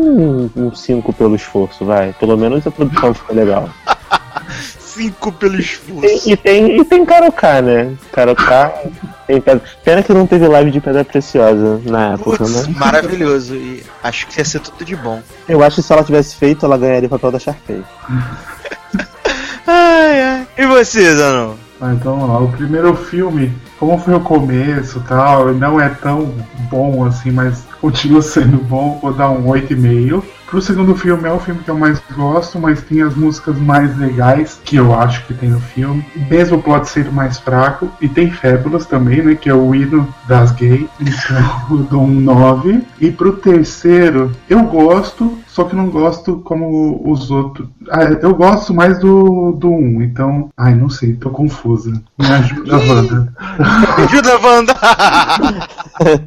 um 0.57 0.75
5 0.75 1.13
pelo 1.13 1.35
esforço, 1.37 1.85
vai. 1.85 2.13
Pelo 2.19 2.37
menos 2.37 2.67
a 2.67 2.71
produção 2.71 3.15
ficou 3.15 3.37
legal. 3.37 3.69
Cinco 4.79 5.31
pelo 5.33 5.57
E, 5.57 5.61
esforço. 5.61 6.29
e 6.31 6.37
tem, 6.37 6.79
e 6.81 6.85
tem 6.85 7.05
Karoká, 7.07 7.63
né? 7.63 7.95
Karoká 8.13 8.73
tem 9.27 9.41
pedra. 9.41 9.63
Pena 9.85 10.03
que 10.03 10.13
não 10.13 10.27
teve 10.27 10.47
live 10.49 10.71
de 10.71 10.81
pedra 10.81 11.05
preciosa 11.05 11.81
na 11.85 12.15
época, 12.15 12.39
Putz, 12.39 12.67
né? 12.67 12.75
maravilhoso. 12.77 13.55
E 13.55 13.83
acho 14.03 14.27
que 14.27 14.39
ia 14.41 14.45
ser 14.45 14.59
tudo 14.61 14.85
de 14.85 14.97
bom. 14.97 15.23
Eu 15.49 15.63
acho 15.63 15.77
que 15.77 15.83
se 15.83 15.93
ela 15.93 16.03
tivesse 16.05 16.35
feito, 16.35 16.67
ela 16.67 16.77
ganharia 16.77 17.07
o 17.07 17.11
papel 17.11 17.31
da 17.31 17.39
Sharpay. 17.39 17.83
Ai, 19.67 20.21
ai. 20.23 20.47
E 20.59 20.67
você, 20.67 21.15
Zanon? 21.17 21.55
Ah, 21.81 21.95
então 21.95 22.19
vamos 22.19 22.29
lá. 22.29 22.39
O 22.41 22.53
primeiro 22.53 22.95
filme, 22.95 23.53
como 23.79 23.99
foi 23.99 24.15
o 24.15 24.21
começo 24.21 25.01
tal, 25.09 25.55
não 25.55 25.81
é 25.81 25.89
tão 25.89 26.35
bom 26.71 27.05
assim, 27.07 27.31
mas 27.31 27.65
continua 27.81 28.23
sendo 28.23 28.59
bom, 28.59 28.99
vou 29.01 29.13
dar 29.13 29.31
um 29.31 29.47
8,5. 29.47 30.23
Pro 30.47 30.61
segundo 30.61 30.97
filme 30.97 31.29
é 31.29 31.33
o 31.33 31.39
filme 31.39 31.63
que 31.63 31.71
eu 31.71 31.79
mais 31.79 32.03
gosto, 32.13 32.59
mas 32.59 32.83
tem 32.83 33.03
as 33.03 33.15
músicas 33.15 33.57
mais 33.57 33.97
legais 33.97 34.61
que 34.65 34.75
eu 34.77 34.93
acho 34.93 35.25
que 35.27 35.33
tem 35.33 35.49
no 35.49 35.61
filme. 35.61 36.05
Mesmo 36.29 36.59
o 36.59 36.63
plot 36.63 36.89
sendo 36.89 37.13
mais 37.13 37.39
fraco. 37.39 37.89
E 38.01 38.09
tem 38.09 38.33
Fabulous 38.33 38.85
também, 38.85 39.23
né? 39.23 39.37
Que 39.37 39.49
é 39.49 39.55
o 39.55 39.73
hino 39.73 40.13
das 40.27 40.51
gays. 40.51 40.89
Então 41.01 41.67
eu 41.79 41.85
dou 41.85 42.03
um 42.03 42.21
9. 42.21 42.83
E 43.01 43.13
pro 43.13 43.37
terceiro, 43.37 44.33
eu 44.49 44.65
gosto, 44.65 45.39
só 45.47 45.63
que 45.63 45.77
não 45.77 45.89
gosto 45.89 46.41
como 46.41 47.01
os 47.09 47.31
outros. 47.31 47.69
Ah, 47.89 48.03
eu 48.03 48.35
gosto 48.35 48.75
mais 48.75 48.99
do, 48.99 49.53
do 49.53 49.71
1, 49.71 50.03
então. 50.03 50.51
Ai, 50.57 50.75
não 50.75 50.91
sei, 50.91 51.15
tô 51.15 51.31
confusa. 51.31 51.93
Me 52.19 52.27
ajuda, 52.27 52.77
Wanda. 52.77 53.35
Ajuda, 54.05 54.39
Wanda! 54.41 54.75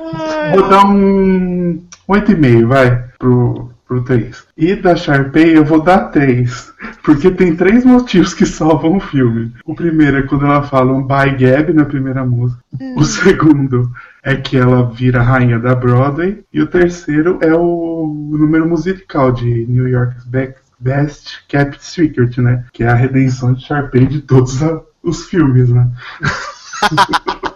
Vou 0.54 0.68
dar 0.68 0.84
um 0.86 1.82
8,5, 2.08 2.66
vai, 2.66 3.04
pro, 3.18 3.70
pro 3.86 4.02
3. 4.04 4.44
E 4.56 4.74
da 4.74 4.96
Sharpay 4.96 5.56
eu 5.56 5.64
vou 5.64 5.82
dar 5.82 6.06
3. 6.10 6.72
Porque 7.02 7.30
tem 7.30 7.56
três 7.56 7.84
motivos 7.84 8.34
que 8.34 8.44
salvam 8.46 8.96
o 8.96 9.00
filme. 9.00 9.52
O 9.64 9.74
primeiro 9.74 10.18
é 10.18 10.22
quando 10.22 10.44
ela 10.46 10.62
fala 10.62 10.92
um 10.92 11.02
By 11.02 11.36
Gab 11.38 11.72
na 11.72 11.84
primeira 11.84 12.24
música. 12.24 12.62
O 12.96 13.04
segundo 13.04 13.90
é 14.22 14.36
que 14.36 14.56
ela 14.56 14.90
vira 14.90 15.20
a 15.20 15.24
rainha 15.24 15.58
da 15.58 15.74
Broadway. 15.74 16.44
E 16.52 16.60
o 16.60 16.66
terceiro 16.66 17.38
é 17.40 17.54
o 17.54 18.28
número 18.30 18.68
musical 18.68 19.32
de 19.32 19.66
New 19.66 19.88
York's 19.88 20.24
Be- 20.24 20.54
Best 20.78 21.44
Kept 21.48 21.82
Secret, 21.82 22.38
né? 22.40 22.64
Que 22.72 22.84
é 22.84 22.88
a 22.88 22.94
redenção 22.94 23.52
de 23.54 23.64
Sharpay 23.64 24.06
de 24.06 24.20
todos 24.20 24.58
os 25.02 25.24
filmes, 25.26 25.70
né? 25.70 25.88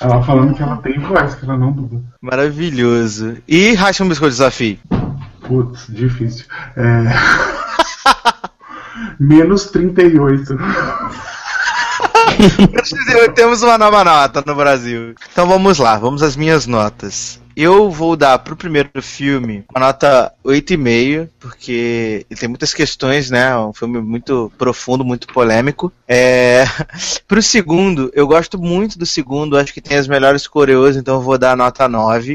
ela 0.00 0.22
falando 0.22 0.54
que 0.54 0.62
ela 0.62 0.76
tem 0.78 0.98
voz, 0.98 1.34
que 1.34 1.44
ela 1.44 1.56
não 1.56 1.72
dubla. 1.72 2.02
Maravilhoso. 2.20 3.38
E 3.48 3.72
High 3.72 3.94
School 3.94 4.08
Musical 4.08 4.28
Desafio? 4.28 4.78
Putz, 5.46 5.86
difícil. 5.88 6.44
É... 6.76 7.04
Menos 9.18 9.66
38. 9.66 10.56
Temos 13.34 13.62
uma 13.62 13.78
nova 13.78 14.04
nota 14.04 14.42
no 14.46 14.54
Brasil. 14.54 15.14
Então 15.32 15.46
vamos 15.46 15.78
lá, 15.78 15.98
vamos 15.98 16.22
às 16.22 16.36
minhas 16.36 16.66
notas. 16.66 17.40
Eu 17.56 17.90
vou 17.90 18.16
dar 18.16 18.38
pro 18.40 18.54
primeiro 18.54 18.90
filme 19.00 19.64
uma 19.74 19.86
nota 19.86 20.30
8,5, 20.44 21.28
porque 21.40 22.26
tem 22.38 22.50
muitas 22.50 22.74
questões, 22.74 23.30
né? 23.30 23.48
É 23.48 23.56
um 23.56 23.72
filme 23.72 23.98
muito 24.00 24.52
profundo, 24.58 25.02
muito 25.02 25.26
polêmico. 25.28 25.90
É... 26.06 26.64
Pro 27.26 27.42
segundo, 27.42 28.10
eu 28.14 28.26
gosto 28.26 28.58
muito 28.58 28.98
do 28.98 29.06
segundo, 29.06 29.56
acho 29.56 29.72
que 29.72 29.80
tem 29.80 29.96
as 29.96 30.06
melhores 30.06 30.46
coreos, 30.46 30.96
então 30.96 31.14
eu 31.14 31.22
vou 31.22 31.38
dar 31.38 31.56
nota 31.56 31.88
9. 31.88 32.34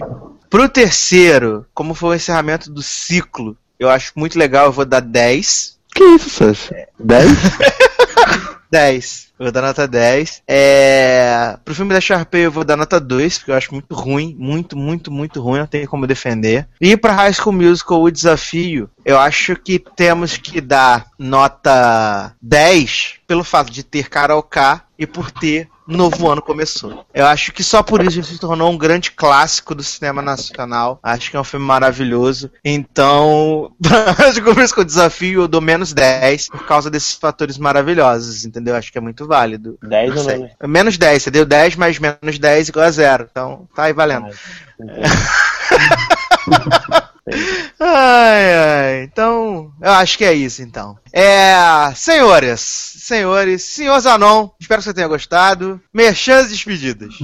Pro 0.50 0.68
terceiro, 0.68 1.66
como 1.74 1.94
foi 1.94 2.10
o 2.10 2.16
encerramento 2.16 2.72
do 2.72 2.82
ciclo, 2.82 3.56
eu 3.80 3.90
acho 3.90 4.12
muito 4.16 4.40
legal, 4.40 4.66
eu 4.66 4.72
vou 4.72 4.86
dar 4.86 5.02
10. 5.02 5.78
Que 5.94 6.04
isso, 6.04 6.30
Sasha? 6.30 6.88
10? 7.00 7.30
10. 8.72 9.32
Eu 9.38 9.46
vou 9.46 9.52
dar 9.52 9.62
nota 9.62 9.88
10. 9.88 10.44
É... 10.48 11.58
Pro 11.66 11.76
filme 11.76 11.94
da 11.94 12.00
Sharpay 12.00 12.46
eu 12.46 12.52
vou 12.52 12.64
dar 12.64 12.78
nota 12.78 13.00
2, 13.00 13.40
porque 13.40 13.52
eu 13.52 13.56
acho 13.56 13.74
muito 13.74 13.94
ruim. 13.94 14.36
Muito, 14.40 14.78
muito, 14.78 15.12
muito 15.12 15.42
ruim. 15.42 15.60
Não 15.60 15.68
tem 15.68 15.86
como 15.86 16.08
defender. 16.08 16.68
E 16.80 16.96
pra 16.96 17.14
High 17.14 17.34
School 17.34 17.54
Musical, 17.54 18.02
o 18.02 18.12
desafio, 18.12 18.90
eu 19.04 19.20
acho 19.20 19.56
que 19.56 19.78
temos 19.96 20.38
que 20.38 20.62
dar 20.62 21.08
nota 21.20 22.34
10 22.42 23.16
pelo 23.28 23.44
fato 23.44 23.72
de 23.72 23.84
ter 23.84 24.10
karaokê 24.10 24.82
e 25.02 25.08
por 25.08 25.32
ter 25.32 25.68
Novo 25.88 26.30
Ano 26.30 26.44
Começou. 26.44 27.04
Eu 27.12 27.26
acho 27.26 27.52
que 27.52 27.64
só 27.64 27.82
por 27.82 28.06
isso 28.06 28.20
ele 28.20 28.26
se 28.26 28.38
tornou 28.38 28.72
um 28.72 28.78
grande 28.78 29.10
clássico 29.10 29.74
do 29.74 29.82
cinema 29.82 30.22
nacional. 30.22 31.00
Acho 31.02 31.32
que 31.32 31.36
é 31.36 31.40
um 31.40 31.44
filme 31.44 31.66
maravilhoso. 31.66 32.52
Então, 32.64 33.74
pra 33.82 34.12
High 34.12 34.34
School 34.34 34.56
Musical 34.56 34.84
desafio, 34.84 35.42
eu 35.42 35.48
dou 35.48 35.60
menos 35.60 35.92
10 35.92 36.50
por 36.50 36.68
causa 36.68 36.92
desses 36.92 37.16
fatores 37.16 37.58
maravilhosos, 37.58 38.46
entendeu? 38.46 38.76
Acho 38.76 38.92
que 38.92 39.00
é 39.00 39.02
muito 39.02 39.26
válido. 39.26 39.76
10 39.82 40.14
Não 40.14 40.22
ou 40.22 40.28
menos? 40.28 40.52
Menos 40.68 41.00
10, 41.00 41.24
você 41.24 41.32
deu 41.32 41.48
10 41.48 41.76
mais 41.78 41.98
menos 41.98 42.38
10 42.38 42.70
igual 42.70 42.86
a 42.86 42.92
zero. 42.92 43.28
Então, 43.32 43.68
tá 43.74 43.86
aí 43.86 43.94
valendo. 43.94 44.28
Ai, 47.80 48.56
ai. 48.56 49.04
Então, 49.04 49.72
eu 49.82 49.92
acho 49.92 50.18
que 50.18 50.26
é 50.26 50.34
isso, 50.34 50.62
então. 50.62 50.98
É. 51.14 51.54
Senhores, 51.94 52.60
senhores, 52.62 53.64
senhor 53.64 54.00
Zanon, 54.00 54.50
espero 54.60 54.80
que 54.80 54.86
você 54.86 54.94
tenha 54.94 55.08
gostado. 55.08 55.80
Merchans 55.94 56.50
despedidas. 56.50 57.16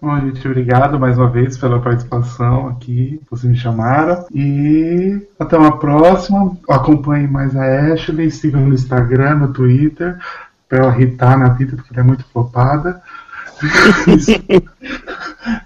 Bom, 0.00 0.20
gente, 0.20 0.46
obrigado 0.46 0.98
mais 0.98 1.18
uma 1.18 1.30
vez 1.30 1.58
pela 1.58 1.80
participação 1.80 2.68
aqui. 2.68 3.20
Vocês 3.30 3.50
me 3.50 3.58
chamaram. 3.58 4.26
E 4.32 5.26
até 5.38 5.56
uma 5.56 5.78
próxima. 5.78 6.56
Acompanhe 6.68 7.26
mais 7.26 7.56
a 7.56 7.92
Ashley, 7.92 8.30
sigam 8.30 8.60
no 8.60 8.74
Instagram, 8.74 9.36
no 9.36 9.52
Twitter, 9.52 10.18
pra 10.68 10.78
ela 10.78 10.94
irritar 10.94 11.38
na 11.38 11.48
vida, 11.48 11.76
porque 11.76 11.92
ela 11.92 12.02
é 12.02 12.06
muito 12.06 12.24
flopada. 12.32 13.02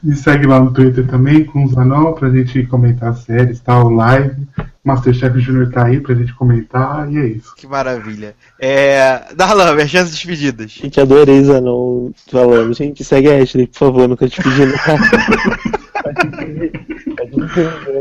Me 0.02 0.14
segue 0.14 0.46
lá 0.46 0.60
no 0.60 0.72
Twitter 0.72 1.06
também, 1.06 1.44
com 1.44 1.64
o 1.64 1.68
Zanon, 1.68 2.12
pra 2.12 2.30
gente 2.30 2.64
comentar 2.66 3.14
séries, 3.14 3.60
tal, 3.60 3.90
live. 3.90 4.46
Masterchef 4.84 5.40
Junior 5.40 5.70
tá 5.70 5.86
aí 5.86 5.98
pra 6.00 6.14
gente 6.14 6.34
comentar, 6.34 7.10
e 7.10 7.18
é 7.18 7.26
isso. 7.26 7.54
Que 7.56 7.66
maravilha. 7.66 8.34
É. 8.60 9.34
Darlan, 9.34 9.74
merchans 9.74 10.10
despedidas. 10.10 10.70
Gente, 10.70 11.00
adorei 11.00 11.42
Zanon 11.42 12.10
falando. 12.30 12.74
Gente, 12.74 13.02
segue 13.02 13.30
a 13.30 13.42
Ashley, 13.42 13.66
por 13.66 13.78
favor, 13.78 14.08
nunca 14.08 14.28
te 14.28 14.42
pedi 14.42 14.66
nada. 14.66 14.84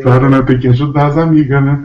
Claro, 0.02 0.30
né? 0.30 0.42
Tem 0.42 0.60
que 0.60 0.68
ajudar 0.68 1.08
as 1.08 1.18
amigas, 1.18 1.64
né? 1.64 1.84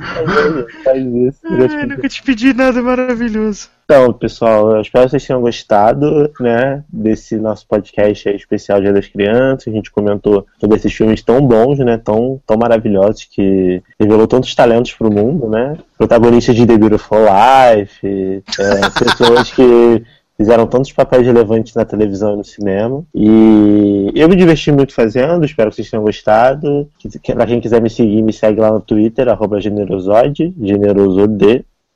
Faz 0.84 0.98
isso. 0.98 1.38
nunca 1.44 1.68
te 1.68 1.74
Ai, 1.74 1.80
pedi 1.80 1.86
nunca 1.86 2.08
te 2.08 2.22
pedi 2.22 2.54
nada 2.54 2.82
maravilhoso. 2.82 3.68
Então, 3.90 4.12
pessoal, 4.12 4.72
eu 4.72 4.82
espero 4.82 5.06
que 5.06 5.12
vocês 5.12 5.26
tenham 5.26 5.40
gostado, 5.40 6.30
né, 6.40 6.84
desse 6.92 7.36
nosso 7.36 7.66
podcast 7.66 8.28
especial 8.28 8.82
Dia 8.82 8.92
das 8.92 9.06
Crianças. 9.06 9.66
A 9.66 9.70
gente 9.74 9.90
comentou 9.90 10.46
sobre 10.60 10.76
esses 10.76 10.92
filmes 10.92 11.22
tão 11.22 11.40
bons, 11.40 11.78
né, 11.78 11.96
tão, 11.96 12.38
tão 12.46 12.58
maravilhosos, 12.58 13.24
que 13.24 13.82
revelou 13.98 14.26
tantos 14.26 14.54
talentos 14.54 14.92
pro 14.92 15.10
mundo, 15.10 15.48
né. 15.48 15.78
Protagonistas 15.96 16.54
de 16.54 16.66
The 16.66 16.76
Beautiful 16.76 17.20
Life, 17.20 18.06
é, 18.06 18.90
pessoas 18.90 19.50
que 19.50 20.04
fizeram 20.36 20.66
tantos 20.66 20.92
papéis 20.92 21.26
relevantes 21.26 21.74
na 21.74 21.86
televisão 21.86 22.34
e 22.34 22.36
no 22.36 22.44
cinema. 22.44 23.02
E 23.14 24.12
eu 24.14 24.28
me 24.28 24.36
diverti 24.36 24.70
muito 24.70 24.92
fazendo, 24.92 25.46
espero 25.46 25.70
que 25.70 25.76
vocês 25.76 25.88
tenham 25.88 26.04
gostado. 26.04 26.86
Pra 27.34 27.46
quem 27.46 27.58
quiser 27.58 27.80
me 27.80 27.88
seguir, 27.88 28.20
me 28.20 28.34
segue 28.34 28.60
lá 28.60 28.70
no 28.70 28.82
Twitter, 28.82 29.30
arroba 29.30 29.58
generosode. 29.62 30.52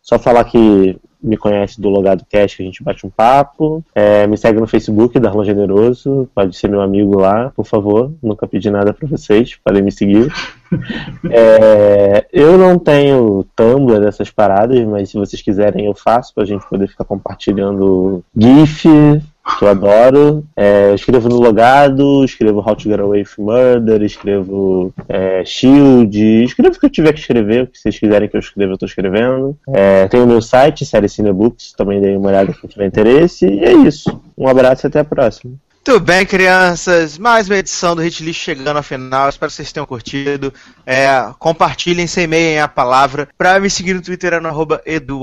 Só 0.00 0.18
falar 0.18 0.44
que 0.44 0.96
me 1.22 1.36
conhece 1.36 1.80
do 1.80 1.88
Logado 1.88 2.24
Cast, 2.28 2.56
que 2.56 2.62
a 2.62 2.66
gente 2.66 2.82
bate 2.82 3.06
um 3.06 3.10
papo. 3.10 3.84
É, 3.94 4.26
me 4.26 4.36
segue 4.36 4.60
no 4.60 4.66
Facebook, 4.66 5.18
Darlan 5.18 5.44
Generoso. 5.44 6.28
Pode 6.34 6.56
ser 6.56 6.68
meu 6.68 6.80
amigo 6.80 7.18
lá, 7.18 7.50
por 7.54 7.64
favor. 7.64 8.12
Nunca 8.22 8.46
pedi 8.46 8.70
nada 8.70 8.92
pra 8.92 9.08
vocês, 9.08 9.56
podem 9.64 9.82
me 9.82 9.92
seguir. 9.92 10.32
É, 11.30 12.26
eu 12.32 12.56
não 12.56 12.78
tenho 12.78 13.44
Tumblr 13.54 14.00
dessas 14.00 14.30
paradas, 14.30 14.82
mas 14.86 15.10
se 15.10 15.18
vocês 15.18 15.42
quiserem 15.42 15.84
eu 15.84 15.94
faço 15.94 16.34
pra 16.34 16.46
gente 16.46 16.66
poder 16.66 16.88
ficar 16.88 17.04
compartilhando 17.04 18.24
GIF, 18.34 18.88
que 19.58 19.64
eu 19.64 19.68
adoro. 19.68 20.44
É, 20.56 20.90
eu 20.90 20.94
escrevo 20.94 21.28
no 21.28 21.40
Logado, 21.40 22.24
escrevo 22.24 22.60
How 22.60 22.76
to 22.76 22.88
Get 22.88 23.00
Away 23.00 23.22
with 23.22 23.44
Murder, 23.44 24.02
escrevo 24.02 24.94
é, 25.08 25.44
Shield, 25.44 26.44
escrevo 26.44 26.76
o 26.76 26.80
que 26.80 26.86
eu 26.86 26.90
tiver 26.90 27.12
que 27.12 27.20
escrever, 27.20 27.64
o 27.64 27.66
que 27.66 27.78
vocês 27.78 27.98
quiserem 27.98 28.28
que 28.28 28.36
eu 28.36 28.40
escreva, 28.40 28.72
eu 28.72 28.78
tô 28.78 28.86
escrevendo. 28.86 29.56
É, 29.68 30.06
tem 30.08 30.20
o 30.20 30.26
meu 30.26 30.40
site, 30.40 30.86
Série 30.86 31.08
Cinebooks, 31.08 31.72
também 31.72 32.00
dei 32.00 32.16
uma 32.16 32.28
olhada 32.28 32.52
quem 32.52 32.70
tiver 32.70 32.86
interesse, 32.86 33.46
e 33.46 33.64
é 33.64 33.72
isso. 33.72 34.20
Um 34.36 34.48
abraço 34.48 34.86
e 34.86 34.88
até 34.88 35.00
a 35.00 35.04
próxima. 35.04 35.54
Tudo 35.84 35.98
bem, 35.98 36.24
crianças? 36.24 37.18
Mais 37.18 37.48
uma 37.48 37.56
edição 37.56 37.96
do 37.96 38.02
Hit 38.02 38.22
List 38.22 38.40
chegando 38.40 38.76
ao 38.76 38.84
final. 38.84 39.28
Espero 39.28 39.50
que 39.50 39.56
vocês 39.56 39.72
tenham 39.72 39.84
curtido. 39.84 40.54
É, 40.86 41.28
compartilhem, 41.40 42.06
semeiem 42.06 42.60
a 42.60 42.68
palavra. 42.68 43.28
Pra 43.36 43.58
me 43.58 43.68
seguir 43.68 43.92
no 43.92 44.00
Twitter 44.00 44.34
é 44.34 44.38
no 44.38 44.48
arroba 44.48 44.80
edu 44.86 45.22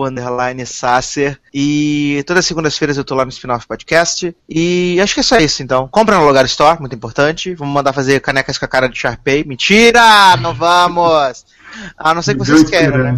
Sasser. 0.65 1.40
E 1.53 2.22
todas 2.27 2.41
as 2.41 2.45
segundas-feiras 2.45 2.98
eu 2.98 3.06
tô 3.06 3.15
lá 3.15 3.23
no 3.23 3.31
Spin-Off 3.31 3.65
Podcast. 3.65 4.36
E 4.49 4.99
acho 5.02 5.14
que 5.14 5.22
é 5.22 5.23
só 5.23 5.38
isso, 5.38 5.64
então. 5.64 5.88
Compra 5.88 6.18
no 6.18 6.27
Lugar 6.27 6.44
Store, 6.44 6.77
muito 6.77 6.94
importante. 6.94 7.56
Vamos 7.56 7.73
mandar 7.73 7.94
fazer 7.94 8.19
canecas 8.19 8.57
com 8.57 8.65
a 8.65 8.68
cara 8.68 8.90
de 8.90 8.99
Sharpay. 8.99 9.45
Mentira! 9.45 10.36
Não 10.41 10.53
vamos! 10.53 11.45
A 11.98 12.14
não 12.14 12.22
ser 12.22 12.34
que 12.34 12.40
vocês 12.40 12.69
queiram, 12.69 12.98
né? 12.98 13.15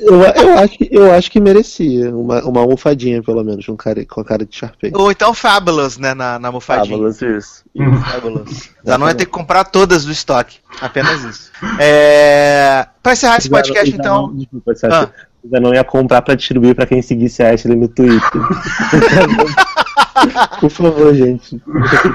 Eu, 0.00 0.22
eu 0.22 0.58
acho, 0.58 0.78
que, 0.78 0.88
eu 0.90 1.12
acho 1.12 1.30
que 1.30 1.40
merecia 1.40 2.14
uma, 2.14 2.42
uma 2.44 2.60
almofadinha, 2.60 3.22
pelo 3.22 3.42
menos, 3.42 3.68
um 3.68 3.76
cara, 3.76 4.04
com 4.06 4.20
a 4.20 4.24
cara 4.24 4.44
de 4.44 4.56
Sharpay. 4.56 4.92
Ou 4.94 5.10
então 5.10 5.34
Fabulous, 5.34 5.98
né? 5.98 6.14
Na, 6.14 6.38
na 6.38 6.48
almofadinha. 6.48 6.96
Fabulous, 6.96 7.22
isso. 7.22 7.64
Fabulous. 8.04 8.70
Zanon 8.86 9.08
ia 9.08 9.14
ter 9.14 9.26
que 9.26 9.30
comprar 9.30 9.64
todas 9.64 10.04
do 10.04 10.12
estoque. 10.12 10.58
Apenas 10.80 11.22
isso. 11.24 11.50
É... 11.78 12.86
Pra 13.02 13.12
encerrar 13.12 13.38
esse 13.38 13.50
podcast, 13.50 13.90
Já 13.90 13.96
então. 13.96 14.28
Não, 14.28 14.36
desculpa. 14.36 14.72
Ah. 14.84 15.08
Já 15.50 15.60
não 15.60 15.74
ia 15.74 15.82
comprar 15.82 16.22
pra 16.22 16.34
distribuir 16.34 16.74
pra 16.74 16.86
quem 16.86 17.02
seguisse 17.02 17.42
a 17.42 17.52
Ashley 17.52 17.76
no 17.76 17.88
Twitter. 17.88 18.20
Por 20.60 20.70
favor, 20.70 21.14
gente. 21.14 21.60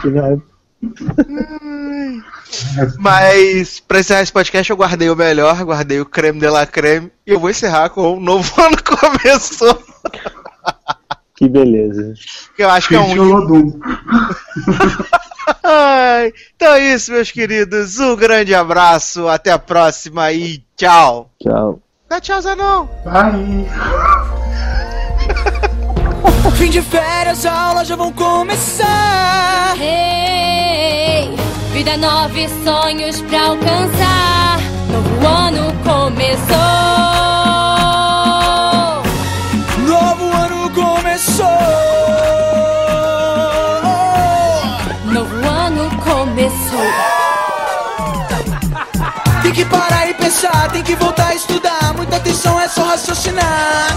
Não. 0.05 0.41
Mas 2.97 3.79
pra 3.79 3.99
encerrar 3.99 4.21
esse 4.21 4.31
podcast, 4.31 4.69
eu 4.69 4.77
guardei 4.77 5.09
o 5.09 5.15
melhor, 5.15 5.63
guardei 5.63 5.99
o 5.99 6.05
creme 6.05 6.39
de 6.39 6.49
la 6.49 6.65
creme. 6.65 7.11
E 7.25 7.31
eu 7.31 7.39
vou 7.39 7.49
encerrar 7.49 7.89
com 7.89 8.17
o 8.17 8.19
novo 8.19 8.53
ano 8.61 8.77
começou. 8.83 9.81
Que 11.35 11.47
beleza. 11.47 12.13
Que 12.55 12.63
eu 12.63 12.69
acho 12.69 12.87
que 12.87 12.95
é 12.95 12.99
um. 12.99 13.79
Então 16.55 16.73
é 16.73 16.93
isso, 16.93 17.11
meus 17.11 17.31
queridos. 17.31 17.99
Um 17.99 18.15
grande 18.15 18.53
abraço, 18.53 19.27
até 19.27 19.51
a 19.51 19.59
próxima 19.59 20.31
e 20.31 20.63
tchau. 20.75 21.31
Tchau. 21.41 21.79
Dá 22.09 22.19
tchau, 22.19 22.41
Zanon. 22.41 22.87
Bye. 23.05 23.67
Fim 26.57 26.69
de 26.71 26.81
férias, 26.81 27.45
aulas 27.45 27.87
já 27.87 27.95
vão 27.95 28.11
começar. 28.11 29.75
Hey, 29.79 30.56
vida 31.77 31.95
nova 31.95 32.39
e 32.39 32.49
sonhos 32.65 33.21
pra 33.21 33.49
alcançar. 33.49 34.59
Novo 34.91 35.27
ano 35.27 35.71
começou. 35.83 37.26
Que 49.57 49.65
parar 49.65 50.07
e 50.07 50.13
pensar, 50.13 50.71
tem 50.71 50.83
que 50.83 50.95
voltar 50.95 51.29
a 51.29 51.33
estudar. 51.33 51.91
Muita 51.95 52.17
atenção 52.17 52.61
é 52.61 52.67
só 52.67 52.83
raciocinar. 52.83 53.87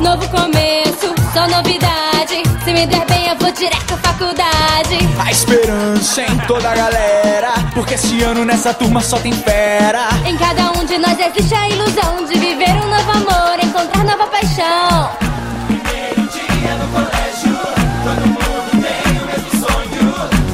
Novo 0.00 0.28
começo, 0.28 1.12
só 1.34 1.48
novidade. 1.48 2.40
Se 2.62 2.72
me 2.72 2.86
der 2.86 3.04
bem, 3.06 3.26
eu 3.26 3.36
vou 3.36 3.50
direto 3.50 3.94
à 3.94 3.96
faculdade. 3.96 4.98
A 5.18 5.32
esperança 5.32 6.22
em 6.22 6.38
toda 6.46 6.70
a 6.70 6.76
galera. 6.76 7.52
Porque 7.74 7.94
esse 7.94 8.22
ano 8.22 8.44
nessa 8.44 8.72
turma 8.72 9.00
só 9.00 9.18
tem 9.18 9.32
fera. 9.32 10.10
Em 10.24 10.36
cada 10.36 10.70
um 10.78 10.84
de 10.84 10.96
nós 10.98 11.18
existe 11.18 11.54
a 11.54 11.68
ilusão 11.68 12.24
de 12.24 12.38
viver 12.38 12.76
um 12.80 12.88
novo 12.88 13.10
amor, 13.10 13.58
encontrar 13.64 14.04
nova 14.04 14.28
paixão. 14.28 15.10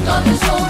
Todos 0.06 0.40
juntos 0.40 0.65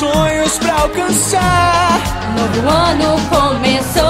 sonhos 0.00 0.58
pra 0.58 0.80
alcançar. 0.80 2.00
Novo 2.34 2.68
ano 2.70 3.20
começou. 3.28 4.02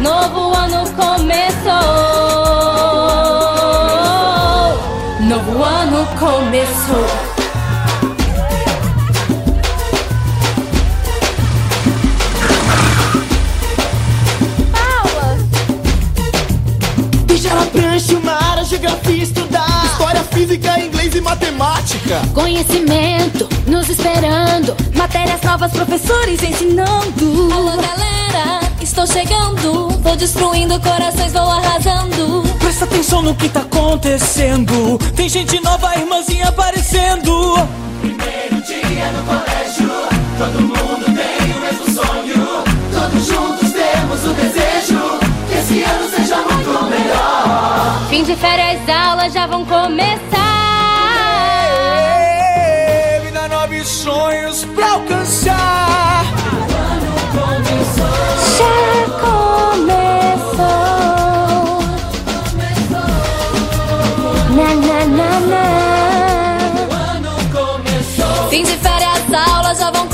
Novo 0.00 0.52
ano 0.56 0.82
começou. 0.96 1.84
Novo 5.20 5.62
ano 5.62 6.04
começou. 6.18 7.43
Física, 20.54 20.78
inglês 20.78 21.14
e 21.14 21.20
matemática 21.20 22.22
Conhecimento 22.32 23.48
nos 23.66 23.88
esperando. 23.88 24.76
Matérias 24.94 25.40
novas, 25.42 25.72
professores 25.72 26.42
ensinando. 26.42 27.52
Alô, 27.52 27.76
galera, 27.76 28.60
estou 28.80 29.06
chegando. 29.06 29.88
Vou 30.00 30.16
destruindo 30.16 30.78
corações, 30.80 31.32
vou 31.32 31.50
arrasando. 31.50 32.42
Presta 32.60 32.84
atenção 32.84 33.22
no 33.22 33.34
que 33.34 33.48
tá 33.48 33.60
acontecendo 33.60 34.98
Tem 35.16 35.28
gente 35.28 35.60
nova, 35.60 35.96
irmãzinha 35.96 36.48
aparecendo 36.48 37.54
Fim 48.14 48.22
de 48.22 48.36
férias, 48.36 48.88
aulas 48.88 49.32
já 49.32 49.44
vão 49.44 49.64
começar. 49.64 50.20
Vida 53.24 53.48
nova 53.48 53.74
e 53.74 53.84
sonhos 53.84 54.64
pra 54.66 54.92
alcançar 54.92 56.24
Já 58.56 59.04
começou. 59.20 60.62
Na, 64.54 64.74
na, 64.76 65.04
na, 65.06 65.40
na. 65.40 65.64
Fim 68.48 68.62
de 68.62 68.76
férias, 68.76 69.50
aulas 69.50 69.76
já 69.76 69.90
vão 69.90 70.02
começar. 70.02 70.13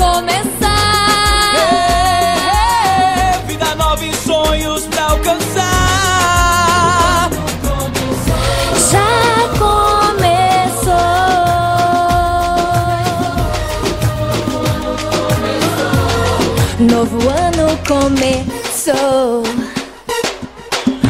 Começou. 18.11 19.43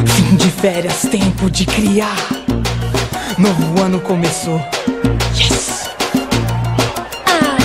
Fim 0.06 0.36
de 0.36 0.49
férias, 0.49 1.02
tempo 1.10 1.49
de 1.49 1.65
criar. 1.65 2.15
Novo 3.38 3.82
ano 3.82 3.99
começou. 4.02 4.61
Yes! 5.36 5.90
Ah. 7.26 7.57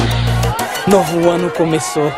Novo 0.89 1.29
ano 1.29 1.51
começou. 1.51 2.11